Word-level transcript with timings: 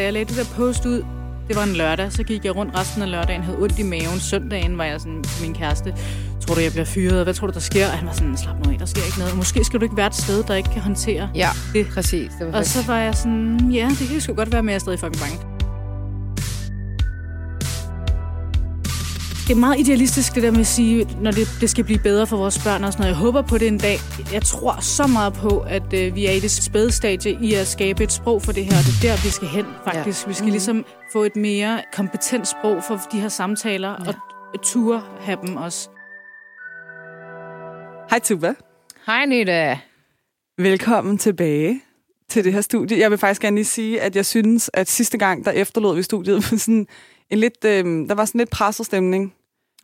Da 0.00 0.04
jeg 0.04 0.12
lagde 0.12 0.24
det 0.34 0.36
der 0.36 0.54
post 0.56 0.86
ud, 0.86 1.04
det 1.48 1.56
var 1.56 1.62
en 1.64 1.72
lørdag, 1.72 2.12
så 2.12 2.22
gik 2.22 2.44
jeg 2.44 2.56
rundt 2.56 2.78
resten 2.78 3.02
af 3.02 3.10
lørdagen, 3.10 3.42
havde 3.42 3.58
ondt 3.58 3.78
i 3.78 3.82
maven. 3.82 4.20
Søndagen 4.20 4.78
var 4.78 4.84
jeg 4.84 5.00
sådan 5.00 5.22
til 5.22 5.42
min 5.46 5.54
kæreste, 5.54 5.94
tror 6.46 6.54
du, 6.54 6.60
jeg 6.60 6.72
bliver 6.72 6.84
fyret? 6.84 7.22
Hvad 7.24 7.34
tror 7.34 7.46
du, 7.46 7.52
der 7.52 7.60
sker? 7.60 7.86
Og 7.86 7.92
han 7.92 8.06
var 8.06 8.12
sådan, 8.12 8.36
slap 8.36 8.66
nu 8.66 8.72
af, 8.72 8.78
der 8.78 8.86
sker 8.86 9.02
ikke 9.06 9.18
noget. 9.18 9.36
Måske 9.36 9.64
skal 9.64 9.80
du 9.80 9.84
ikke 9.84 9.96
være 9.96 10.06
et 10.06 10.14
sted, 10.14 10.42
der 10.42 10.54
ikke 10.54 10.70
kan 10.72 10.82
håndtere 10.82 11.30
Ja, 11.34 11.48
det. 11.72 11.86
præcis. 11.94 12.30
Det 12.38 12.46
var 12.52 12.58
Og 12.58 12.66
så 12.66 12.86
var 12.86 12.98
jeg 12.98 13.14
sådan, 13.14 13.70
ja, 13.70 13.88
det 13.98 14.08
kan 14.08 14.20
sgu 14.20 14.32
godt 14.34 14.52
være, 14.52 14.62
men 14.62 14.68
jeg 14.68 14.74
er 14.74 14.78
stadig 14.78 14.98
fucking 15.00 15.20
bange. 15.22 15.49
Det 19.50 19.56
er 19.56 19.60
meget 19.60 19.80
idealistisk, 19.80 20.34
det 20.34 20.42
der 20.42 20.50
med 20.50 20.60
at 20.60 20.66
sige, 20.66 21.08
når 21.20 21.30
det, 21.30 21.48
det 21.60 21.70
skal 21.70 21.84
blive 21.84 21.98
bedre 21.98 22.26
for 22.26 22.36
vores 22.36 22.58
børn 22.64 22.84
og 22.84 22.92
sådan 22.92 23.02
noget. 23.02 23.14
Jeg 23.14 23.18
håber 23.20 23.42
på 23.42 23.58
det 23.58 23.68
en 23.68 23.78
dag. 23.78 23.96
Jeg 24.32 24.42
tror 24.42 24.80
så 24.80 25.06
meget 25.06 25.32
på, 25.32 25.60
at 25.60 25.92
øh, 25.94 26.14
vi 26.14 26.26
er 26.26 26.30
i 26.30 26.40
det 26.40 26.50
spæde 26.50 26.92
stadie 26.92 27.38
i 27.42 27.54
at 27.54 27.66
skabe 27.66 28.04
et 28.04 28.12
sprog 28.12 28.42
for 28.42 28.52
det 28.52 28.64
her. 28.64 28.72
Og 28.72 28.84
det 28.84 29.08
er 29.08 29.14
der, 29.14 29.24
vi 29.24 29.30
skal 29.30 29.48
hen, 29.48 29.64
faktisk. 29.84 30.24
Ja. 30.26 30.28
Vi 30.28 30.34
skal 30.34 30.44
Mhm. 30.44 30.50
ligesom 30.50 30.84
få 31.12 31.22
et 31.24 31.36
mere 31.36 31.82
kompetent 31.92 32.48
sprog 32.48 32.84
for 32.84 33.00
de 33.12 33.20
her 33.20 33.28
samtaler, 33.28 33.88
ja. 34.06 34.12
og 34.54 34.62
ture 34.62 35.02
have 35.20 35.38
dem 35.46 35.56
også. 35.56 35.88
Hej 38.10 38.18
Tuba. 38.18 38.54
Hej, 39.06 39.26
Nita. 39.26 39.78
Velkommen 40.58 41.18
tilbage 41.18 41.80
til 42.28 42.44
det 42.44 42.52
her 42.52 42.60
studie. 42.60 42.98
Jeg 42.98 43.10
vil 43.10 43.18
faktisk 43.18 43.42
gerne 43.42 43.56
lige 43.56 43.64
sige, 43.64 44.00
at 44.00 44.16
jeg 44.16 44.26
synes, 44.26 44.70
at 44.74 44.88
sidste 44.90 45.18
gang, 45.18 45.44
der 45.44 45.50
efterlod 45.50 45.96
vi 45.96 46.02
studiet 46.02 46.34
med 46.50 46.58
sådan 46.58 46.86
en 47.30 47.38
lidt, 47.38 47.64
øh, 47.64 47.84
der 48.08 48.14
var 48.14 48.24
sådan 48.24 48.38
lidt 48.38 48.50
presset 48.50 48.86
stemning. 48.86 49.34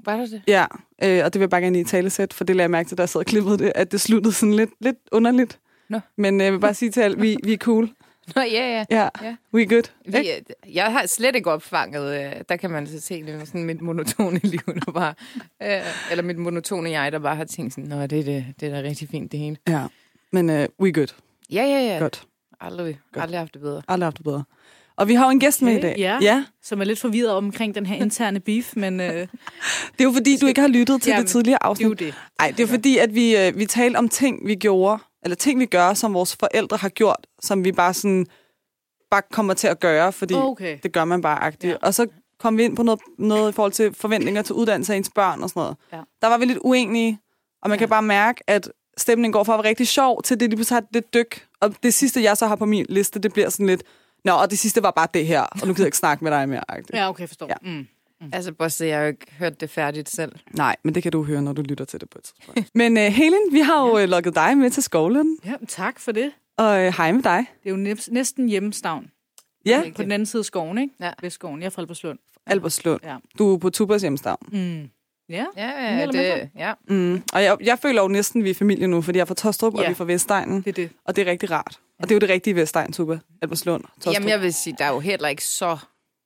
Var 0.05 0.17
det 0.17 0.31
det? 0.31 0.43
Ja, 0.47 0.67
øh, 1.03 1.25
og 1.25 1.33
det 1.33 1.41
vil 1.41 1.43
jeg 1.45 1.51
bare 1.51 1.61
gerne 1.61 1.77
lige 1.77 1.85
tale 1.85 2.11
sæt, 2.11 2.33
for 2.33 2.45
det 2.45 2.57
lagde 2.57 2.65
jeg 2.65 2.71
mærke 2.71 2.89
til, 2.89 2.99
da 2.99 3.03
jeg 3.03 3.09
sad 3.09 3.21
og 3.21 3.27
klippede 3.27 3.59
det, 3.59 3.73
at 3.75 3.93
det 3.93 4.01
sluttede 4.01 4.35
sådan 4.35 4.55
lidt, 4.55 4.71
lidt 4.81 4.97
underligt. 5.13 5.59
Nå. 5.89 6.01
Men 6.17 6.41
øh, 6.41 6.45
jeg 6.45 6.53
vil 6.53 6.59
bare 6.61 6.75
sige 6.75 6.91
til 6.91 7.01
alle, 7.01 7.21
vi, 7.21 7.37
vi 7.45 7.53
er 7.53 7.57
cool. 7.59 7.85
Nå, 8.37 8.43
ja, 8.43 8.47
ja. 8.79 8.85
Ja, 8.91 9.09
Ja. 9.23 9.37
we 9.55 9.67
good. 9.67 9.83
Vi, 10.07 10.19
Ikke? 10.19 10.45
jeg 10.75 10.93
har 10.93 11.07
slet 11.07 11.37
ikke 11.37 11.51
opfanget, 11.51 12.27
øh, 12.27 12.33
der 12.49 12.57
kan 12.57 12.71
man 12.71 12.87
så 12.87 13.01
se 13.01 13.23
lidt 13.23 13.49
sådan 13.49 13.65
mit 13.65 13.81
monotone 13.81 14.41
liv, 14.53 14.61
der 14.87 14.93
bare, 14.93 15.15
øh, 15.63 15.83
eller 16.11 16.23
mit 16.23 16.39
monotone 16.39 16.91
jeg, 16.91 17.13
der 17.13 17.19
bare 17.19 17.37
har 17.37 17.45
tænkt 17.45 17.73
sådan, 17.75 17.89
nå, 17.89 18.03
det 18.07 18.19
er, 18.21 18.25
det, 18.25 18.45
det 18.61 18.69
er 18.69 18.83
da 18.83 18.89
rigtig 18.89 19.09
fint 19.09 19.33
det 19.33 19.41
hele. 19.41 19.57
Ja, 19.69 19.87
men 20.33 20.51
øh, 20.51 20.69
we 20.81 20.93
good. 20.93 21.15
Ja, 21.53 21.63
ja, 21.63 21.81
ja. 21.95 21.99
Godt. 21.99 22.23
Aldrig, 22.61 22.99
Godt. 23.13 23.23
aldrig 23.23 23.41
haft 23.41 23.55
det 23.55 23.63
bedre. 23.63 23.83
Aldrig 23.89 24.07
haft 24.07 24.17
det 24.17 24.25
bedre. 24.25 24.45
Og 24.99 25.09
vi 25.09 25.15
har 25.15 25.25
jo 25.25 25.31
en 25.31 25.41
gæst 25.41 25.63
med 25.63 25.73
i 25.73 25.77
Okay, 25.77 25.89
dag. 25.89 25.95
ja. 25.99 26.19
ja. 26.23 26.45
Som 26.63 26.81
er 26.81 26.85
lidt 26.85 26.99
forvirret 26.99 27.31
omkring 27.31 27.75
den 27.75 27.87
her 27.87 27.97
interne 27.97 28.41
beef, 28.41 28.77
men 28.77 29.01
øh, 29.01 29.07
Det 29.13 29.27
er 29.99 30.05
jo 30.05 30.13
fordi, 30.13 30.37
du 30.37 30.47
ikke 30.47 30.61
har 30.61 30.69
lyttet 30.69 31.03
til 31.03 31.11
Jamen, 31.11 31.23
det 31.25 31.31
tidligere 31.31 31.59
det 31.59 31.65
er 31.65 31.69
afsnit. 31.69 31.87
jo 31.89 31.93
det. 31.93 32.15
Nej, 32.41 32.51
det 32.57 32.63
er 32.63 32.67
fordi, 32.67 32.99
at 32.99 33.15
vi, 33.15 33.37
øh, 33.37 33.59
vi 33.59 33.67
talte 33.67 33.97
om 33.97 34.09
ting, 34.09 34.47
vi 34.47 34.55
gjorde, 34.55 35.03
eller 35.25 35.37
ting, 35.37 35.61
vi 35.61 35.67
gør, 35.67 35.95
som 35.95 36.15
vores 36.15 36.37
forældre 36.37 36.77
har 36.77 36.89
gjort, 36.89 37.27
som 37.43 37.65
vi 37.65 37.73
bare 37.73 37.95
sådan 37.95 38.27
bare 39.11 39.23
kommer 39.33 39.55
til 39.55 39.67
at 39.69 39.81
gøre, 39.81 40.13
fordi 40.13 40.35
Okay. 40.35 40.79
det 40.83 40.93
gør 40.93 41.05
man 41.05 41.23
bare 41.23 41.39
agtigt. 41.43 41.71
Ja. 41.73 41.77
Og 41.83 41.95
så 41.95 42.07
kom 42.41 42.57
vi 42.59 42.65
ind 42.65 42.77
på 42.77 42.83
noget, 42.83 43.01
noget 43.19 43.53
i 43.53 43.55
forhold 43.55 43.73
til 43.73 43.95
forventninger 43.95 44.43
til 44.43 44.55
uddannelse 44.55 44.93
af 44.93 44.97
ens 44.97 45.11
børn 45.15 45.43
og 45.43 45.49
sådan 45.49 45.61
noget. 45.61 45.77
Ja. 45.93 46.01
Der 46.23 46.29
var 46.29 46.39
vi 46.39 46.45
lidt 46.45 46.59
uenige, 46.65 47.19
og 47.63 47.69
man 47.71 47.77
Ja. 47.77 47.79
kan 47.79 47.89
bare 47.89 48.03
mærke, 48.03 48.43
at 48.47 48.69
stemningen 48.99 49.33
går 49.33 49.45
fra 49.45 49.55
at 49.55 49.59
være 49.59 49.69
rigtig 49.69 49.89
sjov, 49.89 50.23
til 50.23 50.41
det 50.41 50.49
lige 50.51 50.57
pludselig 50.57 50.75
har 50.77 50.81
et 50.81 50.87
lidt 50.93 51.15
dyk. 51.15 51.47
Og 51.61 51.75
det 51.83 51.95
sidste, 51.95 52.23
jeg 52.23 52.37
så 52.37 52.47
har 52.47 52.57
på 52.57 52.65
min 52.67 52.87
liste, 52.89 53.19
det 53.21 53.33
bliver 53.33 53.49
sådan 53.49 53.67
lidt, 53.67 53.83
Nå, 54.27 54.33
og 54.33 54.51
det 54.51 54.59
sidste 54.59 54.83
var 54.83 54.91
bare 54.91 55.09
det 55.15 55.27
her, 55.27 55.41
og 55.43 55.67
nu 55.67 55.73
gider 55.73 55.83
jeg 55.83 55.87
ikke 55.87 55.97
snakke 55.97 56.25
med 56.25 56.33
dig 56.33 56.49
mere. 56.49 56.71
Agtigt. 56.71 56.91
Ja, 56.95 57.09
okay, 57.09 57.27
forstår. 57.27 57.47
Ja. 57.47 57.71
Ja. 57.71 57.71
Mm. 58.21 58.31
Altså, 58.33 58.53
Bosse, 58.53 58.85
jeg 58.87 58.97
har 58.97 59.03
jo 59.03 59.09
ikke 59.09 59.27
hørt 59.39 59.61
det 59.61 59.71
færdigt 59.71 60.09
selv. 60.11 60.33
Nej, 60.51 60.77
men 60.83 60.95
det 60.95 61.03
kan 61.03 61.13
du 61.13 61.23
høre, 61.23 61.43
når 61.43 61.53
du 61.53 61.63
lytter 61.63 61.85
til 61.85 62.01
det 62.01 62.11
på 62.11 62.19
et 62.19 62.25
tidspunkt. 62.25 62.71
men 62.81 62.97
uh, 62.97 63.03
Helen, 63.03 63.41
vi 63.53 63.61
har 63.61 63.87
jo 63.87 63.99
ja. 63.99 64.05
lukket 64.07 64.35
dig 64.35 64.59
med 64.59 64.71
til 64.71 64.83
skolen, 64.83 65.39
Ja, 65.45 65.53
tak 65.69 66.01
for 66.01 66.13
det. 66.13 66.33
og 66.57 66.67
uh, 66.87 66.95
hej 66.97 67.13
med 67.13 67.23
dig. 67.23 67.45
Det 67.63 67.67
er 67.67 67.71
jo 67.71 67.77
næ- 67.77 67.95
næsten 68.09 68.49
hjemmestavn. 68.49 69.11
Ja, 69.67 69.83
På 69.97 70.03
den 70.03 70.13
anden 70.13 70.27
side 70.27 70.41
af 70.41 70.45
skoven, 70.45 70.79
ikke? 70.79 70.95
Ja. 71.01 71.11
Vestskoven. 71.23 71.61
Jeg 71.61 71.67
er 71.67 71.71
fra 71.71 71.83
Albertslund. 71.83 72.19
Albertslund. 72.47 73.01
Ja. 73.05 73.17
Du 73.39 73.55
er 73.55 73.59
på 73.59 73.71
Tubas 73.71 74.03
hjemstavn. 74.03 74.39
Mm. 74.53 74.89
Ja. 75.29 75.45
Ja, 75.57 75.97
ja, 75.99 76.07
det, 76.07 76.51
ja. 76.57 76.73
Mm. 76.89 77.23
Og 77.33 77.43
jeg, 77.45 77.57
jeg 77.61 77.79
føler 77.79 78.03
jo 78.03 78.09
næsten, 78.09 78.41
at 78.41 78.45
vi 78.45 78.51
er 78.51 78.55
familie 78.55 78.87
nu, 78.87 79.03
fordi 79.03 79.17
jeg 79.19 79.23
er 79.23 79.27
fra 79.27 79.35
Tostrup, 79.35 79.75
ja. 79.75 79.79
og 79.79 79.85
vi 79.87 79.91
er 79.91 79.95
fra 79.95 80.05
Vestegnen. 80.05 80.57
Det 80.63 80.69
er 80.69 80.73
det. 80.73 80.91
Og 81.05 81.17
det 81.17 81.27
er 81.27 81.31
rigtig 81.31 81.51
rart. 81.51 81.81
Og 81.99 82.03
det 82.03 82.11
er 82.11 82.15
jo 82.15 82.21
det 82.21 82.29
rigtige 82.29 82.57
Vestegn, 82.57 82.93
Tuba. 82.93 83.19
Albertslund, 83.43 83.85
Tostrup. 83.85 84.15
Jamen, 84.15 84.29
jeg 84.29 84.41
vil 84.43 84.55
sige, 84.55 84.75
der 84.79 84.85
er 84.85 84.93
jo 84.93 85.01
heller 85.01 85.29
ikke 85.29 85.45
så 85.45 85.79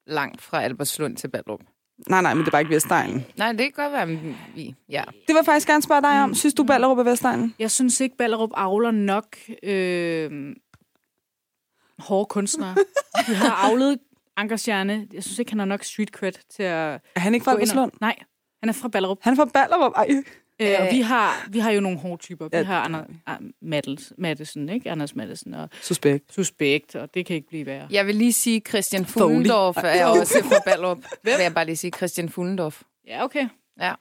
langt 0.06 0.42
fra 0.42 0.62
Albertslund 0.62 1.16
til 1.16 1.28
Ballerup. 1.28 1.60
Nej, 2.08 2.22
nej, 2.22 2.34
men 2.34 2.41
det 2.41 2.47
er 2.47 2.50
bare 2.50 2.60
ikke 2.60 2.75
Vestegnen. 2.75 3.26
Nej, 3.36 3.53
det 3.53 3.58
kan 3.60 3.72
godt 3.72 3.92
være, 3.92 4.06
men 4.06 4.36
vi... 4.54 4.75
Ja. 4.88 5.04
Det 5.28 5.34
jeg 5.36 5.44
faktisk 5.44 5.66
gerne 5.66 5.82
spørge 5.82 6.03
dig 6.03 6.22
om. 6.22 6.34
Synes 6.34 6.54
du, 6.54 6.64
Ballerup 6.64 6.98
er 6.98 7.03
Vestegnen? 7.03 7.54
Jeg 7.59 7.70
synes 7.70 8.00
ikke, 8.00 8.16
Ballerup 8.16 8.50
avler 8.54 8.91
nok 8.91 9.36
øh, 9.62 10.54
hårde 11.98 12.26
kunstnere. 12.26 12.75
De 13.26 13.34
har 13.34 13.70
avlet 13.70 13.98
Ankerstjerne. 14.36 15.06
Jeg 15.12 15.22
synes 15.22 15.38
ikke, 15.38 15.53
han 15.53 15.59
har 15.59 15.66
nok 15.66 15.84
street 15.84 16.09
cred 16.09 16.32
til 16.32 16.62
at 16.62 17.00
Er 17.16 17.20
han 17.20 17.34
ikke 17.34 17.44
fra 17.44 17.53
Albertslund? 17.53 17.92
Nej, 18.00 18.16
han 18.62 18.69
er 18.69 18.72
fra 18.72 18.88
Ballerup. 18.88 19.19
Han 19.20 19.32
er 19.32 19.36
fra 19.36 19.44
Ballerup. 19.44 19.92
Ej. 19.97 20.09
Øh, 20.60 20.75
og 20.81 20.87
Øh. 20.87 20.93
vi 20.93 21.00
har, 21.00 21.47
vi 21.50 21.59
har 21.59 21.71
jo 21.71 21.81
nogle 21.81 21.98
hårde 21.98 22.22
typer. 22.22 22.44
Vi 22.48 22.56
Ja, 22.56 22.62
har 22.62 22.81
Anders 22.84 23.06
Mattels, 23.62 24.12
Mattesen, 24.19 24.69
ikke? 24.69 24.91
Anders 24.91 25.15
Mattesen 25.16 25.54
og 25.54 25.69
Suspekt. 25.82 26.34
Suspekt, 26.34 26.94
og 26.97 27.15
det 27.15 27.26
kan 27.26 27.37
ikke 27.37 27.48
blive 27.48 27.66
værre. 27.66 27.87
Jeg 27.91 28.06
vil 28.06 28.15
lige 28.15 28.32
sige, 28.32 28.62
Christian. 28.69 29.06
Fuglendorf 29.06 29.76
er 29.84 30.06
også 30.06 30.44
fra 30.44 30.60
Ballerup. 30.66 30.98
Hvem? 31.22 31.34
Vil 31.37 31.43
jeg 31.43 31.54
bare 31.54 31.65
lige 31.66 31.76
sige, 31.76 31.91
Christian 31.97 32.28
Fuglendorf. 32.28 32.82
Ja, 33.06 33.25
okay. 33.25 33.48
Ja. 33.81 33.93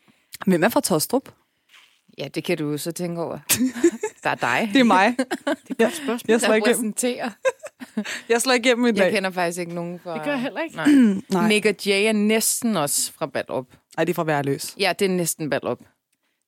Hvem 0.47 0.63
er 0.63 0.69
fra 0.69 0.81
Tostrup? 0.81 1.29
Ja, 2.17 2.27
det 2.27 2.43
kan 2.43 2.57
du 2.57 2.71
jo 2.71 2.77
så 2.77 2.91
tænke 2.91 3.21
over. 3.21 3.39
Der 4.23 4.29
er 4.29 4.35
dig, 4.35 4.69
Det 4.73 4.79
er 4.79 4.83
mig. 4.83 5.15
Godt 5.79 5.95
spørgsmål. 5.95 6.19
Jeg 6.27 6.39
slår 6.41 6.49
der 6.49 6.55
igennem, 6.55 6.63
repræsenterer. 6.63 7.29
jeg 8.29 8.41
slår 8.41 8.53
igennem 8.53 8.85
i 8.85 8.87
Jeg 8.87 8.95
dag. 8.97 9.11
kender 9.11 9.31
faktisk 9.31 9.59
ikke 9.59 9.73
nogen 9.73 9.99
fra... 10.03 10.13
Det 10.13 10.23
gør 10.23 10.31
jeg 10.31 10.41
heller 10.41 10.61
ikke. 10.61 10.75
Nej. 10.75 10.87
Nej. 11.29 11.47
Nick 11.47 11.65
og 11.65 11.75
Jay 11.85 12.07
er 12.07 12.11
næsten 12.13 12.77
også 12.77 13.11
fra 13.13 13.25
Ballerup. 13.25 13.65
Ej, 13.97 14.03
det 14.03 14.13
er 14.13 14.15
fra 14.15 14.23
Værløs. 14.23 14.75
Ja, 14.79 14.93
det 14.99 15.05
er 15.05 15.09
næsten 15.09 15.49
Ballerup. 15.49 15.79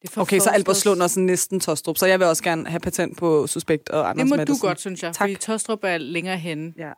Det 0.01 0.07
er 0.09 0.11
for 0.11 0.21
Okay, 0.21 0.39
så. 0.39 0.49
Albertslund 0.49 1.01
er 1.01 1.07
sådan 1.07 1.23
næsten 1.23 1.59
Tostrup, 1.59 1.97
så 1.97 2.05
jeg 2.05 2.19
vil 2.19 2.27
også 2.27 2.43
gerne 2.43 2.67
have 2.69 2.79
patent 2.79 3.17
på 3.17 3.47
Suspekt 3.47 3.89
og 3.89 4.09
Anders 4.09 4.23
Det 4.23 4.29
må 4.29 4.35
Mattesen. 4.35 4.61
du 4.61 4.67
godt, 4.67 4.79
synes 4.79 5.03
jeg. 5.03 5.13
Tak. 5.13 5.17
Fordi 5.17 5.35
Tostrup 5.35 5.79
er 5.83 5.97
længere 5.97 6.37
henne. 6.37 6.73
Ja. 6.77 6.91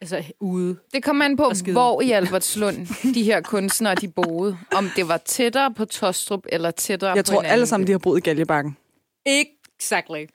Altså 0.00 0.22
ude. 0.40 0.76
Det 0.94 1.02
kommer 1.04 1.24
an 1.24 1.36
på, 1.36 1.42
Og 1.44 1.72
hvor 1.72 2.00
i 2.02 2.10
Albertslund 2.10 2.76
de 3.14 3.22
her 3.22 3.40
kunstnere 3.40 3.94
de 3.94 4.08
boede. 4.08 4.58
Om 4.72 4.90
det 4.96 5.08
var 5.08 5.16
tættere 5.16 5.74
på 5.74 5.84
Tostrup 5.84 6.40
eller 6.48 6.70
tættere 6.70 7.10
Jeg 7.10 7.24
på 7.24 7.30
tror 7.30 7.40
en 7.40 7.46
alle 7.46 7.66
sammen, 7.66 7.86
de 7.86 7.92
har 7.92 7.98
boet 7.98 8.18
i 8.18 8.20
Galjebakken. 8.20 8.76
Exactly. 9.26 10.26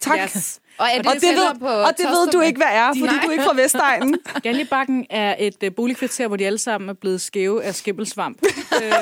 Tak. 0.00 0.18
Yes. 0.36 0.60
Og, 0.78 0.86
er 0.94 0.98
Og 0.98 1.14
det, 1.14 1.22
ved, 1.22 1.60
på 1.60 1.66
og 1.66 1.92
det 1.98 2.06
ved 2.06 2.30
du 2.32 2.40
ikke, 2.40 2.56
hvad 2.56 2.66
er, 2.72 2.86
fordi 2.88 3.00
Nej. 3.00 3.22
du 3.22 3.28
er 3.28 3.32
ikke 3.32 3.44
fra 3.44 3.54
Vestegnen. 3.54 4.18
Galjebakken 4.42 5.06
er 5.10 5.34
et 5.38 5.56
uh, 5.66 5.74
boligkvarter, 5.76 6.26
hvor 6.28 6.36
de 6.36 6.46
alle 6.46 6.58
sammen 6.58 6.90
er 6.90 6.94
blevet 6.94 7.20
skæve 7.20 7.64
af 7.64 7.74
skimmelsvamp. 7.74 8.38
øh, 8.82 8.92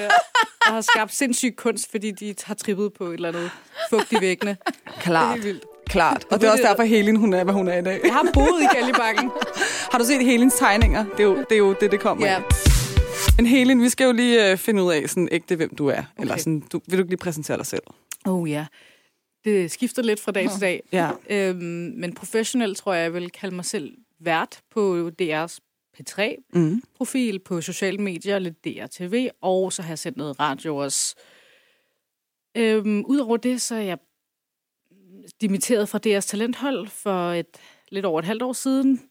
og 0.67 0.75
har 0.75 0.81
skabt 0.81 1.15
sindssyg 1.15 1.55
kunst, 1.57 1.91
fordi 1.91 2.11
de 2.11 2.35
har 2.45 2.55
trippet 2.55 2.93
på 2.93 3.05
et 3.05 3.15
eller 3.15 3.29
andet 3.29 3.51
fugt 3.91 4.13
i 4.13 4.17
væggene. 4.21 4.57
Det 4.67 4.75
er 4.87 5.01
Klart, 5.01 5.45
vildt. 5.45 5.65
klart. 5.87 6.25
Og 6.31 6.41
det 6.41 6.47
er 6.47 6.51
også 6.51 6.65
derfor, 6.65 6.83
Helin 6.83 7.17
hun 7.17 7.33
er, 7.35 7.45
hvad 7.45 7.55
hun 7.55 7.69
er 7.69 7.79
i 7.79 7.83
dag. 7.83 8.01
Jeg 8.05 8.13
har 8.13 8.27
boet 8.35 8.63
i 8.63 8.67
Galjebakken. 8.77 9.31
Har 9.93 9.99
du 9.99 10.05
set 10.05 10.25
Helins 10.25 10.55
tegninger? 10.55 11.05
Det 11.05 11.21
er 11.21 11.25
jo 11.25 11.37
det, 11.37 11.53
er 11.53 11.59
jo 11.59 11.75
det, 11.81 11.91
det 11.91 12.01
kommer 12.01 12.27
ja. 12.27 12.35
af. 12.35 12.43
Men 13.37 13.47
Helin, 13.47 13.83
vi 13.83 13.89
skal 13.89 14.05
jo 14.05 14.13
lige 14.13 14.51
øh, 14.51 14.57
finde 14.59 14.83
ud 14.83 14.93
af 14.93 15.03
sådan 15.09 15.29
ægte, 15.33 15.57
hvem 15.57 15.75
du 15.77 15.87
er. 15.87 15.93
Okay. 15.93 16.05
Eller 16.19 16.37
sådan, 16.37 16.61
du, 16.73 16.81
vil 16.87 16.99
du 16.99 17.03
ikke 17.03 17.11
lige 17.11 17.19
præsentere 17.19 17.57
dig 17.57 17.67
selv? 17.67 17.83
Oh 18.27 18.51
ja. 18.51 18.65
Det 19.49 19.71
skifter 19.71 20.03
lidt 20.03 20.21
fra 20.21 20.33
dag 20.33 20.51
til 20.51 20.61
dag. 20.61 20.83
Ja. 20.93 21.11
Øhm, 21.31 21.93
men 21.97 22.15
professionelt 22.15 22.77
tror 22.79 22.95
jeg, 22.95 23.03
jeg 23.03 23.15
vil 23.15 23.31
kalde 23.31 23.55
mig 23.57 23.65
selv 23.65 23.97
vært 24.21 24.61
på 24.71 25.11
DR's 25.23 25.59
P3-profil, 25.97 27.35
Mm. 27.35 27.41
på 27.45 27.61
sociale 27.61 27.99
medier, 27.99 28.39
lidt 28.39 28.65
DR-TV, 28.65 29.29
og 29.41 29.73
så 29.73 29.83
har 29.83 29.91
jeg 29.91 29.99
sendt 29.99 30.19
noget 30.19 30.41
radio 30.41 30.77
også. 30.77 31.15
Øhm, 32.57 33.05
Udover 33.07 33.37
det, 33.37 33.61
så 33.61 33.75
er 33.75 33.81
jeg 33.81 33.99
dimitteret 35.41 35.89
fra 35.89 35.99
DR's 36.07 36.21
talenthold 36.27 36.89
for 36.89 37.31
et 37.33 37.47
lidt 37.91 38.05
over 38.05 38.19
et 38.19 38.25
halvt 38.25 38.43
år 38.43 38.53
siden. 38.53 39.03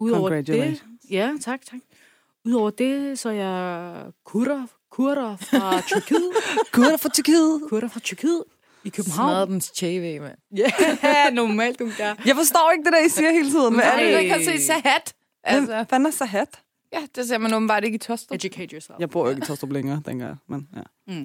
Udover 0.00 0.40
det, 0.42 0.82
ja, 1.10 1.32
tak, 1.40 1.60
tak. 1.66 1.80
Udover 2.44 2.70
det, 2.70 3.18
så 3.18 3.28
er 3.28 3.32
jeg 3.32 4.04
kurder, 4.24 4.66
kurder 4.90 5.36
fra 5.36 5.80
Tyrkiet. 5.80 6.30
Gud, 6.72 6.98
for 6.98 7.08
Tyrkiet. 7.08 7.60
kurder 7.68 7.88
fra 7.88 8.00
Tyrkiet 8.00 8.44
i 8.84 8.88
København. 8.88 9.28
Smadrens 9.28 9.70
tv, 9.70 10.20
mand. 10.20 10.38
Ja, 11.02 11.30
normalt 11.32 11.78
du 11.78 11.90
der. 11.98 12.14
Jeg 12.26 12.36
forstår 12.36 12.70
ikke 12.72 12.84
det 12.84 12.92
der, 12.92 13.06
I 13.06 13.08
siger 13.08 13.30
hele 13.30 13.50
tiden. 13.50 13.74
Hvad 13.74 13.84
er 13.84 13.96
Nej, 13.96 14.20
det? 14.20 14.30
har 14.30 14.38
set 14.42 14.60
Sahat. 14.62 15.14
Altså. 15.44 15.72
Altså, 15.74 15.84
Fanden 15.90 16.06
er 16.06 16.10
Sahat? 16.10 16.48
ja, 16.92 17.02
det 17.14 17.28
ser 17.28 17.38
man 17.38 17.54
åbenbart 17.54 17.84
ikke 17.84 17.94
i 17.94 17.98
Tostrup. 17.98 18.34
Educate 18.34 18.72
yourself. 18.72 18.98
Jeg 19.00 19.10
bor 19.10 19.24
jo 19.24 19.30
ikke 19.30 19.42
i 19.42 19.46
Tostrup 19.46 19.72
længere, 19.72 20.02
dengang 20.06 20.28
jeg. 20.28 20.36
Men, 20.48 20.68
ja. 20.76 21.24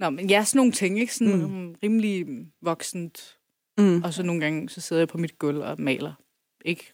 Nå, 0.00 0.10
men 0.10 0.30
ja, 0.30 0.44
sådan 0.44 0.58
nogle 0.58 0.72
ting, 0.72 1.00
ikke? 1.00 1.14
Sådan 1.14 1.34
Mm. 1.36 1.50
mm. 1.50 1.74
rimelig 1.82 2.26
voksent. 2.62 3.36
Mm. 3.78 4.02
Og 4.04 4.14
så 4.14 4.22
nogle 4.22 4.40
gange, 4.40 4.68
så 4.68 4.80
sidder 4.80 5.00
jeg 5.00 5.08
på 5.08 5.18
mit 5.18 5.38
gulv 5.38 5.58
og 5.58 5.76
maler. 5.80 6.12
Ikke 6.64 6.92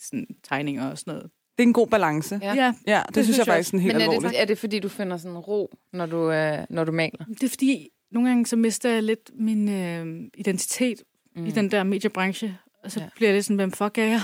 sådan 0.00 0.26
tegninger 0.48 0.90
og 0.90 0.98
sådan 0.98 1.14
noget. 1.14 1.30
Det 1.58 1.64
er 1.64 1.66
en 1.66 1.72
god 1.72 1.86
balance. 1.86 2.40
Ja. 2.42 2.74
Ja, 2.86 3.02
det, 3.06 3.14
det 3.14 3.24
synes 3.24 3.38
jeg 3.38 3.46
faktisk 3.46 3.74
er 3.74 3.78
helt 3.78 3.94
Men 3.94 4.00
er 4.00 4.04
alvorligt. 4.04 4.30
det, 4.32 4.40
er 4.40 4.44
det, 4.44 4.58
fordi 4.58 4.78
du 4.78 4.88
finder 4.88 5.16
sådan 5.16 5.38
ro, 5.38 5.74
når 5.92 6.06
du, 6.06 6.30
øh, 6.32 6.58
når 6.70 6.84
du 6.84 6.92
maler? 6.92 7.24
Det 7.24 7.42
er 7.42 7.48
fordi, 7.48 7.88
nogle 8.12 8.28
gange 8.28 8.46
så 8.46 8.56
mister 8.56 8.90
jeg 8.90 9.02
lidt 9.02 9.30
min 9.34 9.68
øh, 9.68 10.06
identitet 10.36 11.02
mm. 11.36 11.46
i 11.46 11.50
den 11.50 11.70
der 11.70 11.82
mediebranche. 11.82 12.58
Og 12.84 12.90
så 12.92 13.00
Ja. 13.00 13.06
bliver 13.16 13.32
det 13.32 13.44
sådan, 13.44 13.56
hvem 13.56 13.72
fuck 13.72 13.98
er 13.98 14.04
jeg? 14.04 14.20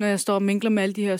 når 0.00 0.06
jeg 0.06 0.20
står 0.20 0.34
og 0.34 0.42
minkler 0.42 0.70
med 0.70 0.82
alle 0.82 0.92
de 0.92 1.04
her 1.04 1.16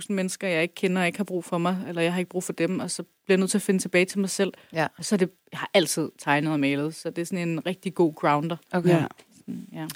37.000 0.00 0.06
mennesker, 0.14 0.48
jeg 0.48 0.62
ikke 0.62 0.74
kender 0.74 1.00
og 1.00 1.06
ikke 1.06 1.18
har 1.18 1.24
brug 1.24 1.44
for 1.44 1.58
mig, 1.58 1.84
eller 1.88 2.02
jeg 2.02 2.12
har 2.12 2.18
ikke 2.18 2.28
brug 2.28 2.44
for 2.44 2.52
dem, 2.52 2.78
og 2.80 2.90
så 2.90 3.02
bliver 3.02 3.36
jeg 3.36 3.40
nødt 3.40 3.50
til 3.50 3.58
at 3.58 3.62
finde 3.62 3.80
tilbage 3.82 4.04
til 4.04 4.18
mig 4.18 4.30
selv. 4.30 4.52
Ja. 4.72 4.86
Og 4.98 5.04
så 5.04 5.14
er 5.14 5.16
det, 5.16 5.30
jeg 5.52 5.58
har 5.58 5.70
altid 5.74 6.08
tegnet 6.18 6.52
og 6.52 6.60
malet, 6.60 6.94
så 6.94 7.10
det 7.10 7.22
er 7.22 7.26
sådan 7.26 7.48
en 7.48 7.66
rigtig 7.66 7.94
god 7.94 8.14
grounder. 8.14 8.56
Okay. 8.72 8.88
Ja, 8.88 9.04
Sådan, 9.38 9.66
Ja, 9.72 9.86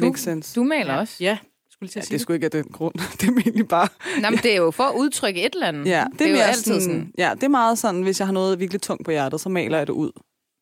Du- 0.00 0.04
makes 0.04 0.20
sense. 0.20 0.54
Du 0.54 0.64
maler 0.64 0.92
ja. 0.94 0.98
også? 1.00 1.16
Ja, 1.20 1.38
skulle 1.70 1.88
til 1.88 1.98
Ja, 1.98 2.00
at 2.00 2.02
det 2.02 2.06
sige 2.08 2.14
er 2.14 2.18
det. 2.18 2.20
sgu 2.20 2.32
ikke 2.32 2.44
af 2.44 2.50
den 2.50 2.64
grund. 2.64 2.94
det 3.20 3.28
er 3.28 3.32
egentlig 3.40 3.68
bare... 3.68 3.88
Nå, 4.22 4.30
men 4.30 4.38
det 4.38 4.52
er 4.52 4.56
jo 4.56 4.70
for 4.70 4.84
at 4.84 4.94
udtrykke 4.96 5.46
et 5.46 5.54
eller 5.54 5.66
andet. 5.66 5.86
Ja, 5.86 6.04
det, 6.12 6.18
det 6.18 6.26
er 6.26 6.30
jo 6.30 6.36
altid 6.36 6.62
sådan. 6.64 6.80
sådan, 6.80 7.12
Ja, 7.18 7.30
det 7.34 7.42
er 7.42 7.48
meget 7.48 7.78
sådan, 7.78 8.02
hvis 8.02 8.18
jeg 8.20 8.26
har 8.28 8.32
noget 8.34 8.60
virkelig 8.60 8.82
tungt 8.82 9.04
på 9.04 9.10
hjertet, 9.10 9.40
så 9.40 9.48
maler 9.48 9.78
jeg 9.78 9.86
det 9.86 9.92
ud. 9.92 10.10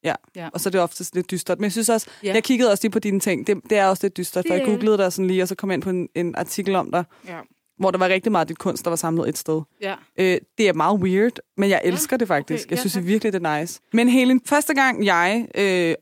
Ja. 0.05 0.15
Ja. 0.37 0.49
Og 0.53 0.61
så 0.61 0.69
er 0.69 0.71
det 0.71 0.81
oftest 0.81 1.15
lidt 1.15 1.31
dystert. 1.31 1.59
Men 1.59 1.65
jeg 1.65 1.73
synes 1.73 1.89
også, 1.89 2.07
Ja. 2.23 2.29
ja. 2.29 2.35
jeg 2.35 2.45
kiggede 2.45 2.71
også 2.71 2.85
lige 2.85 2.91
på 2.93 2.99
dine 2.99 3.21
ting. 3.21 3.47
Det, 3.47 3.61
det 3.71 3.79
er 3.79 3.87
også 3.87 4.05
lidt 4.05 4.17
dystert, 4.17 4.45
for 4.49 4.55
Det 4.55 4.61
jeg 4.61 4.67
googlede 4.69 4.99
dig 4.99 5.13
sådan 5.13 5.27
lige, 5.27 5.43
og 5.43 5.49
så 5.49 5.55
kom 5.55 5.71
jeg 5.71 5.75
ind 5.75 5.83
på 5.83 5.91
en, 5.91 6.09
en 6.15 6.35
artikel 6.37 6.75
om 6.75 6.91
dig, 6.91 7.05
Ja. 7.29 7.39
hvor 7.79 7.91
der 7.91 7.99
var 7.99 8.09
rigtig 8.09 8.33
meget 8.33 8.45
af 8.45 8.47
dit 8.49 8.59
kunst, 8.59 8.85
der 8.85 8.91
var 8.91 8.97
samlet 8.97 9.29
et 9.29 9.39
sted. 9.39 9.61
ja. 9.81 9.95
Øh, 10.19 10.39
det 10.59 10.69
er 10.69 10.73
meget 10.73 11.01
weird, 11.01 11.39
men 11.57 11.71
jeg 11.71 11.81
elsker 11.85 12.17
det 12.17 12.29
faktisk. 12.29 12.65
okay. 12.67 12.71
Jeg 12.71 12.77
Ja, 12.77 12.81
synes 12.81 12.93
tak. 12.93 13.05
virkelig, 13.05 13.33
det 13.33 13.45
er 13.47 13.61
nice. 13.61 13.81
Men 13.93 14.09
Helen, 14.09 14.41
første 14.47 14.75
gang 14.75 15.05
jeg 15.05 15.49
øh, 15.55 15.95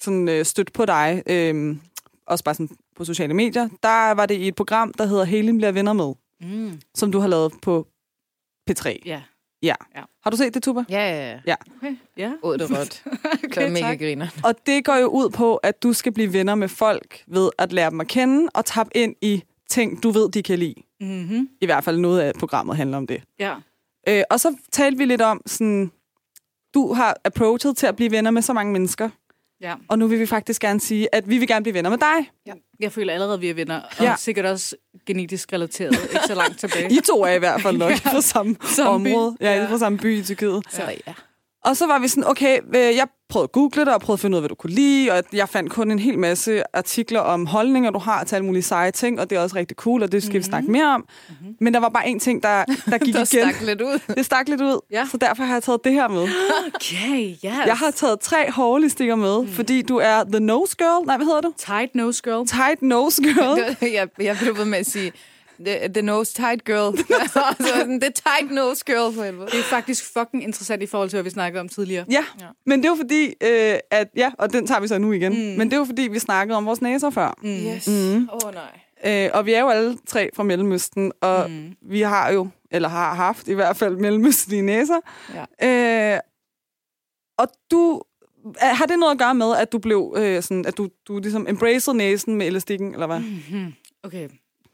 sådan, 0.00 0.28
øh, 0.28 0.44
stødte 0.44 0.72
på 0.72 0.84
dig, 0.86 1.22
øh, 1.26 1.76
også 2.26 2.44
bare 2.44 2.54
sådan 2.54 2.68
på 2.96 3.04
sociale 3.04 3.34
medier, 3.34 3.68
der 3.82 4.10
var 4.14 4.26
det 4.26 4.34
i 4.34 4.48
et 4.48 4.54
program, 4.54 4.92
der 4.92 5.06
hedder 5.06 5.24
Helen 5.24 5.56
bliver 5.56 5.72
venner 5.72 5.92
med, 5.92 6.12
Mm. 6.42 6.80
som 6.94 7.12
du 7.12 7.18
har 7.18 7.28
lavet 7.28 7.52
på 7.62 7.86
P3. 8.70 8.98
Ja. 9.06 9.22
Ja. 9.62 9.74
Ja. 9.96 10.02
Har 10.22 10.30
du 10.30 10.36
set 10.36 10.54
det, 10.54 10.62
Tuba? 10.62 10.84
Ja, 10.88 11.28
ja, 11.30 11.38
ja. 11.46 11.54
Okay. 11.76 11.96
Ja. 12.16 12.32
Åd 12.42 12.58
det 12.58 12.70
råt. 12.70 13.02
det 13.04 13.44
Okay, 13.44 13.66
er 13.66 13.70
mega 13.70 13.80
tak. 13.86 13.98
griner. 13.98 14.28
Og 14.44 14.54
det 14.66 14.84
går 14.84 14.96
jo 14.96 15.06
ud 15.06 15.30
på, 15.30 15.56
at 15.56 15.82
du 15.82 15.92
skal 15.92 16.12
blive 16.12 16.32
venner 16.32 16.54
med 16.54 16.68
folk 16.68 17.24
ved 17.26 17.50
at 17.58 17.72
lære 17.72 17.90
dem 17.90 18.00
at 18.00 18.08
kende 18.08 18.48
og 18.54 18.64
tappe 18.64 18.96
ind 18.96 19.14
i 19.22 19.42
ting, 19.68 20.02
du 20.02 20.10
ved, 20.10 20.30
de 20.30 20.42
kan 20.42 20.58
lide. 20.58 20.74
Mm-hmm. 21.00 21.48
I 21.60 21.66
hvert 21.66 21.84
fald 21.84 21.98
noget 21.98 22.20
af 22.20 22.32
programmet 22.38 22.76
handler 22.76 22.96
om 22.96 23.06
det. 23.06 23.22
Ja. 23.38 23.54
Øh, 24.08 24.22
og 24.30 24.40
så 24.40 24.56
talte 24.72 24.98
vi 24.98 25.04
lidt 25.04 25.20
om, 25.22 25.40
sådan, 25.46 25.90
du 26.74 26.92
har 26.92 27.16
approachet 27.24 27.76
til 27.76 27.86
at 27.86 27.96
blive 27.96 28.10
venner 28.10 28.30
med 28.30 28.42
så 28.42 28.52
mange 28.52 28.72
mennesker, 28.72 29.10
ja. 29.60 29.74
og 29.88 29.98
nu 29.98 30.06
vil 30.06 30.18
vi 30.20 30.26
faktisk 30.26 30.60
gerne 30.62 30.80
sige, 30.80 31.14
at 31.14 31.28
vi 31.30 31.38
vil 31.38 31.48
gerne 31.48 31.62
blive 31.62 31.74
venner 31.74 31.90
med 31.90 31.98
dig. 31.98 32.30
Jeg 32.80 32.92
føler 32.92 33.12
allerede, 33.12 33.34
at 33.34 33.40
vi 33.40 33.48
er 33.50 33.54
venner, 33.54 33.80
og 33.80 33.88
Ja. 34.00 34.04
ja. 34.04 34.14
sikkert 34.18 34.44
også 34.46 34.76
genetisk 35.06 35.52
relateret, 35.52 35.92
ikke 36.02 36.24
så 36.26 36.34
langt 36.34 36.58
tilbage. 36.60 36.92
I 36.92 36.98
to 37.06 37.22
er 37.24 37.32
i 37.32 37.38
hvert 37.38 37.62
fald 37.62 37.76
nok 37.76 37.92
fra 38.12 38.20
samme 38.20 38.56
Samme 38.76 39.04
by. 39.04 39.12
område. 39.12 39.36
Ja, 39.40 39.52
I 39.54 39.56
er 39.56 39.62
Ja. 39.62 39.70
fra 39.70 39.78
samme 39.78 39.98
by 39.98 40.18
i 40.18 40.22
Tyrkiet. 40.22 40.62
Så 40.70 40.82
ja. 41.06 41.12
Og 41.64 41.76
så 41.76 41.86
var 41.86 41.98
vi 41.98 42.08
sådan, 42.08 42.26
okay, 42.26 42.58
øh, 42.74 42.80
jeg 42.96 43.06
prøvede 43.28 43.44
at 43.44 43.52
google 43.52 43.84
det, 43.84 43.94
og 43.94 44.00
prøvede 44.00 44.16
at 44.16 44.20
finde 44.20 44.34
ud 44.34 44.36
af, 44.38 44.42
hvad 44.42 44.48
du 44.48 44.54
kunne 44.54 44.72
lide, 44.72 45.10
og 45.12 45.22
jeg 45.32 45.48
fandt 45.48 45.72
kun 45.72 45.90
en 45.90 45.98
hel 45.98 46.18
masse 46.18 46.62
artikler 46.76 47.20
om 47.20 47.46
holdninger, 47.46 47.90
du 47.90 47.98
har 47.98 48.24
til 48.24 48.34
alle 48.36 48.46
mulige 48.46 48.62
seje 48.62 48.90
ting, 48.90 49.20
og 49.20 49.30
det 49.30 49.38
er 49.38 49.42
også 49.42 49.56
rigtig 49.56 49.76
cool, 49.76 50.02
og 50.02 50.12
det 50.12 50.22
skal 50.22 50.28
mm-hmm. 50.30 50.38
vi 50.38 50.42
snakke 50.42 50.70
mere 50.70 50.94
om. 50.94 51.04
Mm-hmm. 51.28 51.54
Men 51.60 51.74
der 51.74 51.80
var 51.80 51.88
bare 51.88 52.08
en 52.08 52.20
ting, 52.20 52.42
der, 52.42 52.64
der 52.64 52.98
gik 52.98 53.14
Der 53.14 53.20
igen. 53.20 53.26
stak 53.52 53.60
lidt 53.62 53.80
ud. 53.80 53.98
Det 54.16 54.24
stak 54.24 54.48
lidt 54.48 54.60
ud, 54.60 54.80
Ja. 54.90 55.06
så 55.10 55.16
derfor 55.16 55.42
har 55.44 55.54
jeg 55.54 55.62
taget 55.62 55.84
det 55.84 55.92
her 55.92 56.08
med. 56.08 56.28
Okay, 56.74 57.30
yes. 57.30 57.38
Jeg 57.42 57.76
har 57.76 57.90
taget 57.90 58.20
tre 58.20 58.50
hårlistikker 58.50 59.14
med, 59.14 59.42
mm. 59.42 59.48
fordi 59.48 59.82
du 59.82 59.96
er 59.96 60.24
the 60.32 60.40
nose 60.40 60.76
girl. 60.76 61.06
Nej, 61.06 61.16
hvad 61.16 61.26
hedder 61.26 61.40
du? 61.40 61.52
Tight 61.58 61.94
nose 61.94 62.22
girl. 62.22 62.46
Tight 62.46 62.82
nose 62.82 63.22
girl. 63.22 63.76
jeg, 63.94 64.08
jeg 64.20 64.36
blev 64.42 64.56
ved 64.58 64.64
med 64.64 64.78
at 64.78 64.86
sige, 64.86 65.12
the, 65.66 65.88
the 65.88 66.02
nose 66.02 66.34
tight 66.34 66.64
girl. 66.64 66.96
så 67.32 67.38
var 67.40 67.56
jeg 67.58 67.66
sådan, 67.78 68.00
the 68.00 68.10
tight 68.10 68.50
nose 68.54 68.84
girl 68.86 69.14
for 69.14 69.22
helvede. 69.22 69.46
Det 69.46 69.58
er 69.58 69.62
faktisk 69.62 70.12
fucking 70.18 70.42
interessant 70.42 70.82
i 70.82 70.86
forhold 70.86 71.08
til, 71.10 71.16
hvad 71.16 71.24
vi 71.24 71.30
snakkede 71.30 71.60
om 71.60 71.68
tidligere. 71.68 72.04
Ja, 72.10 72.24
Ja. 72.40 72.46
men 72.66 72.78
det 72.78 72.86
er 72.86 72.90
jo 72.90 72.96
fordi, 72.96 73.24
øh, 73.26 73.78
at, 73.90 74.08
ja, 74.16 74.30
og 74.38 74.52
den 74.52 74.66
tager 74.66 74.80
vi 74.80 74.88
så 74.88 74.98
nu 74.98 75.12
igen, 75.12 75.32
mm. 75.32 75.58
men 75.58 75.60
det 75.60 75.72
er 75.72 75.78
jo 75.78 75.84
fordi, 75.84 76.02
vi 76.02 76.18
snakkede 76.18 76.56
om 76.56 76.66
vores 76.66 76.82
næser 76.82 77.10
før. 77.10 77.34
Mm. 77.42 77.48
Yes. 77.50 77.88
Åh 77.88 77.94
mm. 77.94 78.28
oh, 78.32 78.54
nej. 78.54 78.80
Øh, 79.04 79.30
og 79.34 79.46
vi 79.46 79.52
er 79.52 79.60
jo 79.60 79.68
alle 79.68 79.98
tre 80.06 80.30
fra 80.34 80.42
Mellemøsten, 80.42 81.12
og 81.20 81.50
mm. 81.50 81.72
vi 81.82 82.00
har 82.00 82.30
jo, 82.32 82.48
eller 82.70 82.88
har 82.88 83.14
haft 83.14 83.48
i 83.48 83.52
hvert 83.52 83.76
fald 83.76 83.96
mellemøstlige 83.96 84.62
næser. 84.62 85.00
Ja. 85.60 86.14
Øh, 86.14 86.20
og 87.38 87.48
du, 87.70 88.02
har 88.60 88.86
det 88.86 88.98
noget 88.98 89.12
at 89.12 89.18
gøre 89.18 89.34
med, 89.34 89.56
at 89.56 89.72
du 89.72 89.78
blev 89.78 90.14
øh, 90.16 90.42
sådan, 90.42 90.66
at 90.66 90.76
du, 90.76 90.88
du 91.08 91.18
ligesom 91.18 91.46
embraced 91.48 91.94
næsen 91.94 92.36
med 92.36 92.46
elastikken, 92.46 92.92
eller 92.92 93.06
hvad? 93.06 93.20
Mm. 93.20 93.72
Okay. 94.02 94.28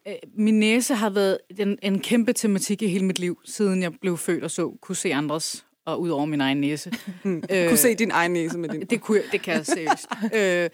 Øh, 0.08 0.14
Min 0.35 0.61
næse 0.61 0.94
har 0.94 1.11
været 1.11 1.38
en, 1.58 1.79
en 1.82 2.00
kæmpe 2.00 2.32
tematik 2.32 2.82
i 2.82 2.87
hele 2.87 3.05
mit 3.05 3.19
liv, 3.19 3.41
siden 3.44 3.82
jeg 3.82 3.93
blev 4.00 4.17
født 4.17 4.44
og 4.44 4.50
så 4.50 4.79
kunne 4.81 4.97
se 4.97 5.14
andres, 5.14 5.67
og 5.85 6.00
ud 6.00 6.08
over 6.08 6.25
min 6.25 6.41
egen 6.41 6.61
næse. 6.61 6.93
Mm. 7.25 7.43
Øh, 7.50 7.69
kunne 7.69 7.76
se 7.76 7.94
din 7.94 8.11
egen 8.11 8.32
næse 8.32 8.58
med 8.58 8.69
din. 8.69 8.81
Det, 8.81 9.00
kunne 9.00 9.19
jeg, 9.19 9.25
det 9.32 9.43
kan 9.43 9.55
jeg 9.55 9.67
seriøst. 9.67 10.06
øh, 10.38 10.70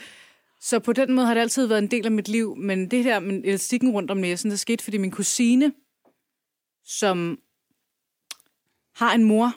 så 0.61 0.79
på 0.79 0.93
den 0.93 1.13
måde 1.13 1.27
har 1.27 1.35
det 1.35 1.41
altid 1.41 1.67
været 1.67 1.79
en 1.79 1.91
del 1.91 2.07
af 2.07 2.13
mit 2.13 2.29
liv, 2.29 2.57
men 2.57 2.91
det 2.91 3.05
der 3.05 3.21
med 3.21 3.43
elastikken 3.45 3.91
rundt 3.91 4.11
om 4.11 4.17
næsen, 4.17 4.51
det 4.51 4.61
skete, 4.61 4.85
fordi 4.85 4.99
min 4.99 5.11
kusine, 5.11 5.73
som 6.85 7.39
har 8.95 9.15
en 9.15 9.25
mor, 9.25 9.55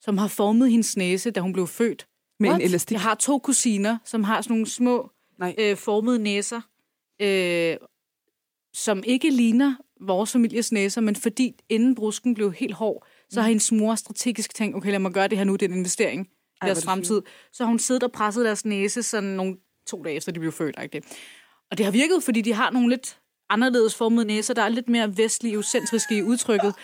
som 0.00 0.18
har 0.18 0.28
formet 0.28 0.70
hendes 0.70 0.96
næse, 0.96 1.30
da 1.30 1.40
hun 1.40 1.52
blev 1.52 1.66
født. 1.66 2.06
Med 2.40 2.48
What? 2.48 2.60
en 2.60 2.68
elastik. 2.68 2.92
Jeg 2.92 3.00
har 3.00 3.14
to 3.14 3.38
kusiner, 3.38 3.98
som 4.04 4.24
har 4.24 4.40
sådan 4.40 4.54
nogle 4.54 4.66
små 4.66 5.10
Nej. 5.38 5.54
øh, 5.58 5.76
formede 5.76 6.18
næser, 6.18 6.60
øh, 7.22 7.76
som 8.76 9.02
ikke 9.06 9.30
ligner 9.30 9.74
vores 10.00 10.32
families 10.32 10.72
næser, 10.72 11.00
men 11.00 11.16
fordi 11.16 11.54
inden 11.68 11.94
brusken 11.94 12.34
blev 12.34 12.52
helt 12.52 12.74
hård, 12.74 13.06
så 13.30 13.40
har 13.40 13.48
hendes 13.48 13.72
mor 13.72 13.94
strategisk 13.94 14.54
tænkt, 14.54 14.76
okay, 14.76 14.90
lad 14.90 14.98
mig 14.98 15.12
gøre 15.12 15.28
det 15.28 15.38
her 15.38 15.44
nu, 15.44 15.52
det 15.52 15.62
er 15.62 15.68
en 15.68 15.78
investering 15.78 16.26
i 16.62 16.66
deres 16.66 16.78
er 16.78 16.84
fremtid. 16.84 17.22
Så 17.52 17.64
har 17.64 17.68
hun 17.68 17.78
siddet 17.78 18.02
og 18.02 18.12
presset 18.12 18.44
deres 18.44 18.64
næse 18.64 19.02
sådan 19.02 19.30
nogle 19.30 19.56
to 19.86 20.02
dage 20.02 20.16
efter, 20.16 20.32
de 20.32 20.40
blev 20.40 20.52
født. 20.52 20.76
Ikke? 20.82 21.02
Og 21.70 21.78
det 21.78 21.84
har 21.86 21.92
virket, 21.92 22.22
fordi 22.22 22.40
de 22.40 22.52
har 22.52 22.70
nogle 22.70 22.88
lidt 22.88 23.18
anderledes 23.50 23.94
formede 23.94 24.26
næser, 24.26 24.54
der 24.54 24.62
er 24.62 24.68
lidt 24.68 24.88
mere 24.88 25.16
vestlige, 25.16 25.54
eucentriske 25.54 26.16
i 26.16 26.22
udtrykket. 26.22 26.74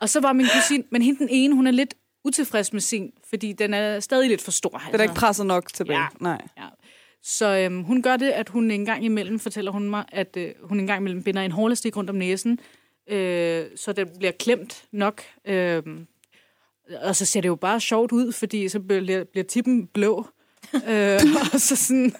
Og 0.00 0.08
så 0.08 0.20
var 0.20 0.32
min 0.32 0.46
kusine, 0.54 0.84
men 0.90 1.02
hende 1.02 1.18
den 1.18 1.28
ene, 1.30 1.54
hun 1.54 1.66
er 1.66 1.70
lidt 1.70 1.94
utilfreds 2.24 2.72
med 2.72 2.80
sin, 2.80 3.10
fordi 3.30 3.52
den 3.52 3.74
er 3.74 4.00
stadig 4.00 4.28
lidt 4.28 4.42
for 4.42 4.50
stor. 4.50 4.82
Det 4.92 5.00
er 5.00 5.02
ikke 5.02 5.14
presset 5.14 5.46
nok 5.46 5.72
tilbage. 5.72 6.00
Ja. 6.00 6.06
Nej. 6.20 6.42
Ja. 6.56 6.66
Så 7.26 7.58
øhm, 7.58 7.82
hun 7.82 8.02
gør 8.02 8.16
det, 8.16 8.30
at 8.30 8.48
hun 8.48 8.70
en 8.70 8.84
gang 8.84 9.04
imellem, 9.04 9.38
fortæller 9.38 9.70
hun 9.70 9.90
mig, 9.90 10.04
at 10.12 10.36
øh, 10.36 10.50
hun 10.62 10.80
en 10.80 10.86
gang 10.86 11.00
imellem 11.00 11.22
binder 11.22 11.42
en 11.42 11.52
hårlastik 11.52 11.96
rundt 11.96 12.10
om 12.10 12.16
næsen, 12.16 12.58
øh, 13.06 13.66
så 13.76 13.92
den 13.92 14.08
bliver 14.18 14.32
klemt 14.32 14.84
nok. 14.92 15.22
Øh, 15.44 15.82
og 17.02 17.16
så 17.16 17.26
ser 17.26 17.40
det 17.40 17.48
jo 17.48 17.54
bare 17.54 17.80
sjovt 17.80 18.12
ud, 18.12 18.32
fordi 18.32 18.68
så 18.68 18.80
bliver, 18.80 19.24
bliver 19.24 19.44
tippen 19.44 19.86
blå. 19.86 20.26
øh, 20.90 21.20
og 21.54 21.60
så 21.60 21.76
sådan... 21.76 22.14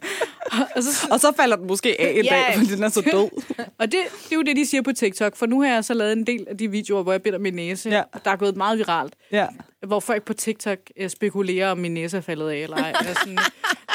Og, 0.77 0.83
så, 0.83 1.09
Og 1.11 1.21
så 1.21 1.33
falder 1.37 1.57
den 1.57 1.67
måske 1.67 2.01
af 2.01 2.11
en 2.19 2.25
Ja. 2.25 2.31
dag, 2.31 2.55
fordi 2.59 2.75
den 2.75 2.83
er 2.83 2.89
så 2.89 3.01
død. 3.01 3.43
og 3.81 3.93
det, 3.93 4.01
det 4.25 4.33
er 4.33 4.37
jo 4.37 4.43
det, 4.43 4.57
de 4.57 4.67
siger 4.67 4.83
på 4.83 4.93
TikTok, 4.93 5.37
for 5.37 5.47
nu 5.47 5.61
har 5.63 5.69
jeg 5.75 5.85
så 5.85 5.95
lavet 5.95 6.13
en 6.13 6.27
del 6.27 6.47
af 6.51 6.57
de 6.59 6.71
videoer, 6.71 7.03
hvor 7.03 7.13
jeg 7.13 7.23
binder 7.23 7.39
min 7.39 7.55
næse, 7.55 7.91
Ja. 7.91 8.03
der 8.25 8.31
er 8.31 8.37
gået 8.37 8.57
meget 8.57 8.79
viralt 8.79 9.15
Ja. 9.33 9.47
hvor 9.87 10.01
folk 10.01 10.25
på 10.25 10.33
TikTok 10.35 10.79
øh, 10.97 11.11
spekulerer, 11.11 11.71
om 11.71 11.79
min 11.79 11.95
næse 11.95 12.17
er 12.17 12.21
faldet 12.21 12.49
af 12.51 12.57
eller 12.57 12.77
ej. 12.77 12.93
Det 13.01 13.09
er 13.11 13.15
sådan, 13.15 13.39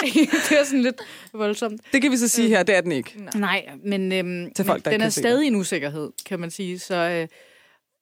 det 0.49 0.59
er 0.59 0.63
sådan 0.63 0.81
lidt 0.81 1.01
voldsomt. 1.33 1.81
Det 1.93 2.01
kan 2.01 2.11
vi 2.11 2.17
så 2.17 2.27
sige 2.27 2.47
her, 2.47 2.63
det 2.63 2.75
er 2.75 2.81
den 2.81 2.91
ikke. 2.91 3.15
Nej, 3.35 3.69
men, 3.85 4.11
øhm, 4.11 4.53
Til 4.53 4.65
folk, 4.65 4.85
men 4.85 4.93
den 4.93 5.01
er 5.01 5.09
stadig 5.09 5.47
en 5.47 5.55
usikkerhed, 5.55 6.09
kan 6.25 6.39
man 6.39 6.51
sige. 6.51 6.79
Så, 6.79 6.95
øh, 6.95 7.27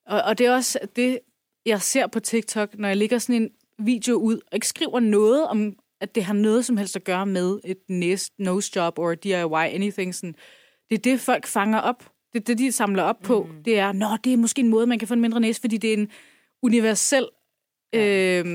og, 0.07 0.21
og 0.21 0.37
det 0.37 0.45
er 0.45 0.51
også 0.55 0.79
det, 0.95 1.19
jeg 1.65 1.81
ser 1.81 2.07
på 2.07 2.19
TikTok, 2.19 2.69
når 2.73 2.87
jeg 2.87 2.97
lægger 2.97 3.17
sådan 3.19 3.41
en 3.41 3.49
video 3.79 4.15
ud, 4.15 4.35
og 4.35 4.53
ikke 4.53 4.67
skriver 4.67 4.99
noget 4.99 5.47
om, 5.47 5.73
at 6.01 6.16
det 6.16 6.24
har 6.24 6.34
noget 6.34 6.66
som 6.66 6.77
helst 6.77 6.96
at 6.96 7.04
gøre 7.04 7.25
med 7.25 7.60
et 7.66 7.77
næse, 7.89 8.32
nose 8.39 8.72
job 8.75 9.00
or 9.00 9.16
DIY, 9.16 9.54
anything. 9.54 10.16
Sådan. 10.16 10.36
Det 10.89 10.98
er 10.98 11.01
det, 11.01 11.20
folk 11.20 11.48
fanger 11.48 11.80
op. 11.80 12.12
Det 12.34 12.39
er 12.39 12.44
det, 12.44 12.58
de 12.58 12.72
samler 12.72 13.04
op 13.04 13.20
på. 13.24 13.44
Mm. 13.44 13.63
Det 13.63 13.80
er, 13.80 13.92
nå, 13.92 14.08
det 14.24 14.34
er 14.34 14.38
måske 14.38 14.62
en 14.62 14.68
måde, 14.68 14.88
man 14.88 15.00
kan 15.00 15.08
få 15.08 15.13
en 15.13 15.22
mindre 15.22 15.39
næse, 15.39 15.62
fordi 15.62 15.77
det 15.77 15.94
er 15.94 15.98
en 15.98 16.10
universel 16.63 17.27
øh, 17.96 18.46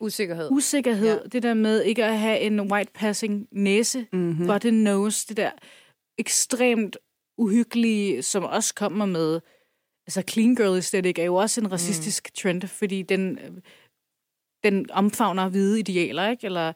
Usikkerhed. 0.00 0.48
usikkerhed. 0.52 1.20
Ja. 1.22 1.28
Det 1.32 1.42
der 1.42 1.54
med 1.54 1.82
ikke 1.82 2.04
at 2.04 2.18
have 2.18 2.40
en 2.40 2.60
white 2.72 2.92
passing 2.94 3.48
næse, 3.52 4.06
mm-hmm. 4.12 4.46
button 4.46 4.74
nose, 4.74 5.26
det 5.28 5.36
der 5.36 5.50
ekstremt 6.18 6.96
uhyggelige, 7.38 8.22
som 8.22 8.44
også 8.44 8.74
kommer 8.74 9.06
med, 9.06 9.40
altså 10.06 10.22
clean 10.30 10.54
girl 10.54 10.74
aesthetic 10.74 11.18
er 11.18 11.24
jo 11.24 11.34
også 11.34 11.60
en 11.60 11.72
racistisk 11.72 12.28
mm. 12.30 12.34
trend, 12.42 12.62
fordi 12.62 13.02
den, 13.02 13.38
den 14.64 14.90
omfavner 14.92 15.48
hvide 15.48 15.78
idealer, 15.78 16.28
ikke? 16.28 16.46
Eller, 16.46 16.72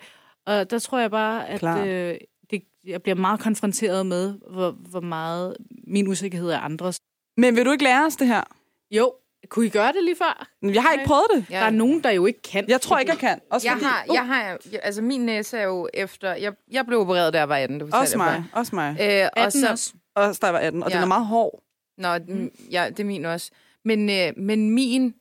og 0.46 0.70
der 0.70 0.78
tror 0.78 0.98
jeg 0.98 1.10
bare, 1.10 1.48
at 1.48 1.58
Klart. 1.60 1.86
øh, 1.88 2.14
det, 2.50 2.62
jeg 2.86 3.02
bliver 3.02 3.16
meget 3.16 3.40
konfronteret 3.40 4.06
med, 4.06 4.34
hvor, 4.50 4.70
hvor 4.70 5.00
meget 5.00 5.56
min 5.86 6.08
usikkerhed 6.08 6.50
er 6.50 6.58
andres. 6.58 6.98
Men 7.36 7.56
vil 7.56 7.64
du 7.64 7.70
ikke 7.72 7.84
lære 7.84 8.06
os 8.06 8.16
det 8.16 8.26
her? 8.26 8.42
Jo, 8.90 9.12
kunne 9.48 9.66
I 9.66 9.68
gøre 9.68 9.92
det 9.92 10.04
lige 10.04 10.16
før? 10.16 10.46
Jeg 10.62 10.82
har 10.82 10.92
ikke 10.92 11.04
prøvet 11.06 11.26
det. 11.34 11.46
Ja. 11.50 11.56
Der 11.58 11.64
er 11.66 11.70
nogen, 11.70 12.04
der 12.04 12.10
jo 12.10 12.26
ikke 12.26 12.42
kan. 12.42 12.64
Jeg 12.68 12.80
tror 12.80 12.98
ikke, 12.98 13.10
jeg 13.12 13.18
kan. 13.18 13.40
Også 13.50 13.66
Jeg 13.68 13.72
fordi, 13.72 13.84
har, 13.84 14.04
jeg 14.12 14.26
har, 14.26 14.58
altså 14.82 15.02
min 15.02 15.20
næse 15.20 15.58
er 15.58 15.62
jo 15.64 15.88
efter, 15.94 16.34
jeg, 16.34 16.52
jeg 16.70 16.86
blev 16.86 17.00
opereret, 17.00 17.32
da 17.32 17.38
jeg 17.38 17.48
var 17.48 17.56
18. 17.56 17.80
Det 17.80 17.86
fortalte 17.86 18.02
også 18.02 18.16
mig. 18.18 18.44
Også 18.52 18.74
mig. 18.74 18.96
før. 18.98 19.22
Øh, 19.24 19.28
og 19.36 19.42
18 19.42 19.60
så, 19.60 19.70
også. 19.70 19.92
Også 20.14 20.38
da 20.42 20.46
jeg 20.46 20.54
var 20.54 20.60
18, 20.60 20.82
og 20.82 20.90
Ja. 20.90 20.94
den 20.94 21.02
er 21.02 21.06
meget 21.06 21.26
hård. 21.26 21.62
Nå, 21.98 22.08
mm. 22.28 22.50
ja, 22.70 22.86
det 22.90 23.00
er 23.00 23.04
min 23.04 23.24
også. 23.24 23.50
Men, 23.84 24.10
øh, 24.10 24.32
men 24.36 24.70
min, 24.70 25.14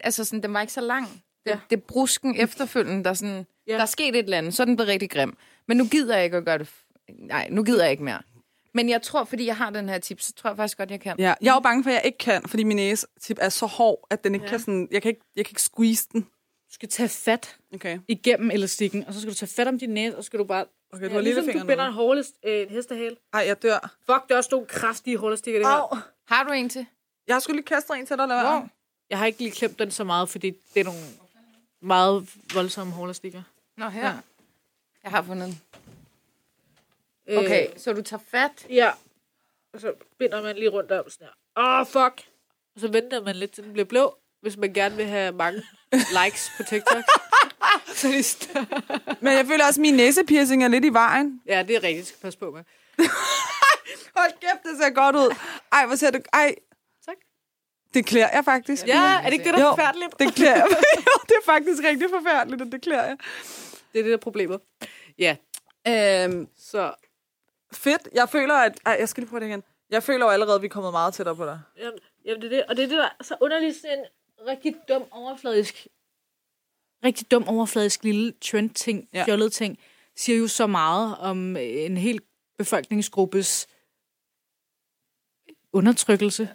altså 0.00 0.24
sådan, 0.24 0.42
den 0.42 0.54
var 0.54 0.60
ikke 0.60 0.72
så 0.72 0.80
lang. 0.80 1.22
Det, 1.44 1.50
Ja. 1.50 1.58
det 1.70 1.76
er 1.76 1.80
brusken 1.80 2.36
efterfølgende, 2.40 3.04
der 3.04 3.14
sådan, 3.14 3.46
Ja. 3.66 3.72
der 3.74 3.80
er 3.80 3.86
sket 3.86 4.08
et 4.08 4.18
eller 4.18 4.38
andet, 4.38 4.54
så 4.54 4.62
er 4.62 4.64
den 4.64 4.76
blevet 4.76 4.88
rigtig 4.88 5.10
grim. 5.10 5.36
Men 5.68 5.76
nu 5.76 5.84
gider 5.86 6.14
jeg 6.16 6.24
ikke 6.24 6.36
at 6.36 6.44
gøre 6.44 6.58
det, 6.58 6.70
nej, 7.18 7.48
nu 7.50 7.62
gider 7.62 7.82
jeg 7.82 7.90
ikke 7.90 8.04
mere. 8.04 8.22
Men 8.74 8.88
jeg 8.88 9.02
tror, 9.02 9.24
fordi 9.24 9.46
jeg 9.46 9.56
har 9.56 9.70
den 9.70 9.88
her 9.88 9.98
tip, 9.98 10.20
så 10.20 10.32
tror 10.32 10.50
jeg 10.50 10.56
faktisk 10.56 10.78
godt, 10.78 10.90
jeg 10.90 11.00
kan. 11.00 11.16
Ja, 11.18 11.34
jeg 11.40 11.50
er 11.50 11.54
jo 11.54 11.60
bange 11.60 11.82
for, 11.82 11.90
at 11.90 11.94
jeg 11.94 12.02
ikke 12.04 12.18
kan, 12.18 12.42
fordi 12.48 12.62
min 12.64 12.76
næsetip 12.76 13.38
er 13.40 13.48
så 13.48 13.66
hård, 13.66 14.06
at 14.10 14.24
den 14.24 14.34
ikke 14.34 14.44
Ja. 14.44 14.46
ja. 14.46 14.50
kan 14.50 14.60
sådan... 14.60 14.88
Jeg 14.90 15.02
kan 15.02 15.08
ikke, 15.08 15.20
jeg 15.36 15.44
kan 15.44 15.50
ikke 15.50 15.62
squeeze 15.62 16.08
den. 16.12 16.20
Du 16.22 16.74
skal 16.76 16.88
tage 16.88 17.08
fat 17.08 17.56
Okay. 17.74 17.98
igennem 18.08 18.50
elastikken, 18.50 19.04
og 19.04 19.14
så 19.14 19.20
skal 19.20 19.30
du 19.32 19.36
tage 19.38 19.50
fat 19.56 19.68
om 19.68 19.78
din 19.78 19.90
næse, 19.90 20.16
og 20.16 20.22
så 20.24 20.26
skal 20.26 20.38
du 20.38 20.44
bare... 20.44 20.64
Okay, 20.92 21.04
du 21.04 21.08
Ja, 21.08 21.14
har 21.14 21.20
ligesom 21.20 21.40
lillefingeren 21.40 21.66
du 21.68 21.72
binder 21.72 21.86
en, 21.86 21.92
hårlest, 21.92 22.34
øh, 22.46 22.62
en 22.62 22.68
hestehale. 22.68 23.16
Ej, 23.32 23.44
jeg 23.46 23.62
dør. 23.62 23.94
Fuck, 24.06 24.28
der 24.28 24.34
er 24.34 24.36
også 24.36 24.48
nogle 24.52 24.66
kraftige 24.66 25.16
hårlestikker, 25.16 25.60
det 25.60 25.68
her. 25.68 25.74
Au. 25.74 25.96
Har 26.28 26.44
du 26.44 26.52
en 26.52 26.68
til? 26.68 26.86
Jeg 27.28 27.42
skulle 27.42 27.56
lige 27.56 27.66
kaste 27.66 27.92
en 27.98 28.06
til 28.06 28.16
dig, 28.16 28.22
eller 28.22 28.40
hvad? 28.42 28.52
Wow. 28.52 28.68
Jeg 29.10 29.18
har 29.18 29.26
ikke 29.26 29.38
lige 29.38 29.50
klemt 29.50 29.78
den 29.78 29.90
så 29.90 30.04
meget, 30.04 30.28
fordi 30.28 30.50
det 30.74 30.80
er 30.80 30.84
nogle 30.84 31.00
meget 31.84 32.28
voldsomme 32.54 32.92
hårlestikker. 32.92 33.42
Nå, 33.76 33.88
her. 33.88 34.06
Ja. 34.06 34.14
Jeg 35.02 35.10
har 35.10 35.22
fundet 35.22 35.46
den. 35.48 35.60
Øh, 37.28 37.38
Okay, 37.38 37.66
så 37.76 37.92
du 37.92 38.02
tager 38.02 38.22
fat. 38.30 38.66
Ja. 38.70 38.90
Og 39.72 39.80
så 39.80 39.92
binder 40.18 40.42
man 40.42 40.56
lige 40.56 40.68
rundt 40.68 40.92
om 40.92 41.10
sådan 41.10 41.26
her. 41.26 41.62
Åh, 41.62 41.80
oh, 41.80 41.86
fuck. 41.86 42.26
Og 42.74 42.80
så 42.80 42.88
venter 42.88 43.22
man 43.22 43.36
lidt, 43.36 43.50
til 43.50 43.64
den 43.64 43.72
bliver 43.72 43.86
blå, 43.86 44.18
hvis 44.40 44.56
man 44.56 44.72
gerne 44.72 44.96
vil 44.96 45.06
have 45.06 45.32
mange 45.32 45.62
likes 46.24 46.50
på 46.56 46.62
TikTok. 46.62 47.04
Men 49.20 49.32
jeg 49.32 49.46
føler 49.46 49.66
også, 49.66 49.80
at 49.80 49.82
min 49.82 49.94
næsepiercing 49.94 50.64
er 50.64 50.68
lidt 50.68 50.84
i 50.84 50.88
vejen. 50.88 51.40
Ja, 51.46 51.62
det 51.68 51.76
er 51.76 51.82
rigtigt, 51.82 52.04
du 52.04 52.08
skal 52.08 52.20
passe 52.20 52.38
på 52.38 52.50
med. 52.50 52.64
Hold 54.16 54.32
kæft, 54.40 54.62
det 54.62 54.78
ser 54.82 54.90
godt 54.90 55.16
ud. 55.16 55.36
Ej, 55.72 55.86
hvor 55.86 55.96
ser 55.96 56.10
det... 56.10 56.22
Ej. 56.32 56.54
Det 57.94 58.06
klæder 58.06 58.28
jeg 58.32 58.44
faktisk. 58.44 58.86
Ja, 58.86 58.94
er 59.18 59.24
det 59.24 59.32
ikke 59.32 59.44
det, 59.44 59.54
der 59.54 59.60
er 59.60 59.64
Jo. 59.64 59.70
forfærdeligt? 59.70 60.18
Det 60.18 60.34
klæder 60.34 60.54
jeg. 60.56 60.66
jo, 61.06 61.12
det 61.28 61.34
er 61.42 61.44
faktisk 61.44 61.82
rigtig 61.84 62.08
forfærdeligt, 62.10 62.62
og 62.62 62.72
det 62.72 62.82
klæder 62.82 63.04
jeg. 63.04 63.16
Det 63.92 63.98
er 63.98 64.02
det, 64.02 64.04
der 64.04 64.12
er 64.12 64.16
problemet. 64.20 64.60
Ja, 65.18 65.36
Øhm, 65.88 66.48
så 66.56 66.94
fedt. 67.72 68.08
Jeg 68.14 68.28
føler, 68.28 68.54
at... 68.54 68.78
Ej, 68.86 68.96
jeg 69.00 69.08
skal 69.08 69.20
lige 69.22 69.30
prøve 69.30 69.40
det 69.40 69.46
igen. 69.46 69.62
Jeg 69.90 70.02
føler 70.02 70.24
jo 70.26 70.30
allerede, 70.30 70.54
at 70.56 70.62
vi 70.62 70.66
er 70.66 70.70
kommet 70.70 70.92
meget 70.92 71.14
tættere 71.14 71.36
på 71.36 71.44
dig. 71.46 71.60
Jamen, 71.78 71.98
jamen, 72.24 72.42
det 72.42 72.46
er 72.52 72.56
det. 72.56 72.64
Og 72.68 72.76
det 72.76 72.84
er 72.84 72.88
det, 72.88 72.98
der 72.98 73.08
er 73.20 73.24
så 73.24 73.36
underligt 73.40 73.76
sådan 73.76 73.98
en 73.98 74.04
rigtig 74.46 74.76
dum 74.88 75.04
overfladisk, 75.10 75.86
rigtig 77.04 77.30
dum 77.30 77.48
overfladisk 77.48 78.04
lille 78.04 78.32
trend-ting, 78.40 79.08
Ja. 79.12 79.18
ja. 79.18 79.24
fjollet 79.24 79.52
ting, 79.52 79.78
siger 80.16 80.38
jo 80.38 80.48
så 80.48 80.66
meget 80.66 81.16
om 81.18 81.56
øh, 81.56 81.62
en 81.62 81.96
hel 81.96 82.20
befolkningsgruppes 82.58 83.66
undertrykkelse. 85.72 86.46
Så, 86.46 86.52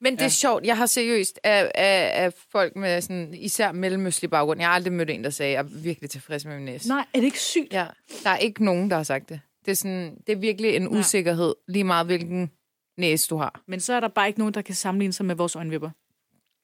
Men 0.00 0.12
det 0.12 0.20
er 0.20 0.24
Ja. 0.24 0.28
sjovt. 0.28 0.64
Jeg 0.64 0.76
har 0.76 0.86
seriøst 0.86 1.40
af, 1.44 1.70
af, 1.74 2.24
af 2.24 2.32
folk 2.52 2.76
med 2.76 3.00
sådan, 3.02 3.34
især 3.34 3.72
mellemøstlig 3.72 4.30
baggrund. 4.30 4.60
Jeg 4.60 4.68
har 4.68 4.74
aldrig 4.74 4.92
mødt 4.92 5.10
en, 5.10 5.24
der 5.24 5.30
sagde, 5.30 5.58
at 5.58 5.64
jeg 5.66 5.72
er 5.76 5.82
virkelig 5.82 6.10
tilfreds 6.10 6.44
med 6.44 6.56
min 6.56 6.64
næse. 6.64 6.88
nej, 6.88 7.04
er 7.14 7.18
det 7.18 7.24
ikke 7.24 7.40
sygt? 7.40 7.72
Ja, 7.72 7.86
der 8.24 8.30
er 8.30 8.36
ikke 8.36 8.64
nogen, 8.64 8.90
der 8.90 8.96
har 8.96 9.02
sagt 9.02 9.28
det. 9.28 9.40
Det 9.64 9.70
er, 9.70 9.74
sådan, 9.76 10.16
det 10.26 10.32
er 10.32 10.36
virkelig 10.36 10.76
en 10.76 10.82
Ja. 10.92 10.98
usikkerhed, 10.98 11.54
lige 11.68 11.84
meget 11.84 12.06
hvilken 12.06 12.50
næse 12.98 13.28
du 13.28 13.36
har. 13.36 13.62
Men 13.68 13.80
så 13.80 13.92
er 13.94 14.00
der 14.00 14.08
bare 14.08 14.26
ikke 14.26 14.38
nogen, 14.38 14.54
der 14.54 14.62
kan 14.62 14.74
sammenligne 14.74 15.12
sig 15.12 15.26
med 15.26 15.34
vores 15.34 15.56
øjenvipper. 15.56 15.90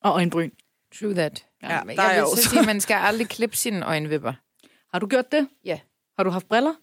Og 0.03 0.13
øjenbryn. 0.13 0.51
True 1.01 1.15
that. 1.15 1.47
Ja, 1.63 1.85
Men 1.85 1.97
der 1.97 2.03
er 2.03 2.07
jeg 2.07 2.15
jeg 2.17 2.23
vil 2.23 2.27
så 2.27 2.33
også. 2.33 2.49
sige, 2.51 2.61
at 2.61 2.67
man 2.67 2.81
skal 2.87 2.95
aldrig 2.95 3.29
klippe 3.29 3.57
sine 3.57 3.87
øjenvipper. 3.87 4.33
Har 4.93 4.99
du 4.99 5.07
gjort 5.07 5.33
det? 5.33 5.49
Ja. 5.65 5.81
Har 6.19 6.25
du 6.25 6.31
haft 6.31 6.49
briller? 6.49 6.75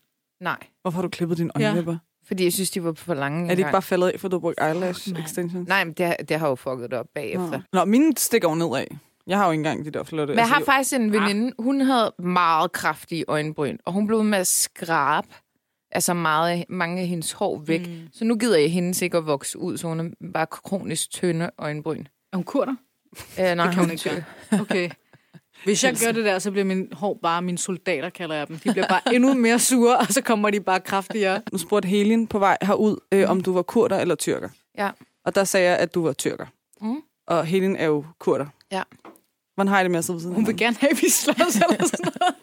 Nej, 0.43 0.57
Hvorfor 0.81 0.95
har 0.95 1.01
du 1.01 1.09
klippet 1.09 1.37
dine 1.37 1.51
Ja. 1.59 1.65
øjenvipper? 1.67 1.97
Fordi 2.27 2.43
jeg 2.43 2.53
synes, 2.53 2.71
de 2.71 2.83
var 2.83 2.93
for 2.93 3.13
lange 3.13 3.51
Er 3.51 3.55
de 3.55 3.61
ikke 3.61 3.71
bare 3.71 3.81
faldet 3.81 4.07
af, 4.07 4.19
for 4.19 4.27
du 4.27 4.35
har 4.35 4.39
brugt 4.39 4.59
eyelash 4.61 5.11
Nej. 5.13 5.21
extensions? 5.21 5.67
Nej, 5.67 5.83
men 5.83 5.93
det, 5.93 6.05
har- 6.05 6.15
det 6.15 6.39
har 6.39 6.49
jo 6.49 6.55
fucket 6.55 6.93
op 6.93 7.05
bagefter. 7.15 7.51
Nå. 7.73 7.79
Nå, 7.79 7.85
mine 7.85 8.13
stikker 8.17 8.49
jo 8.49 8.55
nedad. 8.55 8.85
Jeg 9.27 9.37
har 9.37 9.45
jo 9.45 9.51
ikke 9.51 9.59
engang 9.59 9.85
de 9.85 9.91
der 9.91 10.03
flotte... 10.03 10.31
Men 10.31 10.39
jeg 10.39 10.47
har 10.49 10.61
faktisk 10.65 10.93
en 10.93 11.11
veninde, 11.11 11.51
hun 11.59 11.81
havde 11.81 12.13
meget 12.19 12.71
kraftige 12.71 13.25
øjenbryn, 13.27 13.77
og 13.85 13.93
hun 13.93 14.07
blev 14.07 14.23
med 14.23 14.37
at 14.37 14.47
skrabe 14.47 15.27
altså 15.91 16.13
meget, 16.13 16.65
mange 16.69 17.01
af 17.01 17.07
hendes 17.07 17.31
hår 17.31 17.59
væk. 17.65 17.87
Mm. 17.87 17.93
Så 18.13 18.25
nu 18.25 18.35
gider 18.35 18.57
jeg 18.57 18.71
hende 18.71 19.05
ikke 19.05 19.17
at 19.17 19.25
vokse 19.25 19.59
ud, 19.59 19.77
så 19.77 19.87
hun 19.87 19.99
er 19.99 20.09
bare 20.33 20.45
kronisk 20.47 21.09
tynde 21.09 21.49
øjenbryn. 21.57 22.05
Er 22.33 22.37
hun 22.37 22.43
kurder? 22.43 22.75
Øh, 23.39 23.55
nej, 23.55 23.65
Det 23.65 23.73
kan 23.75 23.83
hun 23.83 23.91
ikke 23.91 24.09
gøre. 24.09 24.23
Okay. 24.61 24.89
Hvis 25.63 25.83
jeg 25.83 25.95
gør 26.05 26.11
det 26.11 26.25
der, 26.25 26.39
så 26.39 26.51
bliver 26.51 26.65
min 26.65 26.87
hår 26.93 27.19
bare 27.21 27.41
mine 27.41 27.57
soldater, 27.57 28.09
kalder 28.09 28.35
jeg 28.35 28.47
dem. 28.47 28.57
De 28.59 28.71
bliver 28.71 28.87
bare 28.87 29.01
endnu 29.15 29.33
mere 29.33 29.59
sure, 29.59 29.97
og 29.97 30.07
så 30.07 30.21
kommer 30.21 30.49
de 30.49 30.59
bare 30.59 30.79
kraftigere. 30.79 31.41
Nu 31.51 31.57
spurgte 31.57 31.87
Helin 31.87 32.27
på 32.27 32.39
vej 32.39 32.57
herud, 32.61 32.97
øh, 33.11 33.29
om 33.29 33.41
du 33.41 33.53
var 33.53 33.61
kurder 33.61 33.99
eller 33.99 34.15
tyrker. 34.15 34.49
Ja. 34.77 34.89
Og 35.25 35.35
der 35.35 35.43
sagde 35.43 35.69
jeg, 35.69 35.77
at 35.77 35.93
du 35.95 36.03
var 36.03 36.13
tyrker. 36.13 36.45
Mm. 36.81 37.01
Og 37.27 37.45
Helin 37.45 37.75
er 37.75 37.85
jo 37.85 38.05
kurder. 38.19 38.45
Ja. 38.71 38.83
Hvordan 39.55 39.67
har 39.67 39.79
I 39.79 39.83
det 39.83 39.91
med 39.91 39.97
at 39.99 40.05
sidde 40.05 40.15
ved 40.15 40.21
siden 40.21 40.35
Hun 40.35 40.47
vil 40.47 40.57
gerne 40.57 40.75
have, 40.79 40.91
at 40.91 41.01
vi 41.01 41.09
slås 41.09 41.55
eller 41.55 41.85
sådan 41.87 42.05
noget. 42.19 42.35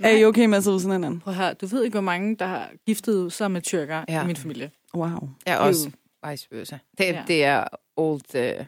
Er 0.00 0.10
I 0.10 0.24
okay 0.24 0.44
med 0.46 0.56
at 0.58 0.64
sidde 0.64 0.74
ved 0.74 0.80
siden 0.80 0.92
af 0.92 0.98
hinanden? 0.98 1.20
Prøv 1.20 1.34
her, 1.34 1.52
du 1.54 1.66
ved 1.66 1.84
ikke, 1.84 1.94
hvor 1.94 2.00
mange, 2.00 2.36
der 2.36 2.46
har 2.46 2.68
giftet 2.86 3.32
sig 3.32 3.50
med 3.50 3.62
tyrker 3.62 4.04
Ja. 4.08 4.22
i 4.22 4.26
min 4.26 4.36
familie. 4.36 4.70
Wow. 4.94 5.28
Er 5.46 5.56
også 5.56 5.90
vice 6.30 6.46
versa. 6.50 6.78
Det, 6.98 7.04
Ja. 7.04 7.12
ja. 7.12 7.22
det 7.26 7.44
er 7.44 7.64
old 7.96 8.20
uh, 8.34 8.64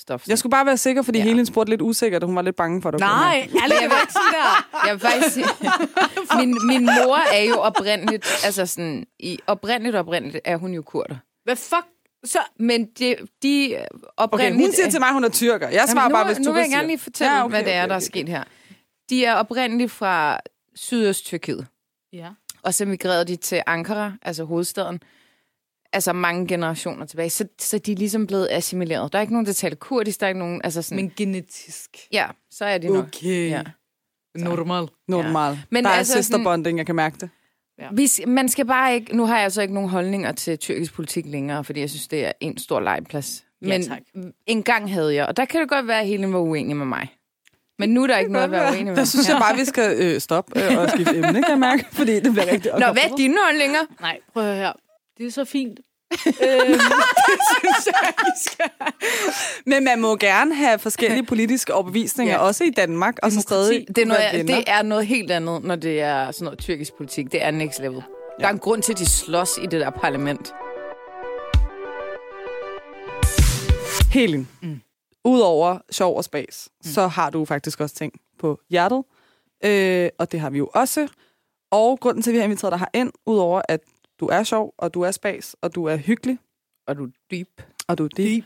stuff. 0.00 0.28
Jeg 0.28 0.38
skulle 0.38 0.50
bare 0.50 0.66
være 0.66 0.76
sikker, 0.76 1.02
fordi 1.02 1.18
Ja. 1.18 1.24
Helin 1.24 1.46
spurgte 1.46 1.70
lidt 1.70 1.82
usikkert, 1.82 2.22
og 2.22 2.26
hun 2.26 2.36
var 2.36 2.42
lidt 2.42 2.56
bange 2.56 2.82
for 2.82 2.90
dig. 2.90 3.00
Nej, 3.00 3.48
alle 3.62 3.76
jeg 3.80 3.90
vil 3.90 3.96
ikke 4.02 4.12
sige 4.12 4.32
der. 4.32 4.86
Jeg 4.86 4.92
vil 4.94 5.00
faktisk 5.00 5.34
sige, 5.34 5.46
min, 6.38 6.58
min 6.66 6.84
mor 6.84 7.34
er 7.34 7.42
jo 7.42 7.54
oprindeligt, 7.56 8.26
altså 8.44 8.66
sådan, 8.66 9.06
i 9.18 9.38
oprindeligt 9.46 9.96
oprindeligt 9.96 10.40
er 10.44 10.56
hun 10.56 10.74
jo 10.74 10.82
kurder. 10.82 11.16
Hvad 11.44 11.56
fuck? 11.56 11.86
Så, 12.24 12.38
Men 12.58 12.86
de, 12.98 13.16
de 13.42 13.76
Okay, 13.76 13.86
oprindeligt... 14.16 14.66
hun 14.66 14.72
siger 14.72 14.90
til 14.90 15.00
mig, 15.00 15.08
at 15.08 15.14
hun 15.14 15.24
er 15.24 15.28
tyrker. 15.28 15.68
Jeg 15.68 15.84
svarer 15.88 16.02
Jamen, 16.02 16.12
nu, 16.12 16.16
bare, 16.16 16.26
hvis 16.26 16.38
nu 16.38 16.44
du 16.44 16.52
vil 16.52 16.60
jeg 16.60 16.70
gerne 16.70 16.86
lige 16.86 16.98
fortælle, 16.98 17.32
Ja, 17.32 17.38
okay, 17.38 17.44
okay, 17.44 17.50
hvad 17.56 17.64
det 17.64 17.72
er, 17.72 17.82
okay, 17.82 17.88
der 17.88 17.94
er 17.94 17.98
okay. 17.98 18.06
sket 18.06 18.28
her. 18.28 18.44
De 19.10 19.24
er 19.24 19.34
oprindeligt 19.34 19.90
fra 19.92 20.40
Sydøst-Tyrkiet, 20.74 21.66
ja. 22.12 22.28
og 22.62 22.74
så 22.74 22.84
migrerede 22.84 23.24
de 23.24 23.36
til 23.36 23.62
Ankara, 23.66 24.12
altså 24.22 24.44
hovedstaden, 24.44 25.00
altså 25.92 26.12
mange 26.12 26.46
generationer 26.46 27.06
tilbage. 27.06 27.30
Så, 27.30 27.44
så 27.60 27.78
de 27.78 27.92
er 27.92 27.96
ligesom 27.96 28.26
blevet 28.26 28.48
assimileret. 28.50 29.12
Der 29.12 29.18
er 29.18 29.20
ikke 29.22 29.32
nogen, 29.32 29.46
der 29.46 29.52
taler 29.52 29.76
kurdisk, 29.76 30.20
der 30.20 30.26
er 30.26 30.28
ikke 30.28 30.38
nogen... 30.38 30.60
Altså 30.64 30.82
sådan, 30.82 30.96
Men 30.96 31.12
genetisk. 31.16 31.90
ja, 32.12 32.26
så 32.50 32.64
er 32.64 32.78
de 32.78 32.86
nok. 32.88 33.04
Okay. 33.04 33.50
Ja. 33.50 33.62
Normal. 34.34 34.88
Normal. 35.08 35.52
Ja. 35.52 35.58
Men 35.70 35.84
der 35.84 35.90
er 35.90 35.94
altså 35.94 36.12
sisterbonding, 36.22 36.78
jeg 36.78 36.86
kan 36.86 36.94
mærke 36.94 37.16
det. 37.20 37.30
Vi, 37.92 38.06
s- 38.06 38.20
man 38.26 38.48
skal 38.48 38.66
bare 38.66 38.94
ikke... 38.94 39.16
Nu 39.16 39.26
har 39.26 39.34
jeg 39.34 39.44
altså 39.44 39.62
ikke 39.62 39.74
nogen 39.74 39.90
holdninger 39.90 40.32
til 40.32 40.58
tyrkisk 40.58 40.94
politik 40.94 41.24
længere, 41.26 41.64
fordi 41.64 41.80
jeg 41.80 41.90
synes, 41.90 42.08
det 42.08 42.24
er 42.24 42.32
en 42.40 42.58
stor 42.58 42.80
legeplads. 42.80 43.44
Ja, 43.62 43.68
Men 43.68 43.82
tak. 43.88 43.98
en 44.46 44.62
gang 44.62 44.92
havde 44.92 45.14
jeg, 45.14 45.26
og 45.26 45.36
der 45.36 45.44
kan 45.44 45.60
det 45.60 45.68
godt 45.68 45.86
være, 45.86 46.00
at 46.00 46.06
Helen 46.06 46.32
var 46.32 46.38
uenig 46.38 46.76
med 46.76 46.86
mig. 46.86 47.14
Men 47.78 47.90
nu 47.90 48.02
er 48.02 48.06
der 48.06 48.18
ikke 48.18 48.32
noget 48.32 48.44
at 48.44 48.50
være 48.50 48.70
uenig 48.72 48.86
med. 48.86 48.96
Der 48.96 49.04
synes 49.04 49.28
jeg 49.28 49.36
bare, 49.40 49.56
vi 49.56 49.64
skal 49.64 49.96
øh, 49.98 50.20
stoppe 50.20 50.62
øh, 50.64 50.78
og 50.78 50.90
skifte 50.90 51.16
emne, 51.16 51.32
kan 51.32 51.44
jeg 51.48 51.58
mærke. 51.58 51.86
Fordi 51.92 52.20
det 52.20 52.32
bliver 52.32 52.52
rigtig 52.52 52.72
Nå, 52.72 52.78
hvad 52.92 53.02
er 53.10 53.16
dine 53.16 53.36
holdninger? 53.46 53.78
Nej, 54.00 54.18
prøv 54.32 54.42
at 54.42 54.48
høre 54.48 54.56
her. 54.64 54.72
Det 55.18 55.26
er 55.26 55.30
så 55.30 55.44
fint. 55.44 55.80
øhm, 56.26 56.72
det 57.26 57.38
synes 57.58 57.86
jeg, 57.86 58.14
I 58.18 58.30
skal. 58.48 58.70
Men 59.66 59.84
man 59.84 60.00
må 60.00 60.16
gerne 60.16 60.54
have 60.54 60.78
forskellige 60.78 61.26
politiske 61.32 61.74
overbevisninger, 61.74 62.34
Ja. 62.34 62.40
ja. 62.40 62.46
også 62.46 62.64
i 62.64 62.70
Danmark, 62.70 63.18
og 63.22 63.32
så 63.32 63.40
stadig 63.40 63.86
Det 63.88 63.98
er, 63.98 64.06
noget, 64.06 64.48
det 64.48 64.64
er 64.66 64.82
noget 64.82 65.06
helt 65.06 65.30
andet, 65.30 65.64
når 65.64 65.76
det 65.76 66.00
er 66.00 66.30
sådan 66.30 66.44
noget 66.44 66.58
tyrkisk 66.58 66.94
politik. 66.94 67.32
Det 67.32 67.44
er 67.44 67.50
next 67.50 67.80
level. 67.80 68.02
Der 68.40 68.46
er 68.46 68.50
en 68.50 68.58
grund 68.58 68.82
til, 68.82 68.92
at 68.92 68.98
de 68.98 69.06
slås 69.06 69.58
i 69.62 69.66
det 69.66 69.80
der 69.80 69.90
parlament. 69.90 70.52
Helin, 74.12 74.48
mm. 74.62 74.80
udover 75.24 75.78
sjov 75.90 76.16
og 76.16 76.24
spas, 76.24 76.68
mm. 76.84 76.90
så 76.90 77.06
har 77.06 77.30
du 77.30 77.44
faktisk 77.44 77.80
også 77.80 77.94
ting 77.94 78.12
på 78.38 78.60
hjertet. 78.70 79.04
Øh, 79.64 80.08
og 80.18 80.32
det 80.32 80.40
har 80.40 80.50
vi 80.50 80.58
jo 80.58 80.70
også. 80.74 81.08
Og 81.70 82.00
grunden 82.00 82.22
til, 82.22 82.30
at 82.30 82.32
vi 82.32 82.38
har 82.38 82.44
inviteret 82.44 82.72
dig 82.72 82.80
herind, 82.80 83.12
udover 83.26 83.62
at 83.68 83.80
du 84.20 84.26
er 84.26 84.42
sjov, 84.42 84.74
og 84.78 84.94
du 84.94 85.00
er 85.02 85.10
spas, 85.10 85.56
og 85.60 85.74
du 85.74 85.84
er 85.84 85.96
hyggelig, 85.96 86.38
Og 86.86 86.96
du 86.96 87.04
er 87.04 87.10
dyb. 87.30 87.60
og 87.88 87.98
du 87.98 88.04
er 88.04 88.08
deep, 88.08 88.44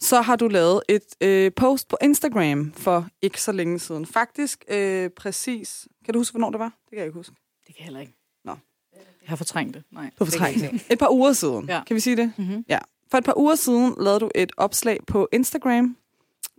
så 0.00 0.20
har 0.20 0.36
du 0.36 0.48
lavet 0.48 0.82
et 0.88 1.04
øh, 1.20 1.52
post 1.52 1.88
på 1.88 1.96
Instagram 2.02 2.72
for 2.72 3.08
ikke 3.22 3.40
så 3.42 3.52
længe 3.52 3.78
siden. 3.78 4.06
Faktisk 4.06 4.64
øh, 4.68 5.10
præcis... 5.10 5.88
Kan 6.04 6.14
du 6.14 6.20
huske, 6.20 6.32
hvornår 6.32 6.50
det 6.50 6.58
var? 6.60 6.64
Det 6.84 6.88
kan 6.90 6.98
jeg 6.98 7.06
ikke 7.06 7.14
huske. 7.16 7.34
Det 7.66 7.74
kan 7.74 7.78
jeg 7.78 7.84
heller 7.84 8.00
ikke. 8.00 8.12
Nå. 8.44 8.56
Jeg 8.94 9.28
har 9.28 9.36
fortrængt 9.36 9.74
det. 9.74 9.84
Nej. 9.90 10.10
Du 10.18 10.24
Det 10.24 10.32
kan 10.32 10.42
jeg 10.46 10.54
fortrængt. 10.60 10.86
Et 10.92 10.98
par 10.98 11.08
uger 11.12 11.32
siden. 11.32 11.68
Ja. 11.68 11.82
Kan 11.86 11.94
vi 11.94 12.00
sige 12.00 12.16
det? 12.16 12.32
Mm-hmm. 12.38 12.64
Ja. 12.68 12.78
For 13.10 13.18
et 13.18 13.24
par 13.24 13.38
uger 13.38 13.54
siden 13.54 13.94
lavede 14.00 14.20
du 14.20 14.30
et 14.34 14.52
opslag 14.56 14.98
på 15.06 15.28
Instagram, 15.32 15.96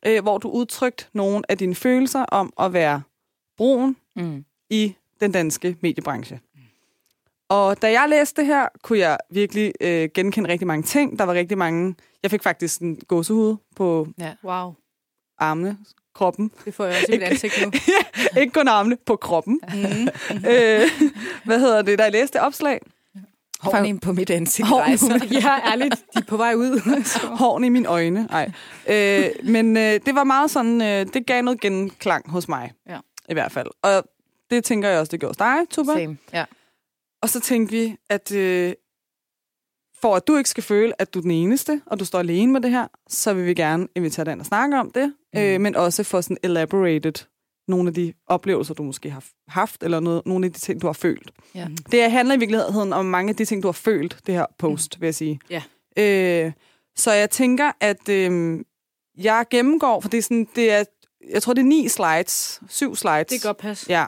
øh, 0.05 0.21
hvor 0.23 0.37
du 0.37 0.49
udtrykte 0.49 1.05
nogle 1.13 1.51
af 1.51 1.57
dine 1.57 1.75
følelser 1.75 2.19
om 2.23 2.53
at 2.59 2.73
være 2.73 3.01
brun 3.57 3.95
Mm. 4.15 4.45
i 4.69 4.95
den 5.19 5.31
danske 5.31 5.77
mediebranche. 5.81 6.39
Og 7.49 7.81
da 7.81 7.91
jeg 7.91 8.05
læste 8.09 8.41
det 8.41 8.47
her, 8.47 8.67
kunne 8.83 8.99
jeg 8.99 9.17
virkelig 9.31 9.73
øh, 9.81 10.09
genkende 10.13 10.49
rigtig 10.49 10.67
mange 10.67 10.83
ting. 10.83 11.19
Der 11.19 11.25
var 11.25 11.33
rigtig 11.33 11.57
mange... 11.57 11.95
Jeg 12.23 12.31
fik 12.31 12.43
faktisk 12.43 12.81
en 12.81 12.95
gåsehud 13.07 13.57
på 13.75 14.07
Wow. 14.43 14.73
armene, 15.37 15.77
kroppen. 16.15 16.51
Det 16.65 16.73
får 16.73 16.85
jeg 16.85 16.93
også 16.95 17.05
i 17.13 17.15
mit 17.17 17.23
ansigt 17.23 17.53
nu. 17.65 17.71
Ikke 18.41 18.53
kun 18.53 18.67
armene, 18.67 18.97
på 19.05 19.15
kroppen. 19.15 19.61
Mm. 19.73 20.07
øh, 20.51 20.81
hvad 21.45 21.59
hedder 21.59 21.81
det, 21.81 21.99
da 21.99 22.03
jeg 22.03 22.11
læste 22.11 22.41
opslag? 22.41 22.79
Hården 23.59 23.99
på 23.99 24.11
mit 24.13 24.29
ansigt 24.29 24.67
Hården 24.67 24.97
på 24.97 25.05
rejser. 25.07 25.25
ja, 25.31 25.71
ærligt. 25.71 25.95
De 26.13 26.19
er 26.19 26.25
på 26.27 26.37
vej 26.37 26.53
ud. 26.55 26.79
Hårene 27.37 27.67
i 27.67 27.69
mine 27.69 27.87
øjne. 27.87 28.27
Nej. 28.31 28.51
Øh, 28.87 29.25
men 29.43 29.77
øh, 29.77 29.83
det 29.83 30.15
var 30.15 30.23
meget 30.23 30.51
sådan, 30.51 30.81
øh, 30.81 31.05
det 31.13 31.25
gav 31.25 31.41
noget 31.41 31.61
genklang 31.61 32.29
hos 32.31 32.47
mig. 32.47 32.71
Ja. 32.89 32.99
I 33.29 33.33
hvert 33.33 33.51
fald. 33.51 33.67
Og 33.81 34.03
det 34.49 34.63
tænker 34.63 34.89
jeg 34.89 34.99
også, 34.99 35.11
det 35.11 35.19
gjorde 35.19 35.29
hos 35.29 35.37
dig, 35.37 35.55
Tuba. 35.69 35.93
Same. 35.93 36.17
Ja. 36.33 36.45
Og 37.25 37.29
så 37.29 37.39
tænkte 37.39 37.71
vi, 37.71 37.95
at 38.09 38.31
øh, 38.31 38.73
for 40.01 40.15
at 40.15 40.27
du 40.27 40.37
ikke 40.37 40.49
skal 40.49 40.63
føle, 40.63 41.01
at 41.01 41.13
du 41.13 41.19
er 41.19 41.21
den 41.21 41.31
eneste, 41.31 41.81
og 41.85 41.99
du 41.99 42.05
står 42.05 42.19
alene 42.19 42.53
med 42.53 42.61
det 42.61 42.71
her, 42.71 42.87
så 43.09 43.33
vil 43.33 43.45
vi 43.45 43.53
gerne 43.53 43.87
invitere 43.95 44.25
dig 44.25 44.31
ind 44.31 44.39
og 44.39 44.45
snakke 44.45 44.79
om 44.79 44.91
det, 44.91 45.13
mm. 45.33 45.39
øh, 45.39 45.61
men 45.61 45.75
også 45.75 46.03
få 46.03 46.21
sådan 46.21 46.37
elaborated 46.43 47.25
nogle 47.67 47.87
af 47.87 47.93
de 47.93 48.13
oplevelser, 48.27 48.73
du 48.73 48.83
måske 48.83 49.09
har 49.09 49.23
haft, 49.47 49.83
eller 49.83 49.99
noget, 49.99 50.21
nogle 50.25 50.45
af 50.45 50.53
de 50.53 50.59
ting, 50.59 50.81
du 50.81 50.87
har 50.87 50.93
følt. 50.93 51.31
Ja. 51.55 51.67
Det 51.91 52.11
handler 52.11 52.35
i 52.35 52.39
virkeligheden 52.39 52.93
om 52.93 53.05
mange 53.05 53.29
af 53.29 53.35
de 53.35 53.45
ting, 53.45 53.63
du 53.63 53.67
har 53.67 53.73
følt, 53.73 54.17
det 54.25 54.35
her 54.35 54.45
post, 54.57 54.97
mm. 54.97 55.01
vil 55.01 55.07
jeg 55.07 55.15
sige. 55.15 55.39
Ja. 55.49 55.63
Øh, 55.97 56.51
så 56.95 57.11
jeg 57.11 57.29
tænker, 57.29 57.71
at 57.79 58.09
øh, 58.09 58.59
jeg 59.17 59.45
gennemgår, 59.49 59.99
for 59.99 60.09
det 60.09 60.17
er 60.17 60.21
sådan, 60.21 60.47
det 60.55 60.71
er, 60.71 60.83
jeg 61.29 61.43
tror, 61.43 61.53
det 61.53 61.61
er 61.61 61.65
ni 61.65 61.87
slides, 61.87 62.61
syv 62.69 62.95
slides. 62.95 63.27
Det 63.27 63.41
kan 63.41 63.49
godt 63.49 63.57
passe. 63.57 63.85
Ja. 63.89 64.05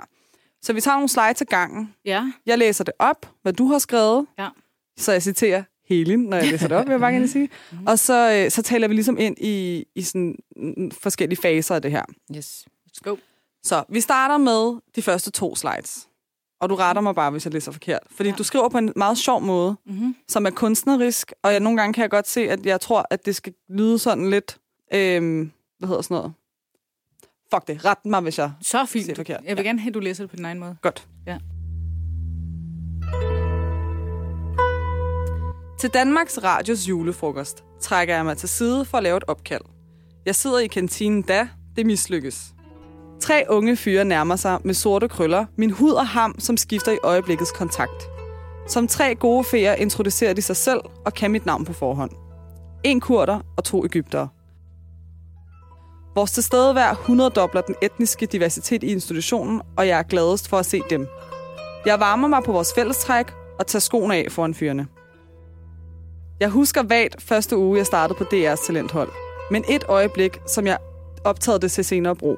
Så 0.67 0.73
vi 0.73 0.81
tager 0.81 0.95
nogle 0.95 1.09
slides 1.09 1.41
ad 1.41 1.45
gangen. 1.45 1.93
Ja. 2.05 2.31
Jeg 2.45 2.57
læser 2.57 2.83
det 2.83 2.93
op, 2.99 3.29
hvad 3.41 3.53
du 3.53 3.67
har 3.67 3.79
skrevet. 3.79 4.25
Ja. 4.39 4.49
Så 4.97 5.11
jeg 5.11 5.23
citerer 5.23 5.63
Helin, 5.89 6.19
når 6.19 6.37
jeg 6.37 6.47
læser 6.51 6.67
det 6.67 6.77
op, 6.77 6.85
vil 6.85 6.91
jeg 6.91 6.99
bare 6.99 7.11
gerne 7.11 7.27
sige. 7.27 7.49
Mhm. 7.71 7.87
Og 7.87 7.99
så, 7.99 8.31
øh, 8.45 8.51
så 8.51 8.61
taler 8.61 8.87
vi 8.87 8.93
ligesom 8.93 9.17
ind 9.19 9.37
i, 9.39 9.85
i 9.95 10.01
sådan 10.01 10.35
mm, 10.55 10.91
forskellige 10.91 11.41
faser 11.41 11.75
af 11.75 11.81
det 11.81 11.91
her. 11.91 12.03
Yes. 12.35 12.65
Let's 12.87 12.99
go. 13.03 13.15
Så 13.63 13.83
vi 13.89 14.01
starter 14.01 14.37
med 14.37 14.79
de 14.95 15.01
første 15.01 15.31
to 15.31 15.55
slides. 15.55 16.07
Og 16.61 16.69
du 16.69 16.75
retter 16.75 17.01
mig 17.01 17.15
bare, 17.15 17.31
hvis 17.31 17.45
jeg 17.45 17.53
læser 17.53 17.71
forkert. 17.71 17.99
Fordi. 18.11 18.29
Ja. 18.29 18.35
du 18.35 18.43
skriver 18.43 18.69
på 18.69 18.77
en 18.77 18.93
meget 18.95 19.17
sjov 19.17 19.41
måde, 19.41 19.75
Mm-hmm. 19.85 20.15
som 20.27 20.45
er 20.45 20.49
kunstnerisk. 20.49 21.33
Og 21.43 21.51
jeg, 21.51 21.59
nogle 21.59 21.77
gange 21.79 21.93
kan 21.93 22.01
jeg 22.01 22.09
godt 22.09 22.27
se, 22.27 22.41
at 22.49 22.65
jeg 22.65 22.81
tror, 22.81 23.07
at 23.09 23.25
det 23.25 23.35
skal 23.35 23.53
lyde 23.69 23.99
sådan 23.99 24.29
lidt... 24.29 24.57
Øhm, 24.93 25.51
hvad 25.79 25.87
hedder 25.87 26.01
sådan 26.01 26.15
noget? 26.15 26.33
Fuck 27.53 27.67
det, 27.67 27.85
ret 27.85 28.05
mig, 28.05 28.21
hvis 28.21 28.37
jeg... 28.39 28.51
Så 28.61 28.69
Siger 28.69 28.85
fint. 29.05 29.15
forkert. 29.17 29.39
Jeg 29.45 29.57
vil 29.57 29.65
gerne 29.65 29.79
have, 29.79 29.89
at 29.89 29.93
du 29.93 29.99
læser 29.99 30.23
det 30.23 30.29
på 30.29 30.35
din 30.35 30.45
egen 30.45 30.59
måde. 30.59 30.75
Godt. 30.81 31.07
Ja. 31.27 31.37
Til 35.79 35.89
Danmarks 35.89 36.43
Radios 36.43 36.89
julefrokost 36.89 37.63
trækker 37.81 38.15
jeg 38.15 38.25
mig 38.25 38.37
til 38.37 38.49
side 38.49 38.85
for 38.85 38.97
at 38.97 39.03
lave 39.03 39.17
et 39.17 39.23
opkald. 39.27 39.61
Jeg 40.25 40.35
sidder 40.35 40.59
i 40.59 40.67
kantinen 40.67 41.21
da, 41.21 41.47
det 41.75 41.85
mislykkes. 41.85 42.53
Tre 43.21 43.43
unge 43.49 43.75
fyre 43.75 44.05
nærmer 44.05 44.35
sig 44.35 44.59
med 44.63 44.73
sorte 44.73 45.07
krøller, 45.07 45.45
min 45.57 45.71
hud 45.71 45.91
og 45.91 46.07
ham, 46.07 46.39
som 46.39 46.57
skifter 46.57 46.91
i 46.91 46.97
øjeblikkets 47.03 47.51
kontakt. 47.51 48.03
Som 48.67 48.87
tre 48.87 49.15
gode 49.15 49.43
feer 49.43 49.73
introducerer 49.75 50.33
de 50.33 50.41
sig 50.41 50.55
selv 50.55 50.79
og 51.05 51.13
kan 51.13 51.31
mit 51.31 51.45
navn 51.45 51.65
på 51.65 51.73
forhånd. 51.73 52.11
En 52.83 52.99
kurder 52.99 53.39
og 53.57 53.63
to 53.63 53.85
Ægyptere. 53.85 54.29
Vores 56.17 56.31
tilstedevær 56.31 56.91
100 56.91 57.29
dobler 57.29 57.61
den 57.61 57.75
etniske 57.81 58.25
diversitet 58.25 58.83
i 58.83 58.87
institutionen, 58.87 59.61
og 59.77 59.87
jeg 59.87 59.99
er 59.99 60.03
gladest 60.03 60.49
for 60.49 60.57
at 60.57 60.65
se 60.65 60.81
dem. 60.89 61.07
Jeg 61.85 61.99
varmer 61.99 62.27
mig 62.27 62.43
på 62.43 62.51
vores 62.51 62.73
fællestræk 62.73 63.25
og 63.59 63.67
tager 63.67 63.79
skoene 63.79 64.15
af 64.15 64.25
foran 64.29 64.53
fyrene. 64.53 64.87
Jeg 66.39 66.49
husker 66.49 66.83
vagt 66.83 67.21
første 67.21 67.57
uge, 67.57 67.77
jeg 67.77 67.85
startede 67.85 68.17
på 68.17 68.23
DR's 68.23 68.67
talenthold. 68.67 69.09
Men 69.51 69.63
et 69.69 69.83
øjeblik, 69.87 70.39
som 70.47 70.67
jeg 70.67 70.77
optagede 71.23 71.59
det 71.59 71.71
til 71.71 71.85
senere 71.85 72.15
brug. 72.15 72.37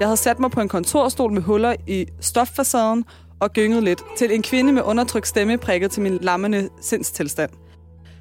Jeg 0.00 0.08
havde 0.08 0.16
sat 0.16 0.38
mig 0.38 0.50
på 0.50 0.60
en 0.60 0.68
kontorstol 0.68 1.32
med 1.32 1.42
huller 1.42 1.74
i 1.86 2.06
stoffacaden 2.20 3.04
og 3.40 3.52
gynget 3.52 3.82
lidt, 3.82 4.02
til 4.16 4.34
en 4.34 4.42
kvinde 4.42 4.72
med 4.72 4.82
undertrykt 4.82 5.28
stemme 5.28 5.58
prikket 5.58 5.90
til 5.90 6.02
min 6.02 6.18
lammende 6.18 6.68
sindstilstand. 6.80 7.50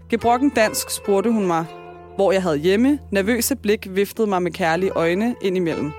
Gebrokken 0.10 0.50
dansk 0.50 0.90
spurgte 0.90 1.32
hun 1.32 1.48
mig, 1.48 1.66
hvor 2.16 2.32
jeg 2.32 2.42
havde 2.44 2.58
hjemme. 2.58 3.00
Nervøse 3.12 3.56
blik 3.56 3.88
viftede 3.92 4.28
mig 4.28 4.42
med 4.42 4.52
kærlige 4.52 4.92
øjne 4.92 5.36
ind 5.42 5.58
imellem. 5.58 5.92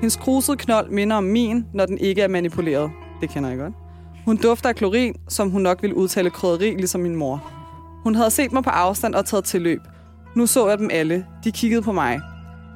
Hendes 0.00 0.16
krusede 0.16 0.56
knold 0.56 0.90
minder 0.90 1.16
om 1.16 1.24
min, 1.24 1.66
når 1.74 1.86
den 1.86 1.98
ikke 1.98 2.22
er 2.22 2.28
manipuleret. 2.28 2.90
Det 3.20 3.30
kender 3.30 3.48
jeg 3.48 3.58
godt. 3.58 3.72
Hun 4.24 4.36
dufter 4.36 4.68
af 4.68 4.74
klorin, 4.76 5.14
som 5.28 5.50
hun 5.50 5.62
nok 5.62 5.82
ville 5.82 5.96
udtale 5.96 6.30
krydderi, 6.30 6.70
ligesom 6.70 7.00
min 7.00 7.16
mor. 7.16 7.50
Hun 8.04 8.14
havde 8.14 8.30
set 8.30 8.52
mig 8.52 8.62
på 8.64 8.70
afstand 8.70 9.14
og 9.14 9.26
taget 9.26 9.44
til 9.44 9.62
løb. 9.62 9.80
Nu 10.36 10.46
så 10.46 10.68
jeg 10.68 10.78
dem 10.78 10.90
alle. 10.92 11.26
De 11.44 11.52
kiggede 11.52 11.82
på 11.82 11.92
mig. 11.92 12.20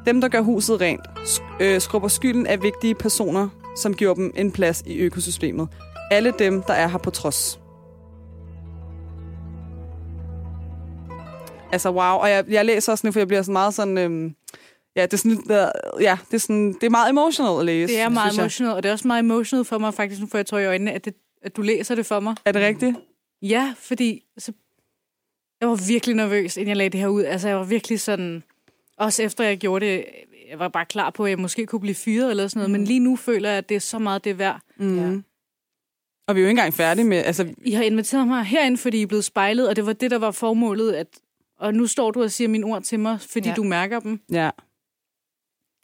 Dem, 0.07 0.21
der 0.21 0.29
gør 0.29 0.41
huset 0.41 0.81
rent, 0.81 1.01
sk- 1.19 1.57
øh, 1.61 1.81
skrubber 1.81 2.09
skylden 2.09 2.47
af 2.47 2.63
vigtige 2.63 2.95
personer, 2.95 3.49
som 3.77 3.95
giver 3.95 4.15
dem 4.15 4.33
en 4.37 4.53
plads 4.53 4.83
i 4.87 4.97
økosystemet. 4.99 5.69
Alle 6.11 6.33
dem, 6.39 6.63
der 6.63 6.75
er 6.75 6.89
her 6.89 6.99
på 6.99 7.11
trods. 7.11 7.60
Altså, 11.73 11.91
wow. 11.91 12.19
Og 12.19 12.31
jeg, 12.31 12.45
jeg 12.49 12.65
læser 12.65 12.93
også 12.93 13.07
nu, 13.07 13.13
for 13.13 13.21
jeg 13.21 13.29
bliver 13.29 13.43
sådan 13.43 13.53
meget 13.53 13.75
sådan... 13.75 13.99
Øhm, 13.99 14.35
ja, 14.97 15.03
det 15.03 15.13
er 15.13 15.17
sådan, 15.17 15.39
ja, 16.01 16.19
det 16.31 16.35
er 16.35 16.39
sådan, 16.39 16.73
det 16.73 16.83
er 16.83 16.91
meget 16.91 17.11
emotional 17.11 17.61
at 17.61 17.67
læse. 17.67 17.93
Det 17.93 18.01
er 18.01 18.09
meget 18.09 18.39
emotional, 18.39 18.75
og 18.75 18.83
det 18.83 18.89
er 18.89 18.93
også 18.93 19.07
meget 19.07 19.21
emotional 19.21 19.65
for 19.65 19.79
mig, 19.79 19.95
faktisk, 19.95 20.21
nu 20.21 20.27
får 20.27 20.39
jeg 20.39 20.47
tår 20.47 20.59
i 20.59 20.67
øjnene, 20.67 20.93
at, 20.93 21.05
det, 21.05 21.15
at 21.43 21.57
du 21.57 21.63
læser 21.63 21.95
det 21.95 22.07
for 22.07 22.21
mig. 22.21 22.35
Er 22.45 22.53
det 22.53 22.63
rigtigt? 22.63 22.97
Ja, 23.43 23.75
fordi 23.79 24.25
så, 24.39 24.53
jeg 25.61 25.69
var 25.69 25.87
virkelig 25.89 26.17
nervøs, 26.17 26.57
inden 26.57 26.69
jeg 26.69 26.77
lagde 26.77 26.91
det 26.91 27.01
her 27.01 27.09
ud. 27.09 27.25
Altså, 27.25 27.49
jeg 27.49 27.57
var 27.57 27.65
virkelig 27.65 28.01
sådan... 28.01 28.43
Også 28.97 29.23
efter 29.23 29.45
jeg 29.45 29.59
gjorde 29.59 29.87
det, 29.87 30.05
jeg 30.51 30.59
var 30.59 30.69
bare 30.69 30.85
klar 30.85 31.11
på, 31.11 31.25
at 31.25 31.31
jeg 31.31 31.39
måske 31.39 31.67
kunne 31.67 31.81
blive 31.81 31.95
fyret 31.95 32.31
eller 32.31 32.49
sådan 32.49 32.59
noget. 32.59 32.71
Mm. 32.71 32.73
Men 32.73 32.85
lige 32.85 33.01
nu 33.01 33.17
føler 33.17 33.49
jeg, 33.49 33.59
at 33.59 33.69
det 33.69 33.75
er 33.75 33.81
så 33.81 33.99
meget 33.99 34.25
det 34.25 34.31
er 34.31 34.35
værd. 34.35 34.61
Mm. 34.77 34.99
Ja. 34.99 35.21
Og 36.29 36.35
vi 36.35 36.41
er 36.41 36.43
jo 36.43 36.49
ikke 36.49 36.51
engang 36.51 36.75
færdige 36.75 37.05
med... 37.05 37.19
Altså, 37.19 37.55
I 37.65 37.71
har 37.71 37.83
inviteret 37.83 38.27
mig 38.27 38.45
herind, 38.45 38.77
fordi 38.77 38.99
I 38.99 39.03
er 39.03 39.07
blevet 39.07 39.25
spejlet, 39.25 39.69
og 39.69 39.77
det 39.77 39.87
var 39.87 39.93
det, 39.93 40.11
der 40.11 40.19
var 40.19 40.31
formålet. 40.31 40.93
At, 40.93 41.07
og 41.61 41.75
nu 41.75 41.87
står 41.87 42.11
du 42.11 42.23
og 42.23 42.31
siger 42.31 42.49
mine 42.49 42.67
ord 42.67 42.83
til 42.83 43.01
mig, 43.01 43.19
fordi 43.21 43.49
Ja. 43.49 43.51
ja. 43.51 43.55
du 43.57 43.63
mærker 43.63 44.01
dem. 44.01 44.21
ja. 44.33 44.51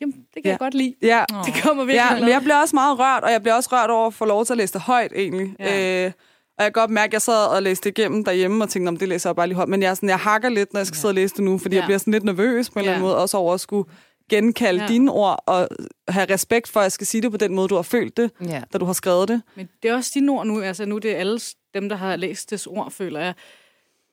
Jamen, 0.01 0.13
det 0.13 0.25
kan 0.35 0.43
Ja. 0.45 0.49
ja. 0.49 0.53
jeg 0.53 0.59
godt 0.59 0.75
lide. 0.75 0.95
Ja, 1.03 1.25
Det 1.47 1.63
kommer 1.63 1.85
virkelig 1.85 2.03
Ja, 2.11 2.15
ja, 2.15 2.21
men 2.21 2.29
jeg 2.29 2.41
bliver 2.41 2.61
også 2.61 2.77
meget 2.77 2.99
rørt, 2.99 3.25
og 3.25 3.33
jeg 3.33 3.43
bliver 3.43 3.55
også 3.55 3.69
rørt 3.73 3.91
over 3.91 4.07
at 4.07 4.15
få 4.15 4.25
lov 4.25 4.45
til 4.45 4.53
at 4.53 4.57
læse 4.57 4.73
det 4.73 4.81
højt, 4.81 5.13
egentlig. 5.17 5.55
Ja. 5.59 6.05
Øh, 6.07 6.13
og 6.59 6.65
jeg 6.65 6.73
kan 6.75 6.81
godt 6.81 6.91
mærke, 6.91 7.09
at 7.11 7.13
jeg 7.13 7.23
sad 7.23 7.47
og 7.57 7.63
læste 7.63 7.91
det 7.91 7.99
igennem 7.99 8.25
derhjemme, 8.25 8.65
og 8.65 8.69
tænkte, 8.71 8.89
om 8.89 8.97
det 8.97 9.09
læser 9.09 9.31
jeg 9.31 9.37
bare 9.37 9.47
lige 9.47 9.57
højt. 9.57 9.69
Men 9.69 9.83
jeg, 9.83 9.91
er 9.91 9.95
sådan, 9.95 10.09
jeg 10.09 10.19
hakker 10.19 10.49
lidt, 10.49 10.73
når 10.73 10.81
jeg 10.81 10.87
skal 10.87 10.97
sidde 10.97 11.11
og 11.11 11.15
læse 11.15 11.35
det 11.35 11.45
nu, 11.45 11.59
fordi 11.59 11.75
ja. 11.75 11.81
jeg 11.81 11.83
Ja. 11.83 11.87
bliver 11.87 11.99
sådan 11.99 12.13
lidt 12.13 12.25
nervøs 12.25 12.71
på 12.71 12.79
en 12.79 12.81
eller 12.81 12.93
anden 12.93 13.05
Ja. 13.07 13.09
måde, 13.09 13.23
også 13.23 13.37
over 13.37 13.55
at 13.55 13.61
skulle 13.61 13.91
genkalde 14.31 14.79
ja. 14.81 14.85
Ja. 14.87 14.93
dine 14.93 15.11
ord, 15.13 15.43
og 15.47 15.69
have 16.09 16.33
respekt 16.35 16.69
for, 16.69 16.81
at 16.81 16.85
jeg 16.85 16.93
skal 16.93 17.07
sige 17.07 17.23
det 17.23 17.31
på 17.31 17.37
den 17.37 17.55
måde, 17.55 17.69
du 17.69 17.75
har 17.75 17.83
følt 17.83 18.17
det, 18.17 18.31
Ja. 18.45 18.63
da 18.73 18.79
du 18.79 18.85
har 18.85 18.93
skrevet 18.93 19.29
det. 19.29 19.43
Men 19.57 19.69
det 19.83 19.91
er 19.91 19.95
også 19.95 20.11
dine 20.15 20.33
ord 20.33 20.47
nu. 20.47 20.61
Altså, 20.63 20.85
nu 20.85 20.97
er 20.97 21.01
det 21.01 21.15
alle 21.15 21.41
dem, 21.75 21.89
der 21.89 21.97
har 21.97 22.17
læst 22.17 22.51
det 22.51 22.67
ord, 22.67 22.91
føler 22.91 23.21
jeg. 23.21 23.35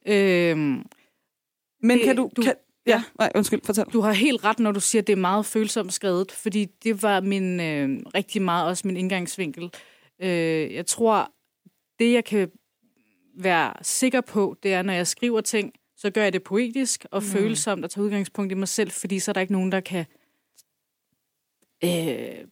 Øhm, 0.08 0.84
Men 1.84 1.98
Det- 1.98 2.06
kan 2.06 2.16
du... 2.16 2.30
du- 2.36 2.42
kan, 2.42 2.54
ja, 2.88 3.04
nej, 3.20 3.32
undskyld, 3.36 3.62
fortæl. 3.66 3.86
Du 3.94 4.02
har 4.02 4.12
helt 4.14 4.44
ret, 4.44 4.60
når 4.60 4.72
du 4.72 4.80
siger, 4.80 5.02
at 5.02 5.08
det 5.08 5.14
er 5.14 5.18
meget 5.18 5.46
følsomt 5.46 5.94
skrevet, 5.94 6.32
fordi 6.32 6.66
det 6.66 7.04
var 7.04 7.22
min 7.22 7.60
øh, 7.60 8.00
rigtig 8.16 8.42
meget 8.42 8.68
også 8.68 8.88
min 8.88 8.98
indgangsvinkel. 8.98 9.72
Øh, 10.22 10.74
jeg 10.74 10.86
tror, 10.86 11.32
det 12.00 12.14
jeg 12.14 12.26
kan 12.26 12.52
være 13.38 13.74
sikker 13.82 14.22
på, 14.22 14.56
det 14.64 14.74
er, 14.74 14.82
når 14.82 14.94
jeg 14.94 15.08
skriver 15.08 15.42
ting, 15.42 15.74
så 15.98 16.10
gør 16.10 16.24
jeg 16.24 16.34
det 16.34 16.44
poetisk 16.44 17.06
og 17.12 17.22
mm. 17.24 17.28
følsomt 17.30 17.84
og 17.86 17.92
tager 17.92 18.06
udgangspunkt 18.06 18.52
i 18.52 18.56
mig 18.56 18.68
selv, 18.68 18.92
fordi 18.92 19.20
så 19.20 19.32
er 19.32 19.34
der 19.34 19.42
ikke 19.42 19.54
nogen, 19.54 19.72
der 19.72 19.80
kan 19.80 20.06
øh, 21.84 22.46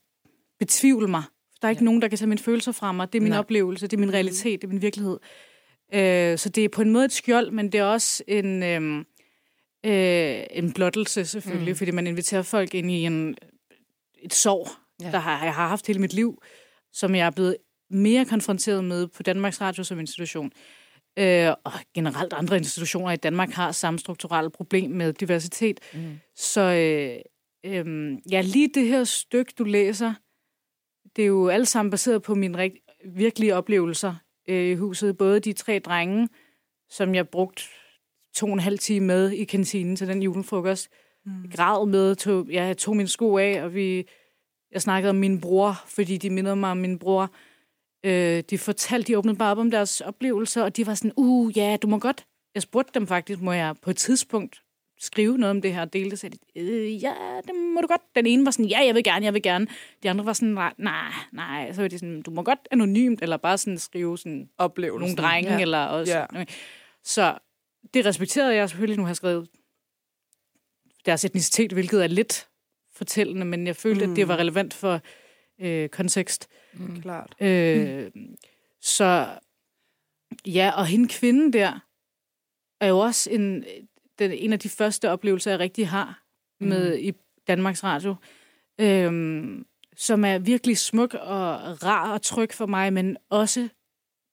betvivle 0.59 1.07
mig. 1.07 1.23
Der 1.61 1.67
er 1.67 1.69
ikke 1.69 1.81
Ja. 1.81 1.85
nogen, 1.85 2.01
der 2.01 2.07
kan 2.07 2.17
tage 2.17 2.27
mine 2.29 2.39
følelser 2.41 2.71
fra 2.71 2.91
mig. 2.91 3.13
Det 3.13 3.19
er 3.19 3.23
min 3.23 3.29
Nej. 3.31 3.39
oplevelse, 3.39 3.87
det 3.87 3.97
er 3.97 3.99
min 3.99 4.13
realitet, 4.13 4.61
det 4.61 4.67
er 4.67 4.71
min 4.71 4.81
virkelighed. 4.81 5.17
Øh, 5.93 6.37
så 6.37 6.49
det 6.49 6.65
er 6.65 6.69
på 6.69 6.81
en 6.81 6.89
måde 6.89 7.05
et 7.05 7.11
skjold, 7.11 7.51
men 7.51 7.71
det 7.71 7.79
er 7.79 7.83
også 7.83 8.23
en... 8.27 8.63
Øh, 8.63 9.05
øh, 9.85 10.43
en 10.51 10.73
blottelse 10.73 11.25
selvfølgelig, 11.25 11.71
mm. 11.71 11.77
fordi 11.77 11.91
man 11.91 12.07
inviterer 12.07 12.41
folk 12.41 12.73
ind 12.73 12.91
i 12.91 13.05
en, 13.05 13.35
et 14.21 14.33
sorg, 14.33 14.67
Ja. 15.01 15.11
der 15.11 15.17
har, 15.19 15.43
jeg 15.45 15.53
har 15.55 15.67
haft 15.67 15.87
hele 15.87 15.99
mit 15.99 16.13
liv, 16.13 16.41
som 16.93 17.15
jeg 17.15 17.25
er 17.25 17.29
blevet 17.31 17.57
mere 17.89 18.25
konfronteret 18.25 18.83
med 18.83 19.07
på 19.07 19.23
Danmarks 19.23 19.61
Radio 19.61 19.83
som 19.83 19.99
institution. 19.99 20.51
Øh, 21.19 21.49
og 21.63 21.71
generelt 21.95 22.33
andre 22.33 22.57
institutioner 22.57 23.11
i 23.11 23.15
Danmark 23.15 23.49
har 23.49 23.71
samme 23.71 23.99
strukturelle 23.99 24.49
problem 24.49 24.91
med 24.91 25.13
diversitet. 25.13 25.79
Mm. 25.93 26.19
Så 26.35 26.61
øh, 26.61 27.17
øh, 27.73 28.17
ja, 28.31 28.41
lige 28.41 28.69
det 28.73 28.87
her 28.87 29.03
stykke, 29.03 29.53
du 29.57 29.63
læser, 29.63 30.13
det 31.15 31.21
er 31.21 31.27
jo 31.27 31.47
alle 31.49 31.65
sammen 31.65 31.91
baseret 31.91 32.21
på 32.21 32.35
mine 32.35 32.57
rigt- 32.57 33.01
virkelige 33.05 33.55
oplevelser 33.55 34.15
øh, 34.49 34.71
i 34.71 34.75
huset. 34.75 35.17
Både 35.17 35.39
de 35.39 35.53
tre 35.53 35.79
drenge, 35.79 36.29
som 36.89 37.15
jeg 37.15 37.29
brugte 37.29 37.63
to 38.35 38.45
og 38.47 38.53
en 38.53 38.59
halv 38.59 38.79
time 38.79 39.05
med 39.07 39.31
i 39.31 39.43
kantinen 39.43 39.95
til 39.95 40.07
den 40.07 40.21
julefrokost. 40.23 40.89
Mm. 41.25 41.31
Græd 41.55 41.87
med, 41.87 42.15
tog, 42.15 42.47
jeg 42.51 42.77
tog 42.77 42.95
mine 42.97 43.09
sko 43.09 43.37
af, 43.37 43.63
og 43.63 43.73
vi, 43.75 44.05
jeg 44.71 44.81
snakkede 44.81 45.09
om 45.09 45.15
min 45.15 45.41
bror, 45.41 45.83
fordi 45.87 46.17
de 46.17 46.29
mindede 46.29 46.55
mig 46.55 46.71
om 46.71 46.77
min 46.77 46.99
bror. 46.99 47.29
Øh, 48.05 48.43
de 48.49 48.57
fortalte, 48.57 49.07
de 49.07 49.17
åbnede 49.17 49.37
bare 49.37 49.51
op 49.51 49.57
om 49.57 49.71
deres 49.71 50.01
oplevelser, 50.01 50.63
og 50.63 50.77
de 50.77 50.87
var 50.87 50.93
sådan, 50.93 51.11
uh, 51.17 51.57
ja, 51.57 51.77
du 51.81 51.87
må 51.87 51.99
godt. 51.99 52.25
Jeg 52.55 52.61
spurgte 52.63 52.99
dem 52.99 53.07
faktisk, 53.07 53.41
må 53.41 53.51
jeg 53.51 53.75
på 53.81 53.89
et 53.89 53.97
tidspunkt 53.97 54.61
skrive 54.99 55.37
noget 55.37 55.49
om 55.51 55.61
det 55.61 55.73
her 55.73 55.81
og 55.81 55.93
dele 55.93 56.11
det? 56.11 56.19
Så 56.19 56.29
de, 56.29 56.37
øh, 56.61 57.03
ja, 57.03 57.13
det 57.47 57.55
må 57.75 57.81
du 57.81 57.87
godt. 57.87 58.01
Den 58.15 58.25
ene 58.25 58.45
var 58.45 58.51
sådan, 58.51 58.65
ja, 58.65 58.79
jeg 58.85 58.95
vil 58.95 59.03
gerne, 59.03 59.25
jeg 59.25 59.33
vil 59.33 59.41
gerne. 59.41 59.67
De 60.03 60.09
andre 60.09 60.25
var 60.25 60.33
sådan, 60.33 60.49
nej, 60.53 60.73
nej, 60.77 61.11
nej. 61.31 61.71
Så 61.73 61.81
var 61.81 61.87
de 61.87 61.99
sådan, 61.99 62.21
du 62.21 62.31
må 62.31 62.43
godt 62.43 62.59
anonymt, 62.71 63.21
eller 63.21 63.37
bare 63.37 63.57
sådan 63.57 63.77
skrive 63.77 64.17
sådan, 64.17 64.49
Oplevelsen. 64.57 64.99
nogle 65.01 65.15
drenge, 65.15 65.49
Ja. 65.49 65.55
ja. 65.55 65.61
eller 65.61 65.85
også. 65.85 66.13
Ja. 66.13 66.25
Ja. 66.39 66.45
Så 67.03 67.37
det 67.93 68.05
respekterede 68.05 68.55
jeg 68.55 68.69
selvfølgelig, 68.69 68.97
nu 68.97 69.03
har 69.03 69.09
jeg 69.09 69.15
skrevet 69.15 69.49
deres 71.05 71.25
etnicitet, 71.25 71.71
hvilket 71.71 72.03
er 72.03 72.07
lidt 72.07 72.47
fortællende, 72.93 73.45
men 73.45 73.67
jeg 73.67 73.75
følte, 73.75 74.05
mm. 74.05 74.11
at 74.11 74.15
det 74.15 74.27
var 74.27 74.37
relevant 74.37 74.73
for 74.73 75.01
øh, 75.61 75.89
kontekst. 75.89 76.47
Mm. 76.73 77.01
Klart. 77.01 77.35
Øh, 77.39 78.11
Så 78.81 79.27
ja, 80.45 80.71
og 80.77 80.85
hende 80.85 81.07
kvinden 81.09 81.53
der, 81.53 81.79
er 82.79 82.87
jo 82.87 82.99
også 82.99 83.29
en, 83.31 83.65
den, 84.19 84.31
en 84.31 84.53
af 84.53 84.59
de 84.59 84.69
første 84.69 85.09
oplevelser, 85.09 85.51
jeg 85.51 85.59
rigtig 85.59 85.87
har 85.87 86.23
med 86.59 86.97
i 86.97 87.13
Danmarks 87.47 87.83
Radio, 87.83 88.15
øhm, 88.79 89.65
som 89.97 90.25
er 90.25 90.37
virkelig 90.39 90.77
smuk 90.77 91.13
og 91.13 91.83
rar 91.83 92.13
og 92.13 92.21
tryg 92.21 92.53
for 92.53 92.65
mig, 92.65 92.93
men 92.93 93.17
også 93.29 93.69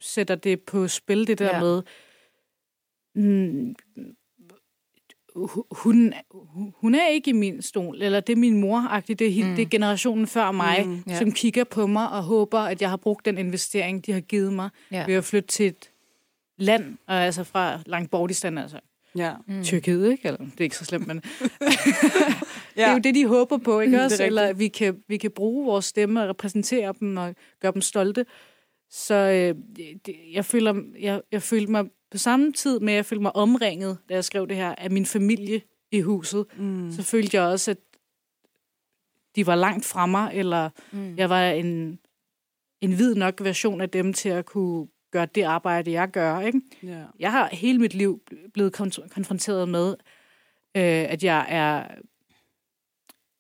sætter 0.00 0.34
det 0.34 0.60
på 0.62 0.88
spil, 0.88 1.26
det 1.26 1.38
der 1.38 1.54
Ja. 1.56 1.60
med, 1.60 1.82
mm, 3.14 3.74
hu- 5.34 5.66
hun, 5.70 6.12
hun 6.80 6.94
er 6.94 7.08
ikke 7.08 7.30
i 7.30 7.32
min 7.32 7.62
stol, 7.62 8.02
eller 8.02 8.20
det 8.20 8.32
er 8.32 8.36
min 8.36 8.60
mor 8.60 9.02
det 9.08 9.20
er, 9.20 9.44
mm. 9.44 9.56
det 9.56 9.62
er 9.62 9.68
generationen 9.70 10.26
før 10.26 10.50
mig, 10.50 10.86
mm, 10.86 11.02
ja. 11.08 11.18
som 11.18 11.32
kigger 11.32 11.64
på 11.64 11.86
mig 11.86 12.10
og 12.10 12.22
håber, 12.22 12.58
at 12.58 12.82
jeg 12.82 12.90
har 12.90 12.96
brugt 12.96 13.24
den 13.24 13.38
investering, 13.38 14.06
de 14.06 14.12
har 14.12 14.20
givet 14.20 14.52
mig, 14.52 14.70
ja. 14.92 15.06
ved 15.06 15.14
at 15.14 15.24
flytte 15.24 15.48
til 15.48 15.66
et 15.66 15.90
land, 16.58 16.96
og 17.06 17.14
altså 17.14 17.44
fra 17.44 17.80
langt 17.86 18.10
bort 18.10 18.30
i 18.30 18.34
stand, 18.34 18.58
altså 18.58 18.78
Ja. 19.16 19.32
mm. 19.46 19.64
Tyrkiet, 19.64 20.10
ikke? 20.10 20.28
Eller, 20.28 20.38
det 20.38 20.60
er 20.60 20.64
ikke 20.64 20.76
så 20.76 20.84
slemt, 20.84 21.06
men 21.06 21.16
ja. 21.60 21.66
det 22.76 22.84
er 22.84 22.92
jo 22.92 22.98
det, 22.98 23.14
de 23.14 23.26
håber 23.26 23.58
på, 23.58 23.80
ikke 23.80 24.00
også? 24.00 24.24
Eller 24.24 24.42
at 24.42 24.58
vi 24.58 24.68
kan, 24.68 25.02
vi 25.08 25.16
kan 25.16 25.30
bruge 25.30 25.66
vores 25.66 25.84
stemme 25.84 26.22
og 26.22 26.28
repræsentere 26.28 26.94
dem 27.00 27.16
og 27.16 27.34
gøre 27.60 27.72
dem 27.72 27.82
stolte. 27.82 28.26
Så 28.90 29.14
øh, 29.14 29.62
det, 29.76 30.16
jeg, 30.32 30.44
føler, 30.44 30.82
jeg, 31.00 31.22
jeg 31.32 31.42
følte 31.42 31.70
mig 31.72 31.84
på 32.10 32.18
samme 32.18 32.52
tid 32.52 32.80
med, 32.80 32.92
at 32.92 32.96
jeg 32.96 33.06
følte 33.06 33.22
mig 33.22 33.36
omringet, 33.36 33.98
da 34.08 34.14
jeg 34.14 34.24
skrev 34.24 34.48
det 34.48 34.56
her, 34.56 34.74
af 34.74 34.90
min 34.90 35.06
familie 35.06 35.62
i 35.92 36.00
huset. 36.00 36.46
Mm. 36.56 36.92
Så 36.92 37.02
følte 37.02 37.36
jeg 37.36 37.44
også, 37.44 37.70
at 37.70 37.78
de 39.36 39.46
var 39.46 39.54
langt 39.54 39.84
fra 39.84 40.06
mig, 40.06 40.30
eller 40.34 40.70
mm. 40.92 41.16
jeg 41.16 41.30
var 41.30 41.42
en, 41.50 41.98
en 42.80 42.92
hvid 42.92 43.14
nok 43.14 43.40
version 43.40 43.80
af 43.80 43.90
dem 43.90 44.12
til 44.12 44.28
at 44.28 44.46
kunne 44.46 44.88
gøre 45.10 45.26
det 45.26 45.42
arbejde, 45.42 45.92
jeg 45.92 46.10
gør. 46.10 46.40
Ikke? 46.40 46.60
ja. 46.82 47.04
Jeg 47.18 47.32
har 47.32 47.48
hele 47.52 47.78
mit 47.78 47.94
liv 47.94 48.22
blevet 48.54 48.80
kon- 48.80 49.08
konfronteret 49.08 49.68
med, 49.68 49.88
øh, 50.76 51.12
at 51.12 51.24
jeg 51.24 51.46
er, 51.48 51.94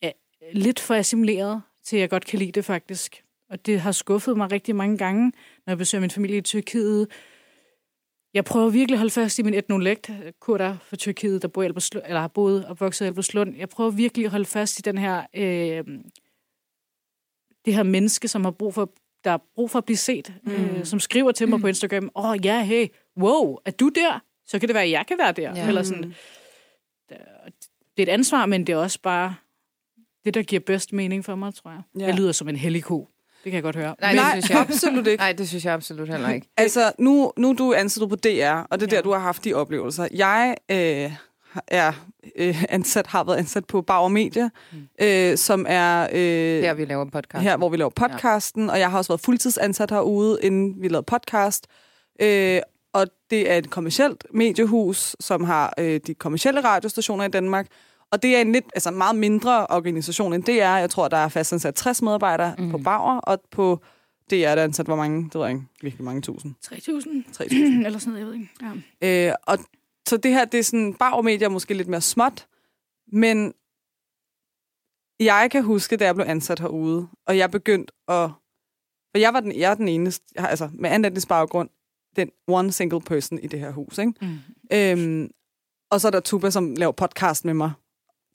er 0.02 0.12
lidt 0.52 0.80
for 0.80 0.94
assimileret, 0.94 1.62
til 1.84 1.96
at 1.96 2.00
jeg 2.00 2.10
godt 2.10 2.26
kan 2.26 2.38
lide 2.38 2.52
det 2.52 2.64
faktisk. 2.64 3.24
Og 3.50 3.66
det 3.66 3.80
har 3.80 3.92
skuffet 3.92 4.36
mig 4.36 4.52
rigtig 4.52 4.76
mange 4.76 4.98
gange, 4.98 5.32
når 5.66 5.70
jeg 5.70 5.78
besøger 5.78 6.00
min 6.00 6.10
familie 6.10 6.36
i 6.36 6.40
Tyrkiet. 6.40 7.08
Jeg 8.34 8.44
prøver 8.44 8.70
virkelig 8.70 8.94
at 8.94 8.98
holde 8.98 9.10
fast 9.10 9.38
i 9.38 9.42
min 9.42 9.54
etnolekt, 9.54 10.10
kurder 10.40 10.76
fra 10.82 10.96
Tyrkiet, 10.96 11.42
der 11.42 11.48
bor 11.48 11.62
i 11.62 11.64
Alberslund, 11.64 12.04
eller 12.06 12.20
har 12.20 12.28
boet 12.28 12.66
og 12.66 12.80
vokset 12.80 13.04
i 13.04 13.08
Alberslund. 13.08 13.56
Jeg 13.56 13.68
prøver 13.68 13.90
virkelig 13.90 14.24
at 14.24 14.30
holde 14.30 14.44
fast 14.44 14.78
i 14.78 14.82
den 14.82 14.98
her, 14.98 15.26
øh, 15.34 15.84
det 17.64 17.74
her 17.74 17.82
menneske, 17.82 18.28
som 18.28 18.44
har 18.44 18.50
brug 18.50 18.74
for, 18.74 18.92
der 19.24 19.30
har 19.30 19.42
brug 19.54 19.70
for 19.70 19.78
at 19.78 19.84
blive 19.84 19.96
set, 19.96 20.34
mm. 20.42 20.52
øh, 20.52 20.84
som 20.84 21.00
skriver 21.00 21.32
til 21.32 21.48
mig 21.48 21.56
mm. 21.56 21.60
på 21.60 21.66
Instagram, 21.68 22.10
åh 22.14 22.30
oh, 22.30 22.44
ja, 22.44 22.64
hey, 22.64 22.86
wow, 23.16 23.56
er 23.64 23.70
du 23.70 23.88
der? 23.88 24.22
Så 24.46 24.58
kan 24.58 24.68
det 24.68 24.74
være, 24.74 24.84
at 24.84 24.90
jeg 24.90 25.04
kan 25.08 25.18
være 25.18 25.32
der. 25.32 25.56
Ja. 25.56 25.68
Eller 25.68 25.82
sådan. 25.82 26.14
Det 27.96 28.02
er 28.02 28.02
et 28.02 28.08
ansvar, 28.08 28.46
men 28.46 28.66
det 28.66 28.72
er 28.72 28.76
også 28.76 29.00
bare 29.02 29.34
det, 30.24 30.34
der 30.34 30.42
giver 30.42 30.60
bedst 30.60 30.92
mening 30.92 31.24
for 31.24 31.34
mig, 31.34 31.54
tror 31.54 31.70
jeg. 31.70 31.82
Ja. 31.94 32.00
Ja. 32.00 32.06
Jeg 32.06 32.14
lyder 32.14 32.32
som 32.32 32.48
en 32.48 32.56
hellig 32.56 32.84
ko. 32.84 33.08
Det 33.44 33.52
kan 33.52 33.54
jeg 33.54 33.62
godt 33.62 33.76
høre. 33.76 33.94
Nej, 34.00 34.14
Nej, 34.14 34.34
det 34.34 34.44
synes 34.44 34.50
jeg 34.50 34.60
absolut 34.68 35.06
ikke. 35.06 35.20
Nej, 35.20 35.32
det 35.32 35.48
synes 35.48 35.64
jeg 35.64 35.74
absolut 35.74 36.08
heller 36.08 36.28
ikke. 36.30 36.48
Altså, 36.56 36.92
nu, 36.98 37.32
nu 37.36 37.50
er 37.50 37.54
du 37.54 37.74
ansat 37.74 38.08
på 38.08 38.16
DR, 38.16 38.52
og 38.70 38.80
det 38.80 38.86
er 38.86 38.90
Ja. 38.90 38.96
der, 38.96 39.02
du 39.02 39.12
har 39.12 39.18
haft 39.18 39.44
de 39.44 39.54
oplevelser. 39.54 40.08
Jeg 40.14 40.56
øh, 40.70 41.12
er 41.68 41.92
øh, 42.36 42.64
ansat, 42.68 43.06
har 43.06 43.24
været 43.24 43.36
ansat 43.36 43.64
på 43.64 43.82
Bauer 43.82 44.08
Media, 44.08 44.48
øh, 45.02 45.36
som 45.38 45.66
er 45.68 46.08
øh, 46.12 46.62
Der 46.62 46.74
vi 46.74 46.84
laver 46.84 47.04
podcast. 47.04 47.42
her, 47.42 47.56
hvor 47.56 47.68
vi 47.68 47.76
laver 47.76 47.90
podcasten, 47.90 48.66
ja. 48.66 48.72
og 48.72 48.78
jeg 48.80 48.90
har 48.90 48.98
også 48.98 49.08
været 49.12 49.20
fuldtidsansat 49.20 49.90
herude, 49.90 50.38
inden 50.42 50.74
vi 50.82 50.88
lavede 50.88 51.04
podcast. 51.06 51.66
Øh, 52.22 52.60
og 52.92 53.06
det 53.30 53.50
er 53.50 53.56
et 53.56 53.70
kommercielt 53.70 54.24
mediehus, 54.34 55.16
som 55.20 55.44
har 55.44 55.74
øh, 55.78 56.00
de 56.06 56.14
kommercielle 56.14 56.60
radiostationer 56.60 57.24
i 57.24 57.28
Danmark. 57.28 57.66
Og 58.12 58.22
det 58.22 58.36
er 58.36 58.40
en 58.40 58.52
lidt, 58.52 58.64
altså 58.74 58.90
meget 58.90 59.16
mindre 59.16 59.66
organisation 59.66 60.32
end 60.32 60.44
DR. 60.44 60.50
Jeg 60.52 60.90
tror, 60.90 61.08
der 61.08 61.16
er 61.16 61.28
fastansat 61.28 61.74
60 61.74 62.02
medarbejdere 62.02 62.54
mm. 62.58 62.70
på 62.70 62.78
Bauer, 62.78 63.18
og 63.18 63.40
på 63.50 63.80
DR 64.30 64.34
er 64.34 64.54
der 64.54 64.64
ansat 64.64 64.86
hvor 64.86 64.96
mange, 64.96 65.24
det 65.24 65.34
ved 65.34 65.42
jeg 65.42 65.50
ikke, 65.50 65.66
virkelig 65.82 66.04
mange 66.04 66.22
tusind. 66.22 66.54
3.000 66.66 67.42
3.000. 67.42 67.54
eller 67.86 67.98
sådan 67.98 68.12
noget, 68.12 68.18
jeg 68.18 68.26
ved 68.26 68.34
ikke. 68.34 68.48
Ja. 69.02 69.28
Øh, 69.28 69.34
og 69.46 69.58
så 70.08 70.16
det 70.16 70.30
her, 70.30 70.44
det 70.44 70.60
er 70.60 70.64
sådan, 70.64 70.94
Bauer 70.94 71.22
Media 71.22 71.44
er 71.44 71.50
måske 71.50 71.74
lidt 71.74 71.88
mere 71.88 72.00
småt, 72.00 72.46
men 73.12 73.52
jeg 75.20 75.48
kan 75.50 75.64
huske, 75.64 75.96
da 75.96 76.04
jeg 76.04 76.14
blev 76.14 76.26
ansat 76.28 76.60
herude, 76.60 77.08
og 77.26 77.38
jeg 77.38 77.50
begyndte 77.50 77.92
at... 78.08 78.30
For 79.10 79.18
jeg 79.18 79.34
var 79.34 79.40
den, 79.40 79.58
jeg 79.58 79.70
er 79.70 79.74
den 79.74 79.88
eneste, 79.88 80.26
jeg 80.34 80.42
har, 80.42 80.48
altså 80.48 80.70
med 80.72 80.90
anden 80.90 81.22
baggrund, 81.28 81.68
den 82.16 82.30
one 82.46 82.72
single 82.72 83.00
person 83.00 83.38
i 83.38 83.46
det 83.46 83.60
her 83.60 83.70
hus, 83.70 83.98
ikke? 83.98 84.12
Mm. 84.20 84.38
Øhm, 84.72 85.30
og 85.90 86.00
så 86.00 86.08
er 86.08 86.10
der 86.10 86.20
Tuba, 86.20 86.50
som 86.50 86.74
laver 86.76 86.92
podcast 86.92 87.44
med 87.44 87.54
mig. 87.54 87.72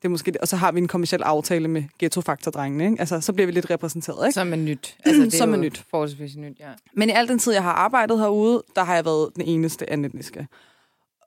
Det 0.04 0.08
er 0.08 0.12
måske 0.12 0.32
det. 0.32 0.42
Og 0.42 0.48
så 0.48 0.56
har 0.56 0.72
vi 0.72 0.80
en 0.80 0.88
kommersiel 0.88 1.24
aftale 1.24 1.68
med 1.68 1.84
Ghetto 2.00 2.22
Factor-drengene, 2.22 2.86
ikke? 2.86 3.00
Altså, 3.00 3.22
så 3.22 3.34
bliver 3.34 3.46
vi 3.46 3.52
lidt 3.52 3.70
repræsenteret, 3.70 4.28
ikke? 4.28 4.34
Som 4.34 4.54
er 4.54 4.58
nyt. 4.58 4.98
Altså, 5.06 5.22
det 5.26 5.34
er 5.34 5.38
Som 5.38 5.54
er 5.54 5.58
nyt. 5.58 5.84
Forholdsvis 5.90 6.36
nyt, 6.36 6.60
ja. 6.60 6.70
Men 6.94 7.10
i 7.10 7.12
al 7.12 7.28
den 7.28 7.40
tid, 7.40 7.54
jeg 7.54 7.64
har 7.64 7.72
arbejdet 7.72 8.20
herude, 8.20 8.64
der 8.76 8.84
har 8.84 8.96
jeg 8.96 9.06
været 9.06 9.30
den 9.36 9.44
eneste 9.44 9.90
anetniske. 9.90 10.48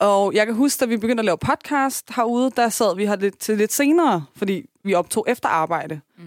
Og 0.01 0.35
jeg 0.35 0.47
kan 0.47 0.55
huske, 0.55 0.81
da 0.81 0.85
vi 0.85 0.97
begyndte 0.97 1.21
at 1.21 1.25
lave 1.25 1.39
podcast 1.39 2.11
herude, 2.17 2.51
der 2.57 2.69
sad 2.69 2.97
vi 2.97 3.07
her 3.07 3.17
lidt, 3.17 3.39
til 3.39 3.59
lidt 3.59 3.73
senere, 3.73 4.25
fordi 4.37 4.67
vi 4.85 4.95
optog 4.95 5.25
efter 5.29 5.49
arbejde. 5.49 6.01
Mm. 6.19 6.25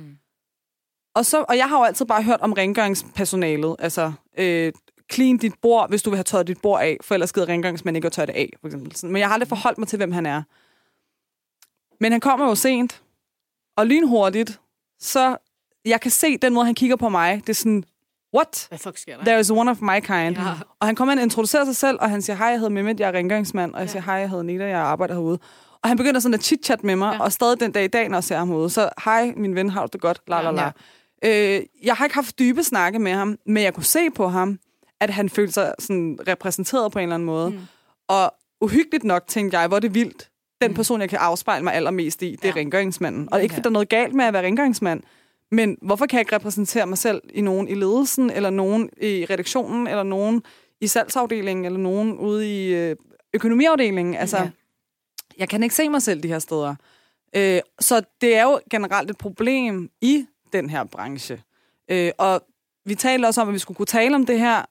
Og, 1.16 1.26
så, 1.26 1.46
og 1.50 1.58
jeg 1.58 1.70
har 1.70 1.78
jo 1.78 1.84
altid 1.84 2.06
bare 2.06 2.24
hørt 2.24 2.42
om 2.42 2.54
rengøringspersonalet. 2.54 3.76
Altså, 3.80 4.12
øh, 4.38 4.74
clean 5.12 5.38
dit 5.38 5.54
bord, 5.62 5.90
hvis 5.90 6.02
du 6.02 6.10
vil 6.10 6.18
have 6.18 6.24
tørret 6.24 6.48
dit 6.48 6.62
bord 6.62 6.82
af, 6.82 6.98
for 7.02 7.14
ellers 7.14 7.34
gider 7.34 7.50
rengøringsmand 7.50 7.98
ikke 7.98 8.06
at 8.06 8.12
tørre 8.12 8.26
det 8.26 8.36
af, 8.36 8.50
for 8.62 8.68
eksempel. 8.68 9.12
Men 9.12 9.20
jeg 9.20 9.28
har 9.28 9.34
aldrig 9.34 9.50
forholdt 9.50 9.78
mig 9.78 9.88
til, 9.88 9.98
hvem 9.98 10.12
han 10.12 10.26
er. 10.26 10.44
Men 12.00 12.12
han 12.12 12.22
kommer 12.22 12.46
jo 12.48 12.56
sent, 12.56 13.02
og 13.78 13.88
lynhurtigt, 13.88 14.60
så 15.00 15.38
jeg 15.86 16.02
kan 16.02 16.12
se 16.12 16.38
den 16.38 16.54
måde, 16.54 16.66
han 16.66 16.76
kigger 16.76 16.96
på 16.96 17.10
mig. 17.10 17.42
Det 17.42 17.50
er 17.50 17.54
sådan, 17.54 17.84
what? 18.36 18.66
Hvad 18.70 18.80
fuck 18.80 18.98
sker 18.98 19.18
der? 19.18 19.24
There 19.24 19.40
is 19.40 19.52
one 19.52 19.72
of 19.72 19.82
my 19.82 20.00
kind. 20.00 20.38
Ja. 20.38 20.54
Og 20.80 20.88
han 20.88 20.96
kommer 20.96 21.12
ind 21.12 21.20
og 21.20 21.24
introducerer 21.24 21.66
sig 21.66 21.76
selv, 21.76 21.98
og 22.02 22.10
han 22.10 22.22
siger, 22.22 22.38
hej, 22.38 22.48
jeg 22.48 22.58
hedder 22.58 22.70
Mehmet, 22.70 23.00
jeg 23.00 23.08
er 23.10 23.14
rengøringsmand. 23.14 23.74
Og 23.74 23.80
jeg 23.80 23.90
siger, 23.90 24.02
hej, 24.02 24.16
jeg 24.16 24.30
hedder 24.30 24.44
Nita, 24.44 24.66
jeg 24.66 24.80
arbejder 24.80 25.14
herude. 25.14 25.40
Og 25.82 25.90
han 25.90 25.98
begynder 25.98 26.20
sådan 26.20 26.34
at 26.34 26.44
chit-chat 26.44 26.84
med 26.84 26.96
mig, 26.96 27.12
ja. 27.12 27.14
Ja. 27.14 27.24
og 27.24 27.32
stadig 27.32 27.60
den 27.60 27.72
dag 27.72 27.84
i 27.84 27.88
dag, 27.88 28.10
når 28.10 28.18
jeg 28.18 28.24
ser 28.24 28.38
ham 28.38 28.52
ude. 28.52 28.70
Så 28.70 28.90
hej, 29.06 29.34
min 29.38 29.56
ven, 29.56 29.70
har 29.70 29.82
du 29.82 29.90
det 29.94 30.02
godt? 30.02 30.22
La, 30.28 30.42
la, 30.42 30.52
la. 30.52 30.72
Øh, 31.26 31.62
jeg 31.84 31.96
har 31.96 32.06
ikke 32.06 32.16
haft 32.16 32.40
dybe 32.40 32.64
snakke 32.64 33.00
med 33.00 33.12
ham, 33.12 33.38
men 33.46 33.64
jeg 33.64 33.74
kunne 33.74 33.84
se 33.84 34.10
på 34.10 34.28
ham, 34.28 34.60
at 35.00 35.10
han 35.10 35.30
følte 35.30 35.54
sig 35.54 35.74
sådan 35.80 36.20
repræsenteret 36.28 36.92
på 36.92 37.00
en 37.00 37.04
eller 37.04 37.16
anden 37.16 37.26
måde. 37.26 37.50
Mm. 37.50 37.60
Og 38.08 38.34
uhyggeligt 38.62 39.04
nok, 39.04 39.28
tænkte 39.28 39.60
jeg, 39.60 39.68
hvor 39.68 39.76
er 39.76 39.82
det 39.82 39.94
vildt. 39.94 40.30
Den 40.62 40.74
person, 40.74 41.02
jeg 41.02 41.10
kan 41.10 41.20
afspejle 41.22 41.64
mig 41.64 41.74
allermest 41.74 42.22
i, 42.22 42.32
det 42.32 42.44
er 42.46 42.48
Ja. 42.48 42.54
rengøringsmanden. 42.60 43.34
Og 43.34 43.44
ikke, 43.44 43.54
fordi 43.54 43.64
der 43.64 43.70
er 43.70 43.74
noget 43.74 43.90
galt 43.90 44.14
med 44.14 44.26
at 44.26 44.34
være 44.34 44.44
rengøringsmand, 44.46 45.04
men 45.52 45.78
hvorfor 45.82 46.06
kan 46.06 46.18
jeg 46.18 46.22
ikke 46.22 46.36
repræsentere 46.36 46.88
mig 46.88 46.98
selv 46.98 47.22
i 47.34 47.42
nogen 47.42 47.68
i 47.68 47.74
ledelsen, 47.74 48.30
eller 48.30 48.50
nogen 48.50 48.90
i 49.02 49.26
redaktionen, 49.30 49.88
eller 49.88 50.04
nogen 50.04 50.44
i 50.82 50.88
salgsafdelingen, 50.88 51.66
eller 51.66 51.80
nogen 51.80 52.18
ude 52.18 52.66
i 52.66 52.74
øh, 52.74 52.96
økonomiafdelingen? 53.34 54.16
Altså, 54.16 54.38
Ja. 54.38 54.50
jeg 55.38 55.50
kan 55.50 55.64
ikke 55.64 55.76
se 55.76 55.90
mig 55.90 56.02
selv 56.02 56.24
de 56.24 56.28
her 56.28 56.40
steder. 56.40 56.76
Øh, 57.36 57.60
så 57.80 58.02
det 58.22 58.36
er 58.36 58.44
jo 58.44 58.60
generelt 58.72 59.10
et 59.10 59.18
problem 59.18 59.90
i 60.02 60.26
den 60.54 60.70
her 60.70 60.84
branche. 60.84 61.42
Øh, 61.92 62.12
og 62.18 62.42
vi 62.86 62.96
talte 62.96 63.26
også 63.26 63.42
om, 63.42 63.48
at 63.48 63.54
vi 63.54 63.60
skulle 63.60 63.76
kunne 63.76 63.86
tale 63.86 64.16
om 64.16 64.26
det 64.26 64.40
her, 64.40 64.66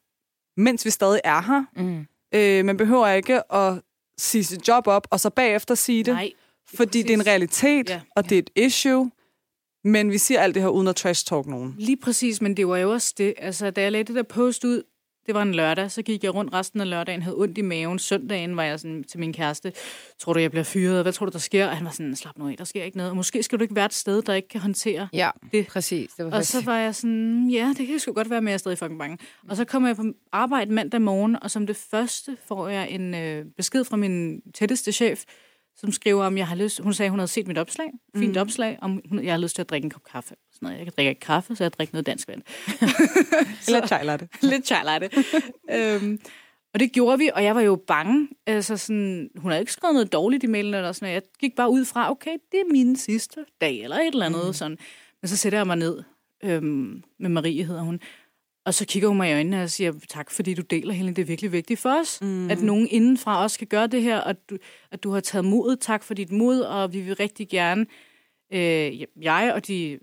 mens 0.56 0.84
vi 0.84 0.90
stadig 0.90 1.20
er 1.24 1.42
her. 1.42 1.64
Mm. 1.76 2.06
Øh, 2.34 2.64
man 2.64 2.76
behøver 2.76 3.08
ikke 3.08 3.52
at 3.54 3.74
sige 4.18 4.44
sit 4.44 4.68
job 4.68 4.86
op, 4.86 5.06
og 5.10 5.20
så 5.20 5.30
bagefter 5.30 5.74
sige 5.74 6.04
det, 6.04 6.14
Nej. 6.14 6.30
fordi 6.74 7.02
det 7.02 7.10
er 7.10 7.14
en 7.14 7.26
realitet, 7.26 7.90
Ja. 7.90 8.00
og 8.16 8.28
det 8.30 8.34
er 8.34 8.38
et 8.38 8.50
issue. 8.56 9.10
Men 9.84 10.10
vi 10.12 10.18
siger 10.18 10.40
alt 10.40 10.54
det 10.54 10.62
her 10.62 10.68
uden 10.68 10.88
at 10.88 10.96
trash-talk 11.06 11.46
nogen. 11.50 11.74
Lige 11.78 11.96
præcis, 11.96 12.40
men 12.40 12.56
det 12.56 12.68
var 12.68 12.76
jo 12.76 12.92
også 12.92 13.14
det. 13.18 13.34
Altså, 13.38 13.70
da 13.70 13.82
jeg 13.82 13.92
lagde 13.92 14.04
det 14.04 14.14
der 14.16 14.22
post 14.22 14.64
ud, 14.64 14.82
det 15.28 15.34
var 15.34 15.42
en 15.42 15.54
lørdag, 15.54 15.90
så 15.90 16.02
gik 16.02 16.24
jeg 16.24 16.34
rundt 16.34 16.52
resten 16.54 16.80
af 16.80 16.90
lørdagen, 16.90 17.22
havde 17.22 17.36
ondt 17.36 17.58
i 17.58 17.62
maven. 17.62 17.98
Søndagen 17.98 18.56
var 18.56 18.62
jeg 18.62 18.80
sådan 18.80 19.04
til 19.04 19.20
min 19.20 19.32
kæreste, 19.32 19.72
tror 20.18 20.32
du, 20.32 20.38
jeg 20.40 20.50
bliver 20.50 20.64
fyret? 20.64 21.02
Hvad 21.02 21.12
tror 21.12 21.26
du, 21.26 21.32
der 21.32 21.38
sker? 21.38 21.66
Og 21.68 21.76
han 21.76 21.84
var 21.84 21.90
sådan, 21.90 22.16
slap 22.16 22.38
nu 22.38 22.48
af, 22.48 22.56
der 22.56 22.64
sker 22.64 22.84
ikke 22.84 22.96
noget. 22.96 23.10
Og 23.10 23.16
måske 23.16 23.42
skal 23.42 23.58
du 23.58 23.62
ikke 23.62 23.74
være 23.74 23.86
et 23.86 23.94
sted, 23.94 24.22
der 24.22 24.34
ikke 24.34 24.48
kan 24.48 24.60
håndtere 24.60 25.08
Ja, 25.12 25.30
Det. 25.52 25.66
præcis. 25.66 26.10
Det 26.10 26.24
var 26.24 26.30
Og 26.30 26.32
faktisk... 26.36 26.52
så 26.52 26.64
var 26.64 26.76
jeg 26.78 26.94
sådan, 26.94 27.48
ja, 27.50 27.74
det 27.78 27.86
kan 27.86 27.98
sgu 27.98 28.12
godt 28.12 28.30
være, 28.30 28.40
men 28.40 28.48
jeg 28.48 28.54
er 28.54 28.58
stadig 28.58 28.78
fucking 28.78 28.98
bange. 28.98 29.18
Og 29.48 29.56
så 29.56 29.64
kommer 29.64 29.88
jeg 29.88 29.96
på 29.96 30.04
arbejde 30.32 30.72
mandag 30.72 31.02
morgen, 31.02 31.36
og 31.42 31.50
som 31.50 31.66
det 31.66 31.76
første 31.76 32.36
får 32.48 32.68
jeg 32.68 32.90
en 32.90 33.14
øh, 33.14 33.44
besked 33.56 33.84
fra 33.84 33.96
min 33.96 34.40
tætteste 34.54 34.92
chef, 34.92 35.24
som 35.80 35.92
skriver, 35.92 36.24
om 36.24 36.38
jeg 36.38 36.46
har 36.46 36.56
lyst... 36.56 36.80
Hun 36.80 36.94
sagde, 36.94 37.10
hun 37.10 37.18
havde 37.18 37.28
set 37.28 37.46
mit 37.46 37.58
opslag. 37.58 37.90
Fint 38.16 38.34
mm. 38.34 38.40
opslag, 38.40 38.78
om 38.80 39.02
hun, 39.08 39.24
jeg 39.24 39.32
har 39.32 39.38
lyst 39.38 39.54
til 39.54 39.62
at 39.62 39.70
drikke 39.70 39.84
en 39.84 39.90
kop 39.90 40.04
kaffe. 40.12 40.34
Sådan 40.52 40.66
noget. 40.66 40.78
Jeg 40.78 40.86
kan 40.86 40.92
drikke 40.96 41.08
ikke 41.08 41.20
kaffe, 41.20 41.56
så 41.56 41.64
jeg 41.64 41.72
drikker 41.72 41.94
noget 41.94 42.06
dansk 42.06 42.28
vand. 42.28 42.42
Eller 43.68 43.86
chai 43.86 44.04
latte. 44.04 44.28
Lidt 44.50 44.66
chai 44.66 44.84
latte. 44.84 45.10
øhm, 45.76 46.20
og 46.74 46.80
det 46.80 46.92
gjorde 46.92 47.18
vi, 47.18 47.30
og 47.34 47.44
jeg 47.44 47.54
var 47.54 47.60
jo 47.60 47.76
bange. 47.86 48.28
Altså 48.46 48.76
sådan, 48.76 49.30
hun 49.36 49.50
havde 49.50 49.62
ikke 49.62 49.72
skrevet 49.72 49.94
noget 49.94 50.12
dårligt 50.12 50.44
i 50.44 50.46
mailen 50.46 50.74
eller 50.74 50.92
sådan. 50.92 51.14
Jeg 51.14 51.22
gik 51.40 51.56
bare 51.56 51.70
ud 51.70 51.84
fra, 51.84 52.10
okay, 52.10 52.36
det 52.52 52.60
er 52.60 52.72
min 52.72 52.96
sidste 52.96 53.44
dag, 53.60 53.82
eller 53.82 53.96
et 53.96 54.06
eller 54.06 54.26
andet 54.26 54.46
mm. 54.46 54.52
sådan. 54.52 54.78
Men 55.22 55.28
så 55.28 55.36
sætter 55.36 55.58
jeg 55.58 55.66
mig 55.66 55.76
ned 55.76 56.02
øhm, 56.44 57.02
med 57.18 57.28
Marie, 57.30 57.64
hedder 57.64 57.82
hun. 57.82 58.00
Og 58.68 58.74
så 58.74 58.86
kigger 58.86 59.08
hun 59.08 59.16
mig 59.16 59.30
i 59.30 59.32
øjnene 59.32 59.62
og 59.62 59.70
siger, 59.70 59.92
tak 60.08 60.30
fordi 60.30 60.54
du 60.54 60.62
deler, 60.62 60.94
Helen, 60.94 61.16
det 61.16 61.22
er 61.22 61.26
virkelig 61.26 61.52
vigtigt 61.52 61.80
for 61.80 62.00
os, 62.00 62.18
mm. 62.22 62.50
at 62.50 62.60
nogen 62.60 62.88
indenfra 62.90 63.42
også 63.42 63.58
kan 63.58 63.66
gøre 63.66 63.86
det 63.86 64.02
her, 64.02 64.18
og 64.18 64.34
du, 64.50 64.58
at 64.90 65.02
du 65.02 65.10
har 65.10 65.20
taget 65.20 65.44
mod, 65.44 65.76
tak 65.76 66.02
for 66.02 66.14
dit 66.14 66.32
mod, 66.32 66.60
og 66.60 66.92
vi 66.92 67.00
vil 67.00 67.16
rigtig 67.16 67.48
gerne, 67.48 67.86
øh, 68.52 69.00
jeg 69.20 69.52
og 69.54 69.66
de 69.66 69.98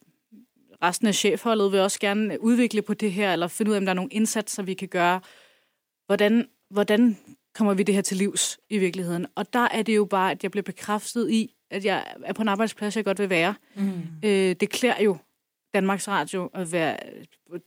resten 0.84 1.08
af 1.08 1.16
chefholdet 1.16 1.72
vil 1.72 1.80
også 1.80 2.00
gerne 2.00 2.42
udvikle 2.42 2.82
på 2.82 2.94
det 2.94 3.12
her, 3.12 3.34
eller 3.34 3.48
finde 3.48 3.72
ud 3.72 3.76
af, 3.76 3.80
om 3.80 3.86
der 3.86 3.92
er 3.92 3.96
nogle 3.96 4.12
indsatser, 4.12 4.64
vi 4.64 4.74
kan 4.74 4.88
gøre. 4.88 5.22
Hvordan, 6.06 6.48
hvordan 6.70 7.18
kommer 7.56 7.74
vi 7.74 7.84
det 7.84 7.96
her 7.96 8.02
til 8.02 8.18
livs 8.18 8.60
i 8.70 8.78
virkeligheden? 8.78 9.26
Og 9.36 9.54
der 9.54 9.68
er 9.72 9.82
det 9.82 9.96
jo 9.96 10.06
bare, 10.06 10.32
at 10.32 10.44
jeg 10.44 10.52
bliver 10.52 10.64
bekræftet 10.64 11.32
i, 11.32 11.54
at 11.72 11.86
jeg 11.86 12.06
er 12.24 12.34
på 12.34 12.42
en 12.42 12.48
arbejdsplads, 12.48 12.96
jeg 12.96 13.06
godt 13.06 13.20
vil 13.20 13.30
være. 13.30 13.56
Mm. 13.76 14.02
Øh, 14.24 14.56
det 14.60 14.70
klæder 14.70 15.02
jo 15.02 15.18
Danmarks 15.76 16.08
Radio 16.08 16.50
at 16.54 16.72
være 16.72 16.98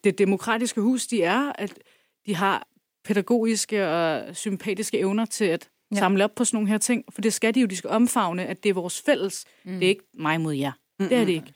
det 0.05 0.18
demokratiske 0.18 0.81
hus, 0.81 1.07
de 1.07 1.23
er, 1.23 1.53
at 1.55 1.79
de 2.27 2.35
har 2.35 2.68
pædagogiske 3.05 3.88
og 3.88 4.37
sympatiske 4.37 4.99
evner 4.99 5.25
til 5.25 5.44
at 5.44 5.68
ja. 5.92 5.97
samle 5.97 6.25
op 6.25 6.35
på 6.35 6.44
sådan 6.44 6.57
nogle 6.57 6.68
her 6.68 6.79
ting. 6.79 7.05
For 7.11 7.21
det 7.21 7.33
skal 7.33 7.55
de 7.55 7.61
jo, 7.61 7.66
de 7.66 7.77
skal 7.77 7.90
omfavne, 7.90 8.47
at 8.47 8.62
det 8.62 8.71
er 8.71 8.75
vores 8.75 9.03
fælles. 9.03 9.44
Mm. 9.64 9.73
Det 9.73 9.85
er 9.85 9.88
ikke 9.88 10.05
mig 10.14 10.40
mod 10.40 10.55
jer. 10.55 10.73
Mm-hmm. 10.73 11.09
Det 11.09 11.18
er 11.18 11.25
det 11.25 11.33
ikke. 11.33 11.53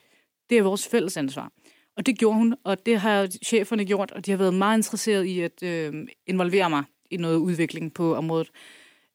Det 0.50 0.58
er 0.58 0.62
vores 0.62 0.88
fælles 0.88 1.16
ansvar. 1.16 1.52
Og 1.96 2.06
det 2.06 2.18
gjorde 2.18 2.38
hun, 2.38 2.54
og 2.64 2.86
det 2.86 3.00
har 3.00 3.28
cheferne 3.44 3.84
gjort, 3.84 4.10
og 4.10 4.26
de 4.26 4.30
har 4.30 4.38
været 4.38 4.54
meget 4.54 4.78
interesseret 4.78 5.24
i 5.24 5.40
at 5.40 5.62
øh, 5.62 6.06
involvere 6.26 6.70
mig 6.70 6.84
i 7.10 7.16
noget 7.16 7.36
udvikling 7.36 7.94
på 7.94 8.14
området. 8.14 8.50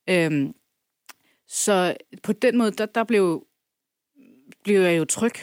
Øhm, 0.10 0.54
så 1.48 1.96
på 2.24 2.34
den 2.34 2.58
måde, 2.58 2.72
der, 2.72 2.86
der 2.86 3.04
blev, 3.04 3.48
blev 4.64 4.82
jeg 4.82 4.98
jo 4.98 5.06
tryg. 5.06 5.34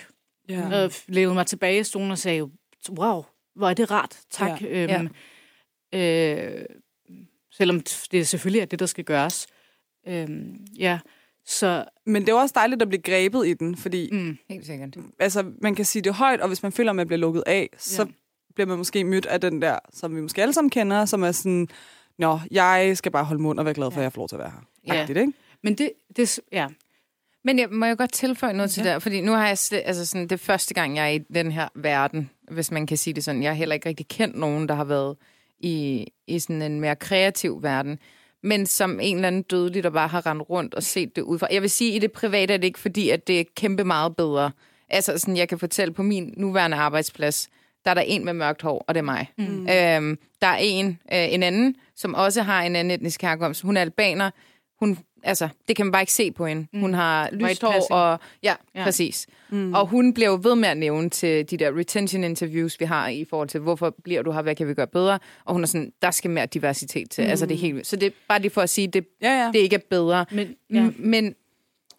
Ja. 0.48 0.84
Og 0.84 0.92
levede 1.06 1.34
mig 1.34 1.46
tilbage 1.46 1.80
i 1.80 1.84
stolen 1.84 2.10
og 2.10 2.18
sagde, 2.18 2.50
wow, 2.90 3.24
hvor 3.54 3.68
er 3.70 3.74
det 3.74 3.90
rart, 3.90 4.20
tak. 4.30 4.62
Ja. 4.62 4.96
Øhm, 4.96 5.08
ja. 5.92 6.60
Øh, 6.60 6.64
selvom 7.52 7.80
det 8.12 8.28
selvfølgelig 8.28 8.60
er 8.60 8.64
det, 8.64 8.78
der 8.78 8.86
skal 8.86 9.04
gøres. 9.04 9.46
Øhm, 10.08 10.66
ja, 10.78 10.98
så... 11.46 11.84
Men 12.06 12.22
det 12.22 12.28
er 12.28 12.34
også 12.34 12.52
dejligt 12.56 12.82
at 12.82 12.88
blive 12.88 13.02
grebet 13.02 13.46
i 13.46 13.54
den, 13.54 13.76
fordi... 13.76 14.08
Mm, 14.12 14.38
helt 14.48 14.66
sikkert. 14.66 14.96
Altså, 15.18 15.52
man 15.62 15.74
kan 15.74 15.84
sige 15.84 16.02
det 16.02 16.14
højt, 16.14 16.40
og 16.40 16.48
hvis 16.48 16.62
man 16.62 16.72
føler, 16.72 16.90
at 16.90 16.96
man 16.96 17.06
bliver 17.06 17.18
lukket 17.18 17.42
af, 17.46 17.68
ja. 17.72 17.78
så 17.78 18.06
bliver 18.54 18.66
man 18.66 18.78
måske 18.78 19.04
mødt 19.04 19.26
af 19.26 19.40
den 19.40 19.62
der, 19.62 19.78
som 19.92 20.16
vi 20.16 20.20
måske 20.20 20.42
alle 20.42 20.54
sammen 20.54 20.70
kender, 20.70 21.04
som 21.04 21.22
er 21.22 21.32
sådan, 21.32 21.68
nå, 22.18 22.40
jeg 22.50 22.96
skal 22.96 23.12
bare 23.12 23.24
holde 23.24 23.42
mund 23.42 23.58
og 23.58 23.64
være 23.64 23.74
glad 23.74 23.90
for, 23.90 24.00
ja. 24.00 24.00
at 24.00 24.04
jeg 24.04 24.12
får 24.12 24.20
lov 24.20 24.28
til 24.28 24.36
at 24.36 24.40
være 24.40 24.50
her. 24.50 24.94
Ja. 24.94 25.00
Agtigt, 25.00 25.18
ikke? 25.18 25.32
Men 25.62 25.74
det, 25.74 25.92
det, 26.16 26.40
ja, 26.52 26.68
men 27.44 27.58
jeg 27.58 27.68
må 27.70 27.86
jo 27.86 27.94
godt 27.98 28.12
tilføje 28.12 28.52
noget 28.52 28.70
til 28.70 28.84
ja. 28.84 28.94
det, 28.94 29.02
fordi 29.02 29.20
nu 29.20 29.32
har 29.32 29.46
jeg 29.46 29.58
slet, 29.58 29.82
altså 29.84 30.06
sådan, 30.06 30.22
det 30.22 30.32
er 30.32 30.36
første 30.36 30.74
gang, 30.74 30.96
jeg 30.96 31.04
er 31.04 31.10
i 31.10 31.18
den 31.18 31.52
her 31.52 31.68
verden, 31.74 32.30
hvis 32.50 32.70
man 32.70 32.86
kan 32.86 32.96
sige 32.96 33.14
det 33.14 33.24
sådan. 33.24 33.42
Jeg 33.42 33.50
har 33.50 33.56
heller 33.56 33.74
ikke 33.74 33.88
rigtig 33.88 34.08
kendt 34.08 34.36
nogen, 34.36 34.68
der 34.68 34.74
har 34.74 34.84
været 34.84 35.16
i, 35.60 36.06
i 36.26 36.38
sådan 36.38 36.62
en 36.62 36.80
mere 36.80 36.96
kreativ 36.96 37.62
verden, 37.62 37.98
men 38.42 38.66
som 38.66 39.00
en 39.00 39.16
eller 39.16 39.28
anden 39.28 39.42
dødelig, 39.42 39.82
der 39.82 39.90
bare 39.90 40.08
har 40.08 40.26
rendt 40.26 40.50
rundt 40.50 40.74
og 40.74 40.82
set 40.82 41.16
det 41.16 41.22
ud 41.22 41.38
fra. 41.38 41.48
Jeg 41.50 41.62
vil 41.62 41.70
sige, 41.70 41.90
at 41.90 41.96
i 41.96 41.98
det 41.98 42.12
private 42.12 42.54
er 42.54 42.58
det 42.58 42.66
ikke 42.66 42.78
fordi, 42.78 43.10
at 43.10 43.26
det 43.26 43.40
er 43.40 43.44
kæmpe 43.56 43.84
meget 43.84 44.16
bedre. 44.16 44.50
Altså 44.88 45.18
sådan, 45.18 45.36
jeg 45.36 45.48
kan 45.48 45.58
fortælle 45.58 45.94
på 45.94 46.02
min 46.02 46.34
nuværende 46.36 46.76
arbejdsplads, 46.76 47.48
der 47.84 47.90
er 47.90 47.94
der 47.94 48.02
en 48.02 48.24
med 48.24 48.32
mørkt 48.32 48.62
hår, 48.62 48.84
og 48.88 48.94
det 48.94 48.98
er 48.98 49.04
mig. 49.04 49.26
Mm. 49.38 49.68
Øhm, 49.68 50.18
der 50.40 50.46
er 50.46 50.56
en, 50.60 50.86
øh, 50.86 51.34
en 51.34 51.42
anden, 51.42 51.76
som 51.96 52.14
også 52.14 52.42
har 52.42 52.62
en 52.62 52.76
anden 52.76 52.90
etnisk 52.90 53.22
herkomst. 53.22 53.62
Hun 53.62 53.76
er 53.76 53.80
albaner. 53.80 54.30
Hun 54.80 54.98
altså, 55.24 55.48
det 55.68 55.76
kan 55.76 55.86
man 55.86 55.92
bare 55.92 56.02
ikke 56.02 56.12
se 56.12 56.32
på 56.32 56.46
hende. 56.46 56.66
Mm. 56.72 56.80
Hun 56.80 56.94
har 56.94 57.28
lyst 57.32 57.62
hår, 57.62 57.86
og 57.90 58.20
ja, 58.42 58.54
ja. 58.74 58.84
præcis. 58.84 59.26
Mm. 59.50 59.74
Og 59.74 59.86
hun 59.86 60.14
bliver 60.14 60.30
jo 60.30 60.40
ved 60.42 60.54
med 60.54 60.68
at 60.68 60.76
nævne 60.76 61.10
til 61.10 61.50
de 61.50 61.56
der 61.56 61.78
retention 61.78 62.24
interviews, 62.24 62.80
vi 62.80 62.84
har 62.84 63.08
i 63.08 63.24
forhold 63.30 63.48
til, 63.48 63.60
hvorfor 63.60 63.94
bliver 64.04 64.22
du 64.22 64.32
her, 64.32 64.42
hvad 64.42 64.54
kan 64.54 64.68
vi 64.68 64.74
gøre 64.74 64.86
bedre? 64.86 65.18
Og 65.44 65.52
hun 65.52 65.62
er 65.62 65.66
sådan, 65.66 65.92
der 66.02 66.10
skal 66.10 66.30
mere 66.30 66.46
diversitet 66.46 67.10
til. 67.10 67.24
Mm. 67.24 67.30
Altså, 67.30 67.46
det 67.46 67.54
er 67.54 67.58
helt 67.58 67.86
Så 67.86 67.96
det 67.96 68.06
er 68.06 68.10
bare 68.28 68.40
lige 68.40 68.50
for 68.50 68.60
at 68.60 68.70
sige, 68.70 68.88
det, 68.88 69.06
ja, 69.22 69.44
ja. 69.44 69.50
det 69.52 69.58
ikke 69.58 69.76
er 69.76 69.80
bedre. 69.90 70.26
Men, 70.30 70.54
ja. 70.70 70.90
men 70.98 71.34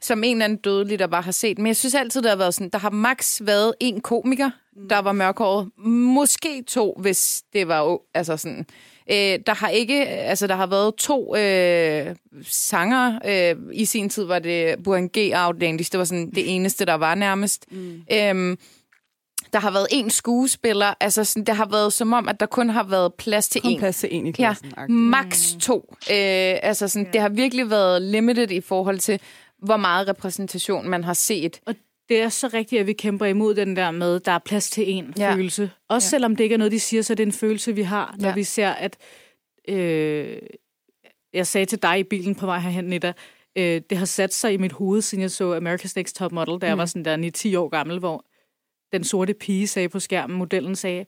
som 0.01 0.23
en 0.23 0.31
eller 0.31 0.45
anden 0.45 0.57
dødelig, 0.57 0.99
der 0.99 1.07
bare 1.07 1.21
har 1.21 1.31
set. 1.31 1.57
Men 1.57 1.67
jeg 1.67 1.75
synes 1.75 1.95
altid, 1.95 2.21
der 2.21 2.29
har 2.29 2.35
været 2.35 2.53
sådan, 2.53 2.69
der 2.69 2.79
har 2.79 2.89
max 2.89 3.41
været 3.43 3.73
en 3.79 4.01
komiker, 4.01 4.49
mm. 4.75 4.89
der 4.89 4.99
var 4.99 5.11
mørkhåret. 5.11 5.69
Måske 5.87 6.63
to, 6.67 6.97
hvis 6.99 7.43
det 7.53 7.67
var 7.67 7.97
altså 8.13 8.37
sådan 8.37 8.65
Øh, 9.11 9.39
der 9.47 9.53
har 9.53 9.69
ikke, 9.69 10.07
altså 10.07 10.47
der 10.47 10.55
har 10.55 10.67
været 10.67 10.95
to 10.95 11.35
øh, 11.35 12.15
sanger. 12.43 13.19
Øh, 13.25 13.55
I 13.73 13.85
sin 13.85 14.09
tid 14.09 14.23
var 14.23 14.39
det 14.39 14.83
Burhan 14.83 15.09
G. 15.17 15.31
Outlandish. 15.35 15.91
Det 15.91 15.97
var 15.97 16.03
sådan 16.03 16.31
det 16.31 16.55
eneste, 16.55 16.85
der 16.85 16.93
var 16.93 17.15
nærmest. 17.15 17.65
Mm. 17.71 18.01
Øh, 18.11 18.57
der 19.53 19.59
har 19.59 19.71
været 19.71 19.87
én 19.93 20.09
skuespiller. 20.09 20.93
Altså, 20.99 21.23
sådan, 21.23 21.45
det 21.45 21.55
har 21.55 21.67
været 21.71 21.93
som 21.93 22.13
om, 22.13 22.27
at 22.27 22.39
der 22.39 22.45
kun 22.45 22.69
har 22.69 22.83
været 22.83 23.13
plads 23.13 23.47
til 23.49 23.61
kun 23.61 23.71
én. 23.71 23.79
plads 23.79 23.97
til 23.97 24.07
én 24.07 24.27
i 24.27 24.31
klassen. 24.31 24.73
Ja, 24.77 24.87
max 24.87 25.53
to. 25.61 25.93
Øh, 25.93 26.57
altså, 26.63 26.87
sådan, 26.87 27.05
ja. 27.05 27.11
det 27.11 27.21
har 27.21 27.29
virkelig 27.29 27.69
været 27.69 28.01
limited 28.01 28.51
i 28.51 28.61
forhold 28.61 28.99
til, 28.99 29.19
hvor 29.61 29.77
meget 29.77 30.07
repræsentation 30.07 30.89
man 30.89 31.03
har 31.03 31.13
set. 31.13 31.59
Og 31.65 31.75
det 32.09 32.21
er 32.21 32.29
så 32.29 32.47
rigtigt, 32.53 32.79
at 32.79 32.87
vi 32.87 32.93
kæmper 32.93 33.25
imod 33.25 33.55
den 33.55 33.75
der 33.75 33.91
med, 33.91 34.19
der 34.19 34.31
er 34.31 34.39
plads 34.39 34.69
til 34.69 34.91
en 34.91 35.13
ja. 35.17 35.35
følelse. 35.35 35.71
Også 35.89 36.05
ja. 36.05 36.09
selvom 36.09 36.35
det 36.35 36.43
ikke 36.43 36.53
er 36.53 36.57
noget, 36.57 36.71
de 36.71 36.79
siger, 36.79 37.01
så 37.01 37.13
er 37.13 37.15
det 37.15 37.25
en 37.25 37.31
følelse, 37.31 37.75
vi 37.75 37.81
har, 37.81 38.15
når 38.19 38.29
ja. 38.29 38.35
vi 38.35 38.43
ser, 38.43 38.69
at... 38.69 38.97
Øh, 39.67 40.37
jeg 41.33 41.47
sagde 41.47 41.65
til 41.65 41.81
dig 41.81 41.99
i 41.99 42.03
bilen 42.03 42.35
på 42.35 42.45
vej 42.45 42.59
herhen, 42.59 42.85
Nita, 42.85 43.13
øh, 43.57 43.81
det 43.89 43.97
har 43.97 44.05
sat 44.05 44.33
sig 44.33 44.53
i 44.53 44.57
mit 44.57 44.71
hoved, 44.71 45.01
siden 45.01 45.21
jeg 45.21 45.31
så 45.31 45.57
America's 45.57 45.93
Next 45.95 46.15
Top 46.15 46.31
Model, 46.31 46.61
da 46.61 46.65
mm. 46.65 46.69
jeg 46.69 46.77
var 46.77 46.85
sådan 46.85 47.05
der 47.05 47.53
9-10 47.55 47.59
år 47.59 47.69
gammel, 47.69 47.99
hvor 47.99 48.25
den 48.93 49.03
sorte 49.03 49.33
pige 49.33 49.67
sagde 49.67 49.89
på 49.89 49.99
skærmen, 49.99 50.37
modellen 50.37 50.75
sagde, 50.75 51.05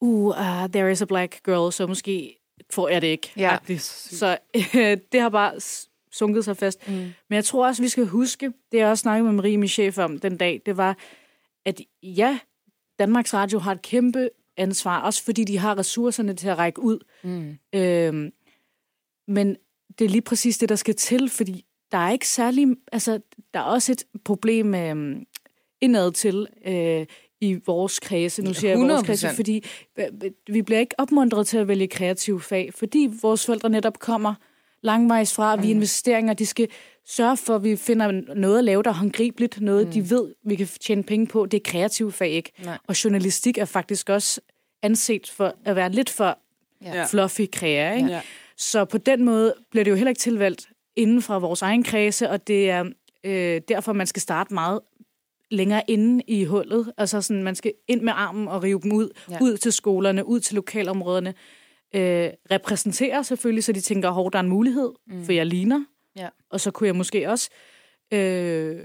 uh, 0.00 0.26
uh, 0.26 0.68
there 0.72 0.92
is 0.92 1.02
a 1.02 1.04
black 1.04 1.40
girl, 1.44 1.72
så 1.72 1.86
måske 1.86 2.38
får 2.70 2.88
jeg 2.88 3.02
det 3.02 3.08
ikke. 3.08 3.32
Ja. 3.36 3.58
Så 3.78 4.38
øh, 4.56 4.96
det 5.12 5.20
har 5.20 5.28
bare 5.28 5.60
sunket 6.18 6.44
sig 6.44 6.56
fast. 6.56 6.88
Mm. 6.88 6.94
Men 6.94 7.36
jeg 7.36 7.44
tror 7.44 7.66
også, 7.66 7.82
vi 7.82 7.88
skal 7.88 8.06
huske, 8.06 8.52
det 8.72 8.78
jeg 8.78 8.88
også 8.88 9.02
snakket 9.02 9.24
med 9.24 9.32
Marie, 9.32 9.58
min 9.58 9.68
chef, 9.68 9.98
om 9.98 10.18
den 10.18 10.36
dag, 10.36 10.62
det 10.66 10.76
var, 10.76 10.96
at 11.64 11.80
ja, 12.02 12.38
Danmarks 12.98 13.34
Radio 13.34 13.58
har 13.58 13.72
et 13.72 13.82
kæmpe 13.82 14.28
ansvar, 14.56 15.00
også 15.00 15.24
fordi 15.24 15.44
de 15.44 15.58
har 15.58 15.78
ressourcerne 15.78 16.34
til 16.34 16.48
at 16.48 16.58
række 16.58 16.82
ud. 16.82 16.98
Mm. 17.22 17.58
Øhm, 17.74 18.32
men 19.28 19.56
det 19.98 20.04
er 20.04 20.08
lige 20.08 20.22
præcis 20.22 20.58
det, 20.58 20.68
der 20.68 20.76
skal 20.76 20.94
til, 20.94 21.28
fordi 21.28 21.64
der 21.92 21.98
er 21.98 22.10
ikke 22.10 22.28
særlig, 22.28 22.66
altså, 22.92 23.20
der 23.54 23.60
er 23.60 23.64
også 23.64 23.92
et 23.92 24.04
problem 24.24 24.74
øh, 24.74 25.16
indad 25.80 26.12
til 26.12 26.46
øh, 26.66 27.06
i 27.40 27.60
vores 27.66 27.98
kredse. 27.98 28.42
Nu 28.42 28.54
siger 28.54 28.70
jeg 28.70 28.78
vores 28.78 29.06
kredse, 29.06 29.28
fordi 29.28 29.64
vi 30.48 30.62
bliver 30.62 30.80
ikke 30.80 30.94
opmuntret 30.98 31.46
til 31.46 31.58
at 31.58 31.68
vælge 31.68 31.86
kreative 31.86 32.40
fag, 32.40 32.74
fordi 32.74 33.10
vores 33.22 33.46
forældre 33.46 33.70
netop 33.70 33.98
kommer 33.98 34.34
langvejs 34.82 35.34
fra. 35.34 35.56
Mm. 35.56 35.62
Vi 35.62 35.70
investeringer, 35.70 36.34
de 36.34 36.46
skal 36.46 36.68
sørge 37.06 37.36
for, 37.36 37.54
at 37.54 37.64
vi 37.64 37.76
finder 37.76 38.34
noget 38.34 38.58
at 38.58 38.64
lave, 38.64 38.82
der 38.82 38.90
er 38.90 38.94
håndgribeligt, 38.94 39.60
noget, 39.60 39.86
mm. 39.86 39.92
de 39.92 40.10
ved, 40.10 40.34
vi 40.44 40.56
kan 40.56 40.68
tjene 40.80 41.02
penge 41.02 41.26
på. 41.26 41.46
Det 41.46 41.56
er 41.56 41.70
kreative 41.70 42.12
fag, 42.12 42.30
ikke? 42.30 42.52
Nej. 42.64 42.78
Og 42.86 43.04
journalistik 43.04 43.58
er 43.58 43.64
faktisk 43.64 44.08
også 44.08 44.40
anset 44.82 45.30
for 45.36 45.54
at 45.64 45.76
være 45.76 45.92
lidt 45.92 46.10
for 46.10 46.38
ja. 46.82 47.04
fluffy 47.04 47.46
kræer, 47.52 47.92
ikke? 47.92 48.08
Ja. 48.08 48.20
Så 48.56 48.84
på 48.84 48.98
den 48.98 49.24
måde 49.24 49.54
bliver 49.70 49.84
det 49.84 49.90
jo 49.90 49.96
heller 49.96 50.08
ikke 50.08 50.20
tilvalgt 50.20 50.68
inden 50.96 51.22
fra 51.22 51.38
vores 51.38 51.62
egen 51.62 51.82
kredse, 51.82 52.30
og 52.30 52.46
det 52.46 52.70
er 52.70 52.84
øh, 53.24 53.60
derfor, 53.68 53.92
man 53.92 54.06
skal 54.06 54.22
starte 54.22 54.54
meget 54.54 54.80
længere 55.50 55.82
inde 55.88 56.22
i 56.26 56.44
hullet. 56.44 56.92
Altså 56.96 57.20
sådan, 57.20 57.42
man 57.42 57.54
skal 57.54 57.72
ind 57.88 58.00
med 58.00 58.12
armen 58.16 58.48
og 58.48 58.62
rive 58.62 58.80
dem 58.82 58.92
ud, 58.92 59.08
ja. 59.30 59.38
ud 59.40 59.56
til 59.56 59.72
skolerne, 59.72 60.26
ud 60.26 60.40
til 60.40 60.54
lokalområderne 60.54 61.34
øh, 61.94 62.30
repræsenterer 62.50 63.22
selvfølgelig, 63.22 63.64
så 63.64 63.72
de 63.72 63.80
tænker, 63.80 64.10
hov, 64.10 64.32
der 64.32 64.38
er 64.38 64.42
en 64.42 64.48
mulighed, 64.48 64.92
mm. 65.06 65.24
for 65.24 65.32
jeg 65.32 65.46
ligner. 65.46 65.84
Ja. 66.16 66.28
Og 66.50 66.60
så 66.60 66.70
kunne 66.70 66.86
jeg 66.86 66.96
måske 66.96 67.30
også... 67.30 67.50
Øh, 68.12 68.84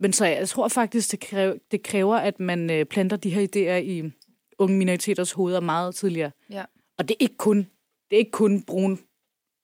men 0.00 0.12
så 0.12 0.26
jeg 0.26 0.48
tror 0.48 0.68
faktisk, 0.68 1.10
det 1.10 1.20
kræver, 1.20 1.54
det 1.70 1.82
kræver 1.82 2.16
at 2.16 2.40
man 2.40 2.70
øh, 2.70 2.84
planter 2.84 3.16
de 3.16 3.30
her 3.30 3.42
idéer 3.42 3.82
i 3.84 4.10
unge 4.58 4.78
minoriteters 4.78 5.32
hoveder 5.32 5.60
meget 5.60 5.94
tidligere. 5.94 6.30
Ja. 6.50 6.64
Og 6.98 7.08
det 7.08 7.14
er 7.14 7.18
ikke 7.20 7.36
kun, 7.36 7.58
det 8.10 8.16
er 8.16 8.18
ikke 8.18 8.30
kun 8.30 8.62
brune 8.62 8.98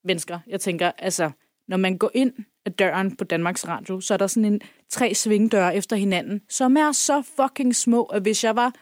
mennesker. 0.05 0.38
Jeg 0.46 0.61
tænker, 0.61 0.92
altså, 0.98 1.31
når 1.68 1.77
man 1.77 1.98
går 1.98 2.11
ind 2.14 2.33
af 2.66 2.72
døren 2.72 3.16
på 3.16 3.24
Danmarks 3.24 3.68
Radio, 3.68 4.01
så 4.01 4.14
er 4.14 4.18
der 4.18 4.27
sådan 4.27 4.53
en 4.53 4.61
tre 4.88 5.14
svingdøre 5.14 5.77
efter 5.77 5.96
hinanden, 5.96 6.40
som 6.48 6.77
er 6.77 6.92
så 6.92 7.22
fucking 7.22 7.77
små, 7.77 8.05
at 8.05 8.22
hvis 8.22 8.44
jeg 8.44 8.57
var 8.57 8.74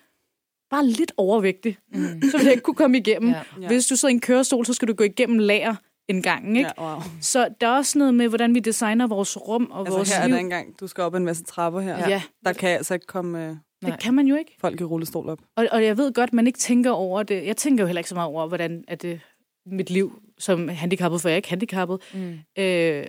bare 0.71 0.87
lidt 0.87 1.13
overvægtig, 1.17 1.79
mm. 1.93 2.23
så 2.31 2.37
vil 2.37 2.45
jeg 2.45 2.53
ikke 2.53 2.63
kunne 2.63 2.75
komme 2.75 2.99
igennem. 2.99 3.31
Ja. 3.37 3.43
Ja. 3.61 3.67
Hvis 3.67 3.87
du 3.87 3.97
sidder 3.97 4.13
i 4.13 4.15
en 4.15 4.21
kørestol, 4.21 4.67
så 4.67 4.73
skal 4.73 4.89
du 4.89 4.95
gå 4.95 5.05
igennem 5.05 5.39
lager 5.39 5.75
en 6.09 6.23
gang, 6.23 6.59
ikke? 6.59 6.71
Ja, 6.79 6.93
wow. 6.95 7.03
Så 7.21 7.49
der 7.61 7.67
er 7.67 7.77
også 7.77 7.99
noget 7.99 8.15
med, 8.15 8.29
hvordan 8.29 8.55
vi 8.55 8.61
designer 8.61 9.07
vores 9.07 9.37
rum 9.37 9.69
og 9.71 9.81
altså, 9.81 9.97
vores 9.97 10.17
her 10.17 10.27
liv. 10.27 10.33
er 10.33 10.37
der 10.37 10.45
engang, 10.45 10.81
du 10.81 10.87
skal 10.87 11.05
op 11.05 11.15
en 11.15 11.25
masse 11.25 11.45
trapper 11.45 11.81
her. 11.81 12.09
Ja. 12.09 12.23
Der 12.45 12.53
kan 12.53 12.69
altså 12.69 12.95
ikke 12.95 13.07
komme... 13.07 13.51
Uh, 13.51 13.57
det 13.91 14.01
kan 14.01 14.15
man 14.15 14.27
jo 14.27 14.37
ikke. 14.37 14.57
Folk 14.61 14.81
i 14.81 14.85
rullestol 14.85 15.29
op. 15.29 15.39
Og, 15.57 15.67
og 15.73 15.85
jeg 15.85 15.97
ved 15.97 16.13
godt, 16.13 16.33
man 16.33 16.47
ikke 16.47 16.59
tænker 16.59 16.91
over 16.91 17.23
det. 17.23 17.47
Jeg 17.47 17.57
tænker 17.57 17.85
jo 17.85 17.87
heller 17.87 18.01
ikke 18.01 18.09
så 18.09 18.15
meget 18.15 18.29
over, 18.29 18.49
hvordan 18.49 18.85
er 18.89 18.95
det 18.95 19.21
mit 19.67 19.91
liv 19.91 20.23
som 20.39 20.69
handicappet, 20.69 21.21
for 21.21 21.29
jeg 21.29 21.35
er 21.35 21.37
ikke 21.37 21.49
handicappet. 21.49 22.01
Mm. 22.15 22.39
Øh, 22.59 23.05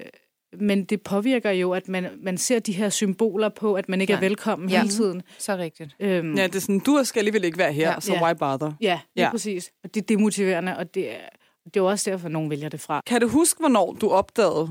men 0.60 0.86
det 0.86 1.02
påvirker 1.02 1.52
jo, 1.52 1.72
at 1.74 1.88
man, 1.88 2.08
man 2.24 2.38
ser 2.38 2.60
de 2.60 2.72
her 2.72 2.90
symboler 2.90 3.50
på, 3.50 3.74
at 3.74 3.90
man 3.90 4.02
ikke 4.02 4.14
er 4.14 4.18
Ja. 4.18 4.22
velkommen 4.26 4.70
Ja. 4.70 4.78
hele 4.78 4.90
tiden. 4.90 5.22
Så 5.38 5.58
rigtigt. 5.58 5.96
Øhm, 6.00 6.36
Ja, 6.36 6.48
det 6.48 6.56
er 6.56 6.60
sådan, 6.60 6.80
du 6.80 7.02
skal 7.04 7.20
alligevel 7.20 7.44
ikke 7.44 7.58
være 7.58 7.74
her, 7.74 7.92
Ja. 7.94 8.00
så 8.00 8.14
Ja. 8.14 8.24
why 8.24 8.36
bother? 8.40 8.72
ja, 8.82 9.00
lige 9.16 9.26
Ja. 9.26 9.32
præcis. 9.32 9.72
Og 9.84 9.94
det 9.94 10.02
er 10.02 10.06
demotiverende, 10.06 10.78
og 10.78 10.94
det 10.96 11.12
er, 11.12 11.30
det 11.66 11.78
er 11.78 11.82
jo 11.82 11.86
også 11.86 12.10
derfor, 12.12 12.30
nogen 12.30 12.50
vælger 12.50 12.70
det 12.70 12.80
fra. 12.80 13.02
Kan 13.06 13.22
du 13.22 13.28
huske, 13.28 13.60
hvornår 13.60 13.94
du 14.02 14.10
opdagede, 14.10 14.70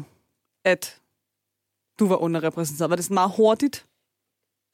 at 0.64 1.00
du 1.98 2.06
var 2.06 2.16
underrepræsenteret? 2.16 2.90
Var 2.90 2.96
det 2.96 3.04
sådan 3.04 3.14
meget 3.14 3.32
hurtigt? 3.36 3.86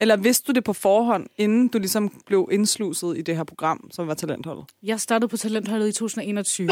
Eller 0.01 0.15
vidste 0.17 0.47
du 0.47 0.51
det 0.51 0.63
på 0.63 0.73
forhånd, 0.73 1.27
inden 1.37 1.67
du 1.67 1.77
ligesom 1.77 2.21
blev 2.25 2.49
indsluset 2.51 3.17
i 3.17 3.21
det 3.21 3.35
her 3.35 3.43
program, 3.43 3.89
som 3.91 4.07
var 4.07 4.13
Talentholdet? 4.13 4.65
Jeg 4.83 4.99
startede 4.99 5.27
på 5.29 5.37
Talentholdet 5.37 5.87
i 5.87 5.91
2021. 5.91 6.69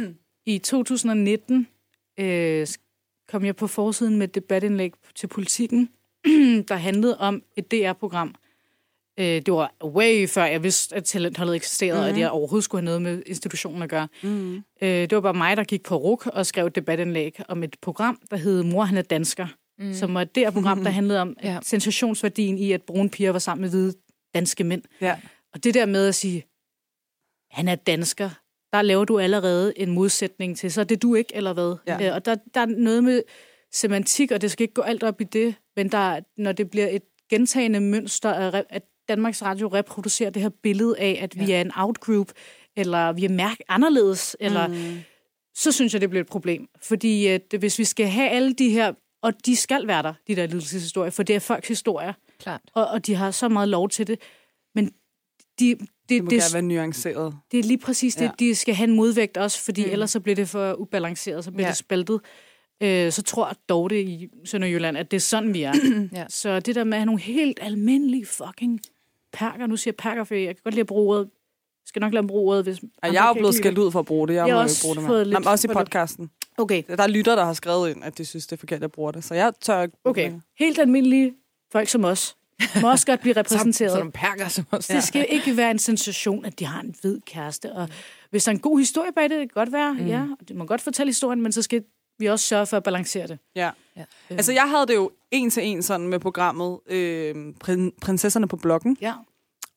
I 0.46 0.58
2019 0.58 1.68
øh, 2.20 2.66
kom 3.30 3.44
jeg 3.44 3.56
på 3.56 3.66
forsiden 3.66 4.16
med 4.16 4.28
et 4.28 4.34
debatindlæg 4.34 4.92
til 5.14 5.26
politikken, 5.26 5.88
der 6.68 6.74
handlede 6.74 7.18
om 7.18 7.42
et 7.56 7.70
DR-program. 7.70 8.34
Øh, 9.18 9.26
det 9.26 9.52
var 9.52 9.74
way 9.84 10.28
før 10.28 10.44
jeg 10.44 10.62
vidste, 10.62 10.96
at 10.96 11.04
Talentholdet 11.04 11.56
eksisterede, 11.56 11.98
mm-hmm. 11.98 12.10
og 12.10 12.10
at 12.10 12.20
jeg 12.20 12.30
overhovedet 12.30 12.64
skulle 12.64 12.80
have 12.80 12.84
noget 12.84 13.02
med 13.02 13.22
institutionen 13.26 13.82
at 13.82 13.88
gøre. 13.88 14.08
Mm. 14.22 14.56
Øh, 14.56 14.88
det 14.88 15.12
var 15.12 15.20
bare 15.20 15.34
mig, 15.34 15.56
der 15.56 15.64
gik 15.64 15.82
på 15.82 15.96
RUK 15.96 16.26
og 16.26 16.46
skrev 16.46 16.66
et 16.66 16.74
debatindlæg 16.74 17.40
om 17.48 17.62
et 17.62 17.76
program, 17.82 18.20
der 18.30 18.36
hed 18.36 18.62
Mor, 18.62 18.84
han 18.84 18.96
er 18.96 19.02
dansker. 19.02 19.46
Mm. 19.78 19.94
Som 19.94 20.14
var 20.14 20.22
et 20.22 20.36
DR-program, 20.36 20.84
der 20.84 20.90
handlede 20.90 21.20
om 21.20 21.36
ja. 21.42 21.58
sensationsværdien 21.62 22.58
i, 22.58 22.72
at 22.72 22.82
brune 22.82 23.10
piger 23.10 23.32
var 23.32 23.38
sammen 23.38 23.62
med 23.62 23.70
hvide 23.70 23.94
danske 24.34 24.64
mænd. 24.64 24.82
Ja. 25.00 25.16
Og 25.54 25.64
det 25.64 25.74
der 25.74 25.86
med 25.86 26.08
at 26.08 26.14
sige, 26.14 26.44
han 27.50 27.68
er 27.68 27.74
dansker, 27.74 28.30
der 28.72 28.82
laver 28.82 29.04
du 29.04 29.18
allerede 29.18 29.72
en 29.78 29.90
modsætning 29.90 30.56
til, 30.58 30.72
så 30.72 30.80
er 30.80 30.84
det 30.84 31.02
du 31.02 31.14
ikke, 31.14 31.34
eller 31.36 31.52
hvad? 31.52 31.76
Ja. 31.86 32.08
Øh, 32.08 32.14
og 32.14 32.24
der, 32.24 32.36
der 32.54 32.60
er 32.60 32.66
noget 32.66 33.04
med 33.04 33.22
semantik, 33.72 34.30
og 34.32 34.40
det 34.40 34.50
skal 34.50 34.64
ikke 34.64 34.74
gå 34.74 34.82
alt 34.82 35.02
op 35.02 35.20
i 35.20 35.24
det, 35.24 35.54
men 35.76 35.88
der, 35.88 35.98
er- 35.98 36.20
når 36.36 36.52
det 36.52 36.70
bliver 36.70 36.88
et 36.88 37.02
gentagende 37.30 37.80
mønster, 37.80 38.30
at 38.70 38.82
Danmarks 39.08 39.42
Radio 39.42 39.68
reproducerer 39.68 40.30
det 40.30 40.42
her 40.42 40.50
billede 40.62 40.98
af, 40.98 41.18
at 41.22 41.38
vi 41.38 41.44
Ja. 41.44 41.56
er 41.56 41.60
en 41.60 41.72
outgroup, 41.76 42.32
eller 42.76 43.12
vi 43.12 43.24
er 43.24 43.28
mærke 43.28 43.64
anderledes, 43.68 44.36
eller 44.40 44.66
Mm. 44.68 44.98
så 45.54 45.72
synes 45.72 45.92
jeg, 45.92 46.00
det 46.00 46.10
bliver 46.10 46.20
et 46.24 46.28
problem. 46.30 46.68
Fordi 46.82 47.26
at 47.26 47.54
hvis 47.58 47.78
vi 47.78 47.84
skal 47.84 48.06
have 48.06 48.28
alle 48.28 48.52
de 48.54 48.70
her, 48.70 48.92
og 49.22 49.46
de 49.46 49.56
skal 49.56 49.86
være 49.86 50.02
der, 50.02 50.14
de 50.28 50.36
der 50.36 50.46
lidelseshistorier, 50.46 51.10
for 51.10 51.22
det 51.22 51.36
er 51.36 51.40
folks 51.40 51.68
historier, 51.68 52.12
Klart. 52.38 52.60
og, 52.74 52.86
og 52.86 53.06
de 53.06 53.14
har 53.14 53.30
så 53.30 53.48
meget 53.48 53.68
lov 53.68 53.88
til 53.88 54.06
det, 54.06 54.20
men 54.74 54.92
de, 55.60 55.76
det, 56.10 56.24
må 56.24 56.30
det, 56.30 56.38
gerne 56.38 56.52
være 56.54 56.62
nuanceret. 56.62 57.34
det 57.52 57.58
er 57.58 57.64
lige 57.64 57.78
præcis 57.78 58.14
det, 58.14 58.24
Ja. 58.24 58.30
de 58.38 58.54
skal 58.54 58.74
have 58.74 58.88
en 58.88 58.96
modvægt 58.96 59.36
også, 59.36 59.62
fordi 59.62 59.84
Mm. 59.84 59.90
ellers 59.92 60.10
så 60.10 60.20
bliver 60.20 60.36
det 60.36 60.48
for 60.48 60.72
ubalanceret, 60.80 61.44
så 61.44 61.50
bliver 61.50 61.66
Ja. 61.66 61.70
det 61.70 61.76
spaltet. 61.76 62.20
Øh, 62.82 63.12
så 63.12 63.22
tror 63.22 63.52
dog 63.68 63.90
det 63.90 63.96
i 63.96 64.28
Sønderjylland, 64.44 64.98
at 64.98 65.10
det 65.10 65.16
er 65.16 65.20
sådan, 65.20 65.54
vi 65.54 65.62
er. 65.62 65.72
Ja. 66.12 66.24
Så 66.28 66.60
det 66.60 66.74
der 66.74 66.84
med 66.84 66.92
at 66.92 66.98
have 67.00 67.06
nogle 67.06 67.20
helt 67.20 67.58
almindelige 67.62 68.26
fucking 68.26 68.80
perker, 69.32 69.66
nu 69.66 69.76
siger 69.76 69.94
perker, 69.98 70.24
for 70.24 70.34
jeg 70.34 70.46
kan 70.46 70.60
godt 70.64 70.74
lide 70.74 70.80
at 70.80 70.86
bruge 70.86 71.14
ordet, 71.16 71.24
jeg 71.24 71.86
skal 71.86 72.00
nok 72.00 72.12
lade 72.14 72.26
bruge 72.26 72.50
ordet, 72.52 72.64
hvis 72.64 72.78
Og 73.02 73.12
jeg 73.14 73.24
er 73.24 73.28
jo 73.28 73.32
blevet 73.34 73.54
skældt 73.54 73.78
ud 73.78 73.90
for 73.92 73.98
at 73.98 74.06
bruge 74.06 74.28
det. 74.28 74.34
Jeg, 74.34 74.46
Jeg 74.46 74.54
må 74.54 74.60
jo 74.60 74.64
ikke 74.64 74.70
også 74.70 74.82
bruge 74.86 74.96
det 74.96 75.04
mere. 75.04 75.24
lidt 75.24 75.32
Nå, 75.32 75.38
men 75.38 75.48
også 75.48 75.68
i 75.70 75.74
podcasten. 75.74 76.30
Okay, 76.58 76.82
Der 76.88 77.02
er 77.02 77.06
lytter, 77.08 77.34
der 77.34 77.44
har 77.44 77.52
skrevet 77.52 77.90
ind, 77.90 78.04
at 78.04 78.18
de 78.18 78.24
synes, 78.24 78.46
det 78.46 78.52
er 78.56 78.58
forkert, 78.58 78.76
at 78.76 78.82
jeg 78.82 78.90
bruger 78.92 79.10
det. 79.10 79.24
Så 79.24 79.34
jeg 79.34 79.52
tør 79.60 79.82
ikke 79.82 79.96
okay. 80.04 80.32
Helt 80.58 80.78
almindelige 80.78 81.32
folk 81.72 81.88
som 81.88 82.04
os 82.04 82.36
må 82.82 82.90
også 82.90 83.06
godt 83.06 83.20
blive 83.20 83.36
repræsenteret. 83.36 83.90
Sådan 83.90 83.98
nogle 84.00 84.12
perker 84.12 84.48
som 84.48 84.66
os. 84.70 84.86
Det 84.86 85.02
skal 85.04 85.26
ikke 85.28 85.56
være 85.56 85.70
en 85.70 85.78
sensation, 85.78 86.44
at 86.44 86.58
de 86.58 86.64
har 86.66 86.80
en 86.80 86.94
hvid 87.00 87.20
kæreste. 87.26 87.72
Og 87.72 87.88
hvis 88.30 88.44
der 88.44 88.50
er 88.50 88.54
en 88.54 88.60
god 88.60 88.78
historie 88.78 89.12
bag 89.12 89.22
det, 89.22 89.30
det 89.30 89.38
kan 89.38 89.48
godt 89.64 89.72
være, 89.72 89.92
mm. 89.92 90.06
ja, 90.06 90.22
og 90.40 90.48
det 90.48 90.56
må 90.56 90.64
godt 90.64 90.80
fortælle 90.80 91.08
historien, 91.10 91.42
men 91.42 91.52
så 91.52 91.62
skal 91.62 91.84
vi 92.18 92.26
også 92.26 92.46
sørge 92.46 92.66
for 92.66 92.76
at 92.76 92.82
balancere 92.82 93.26
det. 93.26 93.38
Ja. 93.56 93.70
Ja. 93.96 94.02
Altså, 94.30 94.52
jeg 94.52 94.62
havde 94.70 94.86
det 94.86 94.94
jo 94.94 95.10
en 95.30 95.50
til 95.50 95.64
en 95.66 95.82
sådan 95.82 96.08
med 96.08 96.18
programmet 96.18 96.78
øh, 96.86 97.34
Prin- 97.64 97.98
Prinsesserne 98.00 98.48
på 98.48 98.56
Blokken. 98.56 98.96
Ja. 99.00 99.12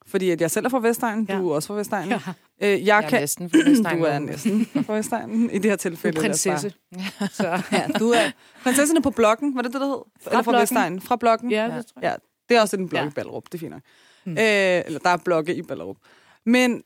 Fordi 0.08 0.30
at 0.30 0.42
jeg 0.42 0.52
selv 0.52 0.66
er 0.66 0.70
fra 0.70 0.80
Vestegnen. 0.80 1.26
Ja. 1.30 1.38
Du 1.38 1.50
er 1.50 1.56
også 1.56 1.68
fra 1.68 1.74
Vestegnen. 1.74 2.10
ja. 2.10 2.20
Øh, 2.62 2.70
jeg, 2.70 2.88
Jeg 2.88 2.98
er 3.04 3.10
kan... 3.10 3.20
næsten 3.20 3.50
for 3.50 3.58
Vestegn. 3.70 3.98
Du 4.00 4.04
er 4.06 4.20
næsten 4.20 4.66
fra 4.86 4.94
Vestegnen 4.94 5.50
i 5.50 5.58
det 5.58 5.66
her 5.72 5.76
Du 5.76 5.82
tilfælde. 5.82 6.18
er 6.18 6.22
bare- 6.22 6.30
prinsesse. 6.30 6.74
Så, 7.38 7.62
Ja, 7.72 7.88
du 8.00 8.10
er 8.10 8.32
prinsesserne 8.64 9.02
på 9.02 9.10
blokken, 9.10 9.56
var 9.56 9.62
det 9.62 9.74
det, 9.74 9.82
der 9.82 9.88
hed? 9.88 9.98
Eller 10.26 10.42
fra 10.44 10.52
Blokken. 10.52 10.62
Vestegnen? 10.62 11.02
Fra 11.02 11.16
blokken? 11.16 11.52
ja, 11.52 11.66
Ja. 11.66 11.78
det 11.78 11.86
tror 11.86 12.02
jeg. 12.02 12.10
ja. 12.12 12.16
Det 12.50 12.58
er 12.58 12.62
også 12.62 12.78
en 12.78 12.90
blok 12.90 13.02
Ja. 13.04 13.08
i 13.08 13.12
Ballerup, 13.12 13.44
det 13.46 13.54
er 13.54 13.60
fint 13.60 13.72
nok. 13.72 13.82
Mm. 14.26 14.32
Øh, 14.32 14.38
eller 14.86 15.00
der 15.00 15.10
er 15.10 15.18
blokke 15.18 15.56
i 15.56 15.62
Ballerup. 15.62 15.98
Men 16.46 16.84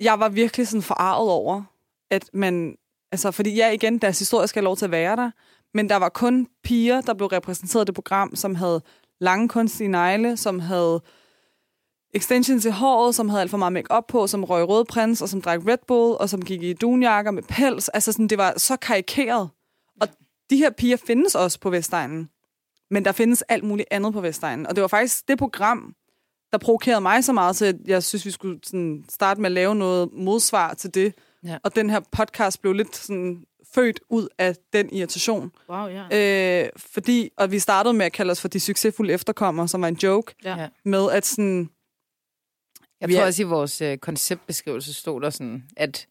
jeg 0.00 0.20
var 0.20 0.28
virkelig 0.28 0.68
sådan 0.68 0.82
forarvet 0.82 1.30
over, 1.30 1.62
at 2.10 2.30
man... 2.32 2.76
Altså, 3.12 3.30
fordi 3.30 3.54
ja, 3.54 3.70
igen, 3.70 3.98
deres 3.98 4.18
historie 4.18 4.48
skal 4.48 4.60
have 4.60 4.64
lov 4.64 4.76
til 4.76 4.84
at 4.84 4.90
være 4.90 5.16
der, 5.16 5.30
men 5.74 5.88
der 5.88 5.96
var 5.96 6.08
kun 6.08 6.46
piger, 6.64 7.00
der 7.00 7.14
blev 7.14 7.28
repræsenteret 7.28 7.84
i 7.84 7.86
det 7.86 7.94
program, 7.94 8.36
som 8.36 8.54
havde 8.54 8.82
lange 9.20 9.48
kunstige 9.48 9.88
negle, 9.88 10.36
som 10.36 10.58
havde 10.60 11.02
extensions 12.14 12.64
i 12.64 12.70
håret, 12.70 13.14
som 13.14 13.28
havde 13.28 13.40
alt 13.42 13.50
for 13.50 13.58
meget 13.58 13.72
make 13.72 13.88
på, 14.08 14.26
som 14.26 14.44
røg 14.44 14.68
rød 14.68 14.84
prins, 14.84 15.22
og 15.22 15.28
som 15.28 15.42
drak 15.42 15.60
Red 15.66 15.78
Bull, 15.86 16.16
og 16.20 16.28
som 16.28 16.42
gik 16.42 16.62
i 16.62 16.72
dunjakker 16.72 17.30
med 17.30 17.42
pels. 17.42 17.88
Altså, 17.88 18.12
sådan, 18.12 18.28
det 18.28 18.38
var 18.38 18.54
så 18.56 18.76
karikeret. 18.76 19.50
Og 20.00 20.08
de 20.50 20.56
her 20.56 20.70
piger 20.70 20.96
findes 20.96 21.34
også 21.34 21.60
på 21.60 21.70
Vestegnen. 21.70 22.30
Men 22.90 23.04
der 23.04 23.12
findes 23.12 23.42
alt 23.42 23.64
muligt 23.64 23.88
andet 23.90 24.12
på 24.12 24.20
Vestegnen. 24.20 24.66
Og 24.66 24.76
det 24.76 24.82
var 24.82 24.88
faktisk 24.88 25.28
det 25.28 25.38
program, 25.38 25.94
der 26.52 26.58
provokerede 26.58 27.00
mig 27.00 27.24
så 27.24 27.32
meget 27.32 27.56
til, 27.56 27.64
at 27.64 27.76
jeg 27.86 28.02
synes, 28.02 28.26
vi 28.26 28.30
skulle 28.30 28.60
sådan 28.64 29.04
starte 29.08 29.40
med 29.40 29.46
at 29.48 29.52
lave 29.52 29.74
noget 29.74 30.12
modsvar 30.12 30.74
til 30.74 30.94
det. 30.94 31.14
Ja. 31.44 31.58
Og 31.64 31.76
den 31.76 31.90
her 31.90 32.00
podcast 32.12 32.60
blev 32.62 32.72
lidt 32.72 32.96
sådan 32.96 33.44
født 33.74 34.00
ud 34.08 34.28
af 34.38 34.56
den 34.72 34.92
irritation. 34.92 35.52
Wow, 35.68 35.86
ja. 35.86 36.62
Øh, 36.64 36.70
fordi, 36.76 37.30
og 37.36 37.50
vi 37.50 37.58
startede 37.58 37.94
med 37.94 38.06
at 38.06 38.12
kalde 38.12 38.30
os 38.30 38.40
for 38.40 38.48
de 38.48 38.60
succesfulde 38.60 39.12
efterkommere, 39.12 39.68
som 39.68 39.82
var 39.82 39.88
en 39.88 39.98
joke, 40.02 40.34
ja. 40.44 40.68
Med 40.84 41.10
at 41.10 41.26
sådan, 41.26 41.70
Jeg 43.00 43.10
tror 43.10 43.20
er- 43.20 43.26
også, 43.26 43.42
i 43.42 43.44
vores 43.44 43.80
øh, 43.80 43.98
konceptbeskrivelse 43.98 44.94
stod 44.94 45.20
der 45.20 45.30
sådan, 45.30 45.64
at 45.76 46.06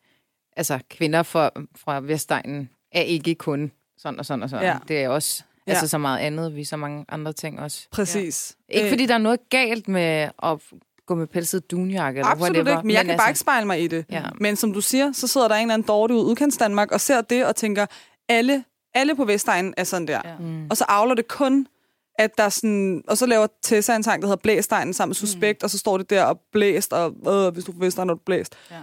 altså, 0.57 0.79
kvinder 0.89 1.23
fra, 1.23 1.49
fra 1.75 1.99
Vestegnen 1.99 2.69
er 2.91 3.01
ikke 3.01 3.35
kun 3.35 3.71
sådan 3.97 4.19
og 4.19 4.25
sådan 4.25 4.43
og 4.43 4.49
sådan. 4.49 4.65
Ja. 4.65 4.77
Det 4.87 5.03
er 5.03 5.09
også 5.09 5.43
Ja. 5.69 5.73
altså, 5.73 5.88
så 5.88 5.97
meget 5.97 6.19
andet, 6.19 6.55
vi 6.55 6.63
så 6.63 6.77
mange 6.77 7.05
andre 7.10 7.34
ting 7.34 7.60
også. 7.60 7.88
præcis. 7.91 8.55
Ikke 8.69 8.86
Øh, 8.86 8.91
fordi 8.91 9.05
der 9.05 9.13
er 9.13 9.17
noget 9.17 9.39
galt 9.49 9.88
med 9.88 10.29
at 10.43 10.58
gå 11.05 11.15
med 11.15 11.27
pelset 11.27 11.71
dunjakke 11.71 12.19
eller 12.19 12.32
Absolut 12.32 12.55
whatever. 12.55 12.77
ikke, 12.77 12.88
men 12.88 12.93
jeg 12.95 13.05
kan 13.05 13.17
bare 13.17 13.29
ikke 13.29 13.39
spejle 13.39 13.67
mig 13.67 13.84
i 13.84 13.88
det. 13.88 14.05
Ja. 14.12 14.23
Men 14.39 14.55
som 14.55 14.73
du 14.73 14.82
siger, 14.82 15.12
så 15.12 15.27
sidder 15.27 15.47
der 15.47 15.55
en 15.55 15.62
eller 15.62 15.73
anden 15.73 15.88
dårlig 15.88 16.17
ud 16.17 16.23
udkants 16.23 16.58
Danmark 16.58 16.91
og 16.91 17.01
ser 17.01 17.21
det 17.21 17.45
og 17.45 17.55
tænker, 17.55 17.86
alle, 18.29 18.63
alle 18.93 19.15
på 19.15 19.25
Vestegnen 19.25 19.73
er 19.77 19.84
sådan 19.84 20.08
der. 20.08 20.21
Ja. 20.25 20.38
Mm. 20.39 20.67
Og 20.69 20.77
så 20.77 20.86
avler 20.88 21.15
det 21.15 21.27
kun, 21.27 21.67
at 22.19 22.38
der 22.38 22.43
er 22.43 22.49
sådan... 22.49 23.03
Og 23.08 23.17
så 23.17 23.25
laver 23.25 23.47
Tessa 23.62 23.95
en 23.95 24.03
sang, 24.03 24.21
der 24.21 24.27
hedder 24.27 24.41
Blæstegnen 24.41 24.93
sammen 24.93 25.10
med 25.10 25.15
Suspekt, 25.15 25.62
mm. 25.62 25.65
og 25.65 25.69
så 25.69 25.77
står 25.77 25.97
det 25.97 26.10
der 26.10 26.23
og 26.23 26.39
blæst, 26.51 26.93
og 26.93 27.15
øh, 27.27 27.53
hvis 27.53 27.63
du 27.63 27.71
er 27.71 27.75
på 27.75 27.79
Vestegnen, 27.79 28.10
er 28.10 28.13
du 28.13 28.19
blæst. 28.25 28.55
ja. 28.71 28.75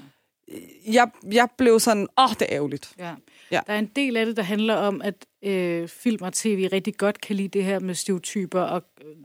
Jeg, 0.87 1.09
jeg 1.33 1.49
blev 1.59 1.81
sådan, 1.81 2.07
åh, 2.19 2.29
det 2.31 2.43
er 2.43 2.47
ærgerligt. 2.51 2.93
Ja. 2.99 3.11
Ja. 3.51 3.61
Der 3.67 3.73
er 3.73 3.79
en 3.79 3.91
del 3.97 4.17
af 4.17 4.27
det, 4.27 4.37
der 4.37 4.43
handler 4.43 4.75
om, 4.75 5.03
at 5.03 5.27
øh, 5.43 5.89
film 5.89 6.23
og 6.23 6.33
tv 6.33 6.69
rigtig 6.73 6.97
godt 6.97 7.21
kan 7.21 7.37
lide 7.37 7.49
det 7.49 7.65
her 7.65 7.79
med 7.81 7.95
stereotyper 7.95 8.61
og 8.61 8.83
øh, 9.05 9.17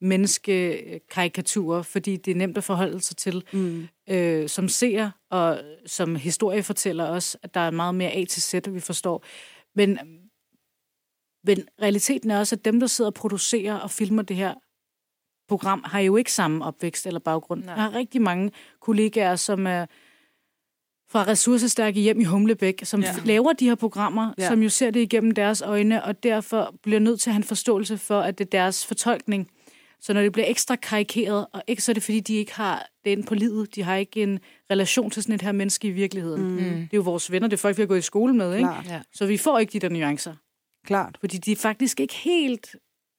menneskekarikaturer, 0.00 1.82
fordi 1.82 2.16
det 2.16 2.30
er 2.30 2.34
nemt 2.34 2.58
at 2.58 2.64
forholde 2.64 3.00
sig 3.00 3.16
til 3.16 3.44
Mm. 3.52 3.88
øh, 4.10 4.48
som 4.48 4.68
seer 4.68 5.10
og 5.30 5.60
som 5.86 6.16
historiefortæller 6.16 7.04
også, 7.04 7.38
at 7.42 7.54
der 7.54 7.60
er 7.60 7.70
meget 7.70 7.94
mere 7.94 8.10
A 8.12 8.24
til 8.24 8.42
Z, 8.42 8.54
vi 8.70 8.80
forstår. 8.80 9.24
Men, 9.74 9.98
men 11.44 11.68
realiteten 11.82 12.30
er 12.30 12.38
også, 12.38 12.56
at 12.56 12.64
dem, 12.64 12.80
der 12.80 12.86
sidder 12.86 13.10
og 13.10 13.14
producerer 13.14 13.74
og 13.74 13.90
filmer 13.90 14.22
det 14.22 14.36
her 14.36 14.54
program, 15.48 15.82
har 15.86 16.00
jo 16.00 16.16
ikke 16.16 16.32
samme 16.32 16.64
opvækst 16.64 17.06
eller 17.06 17.20
baggrund. 17.20 17.64
Nej. 17.64 17.74
Jeg 17.74 17.82
har 17.82 17.94
rigtig 17.94 18.22
mange 18.22 18.50
kollegaer, 18.80 19.36
som 19.36 19.66
er 19.66 19.86
fra 21.10 21.26
ressourcestærke 21.26 22.00
hjem 22.00 22.20
i 22.20 22.24
Humlebæk, 22.24 22.80
som 22.84 23.00
Ja. 23.02 23.14
laver 23.24 23.52
de 23.52 23.64
her 23.68 23.74
programmer, 23.74 24.34
Ja. 24.38 24.48
som 24.48 24.62
jo 24.62 24.68
ser 24.68 24.90
det 24.90 25.00
igennem 25.00 25.30
deres 25.30 25.62
øjne, 25.62 26.04
og 26.04 26.22
derfor 26.22 26.74
bliver 26.82 26.98
nødt 27.00 27.20
til 27.20 27.30
at 27.30 27.34
have 27.34 27.38
en 27.38 27.44
forståelse 27.44 27.98
for, 27.98 28.20
at 28.20 28.38
det 28.38 28.44
er 28.44 28.48
deres 28.50 28.86
fortolkning. 28.86 29.50
Så 30.00 30.12
når 30.12 30.22
det 30.22 30.32
bliver 30.32 30.46
ekstra 30.48 30.76
karikeret, 30.76 31.46
og 31.52 31.62
ikke 31.66 31.82
så 31.82 31.92
er 31.92 31.94
det, 31.94 32.02
fordi 32.02 32.20
de 32.20 32.34
ikke 32.34 32.54
har 32.54 32.88
inde 33.04 33.22
på 33.22 33.34
livet, 33.34 33.74
de 33.74 33.82
har 33.82 33.96
ikke 33.96 34.22
en 34.22 34.40
relation 34.70 35.10
til 35.10 35.22
sådan 35.22 35.34
et 35.34 35.42
her 35.42 35.52
menneske 35.52 35.88
i 35.88 35.90
virkeligheden. 35.90 36.42
Mm. 36.42 36.50
Mm. 36.50 36.58
Det 36.60 36.82
er 36.82 36.88
jo 36.96 37.00
vores 37.02 37.32
venner, 37.32 37.48
det 37.48 37.56
er 37.56 37.60
folk, 37.60 37.76
vi 37.76 37.82
har 37.82 37.86
gået 37.86 37.98
i 37.98 38.02
skole 38.02 38.34
med, 38.34 38.54
ikke? 38.54 38.68
Klart, 38.68 38.86
Ja. 38.88 39.00
Så 39.12 39.26
vi 39.26 39.36
får 39.36 39.58
ikke 39.58 39.72
de 39.72 39.78
der 39.78 39.88
nuancer. 39.88 40.34
klart. 40.86 41.16
Fordi 41.20 41.36
de 41.38 41.52
er 41.52 41.56
faktisk 41.56 42.00
ikke 42.00 42.14
helt 42.14 42.76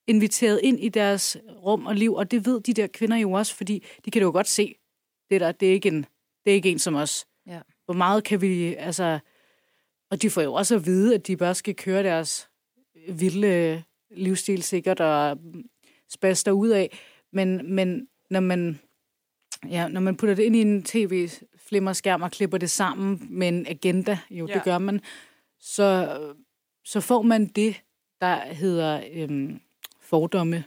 inviteret 0.08 0.60
ind 0.64 0.80
i 0.80 0.89
deres 0.89 1.38
rum 1.66 1.86
og 1.86 1.96
liv, 1.96 2.14
og 2.14 2.32
det 2.32 2.46
ved 2.46 2.62
de 2.62 2.74
der 2.74 2.88
kvinder 2.88 3.18
jo 3.18 3.32
også, 3.32 3.56
fordi 3.56 3.84
de 4.06 4.12
kan 4.12 4.22
jo 4.22 4.32
godt 4.32 4.48
se, 4.48 4.76
det 5.30 5.42
der, 5.42 5.52
det 5.52 5.70
er 5.70 5.74
ikke 5.74 5.88
en, 5.89 6.06
det 6.46 6.52
er 6.52 6.56
ikke 6.56 6.72
en 6.72 6.80
som 6.80 6.96
os. 6.96 7.26
Ja. 7.48 7.60
Hvor 7.86 7.94
meget 7.94 8.24
kan 8.24 8.42
vi, 8.42 8.76
altså... 8.76 9.20
Og 10.10 10.22
de 10.22 10.30
får 10.30 10.42
jo 10.42 10.54
også 10.54 10.76
at 10.76 10.86
vide, 10.86 11.16
at 11.16 11.28
de 11.28 11.38
bare 11.38 11.56
skal 11.56 11.76
køre 11.76 12.04
deres 12.04 12.50
vilde 13.10 13.84
livsstil 14.12 14.64
sikkert 14.64 15.00
og 15.00 15.38
spaste 16.10 16.54
ud 16.54 16.70
af. 16.70 17.00
Men, 17.34 17.76
men 17.76 18.08
når 18.30 18.40
man 18.40 18.80
ja, 19.70 19.88
når 19.88 20.02
man 20.02 20.18
putter 20.18 20.36
det 20.36 20.44
ind 20.44 20.56
i 20.56 20.62
en 20.62 20.84
tv-flimmerskærm 20.84 22.22
og 22.22 22.32
klipper 22.32 22.58
det 22.58 22.70
sammen 22.70 23.28
med 23.30 23.48
en 23.48 23.68
agenda, 23.68 24.20
jo, 24.30 24.48
ja. 24.48 24.54
det 24.54 24.64
gør 24.64 24.78
man, 24.78 25.02
så, 25.60 26.20
så 26.86 27.02
får 27.02 27.22
man 27.22 27.46
det, 27.48 27.82
der 28.22 28.36
hedder 28.54 29.04
øhm, 29.14 29.60
fordomme 30.02 30.64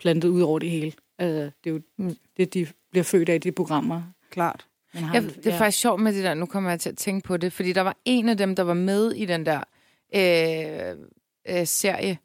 plantet 0.00 0.28
ud 0.28 0.40
over 0.40 0.58
det 0.58 0.70
hele. 0.70 0.92
Altså, 1.18 1.50
det 1.64 1.70
er 1.70 1.74
jo 1.74 1.80
Mm. 1.96 2.16
det, 2.36 2.54
de 2.54 2.66
bliver 2.90 3.04
født 3.04 3.28
af 3.28 3.34
i 3.34 3.38
de 3.38 3.52
programmer. 3.52 4.02
Klart. 4.30 4.66
Har, 4.94 5.14
Ja, 5.14 5.20
det 5.20 5.46
er 5.46 5.58
faktisk 5.58 5.78
sjovt 5.78 6.00
med 6.00 6.12
det 6.12 6.24
der, 6.24 6.34
nu 6.34 6.46
kommer 6.46 6.70
jeg 6.70 6.80
til 6.80 6.90
at 6.90 6.96
tænke 6.96 7.26
på 7.26 7.36
det, 7.36 7.52
fordi 7.52 7.72
der 7.72 7.80
var 7.80 7.96
en 8.04 8.28
af 8.28 8.36
dem, 8.36 8.56
der 8.56 8.62
var 8.62 8.74
med 8.74 9.12
i 9.12 9.24
den 9.24 9.46
der 9.46 9.60
øh, 10.14 10.96
øh, 11.48 11.66
serie, 11.66 12.18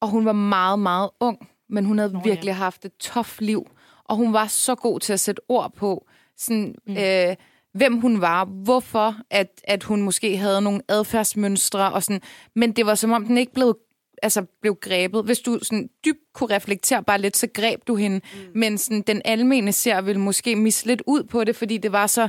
og 0.00 0.08
hun 0.08 0.24
var 0.24 0.32
meget, 0.32 0.78
meget 0.78 1.10
ung, 1.20 1.48
men 1.68 1.84
hun 1.84 1.98
havde 1.98 2.12
Nå, 2.12 2.18
Nå, 2.18 2.22
ja. 2.24 2.30
virkelig 2.30 2.54
haft 2.54 2.84
et 2.84 2.96
tof 2.96 3.40
liv, 3.40 3.66
og 4.04 4.16
hun 4.16 4.32
var 4.32 4.46
så 4.46 4.74
god 4.74 5.00
til 5.00 5.12
at 5.12 5.20
sætte 5.20 5.42
ord 5.48 5.72
på, 5.72 6.06
sådan, 6.36 6.74
mm. 6.86 6.96
øh, 6.96 7.36
hvem 7.74 8.00
hun 8.00 8.20
var, 8.20 8.44
hvorfor 8.44 9.16
at, 9.30 9.60
at 9.64 9.82
hun 9.82 10.02
måske 10.02 10.36
havde 10.36 10.60
nogle 10.60 10.80
adfærdsmønstre, 10.88 11.92
og 11.92 12.02
sådan, 12.02 12.20
men 12.54 12.72
det 12.72 12.86
var 12.86 12.94
som 12.94 13.12
om, 13.12 13.24
den 13.24 13.38
ikke 13.38 13.52
blev 13.52 13.78
altså 14.22 14.42
blev 14.60 14.76
grebet. 14.80 15.24
Hvis 15.24 15.38
du 15.38 15.58
sådan 15.62 15.90
dybt 16.04 16.20
kunne 16.34 16.54
reflektere 16.54 17.02
bare 17.02 17.20
lidt, 17.20 17.36
så 17.36 17.46
greb 17.54 17.80
du 17.86 17.96
hende. 17.96 18.16
Mm. 18.16 18.60
Men 18.60 18.78
sådan, 18.78 19.02
den 19.02 19.22
almene 19.24 19.72
ser 19.72 20.00
ville 20.00 20.20
måske 20.20 20.56
misse 20.56 20.86
lidt 20.86 21.02
ud 21.06 21.22
på 21.22 21.44
det, 21.44 21.56
fordi 21.56 21.78
det 21.78 21.92
var 21.92 22.06
så... 22.06 22.28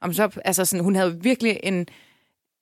Om 0.00 0.12
så 0.12 0.28
altså 0.44 0.64
sådan, 0.64 0.84
hun 0.84 0.94
havde 0.94 1.18
virkelig 1.22 1.60
en, 1.62 1.86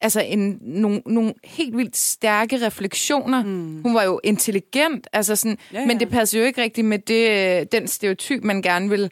altså 0.01 0.21
en, 0.21 0.59
nogle, 0.61 1.03
nogle 1.07 1.35
helt 1.45 1.77
vildt 1.77 1.97
stærke 1.97 2.67
refleksioner. 2.67 3.45
Mm. 3.45 3.83
Hun 3.83 3.95
var 3.95 4.03
jo 4.03 4.21
intelligent, 4.25 5.09
altså 5.13 5.37
sådan, 5.37 5.59
Ja, 5.73 5.81
ja, 5.81 5.87
men 5.87 6.01
det 6.01 6.09
passer 6.09 6.39
jo 6.41 6.45
ikke 6.45 6.63
rigtigt 6.63 6.87
med 6.87 6.99
det, 6.99 7.73
den 7.73 7.89
stereotyp, 7.89 8.45
man 8.45 8.63
gerne 8.63 8.89
vil, 8.89 9.03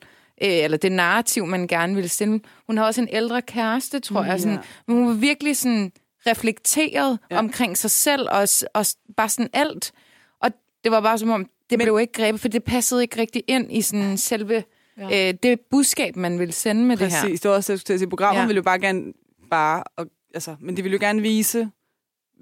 øh, 0.43 0.51
eller 0.51 0.79
det 0.79 0.93
narrativ, 0.93 1.47
man 1.47 1.67
gerne 1.67 1.95
vil 1.95 2.11
stille. 2.11 2.41
Hun 2.67 2.79
har 2.79 2.85
også 2.85 3.01
en 3.01 3.09
ældre 3.13 3.43
kæreste, 3.43 4.01
tror 4.01 4.25
jeg. 4.25 4.41
Sådan, 4.41 4.59
men 4.87 4.97
hun 4.97 5.07
var 5.07 5.15
virkelig 5.15 5.57
sådan 5.57 5.93
reflekteret 6.27 7.18
Ja. 7.31 7.39
omkring 7.39 7.79
sig 7.79 7.91
selv, 7.91 8.29
og, 8.31 8.49
og 8.75 8.87
bare 9.16 9.29
sådan 9.29 9.51
alt. 9.53 9.93
Og 10.41 10.51
det 10.85 10.93
var 10.93 11.01
bare 11.01 11.18
som 11.18 11.31
om, 11.31 11.45
det 11.70 11.79
Men- 11.79 11.85
blev 11.85 11.99
ikke 12.01 12.12
grebet, 12.12 12.41
for 12.41 12.49
det 12.49 12.64
passede 12.64 13.03
ikke 13.03 13.20
rigtig 13.20 13.45
ind 13.47 13.73
i 13.73 13.83
sådan 13.83 14.18
selve 14.18 14.64
ja. 14.99 15.29
øh, 15.29 15.35
det 15.43 15.61
budskab, 15.61 16.16
man 16.16 16.39
ville 16.39 16.53
sende 16.53 16.85
med 16.85 16.97
det 16.97 17.12
her. 17.12 17.20
Præcis, 17.23 17.41
det 17.41 17.49
var 17.49 17.55
også 17.57 17.73
det, 17.73 17.85
til 17.85 17.93
at 17.93 17.99
sige. 18.01 18.09
Programmet 18.11 18.41
ja. 18.41 18.47
Ville 18.47 18.59
jo 18.59 18.62
bare 18.62 18.79
gerne 18.79 19.12
bare, 19.51 19.85
og, 19.97 20.07
altså, 20.35 20.57
men 20.61 20.77
de 20.77 20.83
ville 20.83 20.95
jo 20.95 21.01
gerne 21.07 21.23
vise 21.23 21.70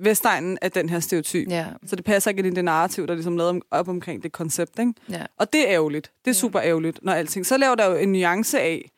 Vestegnen 0.03 0.59
af 0.63 0.71
den 0.73 0.89
her 0.89 1.01
stereotyp. 1.01 1.49
Ja, 1.51 1.67
Så 1.87 1.97
det 1.97 2.05
passer 2.05 2.31
ikke 2.31 2.39
ind 2.39 2.47
i 2.47 2.55
det 2.55 2.65
narrativ, 2.65 3.07
der 3.07 3.11
er 3.13 3.15
ligesom 3.17 3.37
lavet 3.37 3.63
op 3.71 3.89
omkring 3.89 4.23
det 4.23 4.33
koncept, 4.33 4.79
ikke? 4.79 4.93
ja. 5.11 5.27
Og 5.37 5.53
det 5.53 5.61
er 5.69 5.75
ærgerligt. 5.75 6.13
Det 6.25 6.31
er 6.31 6.35
super 6.35 6.61
ærgerligt, 6.63 6.99
når 7.03 7.13
alting... 7.13 7.47
Så 7.47 7.57
laver 7.57 7.75
der 7.75 7.87
jo 7.91 7.97
en 7.97 8.13
nuance 8.13 8.61
af... 8.61 8.91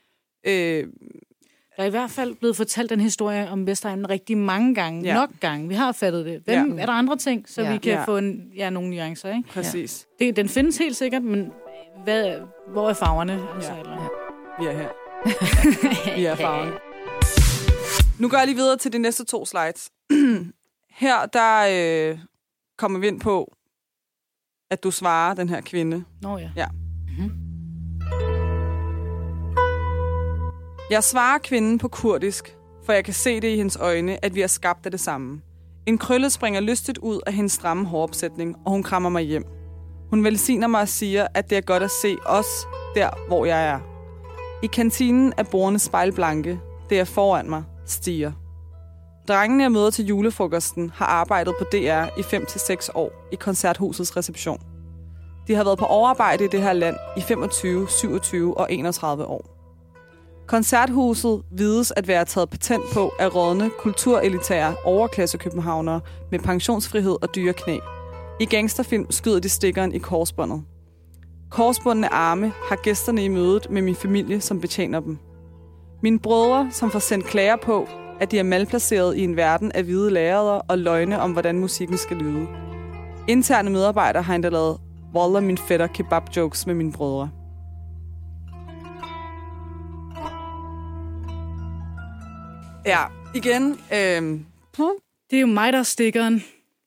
Øh, 0.47 0.87
Der 1.77 1.83
er 1.83 1.87
i 1.87 1.91
hvert 1.91 2.11
fald 2.11 2.35
blevet 2.35 2.57
fortalt 2.57 2.91
den 2.91 3.01
historie 3.01 3.51
om 3.51 3.67
Vestegnen 3.67 4.11
rigtig 4.11 4.39
mange 4.39 4.75
gange. 4.75 5.03
Ja. 5.03 5.09
Ja. 5.09 5.15
Nok 5.15 5.31
gange. 5.41 5.69
Vi 5.69 5.75
har 5.75 5.93
fattet 5.93 6.27
det. 6.27 6.43
Hvem, 6.45 6.69
Ja. 6.71 6.75
ja. 6.77 6.83
Er 6.83 6.87
der 6.87 6.93
andre 6.93 7.17
ting, 7.17 7.49
så 7.49 7.61
Ja. 7.63 7.67
ja. 7.69 7.73
vi 7.73 7.79
kan 7.79 7.93
Ja. 7.93 7.99
ja. 7.99 8.05
få 8.05 8.17
en, 8.17 8.51
ja, 8.57 8.71
nogle 8.71 8.91
nuancer? 8.91 9.37
Ikke? 9.37 9.49
præcis. 9.49 10.07
Det, 10.19 10.37
den 10.37 10.49
findes 10.49 10.79
helt 10.79 10.97
sikkert, 10.97 11.23
men 11.23 11.51
hvad, 12.05 12.35
hvor 12.73 12.89
er 12.91 12.95
farverne? 12.95 13.41
Altså, 13.55 13.73
Ja. 13.73 13.79
eller? 13.81 14.11
Vi 14.61 14.67
er 14.67 14.73
her. 14.73 14.89
Vi 16.17 16.25
er 16.25 16.35
farven. 16.35 16.73
Nu 18.21 18.29
går 18.29 18.37
jeg 18.39 18.47
lige 18.47 18.57
videre 18.57 18.77
til 18.77 18.93
de 18.93 18.99
næste 18.99 19.25
to 19.25 19.47
slides. 19.47 19.91
her, 21.03 21.27
der 21.27 21.67
øh, 22.13 22.19
kommer 22.79 22.99
vi 22.99 23.07
ind 23.07 23.21
på, 23.21 23.53
at 24.71 24.83
du 24.85 24.91
svarer 24.91 25.35
den 25.35 25.49
her 25.49 25.61
kvinde. 25.61 26.05
Nå 26.23 26.39
ja. 26.39 26.51
Ja. 26.57 26.67
Jeg 30.93 31.05
svarer 31.05 31.39
kvinden 31.39 31.79
på 31.79 31.89
kurdisk, 31.89 32.57
for 32.87 32.93
jeg 32.93 33.05
kan 33.05 33.15
se 33.15 33.41
det 33.41 33.49
i 33.49 33.57
hendes 33.57 33.77
øjne, 33.77 34.25
at 34.25 34.35
vi 34.35 34.41
er 34.41 34.47
skabt 34.47 34.87
af 34.87 34.91
det 34.91 35.01
samme. 35.01 35.41
En 35.87 35.99
krølle 35.99 36.31
springer 36.31 36.61
lystigt 36.61 36.99
ud 36.99 37.21
af 37.27 37.33
hendes 37.33 37.53
stramme 37.53 37.87
håropsætning, 37.87 38.57
og 38.65 38.73
hun 38.73 38.83
krammer 38.83 39.09
mig 39.09 39.23
hjem. 39.23 39.45
Hun 40.11 40.25
velsigner 40.25 40.67
mig 40.67 40.81
og 40.81 40.89
siger, 40.89 41.27
at 41.35 41.51
det 41.51 41.59
er 41.59 41.63
godt 41.63 41.83
at 41.83 41.91
se 41.91 42.17
os 42.27 42.47
der, 42.95 43.11
hvor 43.29 43.45
jeg 43.45 43.69
er. 43.69 43.81
I 44.63 44.67
kantinen 44.67 45.33
er 45.37 45.43
bordene 45.43 45.79
spejlblanke. 45.79 46.61
Det 46.91 47.01
er 47.01 47.05
foran 47.05 47.51
mig 47.51 47.65
stiger. 47.87 48.33
Drengene, 49.29 49.63
jeg 49.63 49.73
møder 49.73 49.91
til 49.91 50.07
julefrokosten, 50.07 50.91
har 50.95 51.07
arbejdet 51.07 51.55
på 51.59 51.65
DR 51.73 52.19
i 52.19 52.21
5-6 52.21 52.89
år 52.95 53.29
i 53.33 53.37
koncerthusets 53.37 54.17
reception. 54.17 54.61
De 55.47 55.55
har 55.55 55.65
været 55.65 55.79
på 55.79 55.85
overarbejde 55.85 56.45
i 56.45 56.49
det 56.49 56.63
her 56.63 56.73
land 56.73 56.97
i 57.17 57.21
25, 57.21 57.89
27 57.89 58.59
og 58.59 58.73
31 58.73 59.27
år. 59.27 59.52
Koncerthuset 60.53 61.43
vides 61.51 61.93
at 61.97 62.09
være 62.09 62.25
taget 62.25 62.51
patent 62.51 62.83
på 62.95 63.13
af 63.19 63.35
rådne 63.35 63.71
kulturelitære 63.79 64.75
overklassekøbenhavnere 64.85 66.01
med 66.31 66.39
pensionsfrihed 66.39 67.17
og 67.23 67.35
dyre 67.35 67.53
knæ. 67.53 67.79
I 68.41 68.45
gangsterfilm 68.45 69.11
skyder 69.11 69.41
de 69.41 69.49
stikkeren 69.49 69.95
i 69.95 69.99
korsbåndet. 69.99 70.63
Korsbundne 71.51 72.13
arme 72.13 72.53
har 72.69 72.77
gæsterne 72.83 73.25
i 73.25 73.29
mødet 73.29 73.71
med 73.71 73.83
min 73.83 73.95
familie, 73.95 74.41
som 74.41 74.61
betjener 74.61 75.01
dem. 75.01 75.19
Mine 76.03 76.19
brødre, 76.19 76.69
som 76.71 76.91
får 76.91 76.99
sendt 76.99 77.27
klager 77.27 77.57
på, 77.57 77.89
at 78.21 78.31
de 78.31 78.39
er 78.39 78.43
malplaceret 78.43 79.17
i 79.17 79.25
en 79.25 79.37
verden 79.37 79.73
af 79.73 79.85
hvide 79.85 80.11
lærere 80.11 80.63
og 80.63 80.79
løgne 80.79 81.21
om, 81.21 81.33
hvordan 81.33 81.59
musikken 81.59 81.99
skal 81.99 82.17
lyde. 82.17 82.47
Interne 83.29 83.71
medarbejdere 83.71 84.23
har 84.23 84.35
endda 84.35 84.49
lavet 84.49 84.79
Wallah 85.15 85.43
min 85.43 85.59
fætter 85.59 85.87
kebab 85.87 86.23
jokes 86.37 86.67
med 86.67 86.75
mine 86.75 86.93
brødre. 86.93 87.31
Ja, 92.87 93.05
igen. 93.35 93.63
Øh, 93.93 94.41
Det 95.31 95.37
er 95.37 95.41
jo 95.41 95.47
mig, 95.47 95.73
der 95.73 95.79
er 95.79 95.83
stikkeren. 95.83 96.43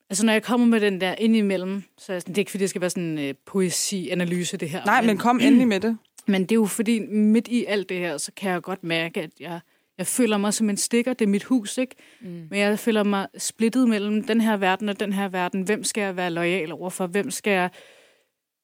Altså, 0.10 0.26
når 0.26 0.34
jeg 0.34 0.44
kommer 0.44 0.68
med 0.68 0.80
den 0.82 1.02
der 1.02 1.16
indimellem, 1.18 1.84
så 1.98 2.12
er 2.12 2.14
jeg 2.16 2.22
sådan, 2.22 2.32
det 2.36 2.38
er 2.38 2.42
ikke, 2.42 2.52
fordi 2.52 2.62
det 2.62 2.70
skal 2.70 2.82
være 2.82 2.90
sådan 2.90 3.04
en 3.04 3.18
øh, 3.20 3.34
poesi-analyse, 3.46 4.58
det 4.58 4.70
her. 4.70 4.86
nej, 4.86 5.02
men 5.02 5.18
kom 5.18 5.40
endelig 5.42 5.68
med 5.68 5.80
det. 5.80 5.98
Men 6.28 6.42
det 6.42 6.52
er 6.52 6.56
jo 6.56 6.66
fordi, 6.66 7.00
midt 7.00 7.48
i 7.48 7.66
alt 7.66 7.90
det 7.90 7.98
her, 7.98 8.18
så 8.18 8.32
kan 8.38 8.52
jeg 8.52 8.62
godt 8.62 8.84
mærke, 8.84 9.22
at 9.22 9.30
jeg, 9.40 9.60
jeg 9.98 10.08
føler 10.08 10.38
mig 10.38 10.54
som 10.54 10.70
en 10.70 10.78
stikker. 10.78 11.14
Det 11.14 11.26
er 11.26 11.30
mit 11.30 11.44
hus, 11.44 11.78
ikke? 11.78 11.96
Mm. 12.22 12.28
Men 12.50 12.60
jeg 12.60 12.80
føler 12.80 13.04
mig 13.04 13.28
splittet 13.38 13.90
mellem 13.90 14.24
den 14.24 14.42
her 14.42 14.58
verden 14.58 14.90
og 14.90 15.00
den 15.00 15.14
her 15.14 15.28
verden. 15.30 15.62
Hvem 15.62 15.84
skal 15.84 16.02
jeg 16.02 16.16
være 16.16 16.30
lojal 16.32 16.72
overfor? 16.72 17.08
Hvem 17.08 17.32
skal 17.32 17.52
jeg 17.52 17.70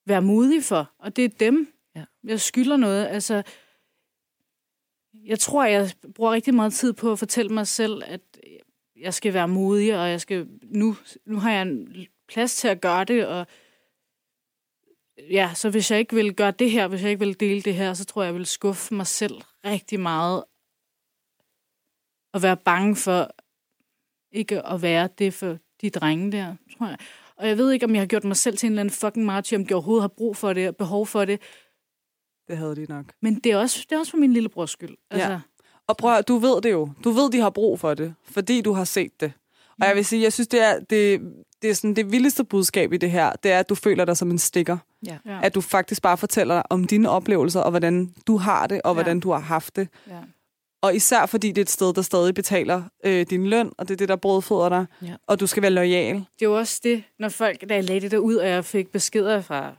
være 0.08 0.22
modig 0.22 0.64
for? 0.64 0.92
Og 1.00 1.16
det 1.16 1.26
er 1.26 1.30
dem, 1.40 1.68
Ja. 1.96 2.04
jeg 2.24 2.40
skylder 2.42 2.78
noget. 2.78 3.08
Altså, 3.08 3.44
jeg 5.26 5.40
tror, 5.40 5.66
jeg 5.66 5.92
bruger 6.16 6.32
rigtig 6.32 6.54
meget 6.54 6.74
tid 6.74 6.94
på 6.94 7.12
at 7.12 7.20
fortælle 7.20 7.54
mig 7.54 7.68
selv, 7.68 8.04
at 8.06 8.22
jeg 8.96 9.14
skal 9.14 9.34
være 9.34 9.48
modig, 9.48 10.00
og 10.00 10.10
jeg 10.10 10.22
skal 10.22 10.48
nu, 10.64 10.96
nu 11.26 11.38
har 11.38 11.52
jeg 11.52 11.62
en 11.62 12.08
plads 12.28 12.56
til 12.56 12.68
at 12.68 12.82
gøre 12.82 13.04
det, 13.04 13.28
og 13.28 13.48
ja, 15.30 15.52
så 15.56 15.70
hvis 15.70 15.92
jeg 15.92 16.00
ikke 16.00 16.16
vil 16.16 16.34
gøre 16.36 16.52
det 16.52 16.72
her, 16.72 16.88
hvis 16.88 17.02
jeg 17.02 17.10
ikke 17.10 17.26
vil 17.26 17.40
dele 17.40 17.62
det 17.62 17.74
her, 17.74 17.94
så 17.94 18.06
tror 18.06 18.22
jeg, 18.22 18.28
jeg 18.28 18.36
vil 18.36 18.46
skuffe 18.46 18.96
mig 18.96 19.08
selv 19.08 19.42
rigtig 19.66 20.00
meget 20.00 20.44
og 22.34 22.42
være 22.42 22.58
bange 22.58 22.96
for 22.96 23.32
ikke 24.32 24.68
at 24.68 24.82
være 24.82 25.10
det 25.18 25.34
for 25.34 25.58
de 25.82 25.90
drenge 25.90 26.32
der, 26.32 26.56
tror 26.78 26.88
jeg. 26.88 26.98
Og 27.36 27.48
jeg 27.48 27.58
ved 27.58 27.72
ikke, 27.72 27.86
om 27.86 27.94
jeg 27.94 28.02
har 28.02 28.08
gjort 28.08 28.24
mig 28.24 28.38
selv 28.38 28.58
til 28.58 28.68
en 28.68 28.72
eller 28.72 28.82
anden 28.82 28.94
fucking 28.94 29.26
martyr, 29.26 29.58
om 29.58 29.62
jeg 29.62 29.74
overhovedet 29.74 30.04
har 30.04 30.08
brug 30.08 30.38
for 30.38 30.54
det 30.54 30.68
og 30.68 30.76
behov 30.76 31.08
for 31.08 31.26
det. 31.26 31.42
Det 32.52 32.60
havde 32.60 32.76
de 32.76 32.86
nok. 32.90 33.06
Men 33.22 33.36
det 33.40 33.52
er 33.52 33.58
også, 33.58 33.86
det 33.90 33.96
er 33.96 34.00
også 34.00 34.12
for 34.12 34.18
min 34.18 34.34
lillebrors 34.34 34.72
skyld. 34.72 34.96
Altså, 35.12 35.30
Ja. 35.32 35.40
Og 35.88 35.98
prøv, 35.98 36.22
du 36.22 36.38
ved 36.38 36.62
det 36.62 36.72
jo. 36.72 36.90
Du 37.04 37.12
ved, 37.12 37.32
de 37.32 37.40
har 37.40 37.50
brug 37.50 37.80
for 37.80 37.94
det, 37.94 38.14
fordi 38.32 38.62
du 38.62 38.74
har 38.74 38.84
set 38.84 39.22
det. 39.22 39.32
Og 39.82 39.88
jeg 39.88 39.96
vil 39.96 40.06
sige, 40.06 40.22
jeg 40.22 40.34
synes, 40.34 40.48
det 40.48 40.62
er 40.62 40.80
det, 40.80 41.22
det, 41.62 41.70
er 41.70 41.74
sådan 41.74 41.96
det 41.96 42.12
vildeste 42.12 42.44
budskab 42.44 42.94
i 42.94 42.98
det 42.98 43.12
her, 43.12 43.32
det 43.44 43.52
er, 43.52 43.60
at 43.60 43.70
du 43.70 43.76
føler 43.76 44.06
dig 44.06 44.18
som 44.18 44.32
en 44.32 44.38
stikker. 44.38 44.78
Ja. 45.08 45.18
ja. 45.26 45.40
At 45.44 45.56
du 45.56 45.62
faktisk 45.62 46.02
bare 46.02 46.18
fortæller 46.18 46.62
om 46.70 46.84
dine 46.86 47.10
oplevelser, 47.10 47.60
og 47.60 47.70
hvordan 47.70 48.14
du 48.28 48.38
har 48.38 48.68
det, 48.68 48.82
og 48.84 48.90
Ja. 48.90 48.94
hvordan 48.94 49.20
du 49.20 49.32
har 49.32 49.40
haft 49.40 49.76
det. 49.76 49.88
ja. 50.08 50.14
Og 50.84 50.96
især 50.96 51.26
fordi 51.26 51.48
det 51.48 51.58
er 51.58 51.62
et 51.62 51.70
sted, 51.70 51.94
der 51.94 52.02
stadig 52.02 52.34
betaler 52.34 52.84
øh, 53.04 53.26
din 53.30 53.48
løn, 53.48 53.72
og 53.78 53.88
det 53.88 53.94
er 53.94 53.98
det, 53.98 54.10
der 54.10 54.16
brødføder 54.16 54.70
dig, 54.70 54.86
Ja. 55.02 55.14
og 55.28 55.40
du 55.40 55.48
skal 55.48 55.62
være 55.64 55.72
lojal. 55.72 56.16
det 56.16 56.22
er 56.42 56.46
jo 56.46 56.58
også 56.58 56.80
det, 56.84 57.04
når 57.20 57.30
folk, 57.30 57.70
da 57.70 57.76
jeg 57.76 57.84
lagde 57.84 58.02
det 58.02 58.12
der 58.12 58.18
ud, 58.18 58.36
og 58.36 58.48
jeg 58.48 58.66
fik 58.66 58.92
beskeder 58.92 59.42
fra 59.42 59.74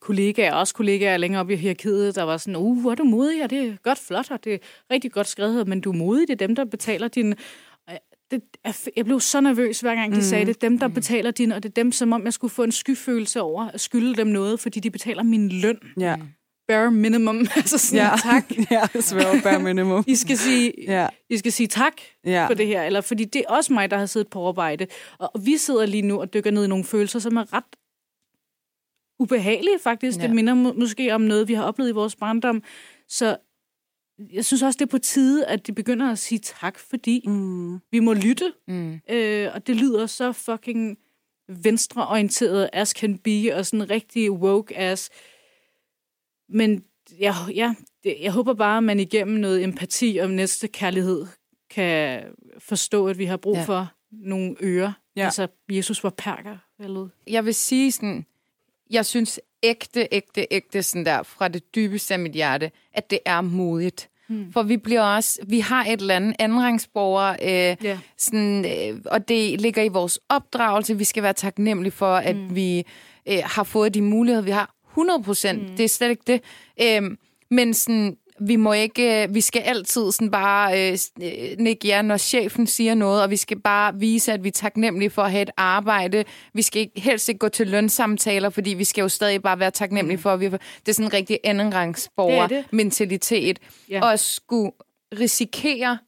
kollegaer, 0.00 0.52
også 0.54 0.74
kollegaer 0.74 1.16
længere 1.16 1.40
op 1.40 1.50
i 1.50 1.56
hierarkiet, 1.56 2.14
der 2.14 2.22
var 2.22 2.36
sådan, 2.36 2.56
uh, 2.56 2.80
hvor 2.80 2.90
er 2.90 2.94
du 2.94 3.04
modig, 3.04 3.44
og 3.44 3.50
det 3.50 3.58
er 3.58 3.76
godt 3.82 3.98
flot, 3.98 4.30
og 4.30 4.44
det 4.44 4.54
er 4.54 4.58
rigtig 4.90 5.12
godt 5.12 5.26
skrevet, 5.26 5.68
men 5.68 5.80
du 5.80 5.92
er 5.92 5.96
modig, 5.96 6.28
det 6.28 6.32
er 6.42 6.46
dem, 6.46 6.56
der 6.56 6.64
betaler 6.64 7.08
din... 7.08 7.34
Jeg- 7.88 7.98
Det, 8.30 8.42
jeg 8.96 9.04
blev 9.04 9.20
så 9.20 9.40
nervøs, 9.40 9.80
hver 9.80 9.94
gang 9.94 10.12
de 10.12 10.16
mm. 10.16 10.22
sagde 10.22 10.44
det. 10.46 10.60
Dem, 10.60 10.78
der 10.78 10.88
betaler 10.88 11.30
din, 11.30 11.52
og 11.52 11.62
det 11.62 11.68
er 11.68 11.72
dem, 11.72 11.92
som 11.92 12.12
om 12.12 12.24
jeg 12.24 12.32
skulle 12.32 12.50
få 12.54 12.62
en 12.62 12.72
skyfølelse 12.72 13.40
over 13.40 13.68
at 13.68 13.80
skylde 13.80 14.14
dem 14.16 14.26
noget, 14.26 14.60
fordi 14.60 14.80
de 14.80 14.90
betaler 14.90 15.22
min 15.22 15.48
løn. 15.48 15.78
Ja, 16.00 16.16
Bare 16.68 16.90
minimum. 16.90 17.38
altså 17.56 17.78
sådan, 17.78 18.06
ja. 18.06 18.16
tak. 18.22 18.44
ja, 18.94 19.00
svær 19.00 19.40
bare 19.42 19.58
minimum. 19.62 20.04
I 20.06 20.14
skal 20.14 20.38
sige, 20.38 20.72
Ja, 20.88 21.06
I 21.30 21.36
skal 21.38 21.52
sige 21.52 21.66
tak 21.66 21.92
ja. 22.24 22.46
for 22.46 22.54
det 22.54 22.66
her, 22.66 22.82
eller 22.82 23.00
fordi 23.00 23.24
det 23.24 23.42
er 23.48 23.52
også 23.54 23.72
mig, 23.72 23.90
der 23.90 23.98
har 23.98 24.06
siddet 24.06 24.28
på 24.28 24.48
arbejde. 24.48 24.86
Og, 25.18 25.30
og 25.34 25.46
vi 25.46 25.56
sidder 25.56 25.86
lige 25.86 26.02
nu 26.02 26.20
og 26.20 26.34
dykker 26.34 26.50
ned 26.50 26.64
i 26.64 26.68
nogle 26.68 26.84
følelser, 26.84 27.18
som 27.18 27.36
er 27.36 27.52
ret 27.52 27.64
ubehagelige 29.18 29.78
faktisk. 29.82 30.18
Ja. 30.18 30.22
Det 30.26 30.34
minder 30.34 30.54
må, 30.54 30.72
måske 30.72 31.14
om 31.14 31.20
noget, 31.20 31.48
vi 31.48 31.54
har 31.54 31.62
oplevet 31.64 31.90
i 31.90 31.92
vores 31.92 32.16
barndom. 32.16 32.62
Så 33.08 33.36
jeg 34.32 34.44
synes 34.44 34.62
også, 34.62 34.76
det 34.78 34.84
er 34.84 34.90
på 34.90 34.98
tide, 34.98 35.46
at 35.46 35.66
de 35.66 35.72
begynder 35.72 36.10
at 36.10 36.18
sige 36.18 36.38
tak, 36.38 36.78
fordi 36.78 37.22
Mm. 37.26 37.78
vi 37.90 38.00
må 38.00 38.12
lytte. 38.12 38.52
Mm. 38.68 39.00
Øh, 39.10 39.50
og 39.54 39.66
det 39.66 39.76
lyder 39.76 40.06
så 40.06 40.32
fucking 40.32 40.98
venstreorienteret 41.64 42.70
as 42.72 42.88
can 42.90 43.18
be, 43.18 43.54
og 43.54 43.66
sådan 43.66 43.90
rigtig 43.90 44.32
woke 44.32 44.76
as. 44.76 45.10
Men 46.48 46.84
ja, 47.20 47.34
ja, 47.54 47.74
det, 48.04 48.16
jeg 48.20 48.32
håber 48.32 48.54
bare, 48.54 48.76
at 48.76 48.82
man 48.84 49.00
igennem 49.00 49.40
noget 49.40 49.64
empati 49.64 50.18
og 50.22 50.30
næste 50.30 50.68
kærlighed 50.68 51.26
kan 51.70 52.22
forstå, 52.58 53.08
at 53.08 53.18
vi 53.18 53.24
har 53.24 53.36
brug 53.36 53.56
Ja. 53.56 53.62
for 53.64 53.92
nogle 54.10 54.56
ører. 54.62 54.92
Ja. 55.16 55.24
Altså, 55.24 55.46
Jesus 55.70 56.04
var 56.04 56.10
perker, 56.10 56.56
eller 56.80 57.08
Jeg 57.26 57.44
vil 57.44 57.54
sige 57.54 57.92
sådan, 57.92 58.26
jeg 58.90 59.06
synes 59.06 59.40
ægte, 59.62 60.08
ægte, 60.12 60.46
ægte 60.50 60.82
sådan 60.82 61.06
der, 61.06 61.22
fra 61.22 61.48
det 61.48 61.74
dybeste 61.74 62.14
af 62.14 62.20
mit 62.20 62.32
hjerte, 62.32 62.70
at 62.94 63.10
det 63.10 63.18
er 63.24 63.40
modigt. 63.40 64.08
Hmm. 64.28 64.52
For 64.52 64.62
vi 64.62 64.76
bliver 64.76 65.02
også, 65.02 65.38
vi 65.46 65.60
har 65.60 65.84
et 65.84 66.00
eller 66.00 66.16
andet 66.16 66.36
andenrangsborger, 66.38 67.30
øh, 67.42 67.86
Ja. 67.86 67.98
sådan, 68.18 68.64
øh, 68.64 69.00
og 69.06 69.28
det 69.28 69.60
ligger 69.60 69.82
i 69.82 69.88
vores 69.88 70.20
opdragelse. 70.28 70.98
Vi 70.98 71.04
skal 71.04 71.22
være 71.22 71.32
taknemmelige 71.32 71.92
for, 71.92 72.16
at 72.16 72.36
mm. 72.36 72.54
vi 72.54 72.86
øh, 73.28 73.38
har 73.44 73.62
fået 73.64 73.94
de 73.94 74.02
muligheder, 74.02 74.44
vi 74.44 74.50
har. 74.50 74.72
100 74.90 75.22
procent, 75.22 75.70
mm. 75.70 75.76
det 75.76 75.84
er 75.84 75.88
slet 75.88 76.10
ikke 76.10 76.22
det. 76.26 76.42
Øh, 76.82 77.16
men 77.50 77.74
sådan, 77.74 78.16
vi 78.40 78.56
må 78.56 78.72
ikke, 78.72 79.22
øh, 79.22 79.34
vi 79.34 79.40
skal 79.40 79.62
altid 79.62 80.12
sådan 80.12 80.30
bare 80.30 80.90
øh, 80.92 80.98
øh, 81.22 81.58
nikke 81.58 81.88
ja, 81.88 82.02
når 82.02 82.16
chefen 82.16 82.66
siger 82.66 82.94
noget, 82.94 83.22
og 83.22 83.30
vi 83.30 83.36
skal 83.36 83.60
bare 83.60 83.94
vise, 83.94 84.32
at 84.32 84.44
vi 84.44 84.48
er 84.48 84.52
taknemmelige 84.52 85.10
for 85.10 85.22
at 85.22 85.30
have 85.30 85.42
et 85.42 85.50
arbejde. 85.56 86.24
Vi 86.54 86.62
skal 86.62 86.80
ikke, 86.80 87.00
helst 87.00 87.28
ikke 87.28 87.38
gå 87.38 87.48
til 87.48 87.66
lønsamtaler, 87.66 88.50
fordi 88.50 88.70
vi 88.70 88.84
skal 88.84 89.02
jo 89.02 89.08
stadig 89.08 89.42
bare 89.42 89.58
være 89.58 89.70
taknemmelige 89.70 90.18
for, 90.18 90.32
at 90.32 90.40
vi 90.40 90.46
det 90.46 90.88
er 90.88 90.92
sådan 90.92 91.06
en 91.06 91.12
rigtig 91.12 91.38
Det 91.42 91.48
er 91.48 91.50
andenrangsborger 91.50 92.46
det. 92.46 92.64
mentalitet. 92.72 93.58
Ja. 93.90 94.00
Og 94.02 94.12
at 94.12 94.20
skulle 94.20 94.72
risikere 95.20 95.98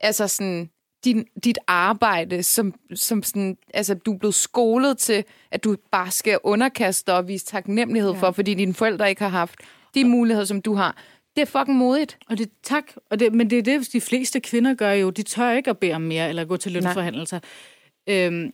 altså 0.00 0.28
sådan, 0.28 0.70
din, 1.04 1.24
dit 1.44 1.58
arbejde, 1.66 2.42
som, 2.42 2.74
som 2.94 3.22
sådan, 3.22 3.56
altså, 3.74 3.94
du 3.94 4.14
er 4.14 4.18
blevet 4.18 4.34
skolet 4.34 4.98
til, 4.98 5.24
at 5.50 5.64
du 5.64 5.76
bare 5.92 6.10
skal 6.10 6.38
underkaste 6.44 7.06
dig 7.06 7.16
og 7.18 7.28
vise 7.28 7.46
taknemmelighed 7.46 8.12
ja. 8.12 8.18
for, 8.18 8.30
fordi 8.30 8.54
dine 8.54 8.74
forældre 8.74 9.08
ikke 9.08 9.22
har 9.22 9.28
haft 9.28 9.60
de 9.94 10.04
muligheder, 10.04 10.46
som 10.46 10.62
du 10.62 10.74
har. 10.74 10.96
Det 11.36 11.42
er 11.42 11.46
fucking 11.46 11.78
modigt. 11.78 12.18
Og 12.28 12.38
det, 12.38 12.50
tak. 12.62 12.84
Og 13.10 13.20
det, 13.20 13.34
men 13.34 13.50
det 13.50 13.58
er 13.58 13.62
det, 13.62 13.92
de 13.92 14.00
fleste 14.00 14.40
kvinder 14.40 14.74
gør 14.74 14.92
jo. 14.92 15.10
De 15.10 15.22
tør 15.22 15.50
ikke 15.50 15.70
at 15.70 15.78
bede 15.78 15.94
om 15.94 16.02
mere, 16.02 16.28
eller 16.28 16.44
gå 16.44 16.56
til 16.56 16.72
lønforhandlinger. 16.72 17.40
Øhm, 18.08 18.52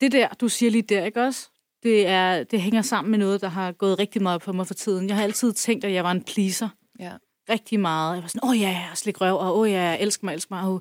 det 0.00 0.12
der, 0.12 0.28
du 0.28 0.48
siger 0.48 0.70
lige 0.70 0.82
der, 0.82 1.04
ikke 1.04 1.22
også? 1.22 1.48
Det, 1.82 2.06
er, 2.06 2.44
det 2.44 2.60
hænger 2.60 2.82
sammen 2.82 3.10
med 3.10 3.18
noget, 3.18 3.40
der 3.40 3.48
har 3.48 3.72
gået 3.72 3.98
rigtig 3.98 4.22
meget 4.22 4.42
på 4.42 4.52
mig 4.52 4.66
for 4.66 4.74
tiden. 4.74 5.08
Jeg 5.08 5.16
har 5.16 5.22
altid 5.22 5.52
tænkt, 5.52 5.84
at 5.84 5.92
jeg 5.92 6.04
var 6.04 6.10
en 6.10 6.22
pleaser. 6.22 6.68
Ja. 6.98 7.12
Rigtig 7.48 7.80
meget. 7.80 8.14
Jeg 8.14 8.22
var 8.22 8.28
sådan, 8.28 8.44
åh 8.44 8.50
oh, 8.50 8.60
ja, 8.60 8.68
jeg 8.68 8.90
slik 8.94 9.20
røv, 9.20 9.34
og 9.34 9.54
åh 9.54 9.60
oh, 9.60 9.70
ja, 9.70 9.82
jeg 9.82 10.00
elsker 10.00 10.24
mig, 10.24 10.34
elsker 10.34 10.54
mig. 10.54 10.80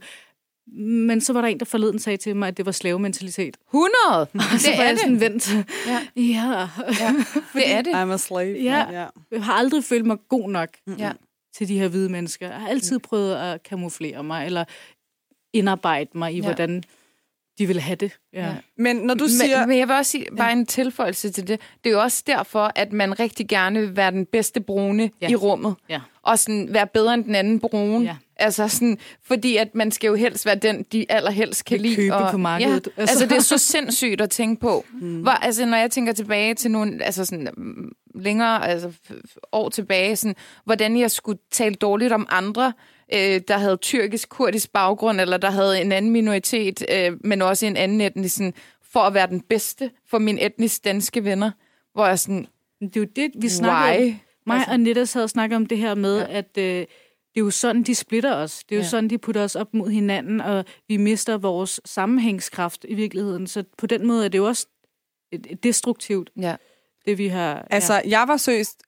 Men 0.78 1.22
så 1.22 1.34
var 1.34 1.42
der 1.42 1.48
en, 1.48 1.60
der 1.60 1.66
forleden 1.66 2.00
sagde 2.00 2.18
til 2.18 2.36
mig, 2.36 2.48
at 2.48 2.58
det 2.58 2.66
var 2.66 2.72
slavementalitet. 2.72 3.58
100! 3.68 3.90
Og 4.54 4.60
så 4.60 4.68
det 4.70 4.78
var 4.78 4.84
er 4.84 4.88
jeg 4.88 4.94
det. 4.94 5.00
sådan 5.02 5.20
vendt. 5.20 5.50
Ja. 5.88 6.00
ja. 6.34 6.68
Ja, 7.00 7.14
det 7.54 7.72
er 7.74 7.82
det. 7.82 7.92
I'm 7.92 8.14
a 8.14 8.18
slave. 8.18 8.58
Ja. 8.64 8.86
ja. 8.92 9.06
Jeg 9.32 9.44
har 9.44 9.54
aldrig 9.54 9.84
følt 9.84 10.06
mig 10.06 10.18
god 10.30 10.50
nok 10.50 10.70
Ja. 10.98 11.12
til 11.56 11.68
de 11.68 11.80
her 11.80 11.88
hvide 11.88 12.10
mennesker. 12.10 12.48
Jeg 12.48 12.56
har 12.60 12.68
altid 12.68 13.00
prøvet 13.00 13.36
at 13.36 13.64
kamuflere 13.64 14.24
mig, 14.24 14.46
eller 14.46 14.64
indarbejde 15.54 16.10
mig 16.16 16.34
i, 16.34 16.36
ja. 16.40 16.44
hvordan 16.44 16.84
de 17.60 17.68
vil 17.68 17.80
have 17.80 17.96
det. 17.96 18.12
Ja. 18.34 18.54
Men 18.78 18.96
når 18.96 19.14
du 19.14 19.28
siger... 19.28 19.60
Men, 19.60 19.70
men 19.70 19.78
jeg 19.80 19.88
vil 19.88 19.96
også 19.96 20.12
sige, 20.12 20.26
bare 20.38 20.52
en 20.52 20.66
tilføjelse 20.66 21.32
til 21.32 21.48
det. 21.48 21.60
Det 21.84 21.90
er 21.90 21.94
jo 21.94 22.02
også 22.02 22.24
derfor, 22.28 22.72
at 22.76 22.94
man 22.94 23.20
rigtig 23.20 23.48
gerne 23.48 23.80
vil 23.80 23.96
være 23.96 24.12
den 24.12 24.26
bedste 24.26 24.62
brune 24.62 25.10
ja. 25.22 25.30
I 25.30 25.36
rummet. 25.36 25.76
Ja. 25.90 26.00
Og 26.24 26.40
sådan 26.40 26.68
være 26.74 26.88
bedre 26.88 27.14
end 27.14 27.24
den 27.24 27.36
anden 27.36 27.60
brune. 27.60 28.06
Ja. 28.06 28.16
Altså 28.36 28.68
sådan, 28.68 28.98
fordi 29.24 29.58
at 29.58 29.76
man 29.76 29.92
skal 29.92 30.08
jo 30.08 30.16
helst 30.16 30.46
være 30.46 30.56
den, 30.56 30.86
de 30.92 31.06
allerhelst 31.10 31.66
kan 31.66 31.80
lide. 31.80 31.96
købe 31.96 32.16
og, 32.16 32.32
på 32.32 32.38
markedet. 32.38 32.88
Ja, 32.98 33.02
Altså. 33.02 33.14
altså 33.14 33.26
det 33.26 33.38
er 33.38 33.42
så 33.42 33.58
sindssygt 33.74 34.22
at 34.22 34.30
tænke 34.30 34.62
på. 34.62 34.86
Mm. 35.02 35.22
Hvor, 35.22 35.32
altså 35.32 35.66
når 35.66 35.78
jeg 35.78 35.92
tænker 35.92 36.14
tilbage 36.14 36.54
til 36.54 36.72
nogle, 36.72 37.04
altså 37.04 37.26
sådan 37.26 37.48
mm, 37.58 37.92
længere, 38.16 38.68
altså 38.68 38.92
år 39.52 39.70
tilbage, 39.70 40.16
sådan, 40.16 40.36
hvordan 40.66 41.00
jeg 41.00 41.12
skulle 41.12 41.40
tale 41.52 41.76
dårligt 41.76 42.14
om 42.14 42.28
andre, 42.30 42.74
øh, 43.14 43.42
der 43.48 43.58
havde 43.58 43.78
tyrkisk-kurdisk 43.78 44.72
baggrund, 44.72 45.22
eller 45.22 45.38
der 45.38 45.50
havde 45.50 45.82
en 45.82 45.92
anden 45.92 46.12
minoritet, 46.12 46.86
øh, 46.92 47.18
men 47.24 47.42
også 47.42 47.66
en 47.66 47.78
anden 47.78 48.02
etnisk, 48.02 48.36
sådan, 48.36 48.54
for 48.84 49.00
at 49.00 49.14
være 49.14 49.28
den 49.28 49.42
bedste 49.42 49.92
for 50.08 50.18
mine 50.18 50.42
etnisk 50.42 50.84
danske 50.84 51.24
venner. 51.24 51.52
Hvor 51.94 52.06
jeg 52.06 52.20
sådan, 52.20 52.48
Det 52.80 52.96
er 52.98 53.00
jo 53.02 53.08
det, 53.16 53.32
vi 53.36 53.50
snakker 53.50 54.06
om. 54.06 54.20
Mig 54.48 54.56
Altså- 54.58 54.72
og 54.72 54.80
Netta 54.80 55.06
sad 55.06 55.24
og 55.24 55.30
snakkede 55.30 55.56
om 55.56 55.66
det 55.66 55.78
her 55.78 55.96
med, 55.96 56.18
Ja. 56.20 56.38
at 56.38 56.58
øh, 56.58 56.64
det 57.34 57.42
er 57.42 57.46
jo 57.46 57.50
sådan, 57.52 57.84
de 57.84 57.96
splitter 57.96 58.36
os. 58.36 58.64
Det 58.64 58.76
er 58.76 58.80
jo 58.80 58.84
Ja. 58.84 58.88
sådan, 58.90 59.10
de 59.10 59.18
putter 59.18 59.44
os 59.44 59.56
op 59.56 59.74
mod 59.74 59.90
hinanden, 59.90 60.42
og 60.42 60.66
vi 60.88 60.98
mister 60.98 61.38
vores 61.38 61.80
sammenhængskraft 61.86 62.86
i 62.90 62.94
virkeligheden. 62.96 63.48
Så 63.48 63.64
på 63.78 63.88
den 63.88 64.08
måde 64.08 64.26
er 64.26 64.30
det 64.30 64.38
jo 64.38 64.46
også 64.48 64.68
destruktivt, 65.64 66.30
Ja. 66.42 66.56
det 67.06 67.18
vi 67.18 67.28
har... 67.28 67.68
Altså, 67.70 68.02
jeg 68.06 68.24
var 68.28 68.38
seriøst... 68.38 68.84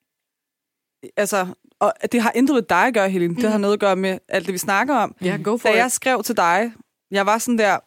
Altså, 1.17 1.47
og 1.81 1.93
det 2.11 2.21
har 2.21 2.31
intet 2.35 2.53
med 2.53 2.61
dig 2.63 2.77
at 2.87 2.93
gøre, 2.93 3.09
Helene. 3.09 3.33
Mm. 3.33 3.41
Det 3.41 3.51
har 3.51 3.57
noget 3.57 3.73
at 3.73 3.79
gøre 3.79 3.95
med 3.95 4.17
alt 4.27 4.45
det, 4.45 4.53
vi 4.53 4.57
snakker 4.57 4.95
om. 4.95 5.15
ja, 5.21 5.37
go 5.43 5.57
for 5.57 5.67
Da 5.69 5.73
it. 5.73 5.77
jeg 5.77 5.91
skrev 5.91 6.23
til 6.23 6.37
dig, 6.37 6.73
jeg 7.11 7.25
var 7.25 7.37
sådan 7.37 7.57
der... 7.57 7.77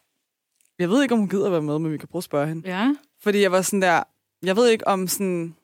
Jeg 0.78 0.90
ved 0.90 1.02
ikke, 1.02 1.12
om 1.14 1.18
hun 1.18 1.28
gider 1.28 1.50
være 1.50 1.62
med, 1.62 1.78
men 1.78 1.92
vi 1.92 1.98
kan 1.98 2.08
prøve 2.08 2.20
at 2.20 2.24
spørge 2.24 2.46
hende. 2.46 2.68
Ja, 2.68 2.94
Fordi 3.22 3.40
jeg 3.42 3.52
var 3.52 3.62
sådan 3.62 3.82
der... 3.82 4.02
Jeg 4.42 4.56
ved 4.56 4.68
ikke 4.68 4.88
om 4.88 5.08
sådan... 5.08 5.54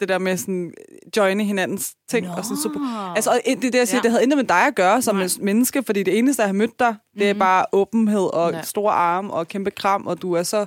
Det 0.00 0.08
der 0.08 0.18
med 0.18 0.36
sådan... 0.36 0.74
Joine 1.16 1.44
hinandens 1.44 1.94
ting. 2.08 2.30
Og 2.30 2.44
sådan 2.44 2.56
super, 2.62 3.12
altså, 3.14 3.30
og 3.30 3.36
det 3.46 3.62
det, 3.62 3.74
jeg 3.74 3.88
siger, 3.88 3.98
Ja. 3.98 4.02
det 4.02 4.10
havde 4.10 4.22
intet 4.22 4.36
med 4.36 4.44
dig 4.44 4.66
at 4.66 4.74
gøre 4.74 5.02
som 5.02 5.16
Nej. 5.16 5.28
Menneske, 5.40 5.82
fordi 5.82 6.02
det 6.02 6.18
eneste, 6.18 6.42
jeg 6.42 6.48
har 6.48 6.52
mødt 6.54 6.78
dig, 6.78 6.96
det 7.18 7.28
er 7.30 7.34
Mhm. 7.34 7.38
bare 7.38 7.66
åbenhed 7.72 8.34
og 8.34 8.52
Ja. 8.52 8.62
store 8.62 8.92
arme 8.92 9.32
og 9.32 9.48
kæmpe 9.48 9.70
kram, 9.70 10.06
og 10.06 10.22
du 10.22 10.32
er 10.32 10.42
så 10.42 10.66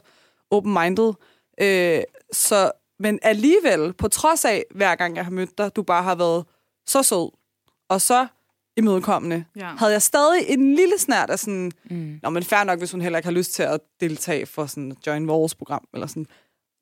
open-minded. 0.51 1.13
Øh, 1.61 2.01
så, 2.33 2.71
men 2.99 3.19
alligevel, 3.21 3.93
på 3.93 4.07
trods 4.07 4.45
af, 4.45 4.63
hver 4.75 4.95
gang 4.95 5.15
jeg 5.15 5.23
har 5.25 5.31
mødt 5.31 5.57
dig, 5.57 5.75
du 5.75 5.83
bare 5.83 6.03
har 6.03 6.15
været 6.15 6.45
så 6.87 7.03
sød 7.03 7.31
og 7.89 8.01
så 8.01 8.27
imødekommende, 8.77 9.45
Ja. 9.55 9.67
havde 9.77 9.91
jeg 9.91 10.01
stadig 10.01 10.45
en 10.47 10.75
lille 10.75 10.93
snært 10.99 11.29
af 11.29 11.39
sådan, 11.39 11.71
Mm. 11.89 12.19
Nå, 12.23 12.29
men 12.29 12.43
fair 12.43 12.63
nok, 12.63 12.79
hvis 12.79 12.91
hun 12.91 13.01
heller 13.01 13.19
ikke 13.19 13.27
har 13.27 13.33
lyst 13.33 13.53
til 13.53 13.63
at 13.63 13.79
deltage 13.99 14.45
for 14.45 14.65
sådan 14.65 14.93
join 15.07 15.27
vores 15.27 15.55
program, 15.55 15.87
eller 15.93 16.07
sådan. 16.07 16.27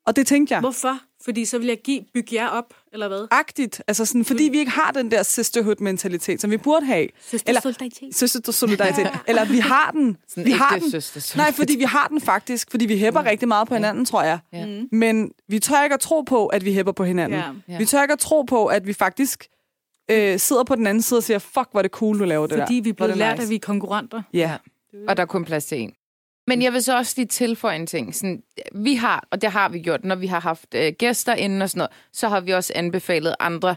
Og 0.06 0.16
det 0.16 0.28
tænkte 0.28 0.54
jeg. 0.54 0.60
Hvorfor? 0.62 0.99
Fordi 1.26 1.45
så 1.45 1.58
vil 1.58 1.68
jeg 1.68 1.78
give, 1.84 2.01
bygge 2.14 2.36
jer 2.36 2.47
op, 2.47 2.74
eller 2.93 3.08
hvad? 3.08 3.28
Agtigt. 3.32 3.82
Altså 3.88 4.06
sådan, 4.06 4.26
fordi 4.26 4.43
vi 4.43 4.58
ikke 4.60 4.72
har 4.72 4.91
den 4.91 5.12
der 5.12 5.24
sisterhood-mentalitet, 5.24 6.41
som 6.41 6.51
vi 6.51 6.58
burde 6.58 6.86
have. 6.86 7.08
Eller- 7.45 7.62
solidaritet. 7.62 8.16
Søster-solidaritet. 8.16 9.10
Eller 9.28 9.45
vi 9.45 9.58
har 9.60 9.91
den. 9.91 10.18
Sådan 10.28 10.45
vi 10.45 10.51
har 10.51 10.78
den. 10.80 11.01
Nej, 11.36 11.51
fordi 11.51 11.76
vi 11.76 11.84
har 11.84 12.08
den 12.08 12.22
faktisk, 12.22 12.72
fordi 12.72 12.86
vi 12.86 12.97
hæpper 12.97 13.26
rigtig 13.26 13.47
meget 13.47 13.68
på 13.68 13.74
hinanden, 13.74 14.06
tror 14.06 14.24
jeg. 14.24 14.39
Ja. 14.54 14.66
Mm. 14.66 14.88
Men 14.91 15.32
vi 15.47 15.60
tør 15.60 15.84
ikke 15.84 15.93
at 15.93 15.99
tro 15.99 16.22
på, 16.22 16.47
at 16.47 16.66
vi 16.66 16.74
hæpper 16.74 16.91
på 16.91 17.04
hinanden. 17.04 17.39
Ja. 17.39 17.51
Ja. 17.74 17.78
Vi 17.78 17.86
tør 17.86 18.01
ikke 18.01 18.14
at 18.14 18.20
tro 18.20 18.41
på, 18.41 18.66
at 18.66 18.88
vi 18.88 18.93
faktisk 18.93 19.47
øh, 20.12 20.39
sidder 20.39 20.64
på 20.64 20.76
den 20.76 20.88
anden 20.88 21.01
side 21.01 21.18
og 21.18 21.24
siger, 21.24 21.39
fuck, 21.39 21.68
hvor 21.72 21.78
er 21.80 21.82
det 21.82 21.91
cool, 21.91 22.20
du 22.20 22.24
laver 22.26 22.47
det 22.47 22.58
der. 22.58 22.66
Fordi 22.66 22.80
vi 22.84 22.89
er 22.89 23.08
det 23.08 23.18
lært, 23.18 23.34
nice. 23.38 23.43
at 23.43 23.49
vi 23.49 23.56
er 23.56 23.60
konkurrenter. 23.60 24.22
Ja. 24.34 24.58
Og 25.08 25.18
der 25.18 25.24
er 25.24 25.28
kun 25.28 25.45
plads 25.45 25.66
til 25.66 25.78
en. 25.82 25.93
Men 26.47 26.62
jeg 26.62 26.74
vil 26.74 26.84
så 26.84 26.97
også 26.97 27.14
lige 27.18 27.28
tilføje 27.28 27.76
en 27.76 27.88
ting. 27.88 28.16
Sådan, 28.16 28.43
vi 28.76 28.95
har, 28.95 29.28
og 29.32 29.41
det 29.41 29.51
har 29.51 29.70
vi 29.70 29.80
gjort, 29.80 30.04
når 30.06 30.16
vi 30.16 30.28
har 30.28 30.39
haft 30.39 30.76
øh, 30.76 30.93
gæster 30.99 31.34
inden 31.36 31.62
og 31.62 31.70
sådan 31.70 31.78
noget, 31.80 31.91
så 32.14 32.28
har 32.30 32.39
vi 32.39 32.51
også 32.51 32.74
anbefalet 32.76 33.36
andre, 33.39 33.70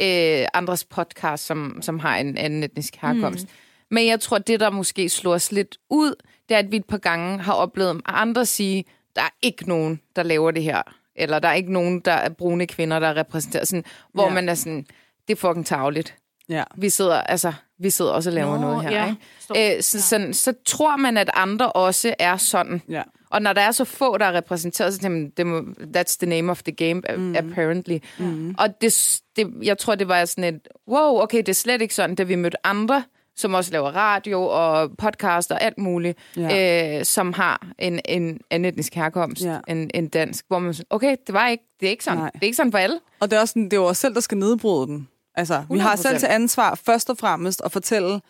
øh, 0.00 0.46
andres 0.54 0.84
podcast, 0.84 1.46
som, 1.46 1.78
som 1.82 1.98
har 1.98 2.16
en 2.16 2.38
anden 2.38 2.62
etnisk 2.62 2.96
herkomst. 2.96 3.44
Mm. 3.44 3.50
Men 3.90 4.06
jeg 4.06 4.20
tror, 4.20 4.38
det 4.38 4.60
der 4.60 4.70
måske 4.70 5.08
slår 5.08 5.34
os 5.34 5.52
lidt 5.52 5.78
ud, 5.90 6.14
det 6.48 6.54
er, 6.54 6.58
at 6.58 6.70
vi 6.72 6.76
et 6.76 6.84
par 6.84 6.98
gange 6.98 7.38
har 7.38 7.52
oplevet 7.52 8.00
andre 8.04 8.46
sige, 8.46 8.84
der 9.16 9.22
er 9.22 9.30
ikke 9.42 9.68
nogen, 9.68 10.00
der 10.16 10.22
laver 10.22 10.50
det 10.50 10.62
her. 10.62 10.82
Eller 11.16 11.38
der 11.38 11.48
er 11.48 11.52
ikke 11.54 11.72
nogen, 11.72 12.00
der 12.00 12.12
er 12.12 12.28
brune 12.28 12.66
kvinder, 12.66 12.98
der 12.98 13.16
repræsenterer 13.16 13.64
sådan, 13.64 13.84
hvor 14.12 14.28
Ja. 14.28 14.34
man 14.34 14.48
er 14.48 14.54
sådan, 14.54 14.86
det 15.28 15.32
er 15.34 15.36
fucking 15.36 15.66
tavligt. 15.66 16.14
ja. 16.48 16.64
Vi 16.76 16.88
sidder, 16.90 17.20
altså, 17.20 17.52
vi 17.78 17.90
sidder 17.90 18.10
også 18.12 18.30
og 18.30 18.34
laver 18.34 18.54
Nå, 18.58 18.60
noget 18.60 18.82
her. 18.82 18.90
ja. 18.90 19.06
Ikke? 19.10 19.20
Forstår. 19.36 19.76
Øh, 19.76 19.82
så, 19.82 20.02
sådan, 20.02 20.34
så 20.34 20.52
tror 20.66 20.96
man, 20.96 21.16
at 21.16 21.30
andre 21.34 21.72
også 21.72 22.14
er 22.18 22.36
sådan. 22.36 22.82
ja. 22.88 23.02
Og 23.30 23.42
når 23.42 23.52
der 23.52 23.60
er 23.60 23.70
så 23.72 23.84
få, 23.84 24.18
der 24.18 24.26
er 24.26 24.32
repræsenteret, 24.32 24.94
så 24.94 25.00
tænker 25.00 25.44
man, 25.44 25.74
that's 25.96 26.16
the 26.20 26.26
name 26.28 26.50
of 26.50 26.62
the 26.62 26.72
game, 26.72 27.02
mm. 27.16 27.36
apparently. 27.36 27.98
Mm. 28.18 28.54
Og 28.58 28.80
det, 28.80 29.20
det, 29.36 29.46
jeg 29.62 29.78
tror, 29.78 29.94
det 29.94 30.08
var 30.08 30.24
sådan 30.24 30.54
et, 30.54 30.68
wow, 30.88 31.20
okay, 31.22 31.38
det 31.38 31.48
er 31.48 31.52
slet 31.54 31.82
ikke 31.82 31.94
sådan, 31.94 32.14
da 32.16 32.22
vi 32.22 32.34
mødte 32.34 32.66
andre, 32.66 33.04
som 33.36 33.54
også 33.54 33.72
laver 33.72 33.88
radio 33.90 34.42
og 34.42 34.90
podcast 34.98 35.52
og 35.52 35.62
alt 35.62 35.78
muligt, 35.78 36.18
Ja. 36.36 36.98
øh, 36.98 37.04
som 37.04 37.32
har 37.32 37.66
en, 37.78 38.00
en, 38.04 38.40
en 38.50 38.64
etnisk 38.64 38.94
herkomst, 38.94 39.42
Ja. 39.44 39.58
en, 39.68 39.90
en 39.94 40.08
dansk, 40.08 40.44
hvor 40.48 40.58
man 40.58 40.74
sådan, 40.74 40.86
okay, 40.90 41.16
det 41.26 41.32
var 41.32 41.48
ikke, 41.48 41.64
det 41.80 41.86
er 41.86 41.90
ikke 41.90 42.04
sådan, 42.04 42.18
Nej. 42.18 42.30
det 42.30 42.42
er 42.42 42.46
ikke 42.46 42.56
sådan 42.56 42.72
for 42.72 42.78
alle. 42.78 43.00
Og 43.20 43.30
det 43.30 43.36
er, 43.36 43.40
også 43.40 43.52
sådan, 43.52 43.64
det 43.64 43.72
er 43.72 43.76
jo 43.76 43.84
os 43.86 43.98
selv, 43.98 44.14
der 44.14 44.20
skal 44.20 44.38
nedbryde 44.38 44.86
den. 44.86 45.08
Altså, 45.34 45.64
vi 45.70 45.78
har 45.78 45.96
100%. 45.96 46.02
selv 46.02 46.18
til 46.18 46.26
ansvar 46.26 46.74
først 46.86 47.10
og 47.10 47.18
fremmest 47.18 47.62
at 47.64 47.72
fortælle 47.72 48.20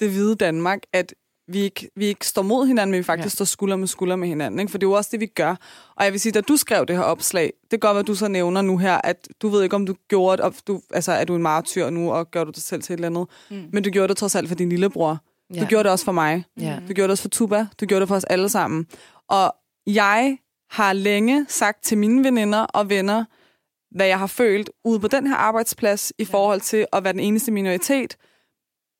det 0.00 0.10
hvide 0.10 0.34
Danmark, 0.36 0.78
at 0.92 1.14
vi 1.48 1.58
ikke, 1.60 1.90
vi 1.96 2.06
ikke 2.06 2.26
står 2.26 2.42
mod 2.42 2.66
hinanden, 2.66 2.90
men 2.90 2.98
vi 2.98 3.02
faktisk 3.02 3.26
Ja. 3.34 3.36
står 3.36 3.44
skulder 3.44 3.76
med 3.76 3.86
skulder 3.86 4.16
med 4.16 4.28
hinanden. 4.28 4.60
Ikke? 4.60 4.70
For 4.70 4.78
det 4.78 4.86
er 4.86 4.90
jo 4.90 4.96
også 4.96 5.08
det, 5.12 5.20
vi 5.20 5.26
gør. 5.26 5.56
Og 5.96 6.04
jeg 6.04 6.12
vil 6.12 6.20
sige, 6.20 6.32
da 6.32 6.40
du 6.40 6.56
skrev 6.56 6.86
det 6.86 6.96
her 6.96 7.02
opslag, 7.02 7.52
det 7.70 7.82
være, 7.82 7.98
at 7.98 8.06
du 8.06 8.14
så 8.14 8.28
nævner 8.28 8.62
nu 8.62 8.78
her, 8.78 9.00
at 9.04 9.28
du 9.42 9.48
ved 9.48 9.62
ikke, 9.62 9.76
om 9.76 9.86
du 9.86 9.94
gjorde 10.08 10.42
det, 10.42 10.66
du, 10.66 10.80
altså, 10.94 11.12
er 11.12 11.24
du 11.24 11.36
en 11.36 11.42
martyr 11.42 11.90
nu, 11.90 12.12
og 12.12 12.30
gør 12.30 12.44
du 12.44 12.50
dig 12.50 12.62
selv 12.62 12.82
til 12.82 12.92
et 12.92 12.96
eller 12.96 13.08
andet. 13.08 13.26
Mm. 13.50 13.68
Men 13.72 13.82
du 13.82 13.90
gjorde 13.90 14.08
det 14.08 14.16
trods 14.16 14.34
alt 14.34 14.48
for 14.48 14.54
din 14.54 14.68
lillebror. 14.68 15.18
Ja. 15.54 15.60
Du 15.60 15.66
gjorde 15.66 15.84
det 15.84 15.92
også 15.92 16.04
for 16.04 16.12
mig. 16.12 16.44
Ja. 16.60 16.78
Du 16.88 16.92
gjorde 16.92 17.02
det 17.02 17.10
også 17.10 17.22
for 17.22 17.28
Tuba. 17.28 17.66
Du 17.80 17.86
gjorde 17.86 18.00
det 18.00 18.08
for 18.08 18.16
os 18.16 18.24
alle 18.24 18.48
sammen. 18.48 18.86
Og 19.28 19.54
jeg 19.86 20.38
har 20.70 20.92
længe 20.92 21.46
sagt 21.48 21.84
til 21.84 21.98
mine 21.98 22.24
veninder 22.24 22.58
og 22.60 22.88
venner, 22.88 23.24
hvad 23.90 24.06
jeg 24.06 24.18
har 24.18 24.26
følt 24.26 24.70
ude 24.84 25.00
på 25.00 25.08
den 25.08 25.26
her 25.26 25.36
arbejdsplads 25.36 26.12
i 26.18 26.24
forhold 26.24 26.60
til 26.60 26.86
at 26.92 27.04
være 27.04 27.12
den 27.12 27.20
eneste 27.20 27.52
minoritet, 27.52 28.16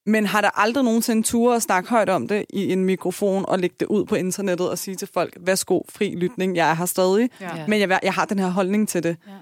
men 0.07 0.27
har 0.27 0.41
der 0.41 0.51
aldrig 0.61 0.85
nogensinde 0.85 1.23
ture 1.23 1.57
at 1.57 1.63
snakke 1.63 1.91
højt 1.91 2.09
om 2.09 2.29
det 2.29 2.45
i 2.51 2.73
en 2.73 2.85
mikrofon 2.85 3.45
og 3.49 3.59
lægge 3.59 3.77
det 3.81 3.87
ud 3.87 4.05
på 4.05 4.15
internettet 4.15 4.71
og 4.71 4.79
sige 4.79 4.95
til 4.95 5.09
folk, 5.15 5.37
værsgo, 5.41 5.81
fri 5.89 6.15
lytning, 6.15 6.57
jeg 6.57 6.71
er 6.71 6.75
her 6.75 6.87
stadig, 6.87 7.31
Ja. 7.41 7.67
Men 7.69 7.81
jeg, 7.81 8.01
jeg 8.03 8.15
har 8.15 8.25
den 8.25 8.39
her 8.39 8.49
holdning 8.49 8.89
til 8.89 9.03
det. 9.03 9.17
Ja. 9.27 9.33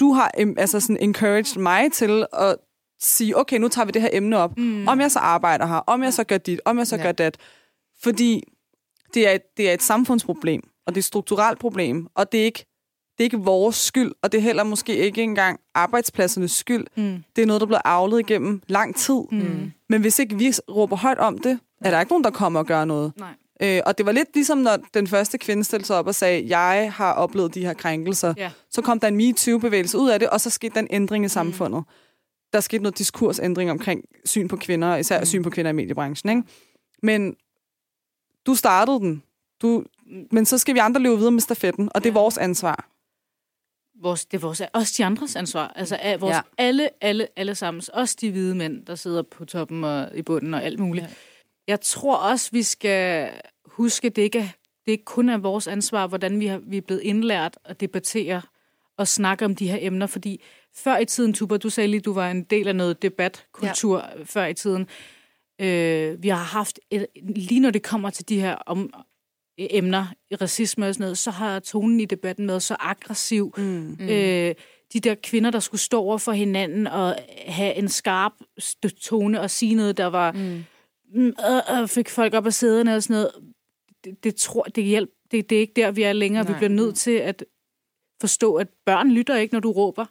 Du 0.00 0.12
har 0.12 0.30
altså 0.56 0.80
sådan 0.80 0.96
encouraged 1.00 1.58
mig 1.62 1.92
til 1.92 2.26
at 2.32 2.56
sige, 3.00 3.36
okay, 3.38 3.58
nu 3.58 3.68
tager 3.68 3.86
vi 3.86 3.90
det 3.92 4.02
her 4.02 4.08
emne 4.12 4.36
op. 4.38 4.58
Mm. 4.58 4.88
Om 4.88 5.00
jeg 5.00 5.10
så 5.10 5.18
arbejder 5.18 5.66
her, 5.66 5.74
om 5.76 6.02
jeg 6.02 6.12
så 6.14 6.24
gør 6.24 6.38
dit, 6.38 6.60
om 6.64 6.78
jeg 6.78 6.86
så 6.86 6.96
Ja. 6.96 7.02
gør 7.02 7.12
dat. 7.12 7.36
Fordi 8.02 8.42
det 9.14 9.28
er, 9.28 9.32
et, 9.32 9.42
det 9.56 9.70
er 9.70 9.74
et 9.74 9.82
samfundsproblem, 9.82 10.62
og 10.86 10.94
det 10.94 10.96
er 10.96 11.00
et 11.00 11.04
strukturelt 11.04 11.58
problem, 11.58 12.08
og 12.14 12.32
det 12.32 12.40
er 12.40 12.44
ikke 12.44 12.64
det 13.18 13.24
er 13.24 13.26
ikke 13.26 13.38
vores 13.38 13.76
skyld, 13.76 14.12
og 14.22 14.32
det 14.32 14.38
er 14.38 14.42
heller 14.42 14.64
måske 14.64 14.96
ikke 14.96 15.22
engang 15.22 15.60
arbejdspladsernes 15.74 16.52
skyld. 16.52 16.86
Mm. 16.96 17.24
Det 17.36 17.42
er 17.42 17.46
noget, 17.46 17.60
der 17.60 17.66
bliver 17.66 17.80
avlet 17.84 18.20
igennem 18.20 18.62
lang 18.66 18.96
tid. 18.96 19.20
Mm. 19.30 19.72
Men 19.88 20.00
hvis 20.00 20.18
ikke 20.18 20.38
vi 20.38 20.52
råber 20.70 20.96
højt 20.96 21.18
om 21.18 21.38
det, 21.38 21.58
er 21.80 21.90
der 21.90 22.00
ikke 22.00 22.12
nogen, 22.12 22.24
der 22.24 22.30
kommer 22.30 22.60
og 22.60 22.66
gør 22.66 22.84
noget. 22.84 23.12
Nej. 23.16 23.34
Øh, 23.62 23.80
og 23.86 23.98
det 23.98 24.06
var 24.06 24.12
lidt 24.12 24.28
ligesom, 24.34 24.58
når 24.58 24.78
den 24.94 25.06
første 25.06 25.38
kvinde 25.38 25.64
stillede 25.64 25.86
sig 25.86 25.96
op 25.96 26.06
og 26.06 26.14
sagde, 26.14 26.58
jeg 26.58 26.92
har 26.92 27.12
oplevet 27.12 27.54
de 27.54 27.60
her 27.60 27.74
krænkelser. 27.74 28.34
Ja. 28.36 28.50
Så 28.70 28.82
kom 28.82 29.00
der 29.00 29.08
en 29.08 29.16
MeToo-bevægelse 29.16 29.98
ud 29.98 30.10
af 30.10 30.18
det, 30.18 30.30
og 30.30 30.40
så 30.40 30.50
skete 30.50 30.74
der 30.74 30.80
en 30.80 30.88
ændring 30.90 31.24
i 31.24 31.28
samfundet. 31.28 31.84
Der 32.52 32.60
skete 32.60 32.82
noget 32.82 32.98
diskursændring 32.98 33.70
omkring 33.70 34.04
syn 34.24 34.48
på 34.48 34.56
kvinder, 34.56 34.96
især 34.96 35.18
mm. 35.18 35.26
syn 35.26 35.42
på 35.42 35.50
kvinder 35.50 35.70
i 35.70 35.74
mediebranchen. 35.74 36.30
Ikke? 36.30 36.48
Men 37.02 37.36
du 38.46 38.54
startede 38.54 39.00
den. 39.00 39.22
Du, 39.62 39.84
men 40.30 40.46
så 40.46 40.58
skal 40.58 40.74
vi 40.74 40.78
andre 40.78 41.00
løbe 41.00 41.16
videre 41.16 41.32
med 41.32 41.40
stafetten, 41.40 41.88
og 41.94 42.04
det 42.04 42.10
er 42.10 42.14
vores 42.14 42.38
ansvar. 42.38 42.88
Vores, 44.02 44.24
det 44.26 44.36
er 44.36 44.40
vores, 44.40 44.62
også 44.72 44.94
de 44.98 45.04
andres 45.04 45.36
ansvar. 45.36 45.72
Altså 45.76 45.96
af 46.02 46.20
vores, 46.20 46.36
Ja. 46.36 46.40
alle, 46.58 46.88
alle, 47.00 47.28
alle 47.36 47.54
sammen. 47.54 47.82
Også 47.92 48.16
de 48.20 48.30
hvide 48.30 48.54
mænd, 48.54 48.86
der 48.86 48.94
sidder 48.94 49.22
på 49.22 49.44
toppen 49.44 49.84
og 49.84 50.10
i 50.14 50.22
bunden 50.22 50.54
og 50.54 50.62
alt 50.64 50.78
muligt. 50.78 51.04
Ja. 51.04 51.10
Jeg 51.66 51.80
tror 51.80 52.16
også, 52.16 52.48
vi 52.52 52.62
skal 52.62 53.30
huske, 53.66 54.08
det 54.08 54.22
ikke 54.22 54.38
er, 54.38 54.48
det 54.86 54.92
ikke 54.92 55.04
kun 55.04 55.28
er 55.28 55.38
vores 55.38 55.68
ansvar, 55.68 56.06
hvordan 56.06 56.40
vi, 56.40 56.46
har, 56.46 56.58
vi 56.58 56.76
er 56.76 56.80
blevet 56.80 57.00
indlært 57.02 57.58
at 57.64 57.80
debattere 57.80 58.42
og 58.96 59.08
snakke 59.08 59.44
om 59.44 59.54
de 59.56 59.68
her 59.68 59.78
emner. 59.80 60.06
Fordi 60.06 60.42
før 60.74 60.98
i 60.98 61.04
tiden, 61.04 61.34
Tuba, 61.34 61.56
du 61.56 61.70
sagde 61.70 61.88
lige, 61.88 62.00
du 62.00 62.12
var 62.12 62.30
en 62.30 62.42
del 62.44 62.68
af 62.68 62.76
noget 62.76 63.02
debatkultur 63.02 63.98
ja. 63.98 64.22
før 64.24 64.46
i 64.46 64.54
tiden. 64.54 64.86
Øh, 65.60 66.22
vi 66.22 66.28
har 66.28 66.36
haft, 66.36 66.80
et, 66.90 67.06
lige 67.36 67.60
når 67.60 67.70
det 67.70 67.82
kommer 67.82 68.10
til 68.10 68.28
de 68.28 68.40
her 68.40 68.54
om, 68.54 68.90
emner, 69.58 70.06
racisme 70.40 70.86
og 70.86 70.94
sådan 70.94 71.04
noget, 71.04 71.18
så 71.18 71.30
har 71.30 71.60
tonen 71.60 72.00
i 72.00 72.04
debatten 72.04 72.48
været 72.48 72.62
så 72.62 72.76
aggressiv. 72.80 73.54
Mm. 73.56 73.96
Mm. 73.98 74.08
Øh, 74.08 74.54
de 74.92 75.00
der 75.00 75.14
kvinder, 75.22 75.50
der 75.50 75.60
skulle 75.60 75.80
stå 75.80 76.00
over 76.00 76.18
for 76.18 76.32
hinanden 76.32 76.86
og 76.86 77.16
have 77.46 77.74
en 77.74 77.88
skarp 77.88 78.32
tone 79.00 79.40
og 79.40 79.50
sige 79.50 79.74
noget, 79.74 79.96
der 79.96 80.06
var... 80.06 80.32
Mm. 80.32 80.64
Mm, 81.14 81.26
øh, 81.26 81.80
øh, 81.80 81.88
fik 81.88 82.08
folk 82.08 82.34
op 82.34 82.46
af 82.46 82.52
sæderne 82.52 82.96
og 82.96 83.02
sådan 83.02 83.14
noget. 83.14 83.30
Det, 84.04 84.24
det 84.24 84.36
tror 84.36 84.62
det 84.62 84.84
hjælp. 84.84 85.10
Det, 85.30 85.50
det 85.50 85.56
er 85.56 85.60
ikke 85.60 85.72
der, 85.76 85.90
vi 85.90 86.02
er 86.02 86.12
længere. 86.12 86.44
Nej. 86.44 86.52
Vi 86.52 86.56
bliver 86.56 86.70
nødt 86.70 86.96
til 86.96 87.10
at 87.10 87.44
forstå, 88.20 88.54
at 88.54 88.68
børn 88.86 89.10
lytter 89.10 89.36
ikke, 89.36 89.54
når 89.54 89.60
du 89.60 89.72
råber. 89.72 90.06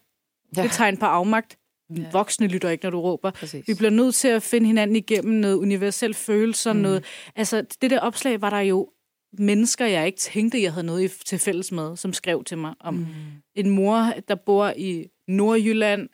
Ja. 0.58 0.62
Det 0.62 0.70
er 0.70 0.74
tegn 0.74 0.98
på 0.98 1.06
afmagt. 1.06 1.58
Ja. 1.98 2.04
Voksne 2.12 2.48
lytter 2.48 2.70
ikke, 2.70 2.84
når 2.84 2.92
du 2.92 3.02
råber. 3.02 3.32
Præcis. 3.32 3.68
Vi 3.68 3.74
bliver 3.74 3.90
nødt 3.90 4.16
til 4.16 4.28
at 4.28 4.44
finde 4.44 4.68
hinanden 4.68 4.96
igennem 4.96 5.34
noget 5.34 5.56
universel 5.56 6.14
følelser. 6.14 6.74
Mm. 6.74 6.80
Noget, 6.80 7.04
altså, 7.36 7.66
det 7.82 7.92
der 7.92 8.00
opslag 8.00 8.42
var 8.42 8.50
der 8.50 8.60
jo 8.60 8.90
mennesker, 9.34 9.86
jeg 9.86 10.06
ikke 10.06 10.20
tænkte, 10.20 10.62
jeg 10.62 10.74
havde 10.74 10.86
noget 10.86 11.04
i- 11.22 11.24
til 11.26 11.40
fælles 11.40 11.72
med, 11.72 11.96
som 11.98 12.14
skrev 12.14 12.44
til 12.44 12.58
mig 12.58 12.74
om 12.80 12.94
mm. 12.94 13.06
en 13.56 13.70
mor, 13.70 14.14
der 14.28 14.36
bor 14.36 14.74
i 14.78 15.08
Nordjylland 15.28 16.10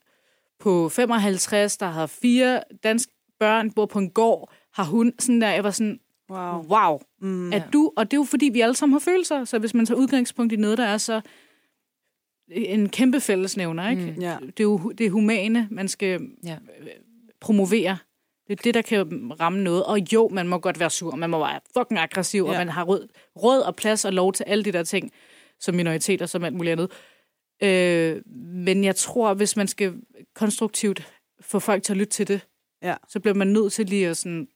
på 0.60 0.90
55, 0.90 1.78
der 1.78 1.86
har 1.86 2.06
fire 2.08 2.64
danske 2.84 3.12
børn, 3.40 3.72
bor 3.72 3.86
på 3.86 4.00
en 4.00 4.10
gård, 4.10 4.52
har 4.74 4.84
hun 4.84 5.14
sådan 5.20 5.42
der, 5.42 5.50
jeg 5.50 5.64
var 5.64 5.72
sådan, 5.72 6.00
Wow. 6.30 6.66
wow, 6.68 7.00
Mm. 7.22 7.54
at 7.54 7.64
du, 7.74 7.92
og 7.98 8.12
det 8.12 8.18
er 8.18 8.22
jo 8.22 8.24
fordi, 8.24 8.50
vi 8.54 8.62
alle 8.62 8.76
sammen 8.76 8.94
har 8.94 9.00
følelser, 9.00 9.44
så 9.46 9.60
hvis 9.60 9.74
man 9.74 9.86
tager 9.86 9.98
udgangspunkt 10.00 10.54
i 10.54 10.56
noget, 10.56 10.78
der 10.78 10.86
er 10.86 10.98
så 10.98 11.22
en 12.52 12.90
kæmpe 12.90 13.20
fællesnævner, 13.22 13.90
ikke? 13.90 14.14
Mm. 14.16 14.22
Ja. 14.22 14.38
Det 14.42 14.60
er 14.60 14.64
jo 14.64 14.92
det 14.98 15.12
humane, 15.12 15.68
man 15.72 15.88
skal 15.88 16.22
Ja. 16.46 16.58
promovere. 17.42 17.98
Det 18.48 18.60
er 18.60 18.64
det, 18.64 18.74
der 18.74 18.82
kan 18.82 19.32
ramme 19.40 19.64
noget. 19.64 19.84
Og 19.84 20.00
jo, 20.14 20.30
man 20.32 20.48
må 20.48 20.58
godt 20.58 20.80
være 20.80 20.90
sur, 20.90 21.16
man 21.16 21.30
må 21.30 21.40
være 21.40 21.60
fucking 21.78 22.00
aggressiv, 22.00 22.44
ja. 22.44 22.50
Og 22.52 22.58
man 22.58 22.70
har 22.70 22.84
råd, 22.84 23.08
råd 23.44 23.60
og 23.62 23.76
plads 23.76 24.06
og 24.06 24.14
lov 24.14 24.34
til 24.34 24.44
alle 24.44 24.64
de 24.64 24.72
der 24.72 24.84
ting, 24.84 25.12
som 25.60 25.76
minoriteter, 25.76 26.26
som 26.26 26.44
alt 26.44 26.56
muligt 26.56 26.72
andet. 26.72 26.92
Øh, 27.64 28.22
men 28.66 28.84
jeg 28.84 28.96
tror, 28.96 29.34
hvis 29.34 29.56
man 29.58 29.68
skal 29.68 29.94
konstruktivt 30.36 31.14
få 31.42 31.60
folk 31.60 31.84
til 31.84 31.94
at 31.94 31.98
lytte 31.98 32.14
til 32.14 32.28
det, 32.28 32.42
Ja. 32.84 32.96
så 33.10 33.20
bliver 33.20 33.36
man 33.36 33.48
nødt 33.48 33.74
til 33.74 33.86
lige 33.86 34.08
at 34.08 34.18
sådan 34.18 34.48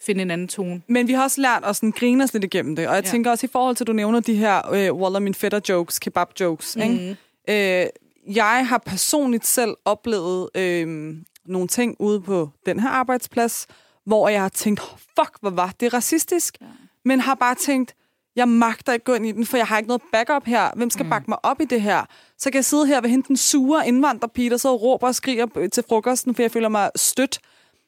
finde 0.00 0.22
en 0.22 0.30
anden 0.30 0.48
tone. 0.48 0.82
Men 0.86 1.08
vi 1.08 1.12
har 1.12 1.22
også 1.22 1.40
lært 1.40 1.64
at 1.64 1.76
sådan 1.76 1.90
grine 1.90 2.24
os 2.24 2.32
lidt 2.32 2.44
igennem 2.44 2.76
det. 2.76 2.88
Og 2.88 2.94
jeg 2.94 3.04
ja. 3.04 3.10
Tænker 3.10 3.30
også 3.30 3.46
i 3.46 3.48
forhold 3.52 3.76
til, 3.76 3.84
at 3.84 3.86
du 3.86 3.92
nævner 3.92 4.20
de 4.20 4.34
her 4.34 4.72
øh, 4.72 4.94
Waller 4.94 5.20
min 5.20 5.34
fætter 5.34 5.60
jokes, 5.68 5.98
kebab 5.98 6.28
jokes. 6.40 6.76
Mm. 6.76 6.82
Ikke? 6.82 7.16
Øh, 7.48 7.86
jeg 8.34 8.66
har 8.68 8.78
personligt 8.86 9.46
selv 9.46 9.74
oplevet 9.84 10.48
øh, 10.56 11.14
nogle 11.46 11.68
ting 11.68 11.96
ude 11.98 12.20
på 12.20 12.50
den 12.66 12.80
her 12.80 12.88
arbejdsplads, 12.88 13.66
hvor 14.06 14.28
jeg 14.28 14.42
har 14.42 14.48
tænkt, 14.48 14.80
fuck, 15.18 15.40
hvor 15.40 15.50
var 15.50 15.74
det 15.80 15.94
racistisk. 15.94 16.56
Ja. 16.60 16.66
Men 17.04 17.20
har 17.20 17.34
bare 17.34 17.54
tænkt, 17.54 17.94
jeg 18.36 18.48
magter 18.48 18.92
ikke 18.92 19.04
gå 19.04 19.14
ind 19.14 19.26
i 19.26 19.32
den, 19.32 19.46
for 19.46 19.56
jeg 19.56 19.66
har 19.66 19.78
ikke 19.78 19.88
noget 19.88 20.02
backup 20.12 20.44
her. 20.46 20.70
Hvem 20.76 20.90
skal 20.90 21.04
mm. 21.04 21.10
bakke 21.10 21.30
mig 21.30 21.44
op 21.44 21.60
i 21.60 21.64
det 21.64 21.82
her? 21.82 22.04
Så 22.38 22.50
kan 22.50 22.54
jeg 22.54 22.64
sidde 22.64 22.86
her 22.86 23.00
ved 23.00 23.10
hente 23.10 23.28
den 23.28 23.36
sure 23.36 23.88
indvandrerpige, 23.88 24.50
der 24.50 24.56
så 24.56 24.76
råber 24.76 25.06
og 25.06 25.14
skriger 25.14 25.68
til 25.72 25.84
frokosten, 25.88 26.34
for 26.34 26.42
jeg 26.42 26.50
føler 26.50 26.68
mig 26.68 26.90
stødt. 26.96 27.38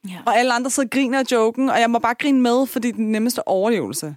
Ja. 0.08 0.18
Og 0.26 0.38
alle 0.38 0.52
andre 0.52 0.70
sidder 0.70 0.86
og 0.86 0.90
griner 0.90 1.18
af 1.18 1.24
joken, 1.32 1.70
og 1.70 1.80
jeg 1.80 1.90
må 1.90 1.98
bare 1.98 2.14
grine 2.14 2.40
med, 2.40 2.66
fordi 2.66 2.88
det 2.88 2.94
er 2.94 2.96
den 2.96 3.12
nemmeste 3.12 3.48
overlevelse. 3.48 4.16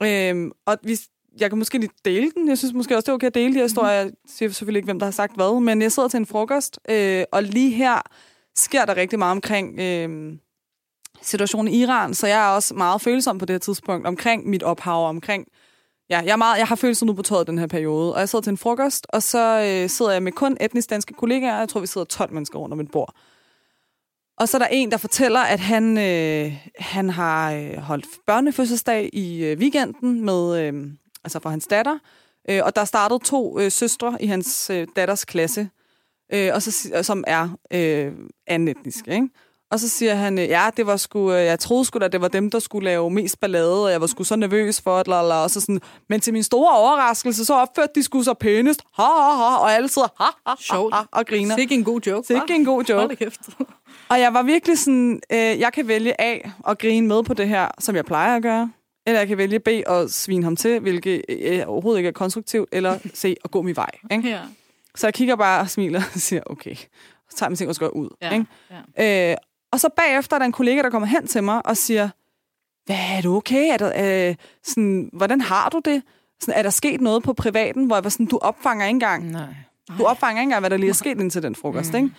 Ja. 0.00 0.30
Øhm, 0.30 0.52
og 0.66 0.78
hvis, 0.82 1.08
jeg 1.40 1.50
kan 1.50 1.58
måske 1.58 1.78
lige 1.78 1.90
dele 2.04 2.30
den. 2.30 2.48
Jeg 2.48 2.58
synes 2.58 2.74
måske 2.74 2.96
også, 2.96 3.06
det 3.06 3.08
er 3.08 3.14
okay 3.14 3.26
at 3.26 3.34
dele 3.34 3.52
de 3.52 3.58
her 3.58 3.64
historier. 3.64 3.92
Jeg 3.92 4.10
siger 4.26 4.50
selvfølgelig 4.50 4.78
ikke, 4.78 4.86
hvem 4.86 4.98
der 4.98 5.06
har 5.06 5.10
sagt 5.10 5.34
hvad, 5.34 5.60
men 5.60 5.82
jeg 5.82 5.92
sidder 5.92 6.08
til 6.08 6.18
en 6.18 6.26
frokost, 6.26 6.78
øh, 6.88 7.24
og 7.32 7.42
lige 7.42 7.70
her 7.70 8.02
sker 8.56 8.84
der 8.84 8.96
rigtig 8.96 9.18
meget 9.18 9.32
omkring 9.32 9.80
øh, 9.80 10.38
situationen 11.22 11.74
i 11.74 11.82
Iran, 11.82 12.14
så 12.14 12.26
jeg 12.26 12.46
er 12.46 12.54
også 12.54 12.74
meget 12.74 13.00
følsom 13.02 13.38
på 13.38 13.44
det 13.44 13.54
her 13.54 13.58
tidspunkt 13.58 14.06
omkring 14.06 14.48
mit 14.48 14.62
ophav, 14.62 15.08
omkring 15.08 15.48
Ja, 16.10 16.20
jeg, 16.20 16.32
er 16.32 16.36
meget, 16.36 16.58
jeg 16.58 16.66
har 16.66 16.76
følelser 16.76 17.06
nu 17.06 17.12
på 17.12 17.22
tøjet 17.22 17.46
den 17.46 17.58
her 17.58 17.66
periode, 17.66 18.14
og 18.14 18.20
jeg 18.20 18.28
sidder 18.28 18.42
til 18.42 18.50
en 18.50 18.58
frokost, 18.58 19.06
og 19.08 19.22
så 19.22 19.60
øh, 19.60 19.90
sidder 19.90 20.12
jeg 20.12 20.22
med 20.22 20.32
kun 20.32 20.56
etnisk 20.60 20.90
danske 20.90 21.14
kollegaer. 21.14 21.58
Jeg 21.58 21.68
tror, 21.68 21.80
vi 21.80 21.86
sidder 21.86 22.04
12 22.04 22.32
mennesker 22.32 22.58
rundt 22.58 22.72
om 22.72 22.80
et 22.80 22.90
bord. 22.90 23.14
Og 24.38 24.48
så 24.48 24.56
er 24.56 24.58
der 24.58 24.66
en, 24.66 24.90
der 24.90 24.96
fortæller, 24.96 25.40
at 25.40 25.60
han, 25.60 25.98
øh, 25.98 26.52
han 26.78 27.10
har 27.10 27.52
øh, 27.52 27.76
holdt 27.76 28.06
børnefødselsdag 28.26 29.10
i 29.12 29.44
øh, 29.44 29.58
weekenden 29.58 30.24
med, 30.24 30.60
øh, 30.60 30.86
altså 31.24 31.40
for 31.40 31.50
hans 31.50 31.66
datter. 31.66 31.98
Øh, 32.50 32.60
og 32.64 32.76
der 32.76 32.84
startede 32.84 33.24
to 33.24 33.60
øh, 33.60 33.70
søstre 33.70 34.16
i 34.20 34.26
hans 34.26 34.70
øh, 34.70 34.86
datters 34.96 35.24
klasse, 35.24 35.68
øh, 36.32 36.50
og 36.54 36.62
så, 36.62 37.02
som 37.02 37.24
er 37.26 37.48
øh, 37.72 38.12
anden 38.46 38.68
etnisk, 38.68 39.08
ikke? 39.08 39.28
Og 39.70 39.80
så 39.80 39.88
siger 39.88 40.14
han, 40.14 40.38
øh, 40.38 40.48
ja, 40.48 40.70
det 40.76 40.86
var 40.86 40.96
sgu, 40.96 41.32
øh, 41.32 41.44
jeg 41.44 41.58
troede 41.58 41.84
sgu 41.84 41.98
da, 41.98 42.08
det 42.08 42.20
var 42.20 42.28
dem, 42.28 42.50
der 42.50 42.58
skulle 42.58 42.84
lave 42.84 43.10
mest 43.10 43.40
ballade, 43.40 43.84
og 43.84 43.90
jeg 43.90 44.00
var 44.00 44.06
sgu 44.06 44.24
så 44.24 44.36
nervøs 44.36 44.80
for 44.80 44.98
det, 44.98 45.08
lala, 45.08 45.34
og 45.34 45.50
så 45.50 45.60
sådan, 45.60 45.80
men 46.08 46.20
til 46.20 46.32
min 46.32 46.42
store 46.42 46.76
overraskelse, 46.78 47.44
så 47.44 47.54
opførte 47.54 47.92
de 47.94 48.02
sgu 48.02 48.22
så 48.22 48.34
pænest, 48.34 48.82
ha, 48.94 49.02
ha, 49.02 49.36
ha, 49.36 49.56
og 49.56 49.72
alle 49.72 49.88
sidder, 49.88 50.08
ha, 50.20 50.30
ha, 50.46 50.54
ha, 50.70 50.96
ha, 50.96 51.02
og 51.12 51.26
griner. 51.26 51.56
Sikke 51.56 51.74
en 51.74 51.84
god 51.84 52.00
joke. 52.00 52.26
Sikke 52.26 52.54
en 52.54 52.64
god 52.64 52.84
joke. 52.84 53.00
Hold 53.00 53.16
kæft. 53.16 53.40
Og 54.08 54.20
jeg 54.20 54.34
var 54.34 54.42
virkelig 54.42 54.78
sådan, 54.78 55.20
øh, 55.32 55.38
jeg 55.38 55.72
kan 55.72 55.88
vælge 55.88 56.20
A 56.20 56.38
og 56.58 56.78
grine 56.78 57.06
med 57.06 57.22
på 57.22 57.34
det 57.34 57.48
her, 57.48 57.68
som 57.78 57.96
jeg 57.96 58.04
plejer 58.04 58.36
at 58.36 58.42
gøre. 58.42 58.70
Eller 59.06 59.20
jeg 59.20 59.28
kan 59.28 59.38
vælge 59.38 59.58
B 59.58 59.68
og 59.86 60.10
svine 60.10 60.44
ham 60.44 60.56
til, 60.56 60.80
hvilket 60.80 61.22
øh, 61.28 61.62
overhovedet 61.66 61.98
ikke 61.98 62.08
er 62.08 62.12
konstruktivt, 62.12 62.68
eller 62.72 62.98
C 63.14 63.36
og 63.44 63.50
gå 63.50 63.62
min 63.62 63.76
vej. 63.76 63.90
Ikke? 64.10 64.28
Ja. 64.28 64.40
Så 64.96 65.06
jeg 65.06 65.14
kigger 65.14 65.36
bare 65.36 65.60
og 65.60 65.70
smiler 65.70 66.02
og 66.14 66.20
siger, 66.20 66.42
okay. 66.46 66.74
Så 67.30 67.36
tager 67.36 67.46
jeg 67.46 67.50
min 67.50 67.56
ting 67.56 67.70
og 67.70 67.76
går 67.76 67.88
ud. 67.88 68.08
Ja. 68.22 68.32
Ikke? 68.32 68.46
Ja. 68.98 69.30
Øh, 69.30 69.36
og 69.72 69.80
så 69.80 69.88
bagefter 69.96 70.36
er 70.36 70.38
der 70.38 70.46
en 70.46 70.52
kollega, 70.52 70.82
der 70.82 70.90
kommer 70.90 71.06
hen 71.06 71.26
til 71.26 71.44
mig 71.44 71.66
og 71.66 71.76
siger, 71.76 72.08
hvad 72.86 72.96
er 73.16 73.20
du 73.22 73.36
okay? 73.36 73.72
Er 73.72 73.76
der, 73.76 74.28
øh, 74.28 74.34
sådan, 74.62 75.10
hvordan 75.12 75.40
har 75.40 75.68
du 75.68 75.80
det? 75.84 76.02
Sådan, 76.40 76.58
er 76.58 76.62
der 76.62 76.70
sket 76.70 77.00
noget 77.00 77.22
på 77.22 77.32
privaten, 77.32 77.84
hvor 77.84 77.96
jeg 77.96 78.04
var 78.04 78.10
sådan, 78.10 78.26
du 78.26 78.38
opfanger 78.38 78.86
ikke 78.86 78.94
engang, 78.94 79.30
Nej. 79.30 79.54
du 79.98 80.04
opfanger 80.04 80.40
ikke 80.40 80.46
engang, 80.46 80.60
hvad 80.60 80.70
der 80.70 80.76
lige 80.76 80.90
er 80.90 80.94
sket 80.94 81.20
indtil 81.20 81.42
den 81.42 81.54
frokost. 81.54 81.92
Mm. 81.92 81.96
Ikke? 81.96 82.10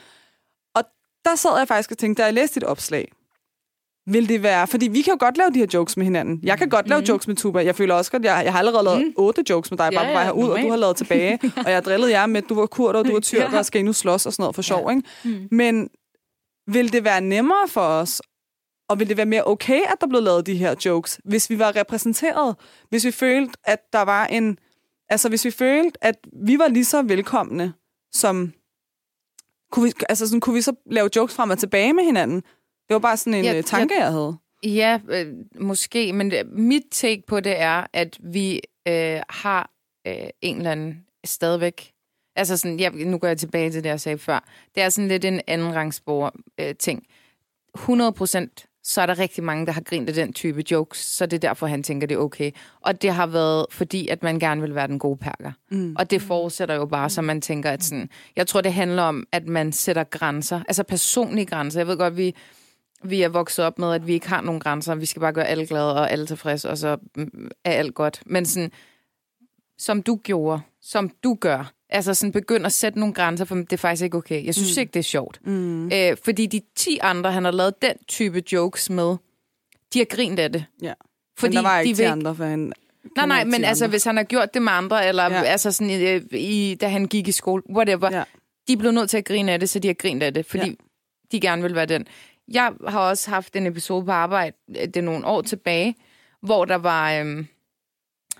Og 0.75 0.83
der 1.25 1.35
sad 1.35 1.57
jeg 1.57 1.67
faktisk 1.67 1.91
og 1.91 1.97
tænkte, 1.97 2.21
da 2.21 2.25
jeg 2.25 2.33
læste 2.33 2.55
dit 2.59 2.63
opslag, 2.63 3.11
vil 4.07 4.29
det 4.29 4.43
være... 4.43 4.67
Fordi 4.67 4.87
vi 4.87 5.01
kan 5.01 5.13
jo 5.13 5.17
godt 5.19 5.37
lave 5.37 5.49
de 5.53 5.59
her 5.59 5.67
jokes 5.73 5.97
med 5.97 6.05
hinanden. 6.05 6.39
Jeg 6.43 6.57
kan 6.57 6.69
godt 6.69 6.87
lave 6.89 7.03
jokes 7.09 7.27
med 7.27 7.35
Tuba. 7.35 7.59
Jeg 7.65 7.75
føler 7.75 7.95
også 7.95 8.11
godt, 8.11 8.23
jeg, 8.23 8.41
jeg 8.43 8.51
har 8.53 8.59
allerede 8.59 8.83
lavet 8.83 9.05
Mm. 9.07 9.13
otte 9.15 9.43
jokes 9.49 9.71
med 9.71 9.77
dig, 9.77 9.91
bare 9.93 10.05
Ja, 10.05 10.09
på 10.11 10.13
vej 10.13 10.23
herud, 10.23 10.49
og 10.49 10.59
du 10.61 10.69
har 10.69 10.75
lavet 10.77 10.97
tilbage. 10.97 11.39
og 11.57 11.65
jeg 11.65 11.73
har 11.73 11.81
drillet 11.81 12.09
jer 12.09 12.25
med, 12.25 12.43
at 12.43 12.49
du 12.49 12.55
var 12.55 12.65
kurder, 12.65 12.99
og 12.99 13.05
du 13.05 13.13
var 13.13 13.19
tyrker, 13.19 13.49
Ja. 13.51 13.57
og 13.57 13.65
skal 13.65 13.85
nu 13.85 13.93
slås 13.93 14.25
og 14.25 14.33
sådan 14.33 14.43
noget 14.43 14.55
for 14.55 14.61
sjov. 14.61 14.89
Ja. 14.91 14.95
Ikke? 14.95 15.07
Mm. 15.25 15.47
Men 15.57 15.89
vil 16.67 16.93
det 16.93 17.03
være 17.03 17.21
nemmere 17.21 17.67
for 17.67 17.81
os 17.81 18.21
Og 18.89 18.99
ville 18.99 19.09
det 19.09 19.17
være 19.17 19.25
mere 19.25 19.43
okay, 19.47 19.79
at 19.81 19.95
der 20.01 20.07
blev 20.07 20.21
lavet 20.21 20.45
de 20.45 20.55
her 20.55 20.75
jokes, 20.85 21.19
hvis 21.25 21.49
vi 21.49 21.59
var 21.59 21.75
repræsenteret? 21.75 22.55
Hvis 22.89 23.05
vi 23.05 23.11
følte, 23.11 23.53
at 23.63 23.79
der 23.93 24.01
var 24.01 24.25
en... 24.25 24.57
Altså, 25.09 25.29
hvis 25.29 25.45
vi 25.45 25.51
følte, 25.51 26.03
at 26.05 26.15
vi 26.45 26.59
var 26.59 26.67
lige 26.67 26.85
så 26.85 27.01
velkomne, 27.01 27.73
som... 28.13 28.53
Kunne 29.71 29.85
vi, 29.85 29.93
altså, 30.09 30.27
sådan, 30.27 30.39
kunne 30.39 30.53
vi 30.55 30.61
så 30.61 30.73
lave 30.91 31.09
jokes 31.15 31.35
frem 31.35 31.49
og 31.49 31.59
tilbage 31.59 31.93
med 31.93 32.03
hinanden? 32.03 32.43
Det 32.87 32.93
var 32.93 32.99
bare 32.99 33.17
sådan 33.17 33.33
en 33.33 33.45
Ja, 33.45 33.53
ja, 33.53 33.61
tanke, 33.61 33.95
jeg 33.99 34.11
havde. 34.11 34.37
Ja, 34.63 34.99
øh, 35.09 35.27
måske, 35.59 36.13
men 36.13 36.31
det, 36.31 36.47
mit 36.51 36.83
take 36.91 37.23
på 37.27 37.39
det 37.39 37.61
er, 37.61 37.87
at 37.93 38.17
vi 38.19 38.61
øh, 38.87 39.19
har 39.29 39.69
øh, 40.07 40.29
en 40.41 40.57
eller 40.57 40.71
anden 40.71 41.05
stadigvæk... 41.25 41.91
Altså 42.35 42.57
sådan, 42.57 42.79
ja, 42.79 42.89
nu 42.89 43.17
går 43.17 43.27
jeg 43.27 43.37
tilbage 43.37 43.71
til 43.71 43.83
det, 43.83 43.89
jeg 43.89 43.99
sagde 43.99 44.17
før. 44.17 44.47
Det 44.75 44.83
er 44.83 44.89
sådan 44.89 45.07
lidt 45.07 45.25
en 45.25 45.41
anden 45.47 45.75
rangsborger 45.75 46.29
øh, 46.59 46.75
ting. 46.75 47.03
100 47.75 48.11
procent, 48.11 48.65
så 48.83 49.01
er 49.01 49.05
der 49.05 49.19
rigtig 49.19 49.43
mange, 49.43 49.65
der 49.65 49.71
har 49.71 49.81
grint 49.81 50.09
af 50.09 50.15
den 50.15 50.33
type 50.33 50.63
jokes, 50.71 50.97
så 50.97 51.25
det 51.25 51.37
er 51.37 51.49
derfor, 51.49 51.67
han 51.67 51.83
tænker, 51.83 52.07
det 52.07 52.15
er 52.15 52.19
okay. 52.19 52.51
Og 52.81 53.01
det 53.01 53.13
har 53.13 53.27
været 53.27 53.65
fordi, 53.71 54.07
at 54.07 54.23
man 54.23 54.39
gerne 54.39 54.61
vil 54.61 54.75
være 54.75 54.87
den 54.87 54.99
gode 54.99 55.17
perker. 55.17 55.51
Mm. 55.71 55.95
Og 55.99 56.11
det 56.11 56.21
forudsætter 56.21 56.75
jo 56.75 56.85
bare, 56.85 57.09
så 57.09 57.21
man 57.21 57.41
tænker, 57.41 57.71
at 57.71 57.83
sådan... 57.83 58.09
Jeg 58.35 58.47
tror, 58.47 58.61
det 58.61 58.73
handler 58.73 59.03
om, 59.03 59.27
at 59.31 59.47
man 59.47 59.71
sætter 59.71 60.03
grænser. 60.03 60.61
Altså 60.67 60.83
personlige 60.83 61.45
grænser. 61.45 61.79
Jeg 61.79 61.87
ved 61.87 61.97
godt, 61.97 62.17
vi 62.17 62.35
vi 63.03 63.21
er 63.21 63.29
vokset 63.29 63.65
op 63.65 63.79
med, 63.79 63.93
at 63.93 64.07
vi 64.07 64.13
ikke 64.13 64.27
har 64.29 64.41
nogen 64.41 64.59
grænser. 64.59 64.95
Vi 64.95 65.05
skal 65.05 65.19
bare 65.19 65.33
gøre 65.33 65.47
alle 65.47 65.67
glade 65.67 65.95
og 65.95 66.11
alle 66.11 66.25
tilfredse, 66.27 66.69
og 66.69 66.77
så 66.77 66.97
mm, 67.15 67.51
er 67.63 67.71
alt 67.71 67.95
godt. 67.95 68.23
Men 68.25 68.45
sådan, 68.45 68.71
som 69.77 70.01
du 70.01 70.15
gjorde, 70.23 70.61
som 70.81 71.09
du 71.23 71.37
gør, 71.41 71.71
altså 71.89 72.13
sådan 72.13 72.31
begynd 72.31 72.65
at 72.65 72.73
sætte 72.73 72.99
nogle 72.99 73.13
grænser, 73.13 73.45
for 73.45 73.55
det 73.55 73.73
er 73.73 73.77
faktisk 73.77 74.03
ikke 74.03 74.17
okay. 74.17 74.45
Jeg 74.45 74.55
synes 74.55 74.77
mm. 74.77 74.79
ikke, 74.79 74.91
det 74.91 74.99
er 74.99 75.03
sjovt. 75.03 75.39
Mm. 75.45 75.91
Øh, 75.91 76.17
fordi 76.23 76.45
de 76.45 76.61
10 76.75 76.99
andre, 77.01 77.31
han 77.31 77.43
har 77.43 77.51
lavet 77.51 77.81
den 77.81 77.93
type 78.07 78.43
jokes 78.51 78.89
med, 78.89 79.15
de 79.93 79.99
har 79.99 80.05
grint 80.05 80.39
af 80.39 80.51
det. 80.53 80.65
Ja. 80.81 80.93
Fordi 81.37 81.55
Men 81.55 81.63
der 81.63 81.69
var 81.69 81.81
de 81.81 81.87
ikke 81.87 81.97
de 81.97 82.07
andre, 82.09 82.35
for 82.35 82.45
han... 82.45 82.73
Nej, 83.15 83.25
nej, 83.25 83.43
men 83.43 83.63
altså, 83.63 83.83
andre. 83.85 83.91
hvis 83.91 84.03
han 84.03 84.17
har 84.17 84.23
gjort 84.23 84.53
det 84.53 84.61
med 84.61 84.71
andre, 84.71 85.07
eller 85.07 85.23
Ja. 85.23 85.41
altså 85.43 85.71
sådan, 85.71 86.01
øh, 86.01 86.21
i, 86.31 86.77
da 86.81 86.87
han 86.87 87.05
gik 87.05 87.27
i 87.27 87.31
skole, 87.31 87.63
whatever, 87.75 88.09
Ja. 88.11 88.23
de 88.67 88.77
blev 88.77 88.91
nødt 88.91 89.09
til 89.09 89.17
at 89.17 89.25
grine 89.25 89.51
af 89.51 89.59
det, 89.59 89.69
så 89.69 89.79
de 89.79 89.87
har 89.87 89.93
grint 89.93 90.23
af 90.23 90.33
det, 90.33 90.45
fordi 90.45 90.67
ja. 90.67 90.73
de 91.31 91.39
gerne 91.39 91.61
vil 91.61 91.75
være 91.75 91.85
den. 91.85 92.07
Jeg 92.51 92.73
har 92.87 92.99
også 92.99 93.29
haft 93.29 93.55
en 93.55 93.67
episode 93.67 94.05
på 94.05 94.11
arbejde, 94.11 94.55
øh, 94.69 94.75
det 94.75 94.97
er 94.97 95.01
nogle 95.01 95.25
år 95.25 95.41
tilbage, 95.41 95.95
hvor 96.41 96.65
der 96.65 96.75
var, 96.75 97.13
øhm, 97.13 97.47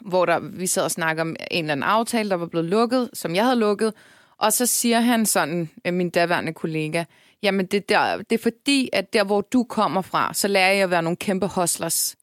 hvor 0.02 0.26
der, 0.26 0.40
vi 0.40 0.68
sad 0.68 0.84
og 0.84 0.92
snakkede 0.92 1.22
om 1.22 1.36
en 1.52 1.64
eller 1.64 1.72
anden 1.72 1.84
aftale, 1.84 2.30
der 2.30 2.36
var 2.36 2.46
blevet 2.46 2.70
lukket, 2.70 3.10
som 3.14 3.36
jeg 3.36 3.44
havde 3.44 3.60
lukket, 3.60 3.94
og 4.38 4.54
så 4.54 4.66
siger 4.66 5.00
han 5.00 5.26
sådan, 5.26 5.70
øh, 5.86 5.94
min 5.94 6.10
daværende 6.10 6.54
kollega, 6.54 7.04
jamen 7.44 7.66
det, 7.66 7.90
der, 7.90 8.18
det 8.18 8.32
er 8.32 8.44
fordi, 8.44 8.90
at 8.94 9.14
der, 9.14 9.24
hvor 9.24 9.42
du 9.42 9.64
kommer 9.64 10.02
fra, 10.02 10.34
så 10.34 10.48
lærer 10.48 10.74
jeg 10.74 10.84
at 10.84 10.92
være 10.92 11.04
nogle 11.04 11.18
kæmpe 11.18 11.48
hustlers. 11.48 12.16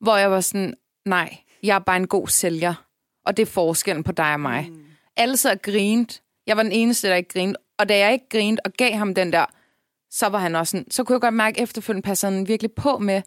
Hvor 0.00 0.16
jeg 0.16 0.30
var 0.30 0.40
sådan, 0.40 0.74
nej, 1.04 1.36
jeg 1.62 1.74
er 1.74 1.78
bare 1.78 1.96
en 1.96 2.06
god 2.06 2.28
sælger, 2.28 2.74
og 3.26 3.36
det 3.36 3.42
er 3.42 3.46
forskellen 3.46 4.04
på 4.04 4.12
dig 4.12 4.32
og 4.32 4.40
mig. 4.40 4.68
Mm. 4.70 4.84
Alle 5.16 5.36
så 5.36 5.58
grint. 5.62 6.22
Jeg 6.46 6.56
var 6.56 6.62
den 6.62 6.72
eneste, 6.72 7.08
der 7.08 7.14
ikke 7.14 7.28
grinede. 7.32 7.58
Og 7.78 7.88
da 7.88 7.98
jeg 7.98 8.12
ikke 8.12 8.28
grinede 8.28 8.60
og 8.64 8.72
gav 8.72 8.92
ham 8.92 9.14
den 9.14 9.32
der, 9.32 9.46
så 10.12 10.28
var 10.28 10.38
han 10.38 10.56
også 10.56 10.70
sådan, 10.70 10.90
så 10.90 11.04
kunne 11.04 11.14
jeg 11.14 11.20
godt 11.20 11.34
mærke, 11.34 11.58
at 11.58 11.62
efterfølgende 11.62 12.06
passede 12.06 12.32
han 12.32 12.48
virkelig 12.48 12.72
på 12.72 12.98
med, 12.98 13.22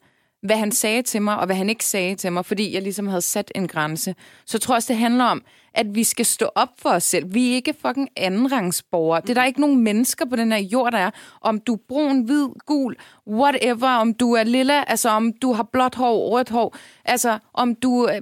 hvad 0.46 0.58
han 0.58 0.72
sagde 0.72 1.02
til 1.02 1.22
mig, 1.22 1.38
og 1.38 1.46
hvad 1.46 1.56
han 1.56 1.70
ikke 1.70 1.86
sagde 1.86 2.16
til 2.16 2.32
mig, 2.32 2.46
fordi 2.46 2.74
jeg 2.74 2.82
ligesom 2.82 3.08
havde 3.08 3.22
sat 3.22 3.52
en 3.56 3.68
grænse. 3.68 4.16
Så 4.46 4.58
jeg 4.58 4.62
tror 4.62 4.76
også, 4.76 4.94
det 4.94 5.00
handler 5.00 5.24
om, 5.24 5.44
at 5.74 5.96
vi 5.96 6.04
skal 6.04 6.26
stå 6.26 6.50
op 6.56 6.70
for 6.78 6.90
os 6.90 7.04
selv. 7.04 7.34
Vi 7.34 7.52
er 7.52 7.56
ikke 7.56 7.76
fucking 7.82 8.10
andenrangsborgere. 8.16 9.22
Det 9.22 9.30
er 9.30 9.34
der 9.34 9.46
ikke 9.46 9.62
nogen 9.62 9.84
mennesker 9.84 10.26
på 10.26 10.36
den 10.36 10.52
her 10.52 10.60
jord, 10.60 10.92
der 10.92 10.98
er. 10.98 11.12
Om 11.42 11.60
du 11.60 11.74
er 11.74 11.80
brun, 11.88 12.22
hvid, 12.22 12.48
gul, 12.66 12.96
whatever, 13.28 13.88
om 13.88 14.14
du 14.14 14.34
er 14.34 14.44
lilla, 14.44 14.84
altså 14.88 15.10
om 15.10 15.34
du 15.42 15.54
har 15.54 15.64
blåt 15.64 15.96
hår, 15.96 16.30
rødt 16.30 16.50
hår, 16.50 16.76
altså 17.06 17.40
om 17.54 17.76
du 17.76 18.10
øh, 18.10 18.22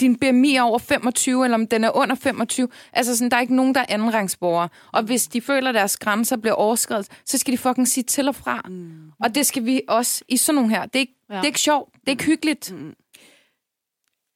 din 0.00 0.16
BMI 0.18 0.54
er 0.54 0.62
over 0.62 0.78
25, 0.78 1.44
eller 1.44 1.54
om 1.54 1.66
den 1.66 1.84
er 1.84 1.96
under 1.96 2.14
25. 2.14 2.68
Altså, 2.92 3.16
sådan, 3.16 3.30
der 3.30 3.36
er 3.36 3.40
ikke 3.40 3.56
nogen, 3.56 3.74
der 3.74 3.80
er 3.80 3.86
andenrangsborgere. 3.88 4.68
Og 4.92 5.02
hvis 5.02 5.26
de 5.26 5.40
føler, 5.40 5.68
at 5.68 5.74
deres 5.74 5.96
grænser 5.96 6.36
bliver 6.36 6.54
overskrevet, 6.54 7.08
så 7.24 7.38
skal 7.38 7.52
de 7.52 7.58
fucking 7.58 7.88
sige 7.88 8.04
til 8.04 8.28
og 8.28 8.34
fra. 8.34 8.62
Mm. 8.68 9.12
Og 9.24 9.34
det 9.34 9.46
skal 9.46 9.64
vi 9.64 9.82
også 9.88 10.24
i 10.28 10.36
sådan 10.36 10.54
nogle 10.54 10.70
her. 10.70 10.86
Det 10.86 10.94
er 10.96 11.00
ikke, 11.00 11.16
ja. 11.30 11.34
det 11.34 11.42
er 11.42 11.46
ikke 11.46 11.60
sjovt. 11.60 11.94
Det 11.94 12.06
er 12.06 12.10
ikke 12.10 12.24
hyggeligt. 12.24 12.72
Mm. 12.72 12.94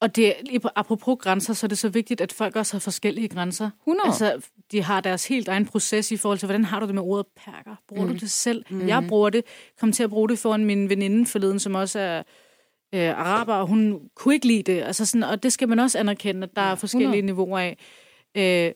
Og 0.01 0.17
det, 0.17 0.35
apropos 0.77 1.19
grænser, 1.21 1.55
så 1.55 1.67
er 1.67 1.69
det 1.69 1.79
så 1.79 1.89
vigtigt, 1.89 2.21
at 2.21 2.33
folk 2.33 2.57
også 2.57 2.75
har 2.75 2.81
forskellige 2.81 3.29
grænser. 3.29 3.71
100. 3.81 4.07
Altså, 4.07 4.41
de 4.73 4.83
har 4.83 5.01
deres 5.01 5.27
helt 5.29 5.49
egen 5.49 5.67
proces 5.67 6.13
i 6.13 6.17
forhold 6.17 6.39
til, 6.39 6.47
hvordan 6.47 6.65
har 6.65 6.81
du 6.81 6.87
det 6.87 6.95
med 6.95 7.03
ordet 7.03 7.27
perker? 7.37 7.77
Bruger 7.89 8.05
mm. 8.05 8.13
du 8.13 8.19
det 8.19 8.31
selv? 8.31 8.65
Mm. 8.71 8.89
Jeg 8.89 9.05
bruger 9.09 9.31
det, 9.31 9.45
kom 9.81 9.93
til 9.93 10.03
at 10.03 10.11
bruge 10.11 10.29
det 10.29 10.39
foran 10.39 10.65
min 10.65 10.89
veninde 10.89 11.27
forleden, 11.27 11.59
som 11.59 11.75
også 11.75 11.99
er 11.99 12.23
øh, 12.95 13.09
araber, 13.19 13.55
og 13.55 13.67
hun 13.67 14.01
kunne 14.17 14.35
ikke 14.35 14.47
lide 14.47 14.63
det. 14.73 14.83
Altså 14.83 15.07
sådan, 15.07 15.23
og 15.23 15.43
det 15.43 15.53
skal 15.53 15.69
man 15.69 15.79
også 15.79 15.99
anerkende, 15.99 16.43
at 16.43 16.51
der 16.57 16.63
er 16.63 16.75
forskellige 16.75 17.09
100. 17.19 17.27
niveauer 17.27 17.59
af. 17.59 17.77
Øh, 18.37 18.73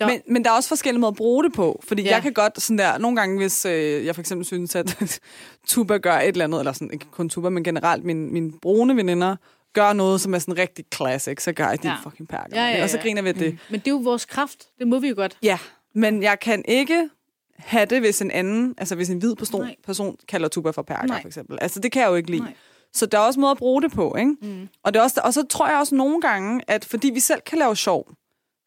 der, 0.00 0.06
Men, 0.06 0.20
men 0.28 0.44
der 0.44 0.50
er 0.50 0.54
også 0.54 0.68
forskellige 0.68 1.00
måder 1.00 1.10
at 1.10 1.16
bruge 1.16 1.44
det 1.44 1.52
på. 1.52 1.80
Fordi 1.84 2.02
Ja. 2.02 2.08
ja. 2.08 2.14
jeg 2.14 2.22
kan 2.22 2.32
godt 2.32 2.62
sådan 2.62 2.78
der, 2.78 2.98
nogle 2.98 3.16
gange, 3.16 3.36
hvis 3.38 3.64
øh, 3.66 4.06
jeg 4.06 4.14
for 4.14 4.22
eksempel 4.22 4.46
synes, 4.46 4.74
at 4.76 5.20
Tuba 5.68 5.96
gør 5.98 6.18
et 6.18 6.28
eller 6.28 6.44
andet, 6.44 6.58
eller 6.58 6.72
sådan, 6.72 6.90
ikke 6.92 7.06
kun 7.10 7.28
Tuba, 7.28 7.48
men 7.48 7.64
generelt 7.64 8.04
mine, 8.04 8.28
mine 8.28 8.52
brune 8.62 8.96
veninder, 8.96 9.36
gør 9.72 9.92
noget, 9.92 10.20
som 10.20 10.34
er 10.34 10.38
sådan 10.38 10.58
rigtig 10.58 10.84
classic, 10.94 11.42
så 11.42 11.52
gør 11.52 11.68
jeg 11.68 11.84
Ja. 11.84 11.88
ja. 11.90 11.96
fucking 12.10 12.28
perker. 12.28 12.62
Ja, 12.64 12.76
ja, 12.76 12.82
Og 12.82 12.90
så 12.90 12.96
ja. 12.96 13.02
griner 13.02 13.22
vi 13.22 13.32
det. 13.32 13.52
Mm. 13.52 13.58
men 13.70 13.80
det 13.80 13.86
er 13.86 13.90
jo 13.90 13.96
vores 13.96 14.24
kraft. 14.24 14.66
Det 14.78 14.88
må 14.88 14.98
vi 14.98 15.08
jo 15.08 15.14
godt. 15.16 15.38
Ja, 15.42 15.58
men 15.94 16.22
jeg 16.22 16.40
kan 16.40 16.64
ikke 16.68 17.08
have 17.56 17.86
det, 17.86 18.00
hvis 18.00 18.22
en 18.22 18.30
anden, 18.30 18.74
altså 18.78 18.94
hvis 18.94 19.10
en 19.10 19.18
hvid 19.18 19.34
person, 19.34 19.60
Nej. 19.62 19.74
person 19.86 20.16
kalder 20.28 20.48
Tuba 20.48 20.70
for 20.70 20.82
perker, 20.82 21.06
Nej. 21.06 21.20
for 21.20 21.28
eksempel. 21.28 21.58
Altså 21.60 21.80
det 21.80 21.92
kan 21.92 22.02
jeg 22.02 22.08
jo 22.08 22.14
ikke 22.14 22.30
lide. 22.30 22.42
Nej. 22.42 22.52
Så 22.96 23.06
der 23.06 23.18
er 23.18 23.22
også 23.22 23.40
måder 23.40 23.52
at 23.52 23.58
bruge 23.58 23.82
det 23.82 23.92
på, 23.92 24.14
ikke? 24.18 24.36
Mm. 24.42 24.68
Og, 24.82 24.94
det 24.94 25.00
er 25.00 25.04
også, 25.04 25.20
og 25.24 25.34
så 25.34 25.42
tror 25.42 25.68
jeg 25.68 25.78
også 25.78 25.94
nogle 25.94 26.20
gange, 26.20 26.60
at 26.66 26.84
fordi 26.84 27.10
vi 27.10 27.20
selv 27.20 27.40
kan 27.40 27.58
lave 27.58 27.76
sjov, 27.76 28.08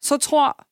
så 0.02 0.16
tror 0.16 0.66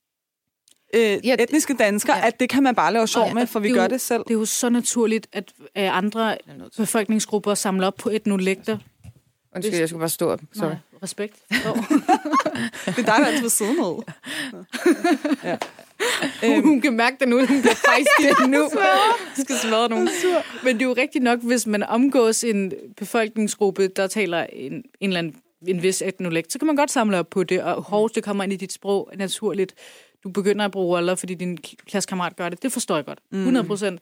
øh, 0.94 1.26
Ja, 1.26 1.36
etniske 1.38 1.74
danskere, 1.74 2.16
ja. 2.16 2.26
at 2.26 2.40
det 2.40 2.48
kan 2.48 2.62
man 2.62 2.74
bare 2.74 2.92
lave 2.92 3.06
sjov 3.08 3.26
Ja, 3.26 3.34
med, 3.34 3.46
for 3.46 3.60
vi 3.60 3.68
det 3.68 3.74
gør 3.74 3.82
jo- 3.82 3.88
det 3.88 4.00
selv. 4.00 4.22
Det 4.22 4.30
er 4.30 4.34
jo 4.38 4.44
så 4.44 4.68
naturligt, 4.68 5.26
at 5.32 5.52
øh, 5.76 5.96
andre 5.96 6.36
befolkningsgrupper 6.76 7.54
samler 7.54 7.86
op 7.86 7.94
på 7.94 8.08
etnolægter. 8.10 8.78
Undskyld, 9.56 9.78
jeg 9.78 9.88
skulle 9.88 10.00
bare 10.00 10.08
stå 10.08 10.30
op. 10.30 10.40
Sorry. 10.54 10.68
Nej, 10.68 10.76
respekt. 11.02 11.34
Oh. 11.50 11.78
Det 12.86 12.88
er 12.88 12.92
dig, 12.94 13.04
der 13.06 13.12
er 13.12 13.24
altid 13.24 13.40
ved 13.42 13.50
siden 13.50 13.78
af. 13.80 13.98
ja. 15.50 15.56
Øhm, 16.44 16.62
hun 16.62 16.80
kan 16.80 16.92
mærke 16.92 17.16
det 17.20 17.28
nu, 17.28 17.36
hun 17.36 17.60
bliver 17.60 17.74
fejstig 17.74 18.48
nu. 18.54 18.70
skal 19.34 19.56
smadre 19.56 19.88
nogen. 19.88 20.08
Men 20.64 20.74
det 20.74 20.82
er 20.82 20.86
jo 20.86 20.94
rigtigt 20.96 21.24
nok, 21.24 21.42
hvis 21.42 21.66
man 21.66 21.82
omgås 21.82 22.44
en 22.44 22.72
befolkningsgruppe, 22.96 23.88
der 23.88 24.06
taler 24.06 24.46
en, 24.52 24.72
en 24.72 24.84
eller 25.00 25.18
anden 25.18 25.34
en 25.66 25.82
vis 25.82 26.02
etnolekt, 26.02 26.52
så 26.52 26.58
kan 26.58 26.66
man 26.66 26.76
godt 26.76 26.90
samle 26.90 27.18
op 27.18 27.30
på 27.30 27.44
det, 27.44 27.62
og 27.62 27.82
hov, 27.82 28.10
det 28.14 28.24
kommer 28.24 28.44
ind 28.44 28.52
i 28.52 28.56
dit 28.56 28.72
sprog 28.72 29.10
naturligt. 29.16 29.74
Du 30.24 30.30
begynder 30.30 30.64
at 30.64 30.70
bruge 30.70 30.98
eller 30.98 31.14
fordi 31.14 31.34
din 31.34 31.56
klassekammerat 31.86 32.36
gør 32.36 32.48
det. 32.48 32.62
Det 32.62 32.72
forstår 32.72 32.96
jeg 32.96 33.04
godt. 33.04 33.18
100 33.32 33.66
procent. 33.66 34.00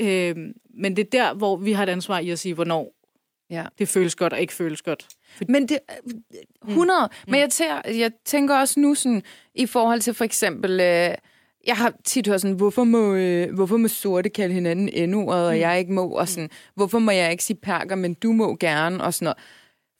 Øhm, 0.00 0.52
men 0.74 0.96
det 0.96 1.06
er 1.06 1.10
der, 1.10 1.34
hvor 1.34 1.56
vi 1.56 1.72
har 1.72 1.82
et 1.82 1.88
ansvar 1.88 2.18
i 2.18 2.30
at 2.30 2.38
sige, 2.38 2.54
hvornår 2.54 2.92
Ja. 3.50 3.64
det 3.78 3.88
føles 3.88 4.14
godt 4.14 4.32
og 4.32 4.40
ikke 4.40 4.52
føles 4.52 4.82
godt. 4.82 5.06
Men 5.48 5.68
det 5.68 5.78
100. 6.68 7.08
Mm. 7.26 7.30
Men 7.30 7.40
jeg, 7.40 7.48
tæ- 7.52 7.98
jeg 7.98 8.10
tænker 8.24 8.56
også 8.56 8.80
nu 8.80 8.94
sådan, 8.94 9.22
i 9.54 9.66
forhold 9.66 10.00
til 10.00 10.14
for 10.14 10.24
eksempel... 10.24 10.70
Øh, 10.80 11.14
jeg 11.66 11.76
har 11.76 11.92
tit 12.04 12.26
hørt 12.26 12.40
sådan, 12.40 12.56
hvorfor 12.56 12.84
må, 12.84 13.14
øh, 13.14 13.54
hvorfor 13.54 13.76
må 13.76 13.88
sorte 13.88 14.28
kalde 14.28 14.54
hinanden 14.54 14.88
endnu, 14.88 15.30
og 15.32 15.58
jeg 15.58 15.78
ikke 15.78 15.92
må, 15.92 16.08
og 16.10 16.28
sådan, 16.28 16.50
hvorfor 16.74 16.98
må 16.98 17.10
jeg 17.10 17.32
ikke 17.32 17.44
sige 17.44 17.56
perker, 17.62 17.94
men 17.96 18.14
du 18.14 18.32
må 18.32 18.56
gerne, 18.56 19.04
og 19.04 19.14
sådan 19.14 19.24
noget. 19.24 19.38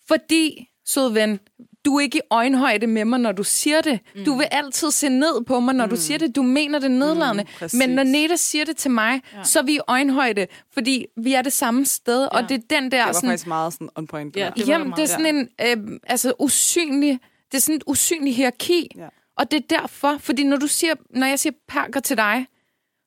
Fordi, 0.09 0.69
sød 0.87 1.13
ven, 1.13 1.41
du 1.85 1.97
er 1.97 2.01
ikke 2.01 2.19
i 2.19 2.21
øjenhøjde 2.31 2.87
med 2.87 3.05
mig, 3.05 3.21
når 3.21 3.33
du 3.33 3.45
siger 3.45 3.81
det. 3.81 4.01
Mm. 4.15 4.25
Du 4.25 4.35
vil 4.35 4.47
altid 4.51 4.91
se 4.91 5.09
ned 5.09 5.45
på 5.45 5.61
mig, 5.61 5.75
når 5.75 5.85
mm. 5.85 5.91
du 5.91 5.97
siger 5.97 6.19
det. 6.19 6.37
Du 6.37 6.43
mener 6.43 6.79
det 6.79 6.91
nedladende. 6.91 7.43
Mm, 7.43 7.49
præcis. 7.59 7.79
men 7.79 7.91
når 7.91 8.03
Neda 8.03 8.37
siger 8.37 8.65
det 8.65 8.77
til 8.77 8.91
mig, 8.91 9.23
ja. 9.35 9.45
så 9.45 9.59
er 9.59 9.63
vi 9.63 9.73
i 9.73 9.81
øjenhøjde, 9.89 10.47
fordi 10.75 11.07
vi 11.17 11.35
er 11.35 11.43
det 11.43 11.53
samme 11.53 11.87
sted, 11.87 12.23
ja. 12.23 12.29
og 12.29 12.49
det 12.49 12.55
er 12.55 12.81
den 12.81 12.91
der... 12.91 12.99
Det 12.99 13.07
var 13.07 13.13
sådan, 13.13 13.29
faktisk 13.31 13.47
meget 13.47 13.73
sådan 13.73 13.89
on 13.97 14.07
point. 14.07 14.37
Ja, 14.37 14.45
Ja. 14.45 14.51
det 14.57 14.69
Jamen, 14.69 14.93
det 14.93 14.99
er 14.99 15.07
sådan 15.07 15.37
en 15.37 15.49
øh, 15.61 15.99
altså, 16.07 16.33
usynlig, 16.39 17.19
det 17.53 17.57
er 17.57 17.61
sådan 17.61 17.77
et 17.77 17.83
usynligt 17.87 18.37
hierarki. 18.37 18.89
Ja. 18.97 19.09
Og 19.37 19.51
det 19.51 19.57
er 19.57 19.79
derfor, 19.81 20.17
fordi 20.19 20.45
når, 20.45 20.57
du 20.57 20.67
siger, 20.67 20.95
når 21.11 21.27
jeg 21.27 21.39
siger 21.39 21.53
perker 21.69 22.01
til 22.01 22.17
dig, 22.17 22.47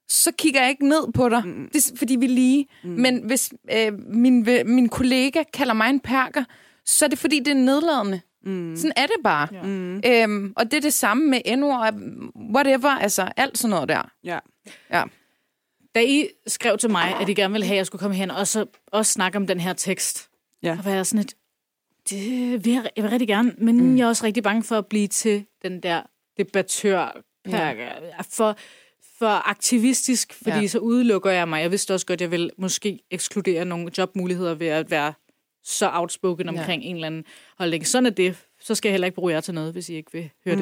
så 0.09 0.32
kigger 0.32 0.61
jeg 0.61 0.69
ikke 0.69 0.88
ned 0.89 1.11
på 1.13 1.30
dig, 1.30 1.41
mm. 1.45 1.69
det 1.74 1.91
er, 1.91 1.97
fordi 1.97 2.15
vi 2.15 2.26
er 2.26 2.30
lige. 2.30 2.67
Mm. 2.84 2.89
Men 2.89 3.24
hvis 3.26 3.53
øh, 3.71 3.93
min, 4.13 4.47
min 4.65 4.89
kollega 4.89 5.43
kalder 5.53 5.74
mig 5.74 5.89
en 5.89 5.99
perker, 5.99 6.43
så 6.86 7.05
er 7.05 7.09
det 7.09 7.19
fordi, 7.19 7.39
det 7.39 7.47
er 7.47 7.55
nedladende. 7.55 8.21
Mm. 8.43 8.75
Sådan 8.75 8.93
er 8.95 9.05
det 9.05 9.15
bare. 9.23 9.47
Ja. 9.51 9.61
Mm. 9.63 10.01
Øhm, 10.05 10.53
og 10.55 10.65
det 10.71 10.77
er 10.77 10.81
det 10.81 10.93
samme 10.93 11.29
med 11.29 11.55
n-ord, 11.57 11.93
whatever, 12.55 12.89
altså 12.89 13.29
alt 13.37 13.57
sådan 13.57 13.69
noget 13.69 13.89
der. 13.89 14.11
ja. 14.23 14.39
Ja. 14.91 15.03
Da 15.95 16.01
I 16.01 16.27
skrev 16.47 16.77
til 16.77 16.89
mig, 16.91 17.15
at 17.21 17.29
I 17.29 17.33
gerne 17.33 17.51
ville 17.51 17.65
have, 17.65 17.73
at 17.75 17.77
jeg 17.77 17.85
skulle 17.85 17.99
komme 17.99 18.15
hen 18.15 18.31
og 18.31 18.47
så 18.47 18.65
også 18.87 19.11
snakke 19.11 19.37
om 19.37 19.47
den 19.47 19.59
her 19.59 19.73
tekst, 19.73 20.29
Ja. 20.63 20.75
og 20.79 20.85
var 20.85 20.91
jeg 20.91 21.05
sådan 21.05 21.19
et, 21.25 21.33
det 22.09 22.65
vil 22.65 22.73
jeg, 22.73 22.89
jeg 22.95 23.03
vil 23.03 23.11
rigtig 23.11 23.27
gerne, 23.27 23.53
men 23.57 23.77
mm. 23.81 23.97
jeg 23.97 24.03
er 24.03 24.07
også 24.07 24.25
rigtig 24.25 24.43
bange 24.43 24.63
for 24.63 24.77
at 24.77 24.85
blive 24.85 25.07
til 25.07 25.45
den 25.61 25.79
der 25.83 26.01
debattør. 26.37 27.21
Ja. 27.47 27.73
For, 28.31 28.55
for 29.19 29.49
aktivistisk, 29.49 30.33
fordi 30.33 30.59
ja. 30.59 30.67
så 30.67 30.79
udelukker 30.79 31.31
jeg 31.31 31.47
mig. 31.49 31.61
Jeg 31.61 31.71
vidste 31.71 31.93
også 31.93 32.05
godt, 32.05 32.17
at 32.17 32.21
jeg 32.21 32.31
vil 32.31 32.51
måske 32.57 32.99
ekskludere 33.11 33.65
nogle 33.65 33.91
jobmuligheder 33.97 34.53
ved 34.55 34.67
at 34.67 34.91
være 34.91 35.13
så 35.64 35.89
outspoken 35.93 36.49
omkring 36.49 36.84
ja. 36.84 36.89
en 36.89 36.95
eller 36.95 37.07
anden 37.07 37.24
holdning. 37.57 37.88
Sådan 37.88 38.05
er 38.05 38.09
det. 38.09 38.36
Så 38.61 38.76
skal 38.76 38.89
jeg 38.89 38.93
heller 38.93 39.05
ikke 39.05 39.16
bruge 39.16 39.34
jer 39.34 39.41
til 39.41 39.53
noget, 39.53 39.74
hvis 39.74 39.89
I 39.89 39.93
ikke 39.95 40.11
vil 40.14 40.30
høre 40.45 40.55
mm. 40.55 40.61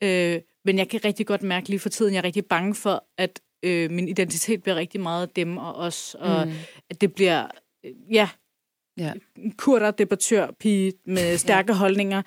det. 0.00 0.34
Øh, 0.34 0.40
men 0.64 0.78
jeg 0.78 0.88
kan 0.88 1.00
rigtig 1.04 1.26
godt 1.26 1.42
mærke 1.42 1.68
lige 1.68 1.80
for 1.80 1.88
tiden, 1.88 2.14
jeg 2.14 2.18
er 2.20 2.24
rigtig 2.24 2.44
bange 2.46 2.74
for, 2.74 3.04
at 3.18 3.40
øh, 3.62 3.90
min 3.90 4.08
identitet 4.08 4.62
bliver 4.62 4.76
rigtig 4.76 5.00
meget 5.00 5.36
dem 5.36 5.56
og 5.56 5.74
os, 5.74 6.16
og 6.20 6.46
mm. 6.46 6.52
at 6.90 7.00
det 7.00 7.14
bliver, 7.14 7.46
øh, 7.84 7.92
ja, 8.12 8.28
Ja. 8.98 9.12
kurder, 9.56 9.90
debattør, 9.90 10.50
pige 10.60 10.92
med 11.06 11.38
stærke 11.38 11.72
ja. 11.72 11.78
holdninger. 11.78 12.22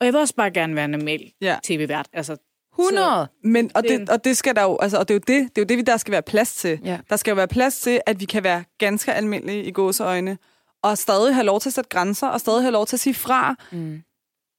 Og 0.00 0.06
jeg 0.06 0.12
vil 0.12 0.20
også 0.20 0.34
bare 0.34 0.50
gerne 0.50 0.74
være 0.74 0.84
en 0.84 0.90
normal 0.90 1.32
Ja. 1.40 1.56
tv-vært. 1.64 2.06
Altså, 2.12 2.36
100. 2.78 3.28
Men, 3.44 3.70
og, 3.74 3.82
det, 3.82 4.00
Det- 4.00 4.10
og 4.10 4.24
det 4.24 4.36
skal 4.36 4.56
der 4.56 4.62
jo, 4.62 4.78
altså, 4.80 4.98
og 4.98 5.08
det 5.08 5.14
er 5.14 5.18
jo 5.18 5.40
det, 5.40 5.56
det 5.56 5.58
er 5.58 5.62
jo 5.62 5.66
det, 5.66 5.76
vi 5.76 5.82
der 5.82 5.96
skal 5.96 6.12
være 6.12 6.22
plads 6.22 6.54
til. 6.54 6.80
Ja. 6.84 6.98
Der 7.10 7.16
skal 7.16 7.30
jo 7.30 7.34
være 7.34 7.48
plads 7.48 7.80
til, 7.80 8.00
at 8.06 8.20
vi 8.20 8.24
kan 8.24 8.44
være 8.44 8.64
ganske 8.78 9.12
almindelige 9.12 9.64
i 9.64 9.70
gåseøjne, 9.70 10.38
og 10.82 10.98
stadig 10.98 11.34
have 11.34 11.44
lov 11.44 11.60
til 11.60 11.68
at 11.68 11.72
sætte 11.74 11.88
grænser, 11.90 12.26
og 12.28 12.40
stadig 12.40 12.62
have 12.62 12.72
lov 12.72 12.86
til 12.86 12.96
at 12.96 13.00
sige 13.00 13.14
fra, 13.14 13.54
Mm. 13.72 14.02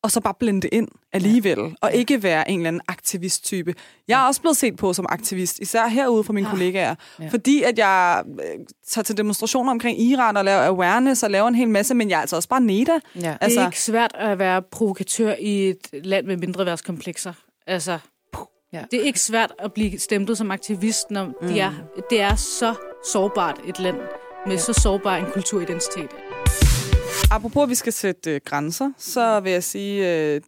og 0.04 0.12
så 0.12 0.22
bare 0.22 0.34
blende 0.40 0.68
ind 0.68 0.88
alligevel, 1.14 1.60
ja. 1.60 1.70
og 1.82 1.94
ikke 1.94 2.24
være 2.24 2.50
en 2.52 2.60
eller 2.60 2.68
anden 2.68 2.82
aktivist-type. 2.88 3.74
Jeg 4.08 4.22
er 4.24 4.28
også 4.28 4.42
blevet 4.42 4.58
set 4.58 4.76
på 4.76 4.94
som 4.94 5.06
aktivist, 5.10 5.60
især 5.60 5.88
herude 5.88 6.24
fra 6.24 6.34
mine 6.34 6.48
ja. 6.48 6.52
kollegaer, 6.54 6.96
ja. 7.20 7.28
fordi 7.28 7.64
at 7.64 7.78
jeg 7.78 8.24
øh, 8.28 8.66
tager 8.90 9.04
til 9.04 9.18
demonstrationer 9.18 9.72
omkring 9.72 10.02
Iran 10.02 10.38
og 10.38 10.46
laver 10.46 10.62
awareness 10.68 11.24
og 11.24 11.32
laver 11.32 11.48
en 11.48 11.56
hel 11.56 11.70
masse, 11.70 11.94
men 11.96 12.10
jeg 12.10 12.16
er 12.18 12.22
altså 12.22 12.36
også 12.36 12.50
bare 12.50 12.62
Neda. 12.62 12.92
Ja. 12.92 13.20
Det 13.20 13.26
er 13.26 13.38
Altså- 13.42 13.66
ikke 13.66 13.82
svært 13.82 14.12
at 14.16 14.40
være 14.40 14.62
provokatør 14.62 15.36
i 15.40 15.70
et 15.70 15.88
land 15.94 16.26
med 16.26 16.38
mindre 16.38 16.66
værtskomplekser. 16.66 17.34
Altså, 17.68 18.00
Ja. 18.74 18.84
det 18.92 19.00
er 19.00 19.04
ikke 19.04 19.20
svært 19.20 19.54
at 19.60 19.74
blive 19.74 20.00
stemplet 20.00 20.38
som 20.38 20.52
aktivist, 20.52 21.12
når 21.12 21.26
mm. 21.26 21.34
det, 21.48 21.62
er, 21.62 21.72
det 22.10 22.22
er 22.22 22.36
så 22.36 22.76
sårbart 23.12 23.60
et 23.68 23.80
land 23.80 23.98
med 24.48 24.58
så 24.58 24.74
sårbar 24.74 25.18
en 25.18 25.32
kulturidentitet. 25.32 26.10
Apropos, 27.32 27.64
at 27.64 27.70
vi 27.70 27.76
skal 27.76 27.94
sætte 27.94 28.36
øh, 28.36 28.42
grænser, 28.46 28.92
så 28.98 29.40
vil 29.40 29.52
jeg 29.52 29.64
sige, 29.64 30.14
øh, 30.14 30.42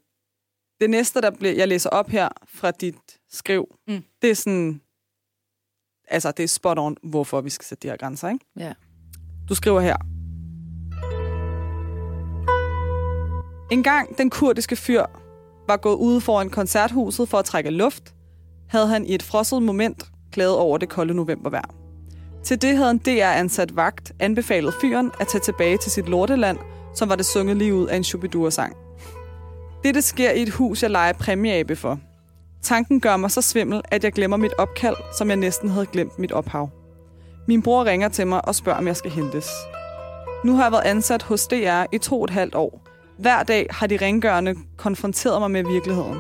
det 0.82 0.90
næste, 0.90 1.22
der 1.22 1.32
bliver, 1.32 1.54
jeg 1.54 1.68
læser 1.68 1.90
op 1.90 2.10
her 2.10 2.30
fra 2.48 2.72
dit 2.72 2.96
skriv. 3.32 3.68
Mm. 3.88 4.04
det 4.22 4.30
er 4.30 4.36
sådan, 4.36 4.82
altså 6.08 6.32
det 6.32 6.44
er 6.44 6.48
spot 6.48 6.80
on, 6.80 6.98
hvorfor 7.04 7.42
vi 7.42 7.50
skal 7.50 7.66
sætte 7.66 7.82
de 7.82 7.92
her 7.92 7.98
grænser, 7.98 8.30
ikke? 8.30 8.46
Ja. 8.58 8.74
Du 9.50 9.56
skriver 9.56 9.80
her. 9.80 9.96
En 13.72 13.84
gang 13.84 14.18
den 14.18 14.30
kurdiske 14.30 14.76
fyr 14.76 15.06
var 15.68 15.78
gået 15.78 15.96
ude 15.96 16.22
foran 16.22 16.50
koncerthuset 16.50 17.30
for 17.30 17.38
at 17.38 17.46
trække 17.46 17.70
luft, 17.70 18.14
havde 18.70 18.88
han 18.88 19.06
i 19.06 19.16
et 19.16 19.24
frosset 19.24 19.64
moment 19.64 20.04
klaget 20.32 20.56
over 20.56 20.78
det 20.78 20.90
kolde 20.90 21.14
novembervejr. 21.14 21.79
Til 22.44 22.62
det 22.62 22.78
havde 22.78 22.92
en 22.92 22.98
DR-ansat 22.98 23.76
vagt 23.76 24.12
anbefalet 24.20 24.74
fyren 24.82 25.12
at 25.20 25.28
tage 25.28 25.42
tilbage 25.42 25.78
til 25.78 25.92
sit 25.92 26.10
lorteland, 26.10 26.58
som 26.96 27.10
var 27.10 27.16
det 27.16 27.26
sunget 27.26 27.58
lige 27.58 27.74
ud 27.74 27.88
af 27.88 27.96
en 27.96 28.04
Shubidua-sang. 28.04 28.76
Dette 29.84 30.02
sker 30.02 30.32
i 30.32 30.42
et 30.42 30.50
hus, 30.50 30.84
jeg 30.84 30.92
leger 30.92 31.14
præmieabe 31.14 31.76
for. 31.76 32.00
Tanken 32.64 33.00
gør 33.00 33.18
mig 33.18 33.32
så 33.32 33.42
svimmel, 33.42 33.82
at 33.86 34.04
jeg 34.04 34.12
glemmer 34.12 34.38
mit 34.38 34.54
opkald, 34.58 34.96
som 35.18 35.30
jeg 35.30 35.38
næsten 35.38 35.70
havde 35.70 35.86
glemt 35.86 36.20
mit 36.20 36.32
ophav. 36.32 36.70
Min 37.48 37.62
bror 37.62 37.86
ringer 37.86 38.10
til 38.10 38.28
mig 38.28 38.48
og 38.48 38.56
spørger, 38.56 38.80
om 38.80 38.88
jeg 38.88 38.98
skal 38.98 39.12
hentes. 39.12 39.50
Nu 40.46 40.56
har 40.56 40.64
jeg 40.64 40.72
været 40.72 40.86
ansat 40.86 41.24
hos 41.24 41.48
DR 41.48 41.84
i 41.92 41.98
to 41.98 42.18
og 42.18 42.24
et 42.24 42.30
halvt 42.30 42.56
år. 42.56 42.82
Hver 43.18 43.44
dag 43.44 43.68
har 43.70 43.88
de 43.88 43.98
rengørende 43.98 44.56
konfronteret 44.78 45.42
mig 45.42 45.52
med 45.52 45.64
virkeligheden. 45.64 46.18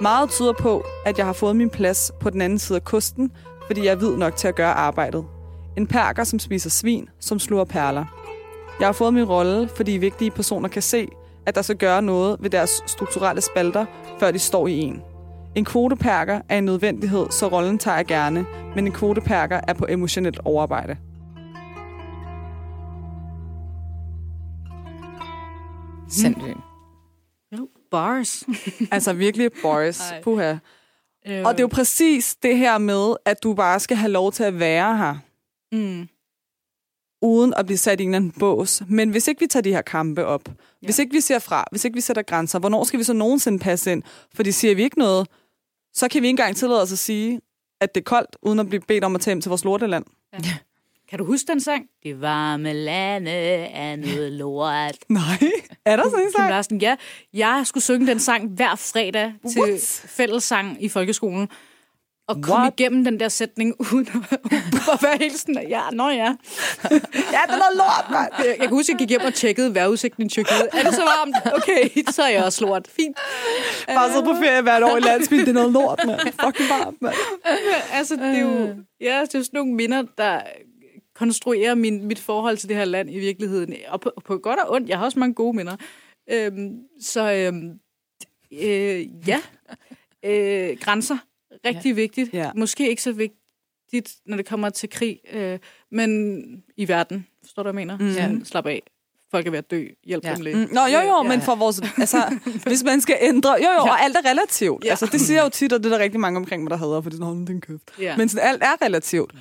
Meget 0.00 0.30
tyder 0.30 0.52
på, 0.52 0.84
at 1.06 1.18
jeg 1.18 1.26
har 1.26 1.32
fået 1.32 1.56
min 1.56 1.70
plads 1.70 2.12
på 2.20 2.30
den 2.30 2.40
anden 2.40 2.58
side 2.58 2.76
af 2.76 2.84
kusten, 2.84 3.32
fordi 3.66 3.84
jeg 3.84 3.90
er 3.90 3.96
vid 3.96 4.16
nok 4.16 4.36
til 4.36 4.48
at 4.48 4.54
gøre 4.54 4.72
arbejdet. 4.72 5.24
En 5.76 5.86
perker, 5.86 6.24
som 6.24 6.38
spiser 6.38 6.70
svin, 6.70 7.08
som 7.20 7.38
sluger 7.38 7.64
perler. 7.64 8.04
Jeg 8.80 8.88
har 8.88 8.92
fået 8.92 9.14
min 9.14 9.24
rolle, 9.24 9.68
fordi 9.76 9.92
vigtige 9.92 10.30
personer 10.30 10.68
kan 10.68 10.82
se, 10.82 11.08
at 11.46 11.54
der 11.54 11.62
skal 11.62 11.76
gøre 11.76 12.02
noget 12.02 12.36
ved 12.40 12.50
deres 12.50 12.82
strukturelle 12.86 13.40
spalter, 13.40 13.86
før 14.20 14.30
de 14.30 14.38
står 14.38 14.66
i 14.66 14.72
en. 14.80 15.02
En 15.54 15.64
kvoteperker 15.64 16.40
er 16.48 16.58
en 16.58 16.64
nødvendighed, 16.64 17.26
så 17.30 17.48
rollen 17.48 17.78
tager 17.78 17.96
jeg 17.96 18.06
gerne, 18.06 18.46
men 18.74 18.86
en 18.86 18.92
kvoteperker 18.92 19.60
er 19.68 19.72
på 19.72 19.86
emotionelt 19.88 20.40
overarbejde. 20.44 20.96
Sindssygt. 26.08 26.56
Jo, 27.58 27.68
bars. 27.90 28.44
Altså 28.92 29.12
virkelig, 29.12 29.50
Boris. 29.62 30.00
Ej. 30.10 30.22
Puha. 30.22 30.54
Øh, 31.28 31.42
Og 31.44 31.52
det 31.52 31.60
er 31.60 31.62
jo 31.62 31.68
præcis 31.68 32.36
det 32.42 32.58
her 32.58 32.78
med, 32.78 33.16
at 33.24 33.42
du 33.42 33.54
bare 33.54 33.80
skal 33.80 33.96
have 33.96 34.12
lov 34.12 34.32
til 34.32 34.42
at 34.44 34.58
være 34.58 34.96
her, 34.96 35.14
Mm. 35.72 36.08
uden 37.22 37.54
at 37.56 37.66
blive 37.66 37.78
sat 37.78 38.00
i 38.00 38.02
en 38.02 38.08
eller 38.08 38.16
anden 38.16 38.32
bås. 38.38 38.82
Men 38.88 39.10
hvis 39.10 39.28
ikke 39.28 39.40
vi 39.40 39.46
tager 39.46 39.62
de 39.62 39.72
her 39.72 39.82
kampe 39.82 40.24
op, 40.26 40.48
ja. 40.48 40.52
hvis 40.80 40.98
ikke 40.98 41.12
vi 41.12 41.20
ser 41.20 41.38
fra, 41.38 41.64
hvis 41.70 41.84
ikke 41.84 41.94
vi 41.94 42.00
sætter 42.00 42.22
grænser, 42.22 42.58
hvornår 42.58 42.84
skal 42.84 42.98
vi 42.98 43.04
så 43.04 43.12
nogensinde 43.12 43.58
passe 43.58 43.92
ind? 43.92 44.02
Fordi 44.34 44.52
siger 44.52 44.74
vi 44.74 44.82
ikke 44.82 44.98
noget, 44.98 45.28
så 45.94 46.08
kan 46.08 46.22
vi 46.22 46.26
ikke 46.26 46.32
engang 46.32 46.56
tillade 46.56 46.82
os 46.82 46.92
at 46.92 46.98
sige, 46.98 47.40
at 47.80 47.94
det 47.94 48.00
er 48.00 48.04
koldt, 48.04 48.36
uden 48.42 48.58
at 48.58 48.68
blive 48.68 48.80
bedt 48.88 49.04
om 49.04 49.14
at 49.14 49.20
tage 49.20 49.32
hjem 49.32 49.40
til 49.40 49.48
vores 49.48 49.64
lorteland. 49.64 50.04
Kan 51.08 51.18
du 51.18 51.24
huske 51.24 51.52
den 51.52 51.60
sang? 51.60 51.84
Det 52.02 52.20
varme 52.20 52.72
lande 52.72 53.30
er 53.30 53.96
noget 53.96 54.32
lort. 54.32 54.96
Nej, 55.08 55.50
er 55.84 55.96
der 55.96 56.04
sådan 56.10 56.24
en 56.26 56.32
sang? 56.32 56.50
Larsen, 56.50 56.80
ja. 56.80 56.96
Jeg 57.32 57.62
skulle 57.64 57.84
synge 57.84 58.06
den 58.06 58.18
sang 58.20 58.48
hver 58.48 58.74
fredag 58.74 59.32
til 59.50 59.60
What? 59.60 60.02
fællessang 60.06 60.84
i 60.84 60.88
folkeskolen. 60.88 61.48
Og 62.28 62.42
komme 62.42 62.62
What? 62.62 62.80
igennem 62.80 63.04
den 63.04 63.20
der 63.20 63.28
sætning, 63.28 63.74
uden 63.92 64.08
at 64.08 64.38
at 64.92 65.02
være 65.02 65.18
helt 65.20 65.38
sådan, 65.38 65.68
ja, 65.68 65.82
nå 65.92 66.08
ja. 66.08 66.14
Ja, 67.36 67.42
den 67.52 67.60
er 67.66 67.76
lort, 67.76 68.10
mand. 68.10 68.46
Jeg 68.46 68.58
kan 68.58 68.68
huske, 68.68 68.90
at 68.90 68.94
jeg 68.94 68.98
gik 68.98 69.08
hjem 69.08 69.20
og 69.26 69.34
tjekkede 69.34 69.74
vejrudsigten 69.74 70.26
i 70.26 70.28
Tyrkiet. 70.28 70.68
Er 70.72 70.82
det 70.82 70.94
så 70.94 71.02
varmt? 71.02 71.36
Okay, 71.56 72.02
så 72.14 72.22
er 72.22 72.28
jeg 72.28 72.44
også 72.44 72.64
lort. 72.64 72.88
Fint. 72.88 73.16
Bare 73.86 74.10
sidde 74.12 74.24
på 74.24 74.34
ferie 74.34 74.62
hvert 74.62 74.82
år 74.82 74.96
i 74.96 75.00
landsbyen, 75.00 75.40
det 75.40 75.48
er 75.48 75.52
noget 75.52 75.72
lort, 75.72 76.00
mand. 76.06 76.20
Fucking 76.20 76.68
varmt, 76.68 77.02
mand. 77.02 77.14
Altså, 77.92 78.16
det 78.16 78.24
er 78.24 78.40
jo, 78.40 78.74
ja, 79.00 79.20
det 79.22 79.34
er 79.34 79.38
jo 79.38 79.44
sådan 79.44 79.50
nogle 79.52 79.74
minder, 79.74 80.02
der 80.18 80.40
konstruerer 81.14 81.74
min, 81.74 82.04
mit 82.04 82.18
forhold 82.18 82.56
til 82.56 82.68
det 82.68 82.76
her 82.76 82.84
land 82.84 83.10
i 83.10 83.18
virkeligheden. 83.18 83.74
Og 83.88 84.00
på, 84.00 84.12
på 84.24 84.38
godt 84.38 84.60
og 84.60 84.72
ondt. 84.72 84.88
Jeg 84.88 84.98
har 84.98 85.04
også 85.04 85.18
mange 85.18 85.34
gode 85.34 85.56
minder. 85.56 85.76
Øhm, 86.30 86.78
så 87.00 87.32
øhm, 87.32 87.70
øh, 88.52 89.28
ja, 89.28 89.40
øh, 90.24 90.76
grænser. 90.80 91.16
Rigtig 91.68 91.88
ja. 91.88 91.94
vigtigt. 91.94 92.32
Ja. 92.34 92.50
Måske 92.54 92.88
ikke 92.88 93.02
så 93.02 93.12
vigtigt, 93.12 94.14
når 94.26 94.36
det 94.36 94.46
kommer 94.46 94.70
til 94.70 94.90
krig, 94.90 95.20
øh, 95.32 95.58
men 95.90 96.40
i 96.76 96.88
verden. 96.88 97.26
Forstår 97.44 97.62
du, 97.62 97.72
hvad 97.72 97.82
jeg 97.82 97.86
mener? 97.86 97.98
Mm. 98.08 98.12
Sådan, 98.14 98.44
slap 98.44 98.66
af. 98.66 98.82
Folk 99.30 99.46
er 99.46 99.50
ved 99.50 99.58
at 99.58 99.70
dø. 99.70 99.86
Hjælp 100.04 100.24
Ja. 100.24 100.28
ja. 100.28 100.34
dem 100.34 100.44
lidt. 100.44 100.56
Mm, 100.56 100.68
Nå, 100.74 100.80
jo, 100.80 101.00
jo, 101.00 101.22
men 101.22 101.42
for 101.42 101.54
vores... 101.54 101.80
Altså, 101.98 102.38
hvis 102.68 102.84
man 102.84 103.00
skal 103.00 103.16
ændre... 103.20 103.52
Jo, 103.52 103.68
jo, 103.76 103.80
og 103.80 104.00
alt 104.00 104.16
er 104.16 104.30
relativt. 104.30 104.84
Ja. 104.84 104.90
Altså, 104.90 105.06
det 105.06 105.20
siger 105.20 105.42
jo 105.42 105.48
tit, 105.48 105.72
og 105.72 105.78
det 105.84 105.92
er 105.92 105.96
der 105.96 106.04
rigtig 106.04 106.20
mange 106.20 106.36
omkring 106.36 106.62
mig, 106.62 106.70
der 106.70 106.76
hader, 106.76 107.00
for 107.00 107.10
det 107.10 107.20
er 107.20 107.24
sådan, 107.24 107.44
din 107.44 107.60
kæft. 107.60 107.90
Ja. 108.00 108.16
Men 108.16 108.28
sådan, 108.28 108.48
alt 108.48 108.62
er 108.62 108.84
relativt. 108.84 109.32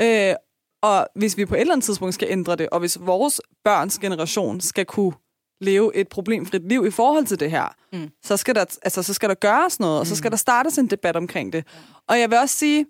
Øh, 0.00 0.34
og 0.82 1.06
hvis 1.14 1.36
vi 1.36 1.44
på 1.44 1.54
et 1.54 1.60
eller 1.60 1.74
andet 1.74 1.84
tidspunkt 1.84 2.14
skal 2.14 2.28
ændre 2.30 2.56
det, 2.56 2.68
og 2.68 2.80
hvis 2.80 2.98
vores 3.00 3.40
børns 3.64 3.98
generation 3.98 4.60
skal 4.60 4.84
kunne 4.84 5.12
leve 5.60 5.96
et 5.96 6.08
problemfrit 6.08 6.68
liv 6.68 6.86
i 6.86 6.90
forhold 6.90 7.26
til 7.26 7.40
det 7.40 7.50
her, 7.50 7.76
mm. 7.92 8.10
så, 8.22 8.36
skal 8.36 8.54
der, 8.54 8.64
altså, 8.82 9.02
så 9.02 9.14
skal 9.14 9.28
der 9.28 9.34
gøres 9.34 9.80
noget, 9.80 10.00
og 10.00 10.06
så 10.06 10.16
skal 10.16 10.30
der 10.30 10.36
startes 10.36 10.78
en 10.78 10.86
debat 10.86 11.16
omkring 11.16 11.52
det. 11.52 11.66
Og 12.08 12.20
jeg 12.20 12.30
vil 12.30 12.38
også 12.38 12.56
sige, 12.56 12.86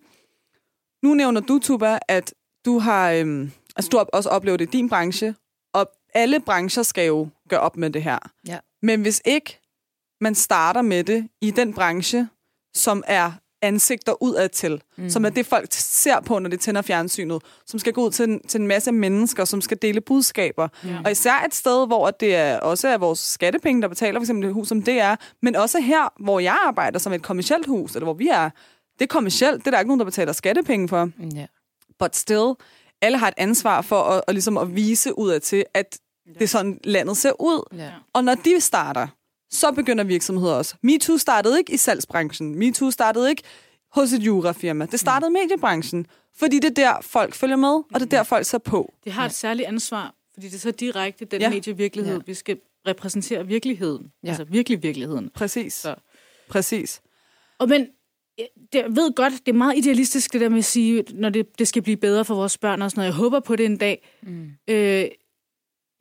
nu 1.03 1.15
nævner 1.15 1.41
du, 1.41 1.59
Tuba, 1.59 1.99
at 2.09 2.35
du 2.65 2.79
har, 2.79 3.11
øhm, 3.11 3.51
altså, 3.77 3.89
du 3.89 3.97
har 3.97 4.05
også 4.05 4.29
oplevet 4.29 4.59
det 4.59 4.67
i 4.67 4.71
din 4.71 4.89
branche, 4.89 5.35
og 5.75 5.91
alle 6.15 6.41
brancher 6.41 6.83
skal 6.83 7.07
jo 7.07 7.29
gøre 7.49 7.61
op 7.61 7.77
med 7.77 7.91
det 7.91 8.03
her. 8.03 8.19
Ja. 8.49 8.59
Men 8.83 9.03
hvis 9.03 9.23
ikke 9.25 9.61
man 10.21 10.35
starter 10.35 10.83
med 10.83 11.05
det 11.05 11.29
i 11.41 11.51
den 11.51 11.75
branche, 11.75 12.29
som 12.75 13.05
er 13.07 13.33
ansigter 13.63 14.23
udad 14.23 14.49
til, 14.49 14.83
mm. 14.97 15.11
som 15.11 15.25
er 15.25 15.31
det, 15.31 15.47
folk 15.47 15.69
ser 15.73 16.21
på, 16.21 16.39
når 16.39 16.51
de 16.51 16.57
tænder 16.57 16.83
fjernsynet, 16.83 17.43
som 17.67 17.79
skal 17.79 17.93
gå 17.93 18.07
ud 18.07 18.11
til 18.11 18.29
en, 18.29 18.41
til 18.49 18.61
en 18.61 18.67
masse 18.67 18.93
mennesker, 18.93 19.45
som 19.45 19.61
skal 19.61 19.79
dele 19.83 20.01
budskaber. 20.01 20.69
Ja. 20.85 20.99
Og 21.05 21.11
især 21.11 21.45
et 21.47 21.55
sted, 21.55 21.87
hvor 21.87 22.11
det 22.11 22.35
er, 22.35 22.59
også 22.59 22.89
er 22.89 22.99
vores 22.99 23.19
skattepenge, 23.19 23.83
der 23.83 23.89
betaler 23.89 24.21
for 24.21 24.23
eksempel 24.23 24.49
et 24.49 24.55
hus 24.55 24.69
som 24.69 24.83
det 24.83 25.01
er, 25.01 25.17
men 25.43 25.57
også 25.57 25.81
her, 25.81 26.13
hvor 26.23 26.41
jeg 26.41 26.59
arbejder 26.67 26.99
som 26.99 27.13
et 27.13 27.23
kommersielt 27.23 27.67
hus, 27.67 27.95
eller 27.95 28.05
hvor 28.05 28.15
vi 28.15 28.29
er, 28.29 28.51
det 28.99 29.05
er 29.05 29.07
kommersielt, 29.07 29.59
det 29.59 29.67
er 29.67 29.71
der 29.71 29.79
ikke 29.79 29.89
nogen, 29.89 30.01
der 30.01 30.05
betaler 30.05 30.33
skattepenge 30.33 30.89
for 30.89 31.11
Ja. 31.35 31.47
but 31.99 32.17
still, 32.17 32.53
alle 33.03 33.19
har 33.19 33.29
et 33.29 33.35
ansvar 33.37 33.83
for 33.83 34.03
at, 34.03 34.23
at, 34.29 34.35
ligesom 34.35 34.59
at 34.59 34.75
vise 34.77 35.19
udad 35.19 35.41
til, 35.41 35.65
at 35.75 35.99
det 36.35 36.43
er 36.43 36.47
sådan, 36.49 36.81
landet 36.85 37.17
ser 37.17 37.41
ud. 37.41 37.77
Ja. 37.79 37.91
Og 38.13 38.25
når 38.25 38.35
de 38.35 38.61
starter, 38.61 39.07
så 39.51 39.73
begynder 39.73 40.05
virksomheder 40.05 40.55
også. 40.55 40.75
MeToo 40.83 41.17
startede 41.19 41.59
ikke 41.59 41.73
i 41.73 41.77
salgsbranchen. 41.77 42.59
MeToo 42.59 42.91
startede 42.91 43.31
ikke 43.31 43.43
hos 43.93 44.13
et 44.13 44.23
jurafirma. 44.23 44.87
Det 44.87 45.01
startede 45.01 45.31
i 45.31 45.33
mediebranchen, 45.33 46.07
fordi 46.39 46.59
det 46.59 46.71
er 46.71 46.75
der, 46.75 47.01
folk 47.01 47.35
følger 47.35 47.57
med, 47.57 47.69
og 47.69 47.95
det 47.95 48.03
er 48.03 48.07
der, 48.07 48.23
folk 48.23 48.47
ser 48.47 48.59
på. 48.59 48.95
Det 49.05 49.13
har 49.13 49.27
et 49.27 49.35
særligt 49.35 49.69
ansvar, 49.69 50.15
fordi 50.35 50.47
det 50.47 50.55
er 50.55 50.59
så 50.59 50.71
direkte 50.71 51.25
den 51.25 51.41
Ja. 51.41 51.51
medievirkelighed, 51.51 52.15
Ja. 52.17 52.23
vi 52.27 52.35
skal 52.35 52.59
repræsentere 52.87 53.47
virkeligheden. 53.47 54.03
Ja. 54.03 54.11
Ja. 54.27 54.29
Altså 54.29 54.45
virkelig 54.45 54.83
virkeligheden. 54.83 55.31
Præcis. 55.35 55.75
Så. 55.75 55.95
Præcis. 56.49 57.01
Og 57.59 57.69
men 57.69 57.87
det, 58.73 58.79
jeg 58.79 58.97
ved 58.97 59.15
godt, 59.15 59.33
det 59.47 59.53
er 59.53 59.57
meget 59.57 59.79
idealistisk, 59.79 60.33
det 60.33 60.41
der 60.41 60.49
med 60.49 60.59
at 60.59 60.65
sige, 60.65 61.05
når 61.15 61.29
det, 61.29 61.59
det 61.59 61.69
skal 61.69 61.83
blive 61.83 61.97
bedre 61.97 62.25
for 62.25 62.35
vores 62.35 62.59
børn 62.59 62.83
og 62.83 62.91
sådan 62.91 63.01
noget. 63.01 63.07
Jeg 63.07 63.15
håber 63.17 63.41
på 63.41 63.57
det 63.57 63.67
en 63.67 63.77
dag. 63.77 64.09
Mm. 64.23 64.51
Øh, 64.69 65.09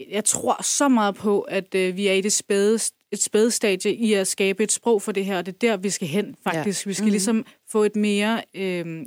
jeg 0.10 0.26
tror 0.26 0.64
så 0.64 0.88
meget 0.88 1.16
på, 1.16 1.42
at 1.42 1.76
øh, 1.76 1.98
vi 1.98 2.08
er 2.08 2.14
i 2.14 2.22
det 2.22 2.34
spæde, 2.34 2.80
et 3.12 3.22
spædestadie 3.24 3.96
i 3.96 4.14
at 4.14 4.28
skabe 4.28 4.64
et 4.64 4.72
sprog 4.72 5.02
for 5.02 5.12
det 5.12 5.26
her, 5.26 5.38
og 5.38 5.46
det 5.46 5.54
er 5.56 5.58
der, 5.60 5.78
vi 5.78 5.90
skal 5.90 6.08
hen, 6.08 6.36
faktisk. 6.44 6.86
Ja. 6.86 6.90
Vi 6.90 6.94
skal 6.94 7.04
mm-hmm. 7.04 7.12
ligesom 7.12 7.46
få 7.70 7.84
et 7.84 7.96
mere 7.96 8.44
øh, 8.54 9.06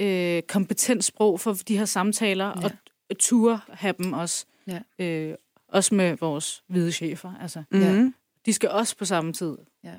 øh, 0.00 0.42
kompetent 0.42 1.04
sprog 1.04 1.40
for 1.40 1.52
de 1.68 1.78
her 1.78 1.84
samtaler, 1.84 2.46
ja. 2.62 2.68
og 3.10 3.18
ture 3.18 3.60
have 3.68 3.94
dem 3.98 4.12
også. 4.12 4.46
Ja. 4.66 5.04
Øh, 5.04 5.34
også 5.68 5.94
med 5.94 6.16
vores 6.20 6.62
hvide 6.68 6.92
chefer. 6.92 7.32
Altså, 7.42 7.62
Mm-hmm. 7.70 8.04
ja. 8.04 8.10
De 8.46 8.52
skal 8.52 8.70
også 8.70 8.96
på 8.96 9.04
samme 9.04 9.32
tid. 9.32 9.56
Ja. 9.84 9.94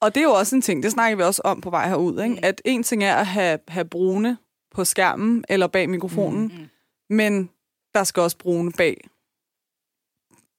Og 0.00 0.14
det 0.14 0.20
er 0.20 0.24
jo 0.24 0.32
også 0.32 0.56
en 0.56 0.62
ting, 0.62 0.82
det 0.82 0.92
snakker 0.92 1.16
vi 1.16 1.22
også 1.22 1.42
om 1.44 1.60
på 1.60 1.70
vej 1.70 1.88
herud, 1.88 2.22
ikke? 2.22 2.34
Mm. 2.34 2.40
at 2.42 2.62
en 2.64 2.82
ting 2.82 3.04
er 3.04 3.14
at 3.14 3.26
have, 3.26 3.58
have 3.68 3.84
brune 3.84 4.38
på 4.74 4.84
skærmen 4.84 5.44
eller 5.48 5.66
bag 5.66 5.90
mikrofonen, 5.90 6.52
Mm. 6.58 6.68
men 7.16 7.50
der 7.94 8.04
skal 8.04 8.20
også 8.20 8.38
brune 8.38 8.72
bag 8.72 9.08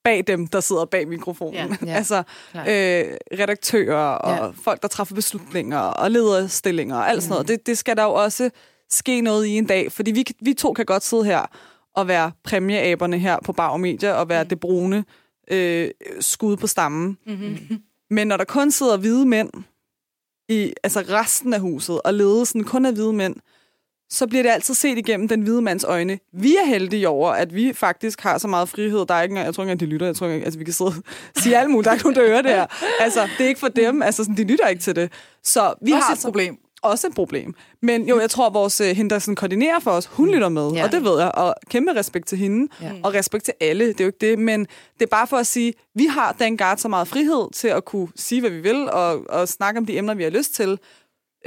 bag 0.03 0.23
dem, 0.27 0.47
der 0.47 0.59
sidder 0.59 0.85
bag 0.85 1.07
mikrofonen. 1.07 1.53
Ja, 1.55 1.67
ja, 1.85 1.93
altså 1.93 2.17
øh, 2.55 3.17
redaktører 3.39 4.11
og 4.11 4.35
Ja. 4.45 4.51
folk, 4.63 4.81
der 4.81 4.87
træffer 4.87 5.15
beslutninger 5.15 5.79
og 5.79 6.11
lederstillinger 6.11 6.95
og 6.95 7.09
alt 7.09 7.23
sådan 7.23 7.31
noget. 7.33 7.47
Det, 7.47 7.67
det 7.67 7.77
skal 7.77 7.97
der 7.97 8.03
jo 8.03 8.13
også 8.13 8.49
ske 8.89 9.21
noget 9.21 9.45
i 9.45 9.49
en 9.57 9.65
dag, 9.65 9.91
fordi 9.91 10.11
vi, 10.11 10.25
vi 10.41 10.53
to 10.53 10.73
kan 10.73 10.85
godt 10.85 11.03
sidde 11.03 11.25
her 11.25 11.45
og 11.95 12.07
være 12.07 12.31
præmieaberne 12.43 13.19
her 13.19 13.37
på 13.45 13.53
Bauer 13.53 13.77
Media 13.77 14.13
og 14.13 14.29
være 14.29 14.43
det 14.43 14.59
brune 14.59 15.05
øh, 15.51 15.89
skud 16.19 16.57
på 16.57 16.67
stammen. 16.67 17.17
Mm-hmm. 17.27 17.57
Men 18.15 18.27
når 18.27 18.37
der 18.37 18.43
kun 18.45 18.71
sidder 18.71 18.97
hvide 18.97 19.25
mænd 19.25 19.49
i 20.49 20.73
altså 20.83 20.99
resten 21.09 21.53
af 21.53 21.59
huset, 21.59 22.01
og 22.01 22.13
ledelsen 22.13 22.63
kun 22.63 22.85
er 22.85 22.91
hvide 22.91 23.13
mænd, 23.13 23.35
så 24.11 24.27
bliver 24.27 24.43
det 24.43 24.49
altid 24.49 24.73
set 24.73 24.97
igennem 24.97 25.27
den 25.27 25.41
hvide 25.41 25.61
mands 25.61 25.83
øjne. 25.83 26.19
Vi 26.33 26.55
er 26.55 26.65
heldige 26.65 27.09
over, 27.09 27.31
at 27.31 27.55
vi 27.55 27.73
faktisk 27.73 28.21
har 28.21 28.37
så 28.37 28.47
meget 28.47 28.69
frihed. 28.69 29.05
Der 29.05 29.13
er 29.13 29.21
ikke 29.21 29.39
jeg 29.39 29.53
tror 29.53 29.63
ikke 29.63 29.71
engang, 29.71 29.79
de 29.79 29.85
lytter. 29.93 30.05
Jeg 30.05 30.15
tror 30.15 30.27
ikke, 30.27 30.45
altså, 30.45 30.57
vi 30.59 30.63
kan 30.65 30.73
sidde 30.73 30.87
og 30.87 31.03
sige 31.43 31.57
alt 31.57 31.69
muligt. 31.69 31.85
Der 31.85 31.91
er 31.91 31.95
ikke 31.95 32.05
nogen, 32.05 32.15
der 32.15 32.27
hører 32.27 32.41
det 32.41 32.51
her. 32.51 32.65
Altså, 32.99 33.27
det 33.37 33.43
er 33.43 33.47
ikke 33.47 33.59
for 33.59 33.67
dem. 33.67 34.01
Altså, 34.01 34.23
sådan, 34.23 34.37
de 34.37 34.43
lytter 34.43 34.67
ikke 34.67 34.81
til 34.81 34.95
det. 34.95 35.11
Så 35.43 35.73
vi 35.81 35.91
Også 35.91 36.03
har 36.07 36.13
et 36.13 36.19
problem. 36.23 36.57
også 36.81 37.07
et 37.07 37.13
problem. 37.15 37.53
Men 37.81 38.07
jo, 38.09 38.19
jeg 38.19 38.29
tror, 38.29 38.47
at 38.47 38.53
vores 38.53 38.81
øh, 38.81 38.87
hende, 38.95 39.09
der 39.09 39.19
sådan 39.19 39.35
koordinerer 39.35 39.79
for 39.79 39.91
os, 39.91 40.05
hun 40.05 40.29
lytter 40.29 40.49
med, 40.49 40.71
Ja. 40.71 40.83
og 40.83 40.91
det 40.91 41.03
ved 41.03 41.19
jeg, 41.19 41.31
og 41.35 41.55
kæmpe 41.69 41.95
respekt 41.95 42.27
til 42.27 42.37
hende, 42.37 42.67
Ja. 42.81 42.91
og 43.03 43.13
respekt 43.13 43.45
til 43.45 43.53
alle, 43.61 43.87
det 43.87 43.99
er 44.01 44.03
jo 44.03 44.07
ikke 44.09 44.27
det, 44.31 44.39
men 44.39 44.59
det 44.99 45.01
er 45.01 45.07
bare 45.09 45.27
for 45.27 45.37
at 45.37 45.47
sige, 45.47 45.73
vi 45.95 46.05
har 46.05 46.35
Dan 46.39 46.57
Gard 46.57 46.77
så 46.77 46.87
meget 46.87 47.07
frihed 47.07 47.53
til 47.53 47.67
at 47.67 47.85
kunne 47.85 48.07
sige, 48.15 48.41
hvad 48.41 48.49
vi 48.51 48.59
vil, 48.61 48.89
og, 48.89 49.21
og 49.29 49.47
snakke 49.47 49.77
om 49.77 49.85
de 49.85 49.97
emner, 49.97 50.13
vi 50.13 50.23
har 50.23 50.29
lyst 50.29 50.53
til, 50.55 50.79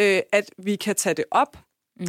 øh, 0.00 0.20
at 0.32 0.50
vi 0.58 0.76
kan 0.76 0.94
tage 0.94 1.14
det 1.14 1.24
op, 1.30 1.56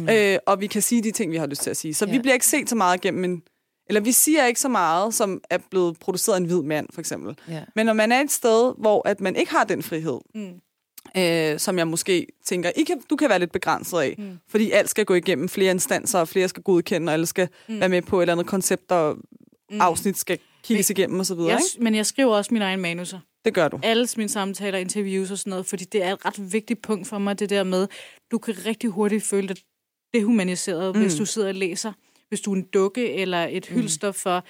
mm. 0.00 0.08
øh, 0.08 0.38
og 0.46 0.60
vi 0.60 0.66
kan 0.66 0.82
sige 0.82 1.02
de 1.02 1.10
ting, 1.10 1.32
vi 1.32 1.36
har 1.36 1.46
lyst 1.46 1.62
til 1.62 1.70
at 1.70 1.76
sige. 1.76 1.94
Så 1.94 2.06
ja. 2.06 2.12
Vi 2.12 2.18
bliver 2.18 2.34
ikke 2.34 2.46
set 2.46 2.68
så 2.68 2.76
meget 2.76 3.00
gennem 3.00 3.24
en, 3.24 3.42
eller 3.88 4.00
vi 4.00 4.12
siger 4.12 4.46
ikke 4.46 4.60
så 4.60 4.68
meget, 4.68 5.14
som 5.14 5.40
er 5.50 5.58
blevet 5.70 5.98
produceret 5.98 6.34
af 6.36 6.40
en 6.40 6.46
hvid 6.46 6.62
mand, 6.62 6.86
for 6.94 7.00
eksempel. 7.00 7.36
Ja. 7.48 7.62
Men 7.76 7.86
når 7.86 7.92
man 7.92 8.12
er 8.12 8.20
et 8.20 8.30
sted, 8.30 8.74
hvor 8.78 9.08
at 9.08 9.20
man 9.20 9.36
ikke 9.36 9.50
har 9.52 9.64
den 9.64 9.82
frihed, 9.82 10.18
Mm. 10.34 10.60
øh, 11.16 11.58
som 11.58 11.78
jeg 11.78 11.88
måske 11.88 12.26
tænker, 12.46 12.70
I 12.76 12.82
kan, 12.82 13.00
du 13.10 13.16
kan 13.16 13.28
være 13.28 13.38
lidt 13.38 13.52
begrænset 13.52 13.98
af, 13.98 14.14
mm. 14.18 14.38
fordi 14.48 14.70
alt 14.70 14.90
skal 14.90 15.04
gå 15.04 15.14
igennem 15.14 15.48
flere 15.48 15.70
instanser, 15.70 16.18
og 16.18 16.28
flere 16.28 16.48
skal 16.48 16.62
godkende, 16.62 17.10
og 17.10 17.12
alle 17.12 17.26
skal 17.26 17.48
mm. 17.68 17.80
være 17.80 17.88
med 17.88 18.02
på 18.02 18.18
et 18.18 18.22
eller 18.22 18.32
andet 18.32 18.46
koncept, 18.46 18.92
og 18.92 19.16
mm. 19.70 19.80
afsnit 19.80 20.18
skal 20.18 20.38
kigges 20.62 20.90
igennem 20.90 21.20
osv. 21.20 21.38
Jeg, 21.38 21.60
Ikke? 21.74 21.84
men 21.84 21.94
jeg 21.94 22.06
skriver 22.06 22.36
også 22.36 22.54
mine 22.54 22.64
egne 22.64 22.82
manuser. 22.82 23.18
Det 23.44 23.54
gør 23.54 23.68
du. 23.68 23.78
Alle 23.82 24.08
mine 24.16 24.28
samtaler, 24.28 24.78
interviews 24.78 25.30
og 25.30 25.38
sådan 25.38 25.50
noget, 25.50 25.66
fordi 25.66 25.84
det 25.84 26.02
er 26.02 26.12
et 26.12 26.24
ret 26.24 26.52
vigtigt 26.52 26.82
punkt 26.82 27.08
for 27.08 27.18
mig, 27.18 27.38
det 27.38 27.50
der 27.50 27.64
med, 27.64 27.88
du 28.30 28.38
kan 28.38 28.66
rigtig 28.66 28.90
hurtigt 28.90 29.24
føle 29.24 29.48
dig 29.48 29.56
dehumaniseret, 30.14 30.94
mm. 30.96 31.02
hvis 31.02 31.14
du 31.14 31.24
sidder 31.24 31.48
og 31.48 31.54
læser. 31.54 31.92
Hvis 32.28 32.40
du 32.40 32.52
er 32.52 32.56
en 32.56 32.62
dukke 32.74 33.12
eller 33.12 33.46
et 33.50 33.66
hylster 33.66 34.12
for... 34.12 34.44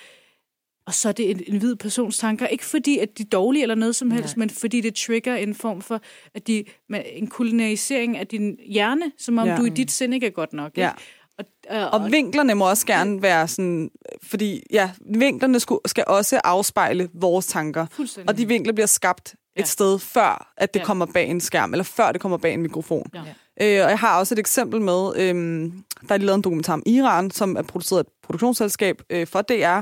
Og 0.86 0.94
så 0.94 1.08
er 1.08 1.12
det 1.12 1.30
en, 1.30 1.42
en 1.46 1.58
hvid 1.58 1.76
persons 1.76 2.18
tanker. 2.18 2.46
Ikke 2.46 2.64
fordi, 2.64 2.98
at 2.98 3.18
de 3.18 3.22
er 3.22 3.26
dårlige 3.26 3.62
eller 3.62 3.74
noget 3.74 3.96
som 3.96 4.10
helst, 4.10 4.36
Nej. 4.36 4.42
men 4.42 4.50
fordi 4.50 4.80
det 4.80 4.94
trigger 4.94 5.34
en 5.36 5.54
form 5.54 5.82
for 5.82 6.00
at 6.34 6.46
de, 6.46 6.64
en 7.12 7.26
kulinarisering 7.26 8.18
af 8.18 8.26
din 8.26 8.56
hjerne, 8.66 9.12
som 9.18 9.38
om 9.38 9.48
Ja. 9.48 9.56
du 9.56 9.64
i 9.64 9.68
dit 9.68 9.90
sind 9.90 10.14
ikke 10.14 10.26
er 10.26 10.30
godt 10.30 10.52
nok. 10.52 10.72
Ja. 10.76 10.90
Og, 11.38 11.44
øh, 11.72 11.92
Og 11.92 12.12
vinklerne 12.12 12.54
må 12.54 12.68
også 12.68 12.86
gerne 12.86 13.22
være 13.22 13.48
sådan, 13.48 13.90
fordi 14.22 14.62
ja, 14.70 14.90
vinklerne 15.10 15.58
sku- 15.58 15.80
skal 15.86 16.04
også 16.06 16.40
afspejle 16.44 17.08
vores 17.14 17.46
tanker. 17.46 17.86
Og 18.28 18.38
de 18.38 18.48
vinkler 18.48 18.72
bliver 18.72 18.86
skabt 18.86 19.34
et 19.56 19.60
Ja. 19.60 19.64
sted, 19.64 19.98
før 19.98 20.52
at 20.56 20.74
det 20.74 20.80
Ja. 20.80 20.84
kommer 20.84 21.06
bag 21.06 21.28
en 21.28 21.40
skærm, 21.40 21.72
eller 21.74 21.84
før 21.84 22.12
det 22.12 22.20
kommer 22.20 22.38
bag 22.38 22.54
en 22.54 22.62
mikrofon. 22.62 23.06
Ja. 23.14 23.20
Øh, 23.62 23.84
og 23.84 23.90
jeg 23.90 23.98
har 23.98 24.18
også 24.18 24.34
et 24.34 24.38
eksempel 24.38 24.80
med, 24.80 25.12
øhm, 25.16 25.84
der 26.08 26.14
er 26.14 26.18
de 26.18 26.24
lavet 26.24 26.36
en 26.36 26.42
dokumentar 26.42 26.72
om 26.72 26.82
Iran, 26.86 27.30
som 27.30 27.56
er 27.56 27.62
produceret 27.62 27.98
af 27.98 28.02
et 28.02 28.08
produktionsselskab 28.22 29.02
øh, 29.10 29.26
for 29.26 29.42
DR. 29.42 29.80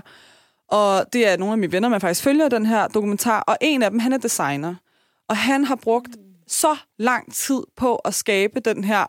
Og 0.68 1.04
det 1.12 1.28
er 1.28 1.36
nogle 1.36 1.52
af 1.52 1.58
mine 1.58 1.72
venner, 1.72 1.88
man 1.88 2.00
faktisk 2.00 2.22
følger 2.22 2.48
den 2.48 2.66
her 2.66 2.88
dokumentar. 2.88 3.40
Og 3.40 3.56
en 3.60 3.82
af 3.82 3.90
dem, 3.90 3.98
han 3.98 4.12
er 4.12 4.18
designer. 4.18 4.74
Og 5.28 5.36
han 5.36 5.64
har 5.64 5.74
brugt 5.74 6.08
så 6.46 6.76
lang 6.98 7.34
tid 7.34 7.62
på 7.76 7.96
at 7.96 8.14
skabe 8.14 8.60
den 8.60 8.84
her 8.84 9.06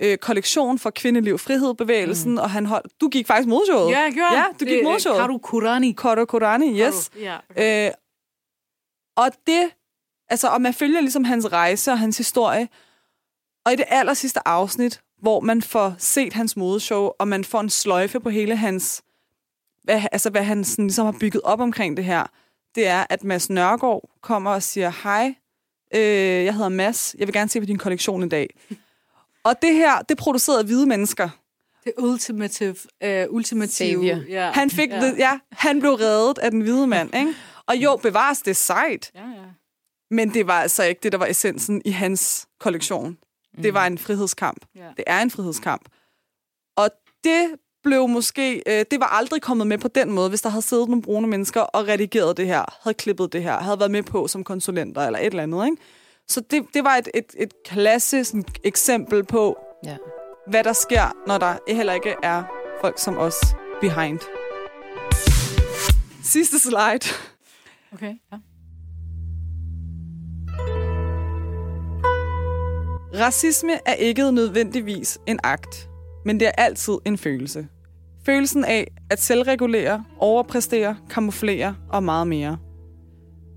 øh, 0.00 0.16
kollektion 0.16 0.78
for 0.78 0.90
kvindeliv 0.90 1.38
frihed-bevægelsen. 1.38 2.32
Mm. 2.32 2.38
Og 2.38 2.50
han 2.50 2.66
holdt, 2.66 3.00
du 3.00 3.08
gik 3.08 3.26
faktisk 3.26 3.48
modshowet. 3.48 3.90
Ja, 3.90 4.00
jeg 4.00 4.12
gjorde 4.12 4.32
Ja, 4.32 4.44
du 4.60 4.64
gik 4.64 4.78
er 4.78 4.82
modshowet. 4.82 5.18
Karu 5.18 5.38
Kurani. 5.38 5.92
Kodo 5.92 6.24
Korani, 6.24 6.80
yes. 6.80 7.08
Karu, 7.08 7.22
Ja, 7.24 7.36
okay. 7.50 7.86
Øh, 7.88 7.92
og 9.16 9.30
det, 9.46 9.70
altså, 10.28 10.48
og 10.48 10.62
man 10.62 10.74
følger 10.74 11.00
ligesom 11.00 11.24
hans 11.24 11.52
rejse 11.52 11.90
og 11.90 11.98
hans 11.98 12.18
historie. 12.18 12.68
Og 13.64 13.72
i 13.72 13.76
det 13.76 13.84
aller 13.88 14.14
sidste 14.14 14.48
afsnit, 14.48 15.00
hvor 15.18 15.40
man 15.40 15.62
får 15.62 15.94
set 15.98 16.32
hans 16.32 16.56
modeshow, 16.56 17.10
og 17.18 17.28
man 17.28 17.44
får 17.44 17.60
en 17.60 17.70
sløjfe 17.70 18.20
på 18.20 18.30
hele 18.30 18.56
hans, 18.56 19.02
hvad, 19.82 20.02
altså 20.12 20.30
hvad 20.30 20.42
han 20.42 20.64
sådan, 20.64 20.86
ligesom 20.86 21.04
har 21.04 21.16
bygget 21.20 21.42
op 21.42 21.60
omkring 21.60 21.96
det 21.96 22.04
her, 22.04 22.26
det 22.74 22.86
er, 22.86 23.06
at 23.10 23.24
Mads 23.24 23.50
Nørgaard 23.50 24.10
kommer 24.20 24.50
og 24.50 24.62
siger, 24.62 24.92
hej, 25.02 25.34
øh, 25.94 26.44
jeg 26.44 26.54
hedder 26.54 26.68
Mads, 26.68 27.14
jeg 27.18 27.26
vil 27.26 27.34
gerne 27.34 27.50
se 27.50 27.60
på 27.60 27.66
din 27.66 27.78
kollektion 27.78 28.22
i 28.22 28.28
dag. 28.28 28.54
Og 29.44 29.62
det 29.62 29.74
her, 29.74 29.98
det 29.98 30.10
er 30.10 30.22
produceret 30.22 30.58
af 30.58 30.64
hvide 30.64 30.86
mennesker. 30.86 31.28
Det 31.84 31.92
ultimative, 31.98 32.76
uh, 33.04 33.34
ultimative. 33.34 34.24
Ja. 34.28 34.50
Han 34.50 34.70
fik, 34.70 34.90
ja. 34.90 35.04
ja. 35.04 35.12
ja, 35.18 35.38
han 35.52 35.80
blev 35.80 35.92
reddet 35.92 36.38
af 36.38 36.50
den 36.50 36.60
hvide 36.60 36.86
mand, 36.86 37.14
ikke? 37.14 37.34
Og 37.66 37.76
jo, 37.76 37.96
bevares 37.96 38.42
det 38.42 38.56
sejt, 38.56 39.10
Ja, 39.14 39.20
ja. 39.20 39.44
Men 40.10 40.34
det 40.34 40.46
var 40.46 40.60
altså 40.60 40.82
ikke 40.82 41.00
det, 41.02 41.12
der 41.12 41.18
var 41.18 41.26
essensen 41.26 41.82
i 41.84 41.90
hans 41.90 42.46
kollektion. 42.60 43.18
Det 43.56 43.74
var 43.74 43.86
en 43.86 43.98
frihedskamp. 43.98 44.64
Ja. 44.74 44.88
Det 44.96 45.04
er 45.06 45.22
en 45.22 45.30
frihedskamp. 45.30 45.82
Og 46.76 46.90
det 47.24 47.48
blev 47.82 48.08
måske, 48.08 48.62
øh, 48.66 48.84
det 48.90 49.00
var 49.00 49.06
aldrig 49.06 49.42
kommet 49.42 49.66
med 49.66 49.78
på 49.78 49.88
den 49.88 50.12
måde, 50.12 50.28
hvis 50.28 50.42
der 50.42 50.48
havde 50.48 50.62
siddet 50.62 50.88
nogle 50.88 51.02
brune 51.02 51.26
mennesker 51.28 51.60
og 51.60 51.88
redigeret 51.88 52.36
det 52.36 52.46
her, 52.46 52.78
havde 52.82 52.94
klippet 52.94 53.32
det 53.32 53.42
her, 53.42 53.60
havde 53.60 53.78
været 53.78 53.90
med 53.90 54.02
på 54.02 54.28
som 54.28 54.44
konsulenter 54.44 55.02
eller 55.06 55.18
et 55.18 55.26
eller 55.26 55.42
andet. 55.42 55.64
Ikke? 55.64 55.76
Så 56.28 56.40
det, 56.50 56.66
det 56.74 56.84
var 56.84 56.96
et, 56.96 57.08
et, 57.14 57.26
et 57.38 57.52
klassisk 57.64 58.34
eksempel 58.64 59.24
på, 59.24 59.56
Ja. 59.84 59.96
hvad 60.46 60.64
der 60.64 60.72
sker, 60.72 61.12
når 61.26 61.38
der 61.38 61.58
heller 61.68 61.92
ikke 61.92 62.14
er 62.22 62.42
folk 62.80 62.98
som 62.98 63.18
os 63.18 63.36
behind. 63.80 64.20
Sidste 66.24 66.58
slide. 66.58 67.14
Okay, 67.92 68.14
ja. 68.32 68.36
Racisme 73.14 73.72
er 73.86 73.94
ikke 73.94 74.32
nødvendigvis 74.32 75.18
en 75.26 75.38
akt, 75.42 75.88
men 76.24 76.40
det 76.40 76.48
er 76.48 76.52
altid 76.58 76.98
en 77.06 77.18
følelse. 77.18 77.68
Følelsen 78.26 78.64
af 78.64 78.86
at 79.10 79.20
selvregulere, 79.20 80.04
overpræstere, 80.18 80.96
kamuflere 81.10 81.76
og 81.88 82.02
meget 82.02 82.26
mere. 82.26 82.58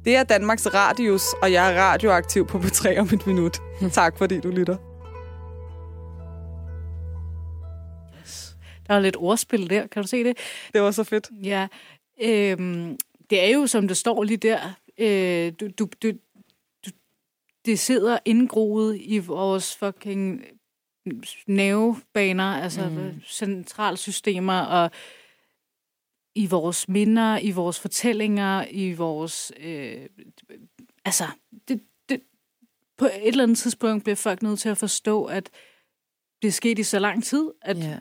Det 0.06 0.16
er 0.16 0.24
Danmarks 0.24 0.74
Radius, 0.74 1.24
og 1.42 1.52
jeg 1.52 1.74
er 1.74 1.82
radioaktiv 1.82 2.48
på 2.48 2.58
P3 2.58 3.00
om 3.00 3.10
et 3.14 3.28
minut. 3.28 3.58
Tak 3.92 4.18
fordi 4.18 4.40
du 4.40 4.50
lytter. 4.50 4.76
Der 8.88 8.94
er 8.94 9.00
lidt 9.00 9.16
ordspil 9.20 9.70
der, 9.70 9.88
kan 9.88 10.02
du 10.02 10.08
se 10.08 10.24
det? 10.24 10.38
Det 10.74 10.82
var 10.82 10.92
så 10.92 11.04
fedt. 11.04 11.30
Ja, 11.44 11.68
øhm, 12.22 12.98
det 13.30 13.44
er 13.44 13.50
jo, 13.54 13.68
som 13.68 13.88
det 13.88 13.98
står 13.98 14.24
lige 14.24 14.38
der, 14.38 14.60
øh, 14.98 15.54
du, 15.60 15.68
du, 15.80 15.88
du, 16.04 16.12
det 17.66 17.80
sidder 17.80 18.18
indgroet 18.26 18.98
i 19.02 19.18
vores 19.18 19.76
fucking 19.76 20.46
nervebaner, 21.48 22.44
altså 22.44 22.90
mm. 22.90 23.22
centralsystemer, 23.28 24.60
og 24.60 24.92
i 26.36 26.48
vores 26.48 26.90
minder, 26.90 27.40
i 27.40 27.52
vores 27.52 27.80
fortællinger, 27.80 28.66
i 28.72 28.94
vores... 28.94 29.52
Øh, 29.60 29.98
altså, 31.06 31.24
det, 31.68 31.82
det, 32.10 32.22
på 32.98 33.06
et 33.06 33.28
eller 33.28 33.44
andet 33.44 33.58
tidspunkt 33.58 34.04
bliver 34.04 34.16
folk 34.16 34.42
nødt 34.42 34.60
til 34.60 34.70
at 34.70 34.78
forstå, 34.78 35.24
at 35.26 35.50
det 36.42 36.48
er 36.48 36.52
sket 36.52 36.80
i 36.80 36.84
så 36.84 37.00
lang 37.00 37.24
tid, 37.24 37.52
at 37.62 37.78
Ja. 37.78 37.98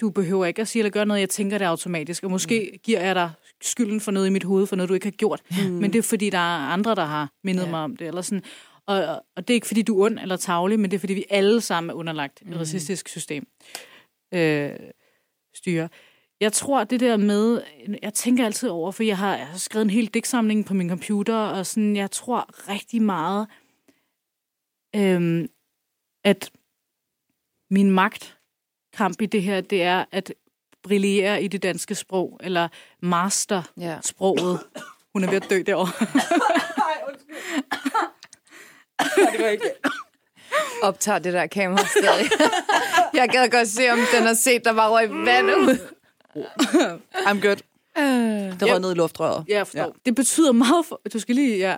du 0.00 0.10
behøver 0.10 0.46
ikke 0.46 0.62
at 0.62 0.68
sige 0.68 0.80
eller 0.80 0.90
gøre 0.90 1.06
noget, 1.06 1.20
jeg 1.20 1.28
tænker 1.28 1.58
det 1.58 1.64
automatisk. 1.64 2.24
Og 2.24 2.30
måske 2.30 2.70
mm. 2.72 2.78
giver 2.78 3.00
jeg 3.00 3.14
dig 3.14 3.30
skylden 3.62 4.00
for 4.00 4.10
noget 4.10 4.26
i 4.26 4.30
mit 4.30 4.44
hoved, 4.44 4.66
for 4.66 4.76
noget, 4.76 4.88
du 4.88 4.94
ikke 4.94 5.06
har 5.06 5.10
gjort. 5.10 5.42
Mm. 5.50 5.70
Men 5.70 5.92
det 5.92 5.98
er 5.98 6.02
fordi, 6.02 6.30
der 6.30 6.38
er 6.38 6.68
andre, 6.68 6.94
der 6.94 7.04
har 7.04 7.32
mindet 7.44 7.64
ja. 7.64 7.70
mig 7.70 7.80
om 7.80 7.96
det. 7.96 8.06
Eller 8.06 8.22
sådan. 8.22 8.42
Og, 8.86 9.24
og 9.36 9.48
det 9.48 9.54
er 9.54 9.54
ikke, 9.54 9.66
fordi 9.66 9.82
du 9.82 10.00
er 10.00 10.06
ond 10.06 10.18
eller 10.18 10.36
tavlig, 10.36 10.80
men 10.80 10.90
det 10.90 10.96
er, 10.96 11.00
fordi 11.00 11.14
vi 11.14 11.24
alle 11.30 11.60
sammen 11.60 11.90
er 11.90 11.94
underlagt 11.94 12.42
et 12.42 12.60
racistisk 12.60 13.08
system. 13.08 13.46
Øh, 14.34 14.76
styre. 15.54 15.88
Jeg 16.40 16.52
tror, 16.52 16.84
det 16.84 17.00
der 17.00 17.16
med, 17.16 17.62
jeg 18.02 18.14
tænker 18.14 18.44
altid 18.44 18.68
over, 18.68 18.90
for 18.90 19.02
jeg 19.02 19.18
har, 19.18 19.36
jeg 19.36 19.46
har 19.46 19.58
skrevet 19.58 19.84
en 19.84 19.90
hel 19.90 20.06
digtsamling 20.06 20.66
på 20.66 20.74
min 20.74 20.88
computer, 20.88 21.36
og 21.36 21.66
sådan, 21.66 21.96
jeg 21.96 22.10
tror 22.10 22.68
rigtig 22.68 23.02
meget, 23.02 23.46
øhm, 24.96 25.48
at 26.24 26.50
min 27.70 27.90
magtkamp 27.90 29.20
i 29.20 29.26
det 29.26 29.42
her, 29.42 29.60
det 29.60 29.82
er 29.82 30.04
at 30.10 30.34
brillere 30.82 31.42
i 31.42 31.48
det 31.48 31.62
danske 31.62 31.94
sprog, 31.94 32.40
eller 32.42 32.68
master 33.00 33.62
sproget. 34.02 34.60
Hun 35.12 35.24
er 35.24 35.30
ved 35.30 35.42
at 35.42 35.50
dø 35.50 35.62
derovre. 35.66 36.06
Nej, 36.78 37.02
undskyld. 37.08 37.81
Nej, 39.16 39.32
det 39.32 39.40
var 39.40 39.48
ikke. 39.48 39.70
Optager 40.82 41.18
det 41.18 41.32
der 41.32 41.46
kamera 41.46 41.86
stadig. 41.86 42.30
jeg 43.14 43.28
gad 43.28 43.50
godt 43.50 43.68
se, 43.68 43.90
om 43.90 43.98
den 44.14 44.22
har 44.22 44.34
set, 44.34 44.64
der 44.64 44.72
var 44.72 44.88
røg 44.88 45.10
vand 45.10 45.50
ud. 45.50 45.78
I'm 47.28 47.40
good. 47.40 47.56
Det 48.60 48.70
røg 48.70 48.80
ned 48.80 48.92
i 48.92 48.94
luftrøret. 48.94 49.44
Ja, 49.48 49.56
jeg 49.56 49.66
forstår. 49.66 49.82
Ja. 49.82 49.88
Det 50.06 50.14
betyder 50.14 50.52
meget 50.52 50.86
for... 50.86 51.00
Du 51.12 51.18
skal 51.18 51.34
lige... 51.34 51.58
Ja. 51.58 51.76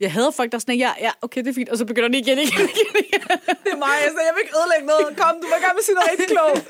Jeg 0.00 0.12
hader 0.12 0.30
folk, 0.30 0.52
der 0.52 0.58
er 0.58 0.60
sådan, 0.60 0.78
ja, 0.78 0.92
ja, 1.00 1.10
okay, 1.22 1.40
det 1.40 1.50
er 1.50 1.54
fint. 1.54 1.68
Og 1.68 1.78
så 1.78 1.84
begynder 1.84 2.08
de 2.08 2.18
igen, 2.18 2.38
igen, 2.38 2.48
igen, 2.48 2.94
igen. 2.98 3.20
Det 3.64 3.72
er 3.72 3.76
mig, 3.76 3.96
altså, 4.04 4.20
jeg 4.26 4.32
vil 4.34 4.42
ikke 4.44 4.54
ødelægge 4.58 4.86
noget. 4.86 5.16
Kom, 5.16 5.40
du 5.42 5.46
var 5.48 5.60
gerne 5.66 5.78
sige 5.82 5.94
noget 5.94 6.10
rigtig 6.10 6.28
klogt. 6.36 6.64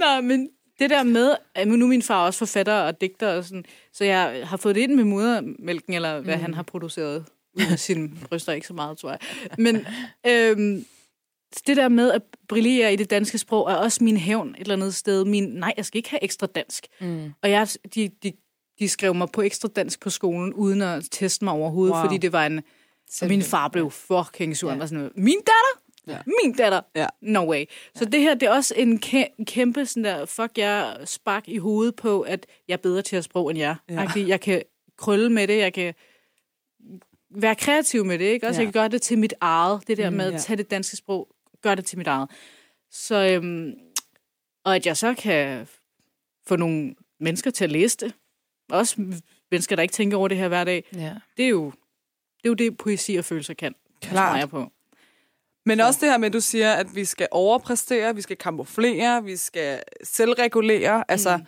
Nå, 0.00 0.20
men 0.20 0.48
det 0.78 0.90
der 0.90 1.02
med, 1.02 1.34
at 1.54 1.68
nu 1.68 1.84
er 1.84 1.88
min 1.88 2.02
far 2.02 2.26
også 2.26 2.38
forfatter 2.38 2.74
og 2.74 3.00
digter 3.00 3.36
og 3.36 3.44
sådan, 3.44 3.64
så 3.92 4.04
jeg 4.04 4.42
har 4.44 4.56
fået 4.56 4.74
det 4.74 4.80
ind 4.80 4.94
med 4.94 5.04
modermælken, 5.04 5.94
eller 5.94 6.20
hvad 6.20 6.36
mm. 6.36 6.42
han 6.42 6.54
har 6.54 6.62
produceret 6.62 7.24
sine 7.76 8.10
bryster, 8.28 8.52
ikke 8.52 8.66
så 8.66 8.74
meget, 8.74 8.98
tror 8.98 9.10
jeg. 9.10 9.18
Men 9.58 9.86
øhm, 10.26 10.84
det 11.66 11.76
der 11.76 11.88
med 11.88 12.12
at 12.12 12.22
brillere 12.48 12.92
i 12.92 12.96
det 12.96 13.10
danske 13.10 13.38
sprog, 13.38 13.70
er 13.70 13.74
også 13.74 14.04
min 14.04 14.16
hævn 14.16 14.48
et 14.48 14.60
eller 14.60 14.74
andet 14.74 14.94
sted. 14.94 15.24
Min, 15.24 15.44
nej, 15.44 15.74
jeg 15.76 15.84
skal 15.84 15.98
ikke 15.98 16.10
have 16.10 16.24
ekstra 16.24 16.46
dansk. 16.46 16.86
Mm. 17.00 17.32
Og 17.42 17.50
jeg, 17.50 17.68
de, 17.94 18.08
de, 18.22 18.32
de 18.78 18.88
skrev 18.88 19.14
mig 19.14 19.28
på 19.32 19.42
ekstra 19.42 19.68
dansk 19.76 20.00
på 20.00 20.10
skolen, 20.10 20.54
uden 20.54 20.82
at 20.82 21.08
teste 21.10 21.44
mig 21.44 21.54
overhovedet, 21.54 21.94
wow. 21.94 22.04
Fordi 22.04 22.18
det 22.18 22.32
var 22.32 22.46
en... 22.46 22.62
Og 23.22 23.28
min 23.28 23.42
far 23.42 23.68
blev 23.68 23.90
fucking 23.90 24.56
sur. 24.56 24.68
Ja. 24.68 24.74
Ja. 24.74 24.78
Var 24.78 24.86
sådan, 24.86 25.10
min 25.16 25.38
datter? 25.38 25.82
Ja. 26.06 26.18
Min 26.26 26.52
datter? 26.54 26.80
Ja. 26.96 27.06
No 27.22 27.50
way. 27.50 27.64
Så 27.94 28.04
det 28.04 28.20
her, 28.20 28.34
det 28.34 28.46
er 28.46 28.50
også 28.50 28.74
en 28.76 29.00
kæ- 29.06 29.44
kæmpe 29.44 29.86
sådan 29.86 30.04
der, 30.04 30.26
fuck 30.26 30.58
jeg 30.58 30.96
spark 31.04 31.48
i 31.48 31.58
hovedet 31.58 31.96
på, 31.96 32.20
at 32.20 32.46
jeg 32.68 32.74
er 32.74 32.78
bedre 32.78 33.02
til 33.02 33.16
at 33.16 33.24
sprog 33.24 33.50
end 33.50 33.58
jer. 33.58 33.74
Ja. 33.88 34.02
Ja. 34.16 34.26
Jeg 34.26 34.40
kan 34.40 34.62
krølle 34.98 35.30
med 35.30 35.48
det, 35.48 35.58
jeg 35.58 35.72
kan 35.72 35.94
være 37.30 37.54
kreativ 37.54 38.04
med 38.04 38.18
det, 38.18 38.24
ikke? 38.24 38.46
Også 38.46 38.60
Ja. 38.60 38.62
ja. 38.62 38.66
jeg 38.66 38.72
kan 38.72 38.80
gøre 38.80 38.88
det 38.88 39.02
til 39.02 39.18
mit 39.18 39.34
eget. 39.40 39.88
Det 39.88 39.98
der 39.98 40.10
med 40.10 40.28
ja. 40.28 40.34
at 40.34 40.42
tage 40.42 40.56
det 40.56 40.70
danske 40.70 40.96
sprog, 40.96 41.28
gøre 41.62 41.74
det 41.74 41.84
til 41.84 41.98
mit 41.98 42.06
eget. 42.06 42.30
Så, 42.90 43.14
øhm, 43.14 43.72
og 44.64 44.76
at 44.76 44.86
jeg 44.86 44.96
så 44.96 45.14
kan 45.14 45.66
få 46.46 46.56
nogle 46.56 46.94
mennesker 47.20 47.50
til 47.50 47.64
at 47.64 47.72
læse 47.72 47.96
det. 47.96 48.14
Også 48.70 48.96
mennesker, 49.50 49.76
der 49.76 49.82
ikke 49.82 49.92
tænker 49.92 50.16
over 50.16 50.28
det 50.28 50.36
her 50.36 50.48
hver 50.48 50.64
dag. 50.64 50.84
Ja. 50.94 51.14
Det 51.36 51.44
er 51.44 51.48
jo 51.48 51.72
det, 52.36 52.44
er 52.44 52.48
jo 52.48 52.54
det 52.54 52.76
poesi 52.76 53.16
og 53.16 53.24
følelser 53.24 53.54
kan. 53.54 53.74
Klart. 54.02 54.50
på. 54.50 54.72
Men 55.66 55.80
også 55.80 56.00
det 56.00 56.10
her 56.10 56.18
med, 56.18 56.26
at 56.26 56.32
du 56.32 56.40
siger, 56.40 56.72
at 56.72 56.94
vi 56.94 57.04
skal 57.04 57.28
overpræstere, 57.30 58.14
vi 58.14 58.22
skal 58.22 58.36
kamuflere, 58.36 59.24
vi 59.24 59.36
skal 59.36 59.82
selvregulere. 60.04 61.04
Altså, 61.08 61.40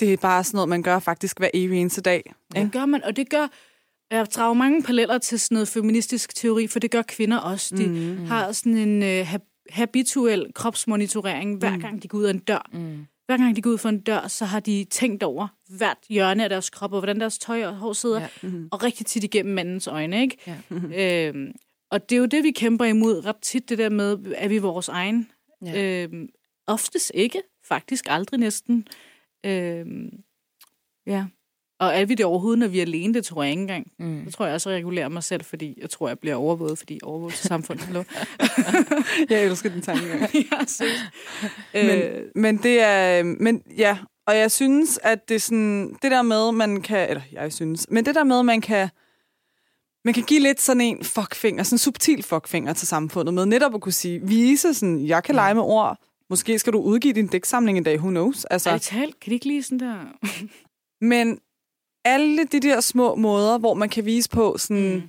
det 0.00 0.12
er 0.12 0.16
bare 0.16 0.44
sådan 0.44 0.56
noget, 0.56 0.68
man 0.68 0.82
gør 0.82 0.98
faktisk 0.98 1.38
hver 1.38 1.50
evig 1.54 1.80
eneste 1.80 2.00
dag. 2.00 2.34
Det 2.54 2.72
gør 2.72 2.86
man, 2.86 3.04
og 3.04 3.16
det 3.16 3.30
gør... 3.30 3.48
Jeg 4.10 4.26
drager 4.26 4.54
mange 4.54 4.82
paralleller 4.82 5.18
til 5.18 5.40
sådan 5.40 5.54
noget 5.54 5.68
feministisk 5.68 6.34
teori, 6.34 6.66
for 6.66 6.78
det 6.78 6.90
gør 6.90 7.02
kvinder 7.02 7.38
også. 7.38 7.76
De 7.76 7.86
mm. 7.86 8.24
har 8.24 8.52
sådan 8.52 8.76
en 8.76 9.02
øh, 9.02 9.26
hab- 9.34 9.66
habituel 9.70 10.46
kropsmonitorering, 10.54 11.58
hver 11.58 11.78
gang 11.78 12.02
de 12.02 12.08
går 12.08 12.18
ud 12.18 12.24
af 12.24 12.30
en 12.30 12.38
dør. 12.38 12.70
Mm. 12.72 13.06
Hver 13.26 13.36
gang 13.36 13.56
de 13.56 13.62
går 13.62 13.70
ud 13.70 13.78
for 13.78 13.88
en 13.88 14.00
dør, 14.00 14.28
så 14.28 14.44
har 14.44 14.60
de 14.60 14.86
tænkt 14.90 15.22
over 15.22 15.48
hvert 15.76 15.98
hjørne 16.08 16.42
af 16.44 16.48
deres 16.48 16.70
krop, 16.70 16.92
og 16.92 16.98
hvordan 17.00 17.20
deres 17.20 17.38
tøj 17.38 17.64
og 17.66 17.74
hår 17.76 17.92
sidder, 17.92 18.20
Ja. 18.20 18.28
ja. 18.42 18.48
mm. 18.48 18.68
og 18.72 18.82
rigtig 18.82 19.06
tit 19.06 19.24
igennem 19.24 19.54
mandens 19.54 19.86
øjne. 19.86 20.22
Ikke? 20.22 20.36
Ja. 20.46 20.56
Øhm, 21.28 21.52
og 21.90 22.10
det 22.10 22.16
er 22.16 22.20
jo 22.20 22.26
det, 22.26 22.44
vi 22.44 22.50
kæmper 22.50 22.84
imod 22.84 23.24
ret 23.24 23.36
tit, 23.42 23.68
det 23.68 23.78
der 23.78 23.88
med, 23.88 24.18
er 24.36 24.48
vi 24.48 24.58
vores 24.58 24.88
egen? 24.88 25.28
Ja. 25.64 26.02
Øhm, 26.04 26.28
oftest 26.66 27.12
ikke, 27.14 27.42
faktisk 27.68 28.04
aldrig 28.08 28.40
næsten. 28.40 28.88
Øhm, 29.46 30.08
ja. 31.06 31.24
Og 31.80 31.94
er 31.94 32.04
vi 32.04 32.14
det 32.14 32.26
overhovedet, 32.26 32.58
når 32.58 32.68
vi 32.68 32.78
er 32.78 32.82
alene? 32.82 33.14
Det 33.14 33.24
tror 33.24 33.42
jeg 33.42 33.50
ikke 33.50 33.60
engang. 33.60 33.86
Mm. 33.98 34.24
Det 34.24 34.34
tror 34.34 34.44
jeg 34.44 34.54
også, 34.54 34.70
at 34.70 34.76
regulerer 34.76 35.08
mig 35.08 35.22
selv, 35.22 35.44
fordi 35.44 35.78
jeg 35.80 35.90
tror, 35.90 36.08
jeg 36.08 36.18
bliver 36.18 36.34
overvåget, 36.34 36.78
fordi 36.78 37.00
overvåget 37.02 37.34
til 37.34 37.48
samfundet. 37.48 37.86
Jeg 39.30 39.44
elsker 39.44 39.70
den 39.70 39.82
tanke. 39.82 40.02
ja. 40.34 41.82
Men, 41.82 41.98
øh, 41.98 42.24
men 42.34 42.56
det 42.56 42.80
er, 42.80 43.22
men 43.22 43.62
ja, 43.76 43.98
og 44.26 44.36
jeg 44.36 44.50
synes, 44.50 44.98
at 45.02 45.28
det 45.28 45.42
sådan, 45.42 45.96
det 46.02 46.10
der 46.10 46.22
med, 46.22 46.52
man 46.52 46.82
kan, 46.82 47.08
eller 47.08 47.22
jeg 47.32 47.52
synes, 47.52 47.86
men 47.90 48.06
det 48.06 48.14
der 48.14 48.24
med, 48.24 48.42
man 48.42 48.60
kan, 48.60 48.88
man 50.04 50.14
kan 50.14 50.22
give 50.22 50.40
lidt 50.40 50.60
sådan 50.60 50.80
en 50.80 51.04
fuckfinger, 51.04 51.62
sådan 51.62 51.74
en 51.74 51.78
subtil 51.78 52.22
fuckfinger 52.22 52.72
til 52.72 52.88
samfundet 52.88 53.34
med 53.34 53.46
netop 53.46 53.74
at 53.74 53.80
kunne 53.80 53.92
sige, 53.92 54.20
vise 54.22 54.74
sådan, 54.74 55.06
jeg 55.06 55.24
kan 55.24 55.34
lege 55.34 55.54
med 55.54 55.62
ord, 55.62 55.98
måske 56.30 56.58
skal 56.58 56.72
du 56.72 56.80
udgive 56.80 57.14
din 57.14 57.26
digtsamling 57.26 57.78
en 57.78 57.84
dag, 57.84 57.98
who 57.98 58.10
knows? 58.10 58.44
Altså, 58.44 58.68
ærligt 58.68 58.84
talt, 58.84 59.20
kan 59.20 59.30
de 59.30 59.34
ikke 59.34 59.46
lige 59.46 59.62
sådan 59.62 59.80
der... 59.80 59.96
men 61.14 61.38
alle 62.06 62.44
de 62.44 62.60
der 62.60 62.80
små 62.80 63.14
måder, 63.14 63.58
hvor 63.58 63.74
man 63.74 63.88
kan 63.88 64.04
vise 64.04 64.28
på 64.30 64.56
sådan, 64.58 64.94
mm. 64.94 65.02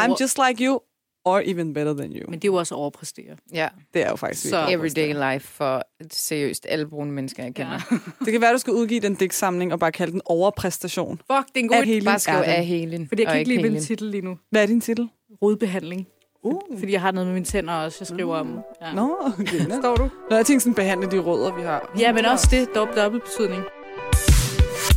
I'm 0.00 0.06
Over- 0.08 0.16
just 0.20 0.38
like 0.48 0.64
you, 0.66 0.80
or 1.24 1.42
even 1.44 1.74
better 1.74 1.92
than 1.94 2.12
you. 2.12 2.30
Men 2.30 2.38
det 2.38 2.44
er 2.48 2.52
jo 2.52 2.54
også 2.54 2.74
at 2.74 2.78
overpræstere. 2.78 3.36
ja. 3.54 3.68
Det 3.94 4.02
er 4.06 4.10
jo 4.10 4.16
faktisk 4.16 4.48
Så- 4.50 4.66
Everyday 4.70 5.32
life 5.32 5.46
for 5.48 5.82
seriøst 6.12 6.66
alle 6.68 6.86
brune 6.88 7.12
mennesker, 7.12 7.42
jeg 7.44 7.54
kender. 7.54 7.72
Ja. 7.90 7.96
Det 8.24 8.32
kan 8.32 8.40
være, 8.40 8.52
du 8.52 8.58
skal 8.58 8.72
udgive 8.72 9.00
den 9.00 9.14
digtsamling 9.14 9.72
og 9.72 9.78
bare 9.80 9.92
kalde 9.92 10.12
den 10.12 10.20
overpræstation. 10.24 11.16
Fuck, 11.18 11.48
det 11.48 11.56
er 11.56 11.60
en 11.60 11.68
god 11.68 11.76
idé. 11.76 11.84
hele 11.84 12.04
Bare 12.04 12.18
skriv 12.18 12.34
er 12.34 12.40
den. 12.42 12.50
af 12.50 12.66
helen. 12.66 13.08
Fordi 13.08 13.22
jeg 13.22 13.30
kan 13.30 13.38
ikke 13.38 13.54
lide 13.56 13.70
min 13.70 13.82
titel 13.82 14.06
lige 14.08 14.20
nu. 14.22 14.38
Hvad 14.50 14.62
er 14.62 14.66
din 14.66 14.80
titel? 14.80 15.08
Rodbehandling. 15.42 16.06
Uh. 16.44 16.60
Fordi 16.78 16.92
jeg 16.92 17.00
har 17.00 17.10
noget 17.10 17.26
med 17.26 17.34
mine 17.34 17.44
tænder 17.46 17.74
også, 17.74 17.96
jeg 18.00 18.06
skriver 18.06 18.36
om. 18.36 18.58
Ja. 18.82 18.92
Nå, 18.94 19.16
okay. 19.38 19.66
Nå. 19.68 19.74
Står 19.80 19.96
du? 19.96 20.08
Nå, 20.30 20.36
jeg 20.36 20.46
tænkte 20.46 20.62
sådan, 20.64 20.74
behandle 20.74 21.10
de 21.10 21.18
rødder, 21.18 21.54
vi 21.56 21.62
har. 21.62 21.92
Ja, 21.98 22.12
men 22.12 22.24
også 22.24 22.48
det. 22.50 22.68
Dobbelt, 22.74 22.98
dobbelt 22.98 23.24
betydning. 23.24 23.62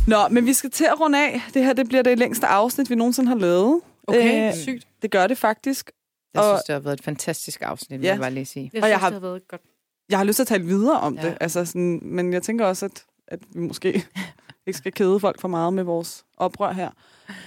Nå, 0.06 0.28
men 0.30 0.46
vi 0.46 0.52
skal 0.52 0.70
til 0.70 0.84
at 0.84 1.00
runde 1.00 1.18
af. 1.26 1.42
Det 1.54 1.64
her 1.64 1.72
det 1.72 1.88
bliver 1.88 2.02
det 2.02 2.18
længste 2.18 2.46
afsnit, 2.46 2.90
vi 2.90 2.94
nogensinde 2.94 3.28
har 3.28 3.36
lavet. 3.36 3.80
Okay, 4.06 4.48
Øh, 4.48 4.54
sygt. 4.54 4.86
Det 5.02 5.10
gør 5.10 5.26
det 5.26 5.38
faktisk. 5.38 5.90
Jeg 6.34 6.42
Og- 6.42 6.48
synes, 6.56 6.64
det 6.64 6.72
har 6.72 6.80
været 6.80 6.98
et 6.98 7.04
fantastisk 7.04 7.62
afsnit, 7.62 8.00
vil 8.00 8.06
Ja. 8.06 8.12
jeg 8.12 8.20
bare 8.20 8.30
lige 8.30 8.46
sige. 8.46 8.70
Jeg 8.74 8.82
og 8.82 8.86
synes, 8.86 8.90
jeg 8.90 9.00
har- 9.00 9.08
det 9.10 9.14
har 9.14 9.28
været 9.28 9.48
godt. 9.48 9.62
Jeg 10.08 10.18
har 10.18 10.24
lyst 10.24 10.36
til 10.36 10.42
at 10.42 10.46
tale 10.46 10.64
videre 10.64 11.00
om 11.00 11.14
Ja. 11.14 11.22
det. 11.22 11.36
Altså 11.40 11.64
sådan, 11.64 12.00
men 12.02 12.32
jeg 12.32 12.42
tænker 12.42 12.64
også, 12.66 12.86
at, 12.86 13.04
at 13.28 13.38
vi 13.54 13.60
måske 13.60 14.04
ikke 14.66 14.78
skal 14.78 14.92
kede 14.92 15.20
folk 15.20 15.40
for 15.40 15.48
meget 15.48 15.72
med 15.72 15.82
vores 15.84 16.24
oprør 16.36 16.72
her. 16.72 16.90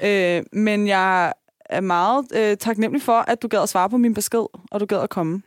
Øh, 0.03 0.43
men 0.53 0.88
jeg 0.88 1.34
er 1.65 1.81
meget 1.81 2.25
øh, 2.35 2.57
taknemmelig 2.57 3.01
for, 3.01 3.13
at 3.19 3.41
du 3.41 3.47
gad 3.47 3.61
at 3.63 3.69
svare 3.69 3.89
på 3.89 3.97
min 3.97 4.13
besked, 4.13 4.45
og 4.71 4.79
du 4.79 4.85
gad 4.85 4.99
at 4.99 5.09
komme. 5.09 5.41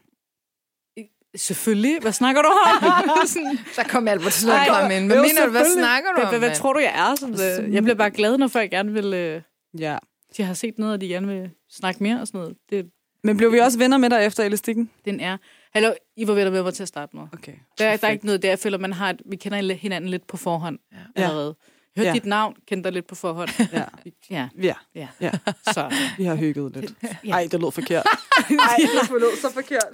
Selvfølgelig. 1.37 1.99
Hvad 2.01 2.13
snakker 2.13 2.43
du 2.43 2.49
om? 2.49 3.27
Sådan, 3.27 3.59
Så 3.75 3.83
kom 3.89 4.09
Albert 4.09 4.33
frem 4.33 4.91
ind. 4.91 5.07
Hvad 5.07 5.17
jo, 5.17 5.23
mener 5.23 5.45
du? 5.47 5.51
Hvad 5.51 5.65
snakker 5.75 6.11
du 6.17 6.23
om? 6.23 6.29
hvad, 6.29 6.39
hvad 6.39 6.55
tror 6.55 6.73
du, 6.73 6.79
jeg 6.79 6.93
er? 7.11 7.15
Sådan, 7.15 7.65
øh, 7.67 7.75
jeg 7.75 7.83
bliver 7.83 7.97
bare 7.97 8.11
glad, 8.11 8.39
når 8.39 8.49
folk 8.49 8.71
gerne 8.71 8.93
vil... 8.93 9.15
Øh, 9.15 9.43
Ja. 9.79 9.99
de 10.37 10.43
har 10.43 10.55
set 10.55 10.79
noget, 10.79 10.95
og 10.95 11.01
de 11.01 11.09
gerne 11.09 11.27
vil 11.27 11.51
snakke 11.71 12.03
mere 12.03 12.21
og 12.21 12.27
sådan 12.27 12.41
noget. 12.41 12.57
Det, 12.71 12.87
Men 13.25 13.37
blev 13.37 13.53
vi 13.53 13.59
også 13.59 13.79
venner 13.79 13.97
med 13.99 14.11
dig 14.11 14.27
efter 14.27 14.45
elastikken? 14.45 14.91
den 15.05 15.21
er... 15.21 15.37
Hallo, 15.75 15.93
I 16.17 16.27
var 16.27 16.35
ved 16.35 16.43
at 16.43 16.53
være 16.53 16.63
med 16.65 16.73
til 16.73 16.83
at 16.83 16.89
starte 16.89 17.17
med. 17.17 17.23
Okay. 17.33 17.53
Der, 17.79 17.97
der 17.97 18.07
er 18.07 18.13
ikke 18.13 18.27
noget 18.27 18.43
der. 18.43 18.49
Jeg 18.49 18.59
føler, 18.59 18.79
man 18.79 18.93
har 18.93 19.11
et, 19.11 19.23
vi 19.27 19.37
kender 19.37 19.75
hinanden 19.75 20.11
lidt 20.11 20.27
på 20.27 20.37
forhånd 20.37 20.79
ja. 20.93 21.23
allerede. 21.23 21.57
Hørte 21.97 22.09
Ja. 22.09 22.15
dit 22.15 22.27
navn, 22.27 22.55
kendte 22.69 22.85
dig 22.89 22.93
lidt 22.93 23.07
på 23.07 23.15
forhånd. 23.15 23.49
Ja. 23.73 23.85
Ja, 24.31 24.49
Ja, 24.63 24.75
ja. 24.95 25.09
ja. 25.21 25.31
Så, 25.73 25.95
vi 26.19 26.25
har 26.25 26.35
hygget 26.37 26.77
lidt. 26.77 26.93
Ja. 27.25 27.31
Ej, 27.33 27.49
det 27.53 27.61
lød 27.61 27.73
forkert. 27.73 28.07
Ej, 28.37 28.77
det 28.79 29.11
lød 29.11 29.37
så 29.41 29.53
forkert. 29.55 29.89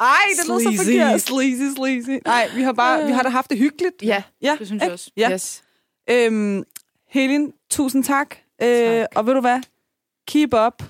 Ej, 0.00 0.06
det 0.40 0.48
lød 0.48 0.60
så 0.60 0.84
forkert. 0.84 1.20
Sleazy, 1.20 1.74
sleazy. 1.76 2.20
Nej, 2.24 2.48
vi 2.54 2.62
har 2.62 2.72
bare 2.72 3.06
vi 3.06 3.12
har 3.12 3.22
da 3.22 3.28
haft 3.28 3.50
det 3.50 3.58
hyggeligt. 3.58 3.94
Ja, 4.02 4.22
Ja, 4.42 4.56
det 4.58 4.66
synes 4.66 4.82
jeg 4.82 4.92
også. 4.92 5.10
Ja. 5.16 5.32
yes. 5.32 5.62
Øhm, 6.10 6.64
Helin, 7.08 7.52
tusind 7.70 8.04
tak. 8.04 8.36
Øh, 8.62 8.68
Tak. 8.68 9.06
og 9.14 9.26
ved 9.26 9.34
du 9.34 9.40
hvad? 9.40 9.60
Keep 10.28 10.54
up. 10.66 10.82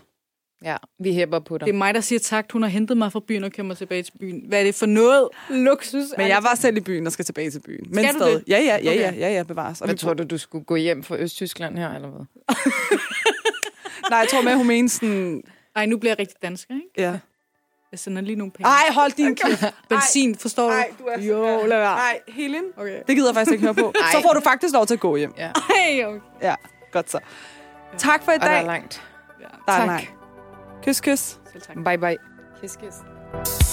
Ja, 0.65 0.77
vi 0.99 1.13
hæpper 1.15 1.39
på 1.39 1.59
dig. 1.59 1.67
Det 1.67 1.73
er 1.73 1.77
mig, 1.79 1.95
der 1.95 2.01
siger 2.01 2.19
tak. 2.19 2.53
Hun 2.53 2.63
har 2.63 2.69
hentet 2.69 2.97
mig 2.97 3.13
fra 3.13 3.21
byen 3.29 3.45
og 3.45 3.53
kommer 3.53 3.75
tilbage 3.75 4.03
til 4.03 4.13
byen. 4.21 4.45
Hvad 4.49 4.61
er 4.61 4.65
det 4.65 4.75
for 4.75 4.87
noget 4.87 5.29
luksus? 5.51 6.05
Men 6.17 6.29
jeg 6.29 6.43
var 6.43 6.55
selv 6.55 6.77
i 6.77 6.81
byen 6.81 7.07
og 7.07 7.13
skal 7.13 7.25
tilbage 7.25 7.51
til 7.51 7.61
byen. 7.61 7.87
Men 7.89 7.95
Skal 8.05 8.15
du 8.15 8.19
stadig. 8.19 8.35
det? 8.35 8.45
Ja, 8.49 8.59
ja, 8.59 8.79
ja, 8.85 8.93
ja, 8.93 9.13
ja, 9.19 9.29
ja, 9.35 9.43
bevares. 9.43 9.81
Og 9.81 9.87
Hvad 9.87 9.97
tror 9.97 10.15
du, 10.15 10.25
du 10.25 10.39
skulle 10.39 10.65
gå 10.65 10.77
hjem 10.77 11.03
fra 11.03 11.17
Østtyskland 11.19 11.79
her, 11.79 11.95
eller 11.95 12.09
hvad? 12.09 12.21
Nej, 14.11 14.19
jeg 14.19 14.29
tror 14.31 14.43
med, 14.43 14.55
hun 14.55 14.67
mener 14.67 14.89
sådan... 14.89 15.43
Ej, 15.77 15.87
nu 15.87 15.99
bliver 15.99 16.11
jeg 16.11 16.19
rigtig 16.19 16.37
dansker, 16.43 16.75
ikke? 16.75 16.89
Ja. 16.97 17.19
Jeg 17.93 17.99
sender 17.99 18.23
lige 18.23 18.37
nogle 18.37 18.53
penge. 18.53 18.69
Ej, 18.69 18.93
hold 18.95 19.13
din 19.13 19.37
kæft. 19.37 19.65
Benzin, 19.89 20.35
forstår 20.39 20.69
du? 20.71 20.75
Ej, 20.77 20.91
du 20.99 21.05
er 21.05 21.21
Jo, 21.23 21.67
lad 21.67 21.79
være. 21.79 21.97
Nej, 21.97 22.21
Helin. 22.29 22.63
Okay. 22.77 23.01
Det 23.07 23.17
gider 23.17 23.29
jeg 23.29 23.35
faktisk 23.35 23.53
ikke 23.53 23.65
høre 23.65 23.75
på. 23.75 23.93
Ej. 24.03 24.13
Så 24.13 24.23
får 24.23 24.33
du 24.33 24.41
faktisk 24.41 24.75
lov 24.75 24.87
til 24.87 24.95
at 24.95 25.01
gå 25.01 25.17
hjem. 25.17 25.35
Ja. 25.39 25.51
Ej, 25.71 26.05
okay. 26.05 26.21
Ja, 26.43 26.55
godt 26.93 27.11
så. 27.11 27.19
Tak 27.99 28.25
for 28.25 28.33
i 28.33 28.35
Og 28.35 28.41
der 28.41 28.47
er 28.47 28.57
dag. 28.59 28.67
langt. 28.67 29.03
Ja. 29.41 29.45
Der 29.67 29.73
er 29.73 29.79
Tak. 29.79 29.87
nej. 29.87 30.07
Kys, 30.85 31.01
kys. 31.01 31.21
Selv 31.53 31.63
tak. 31.63 31.77
Bye 31.85 31.99
bye. 31.99 32.17
Kiss, 32.61 32.77
kiss. 32.77 33.70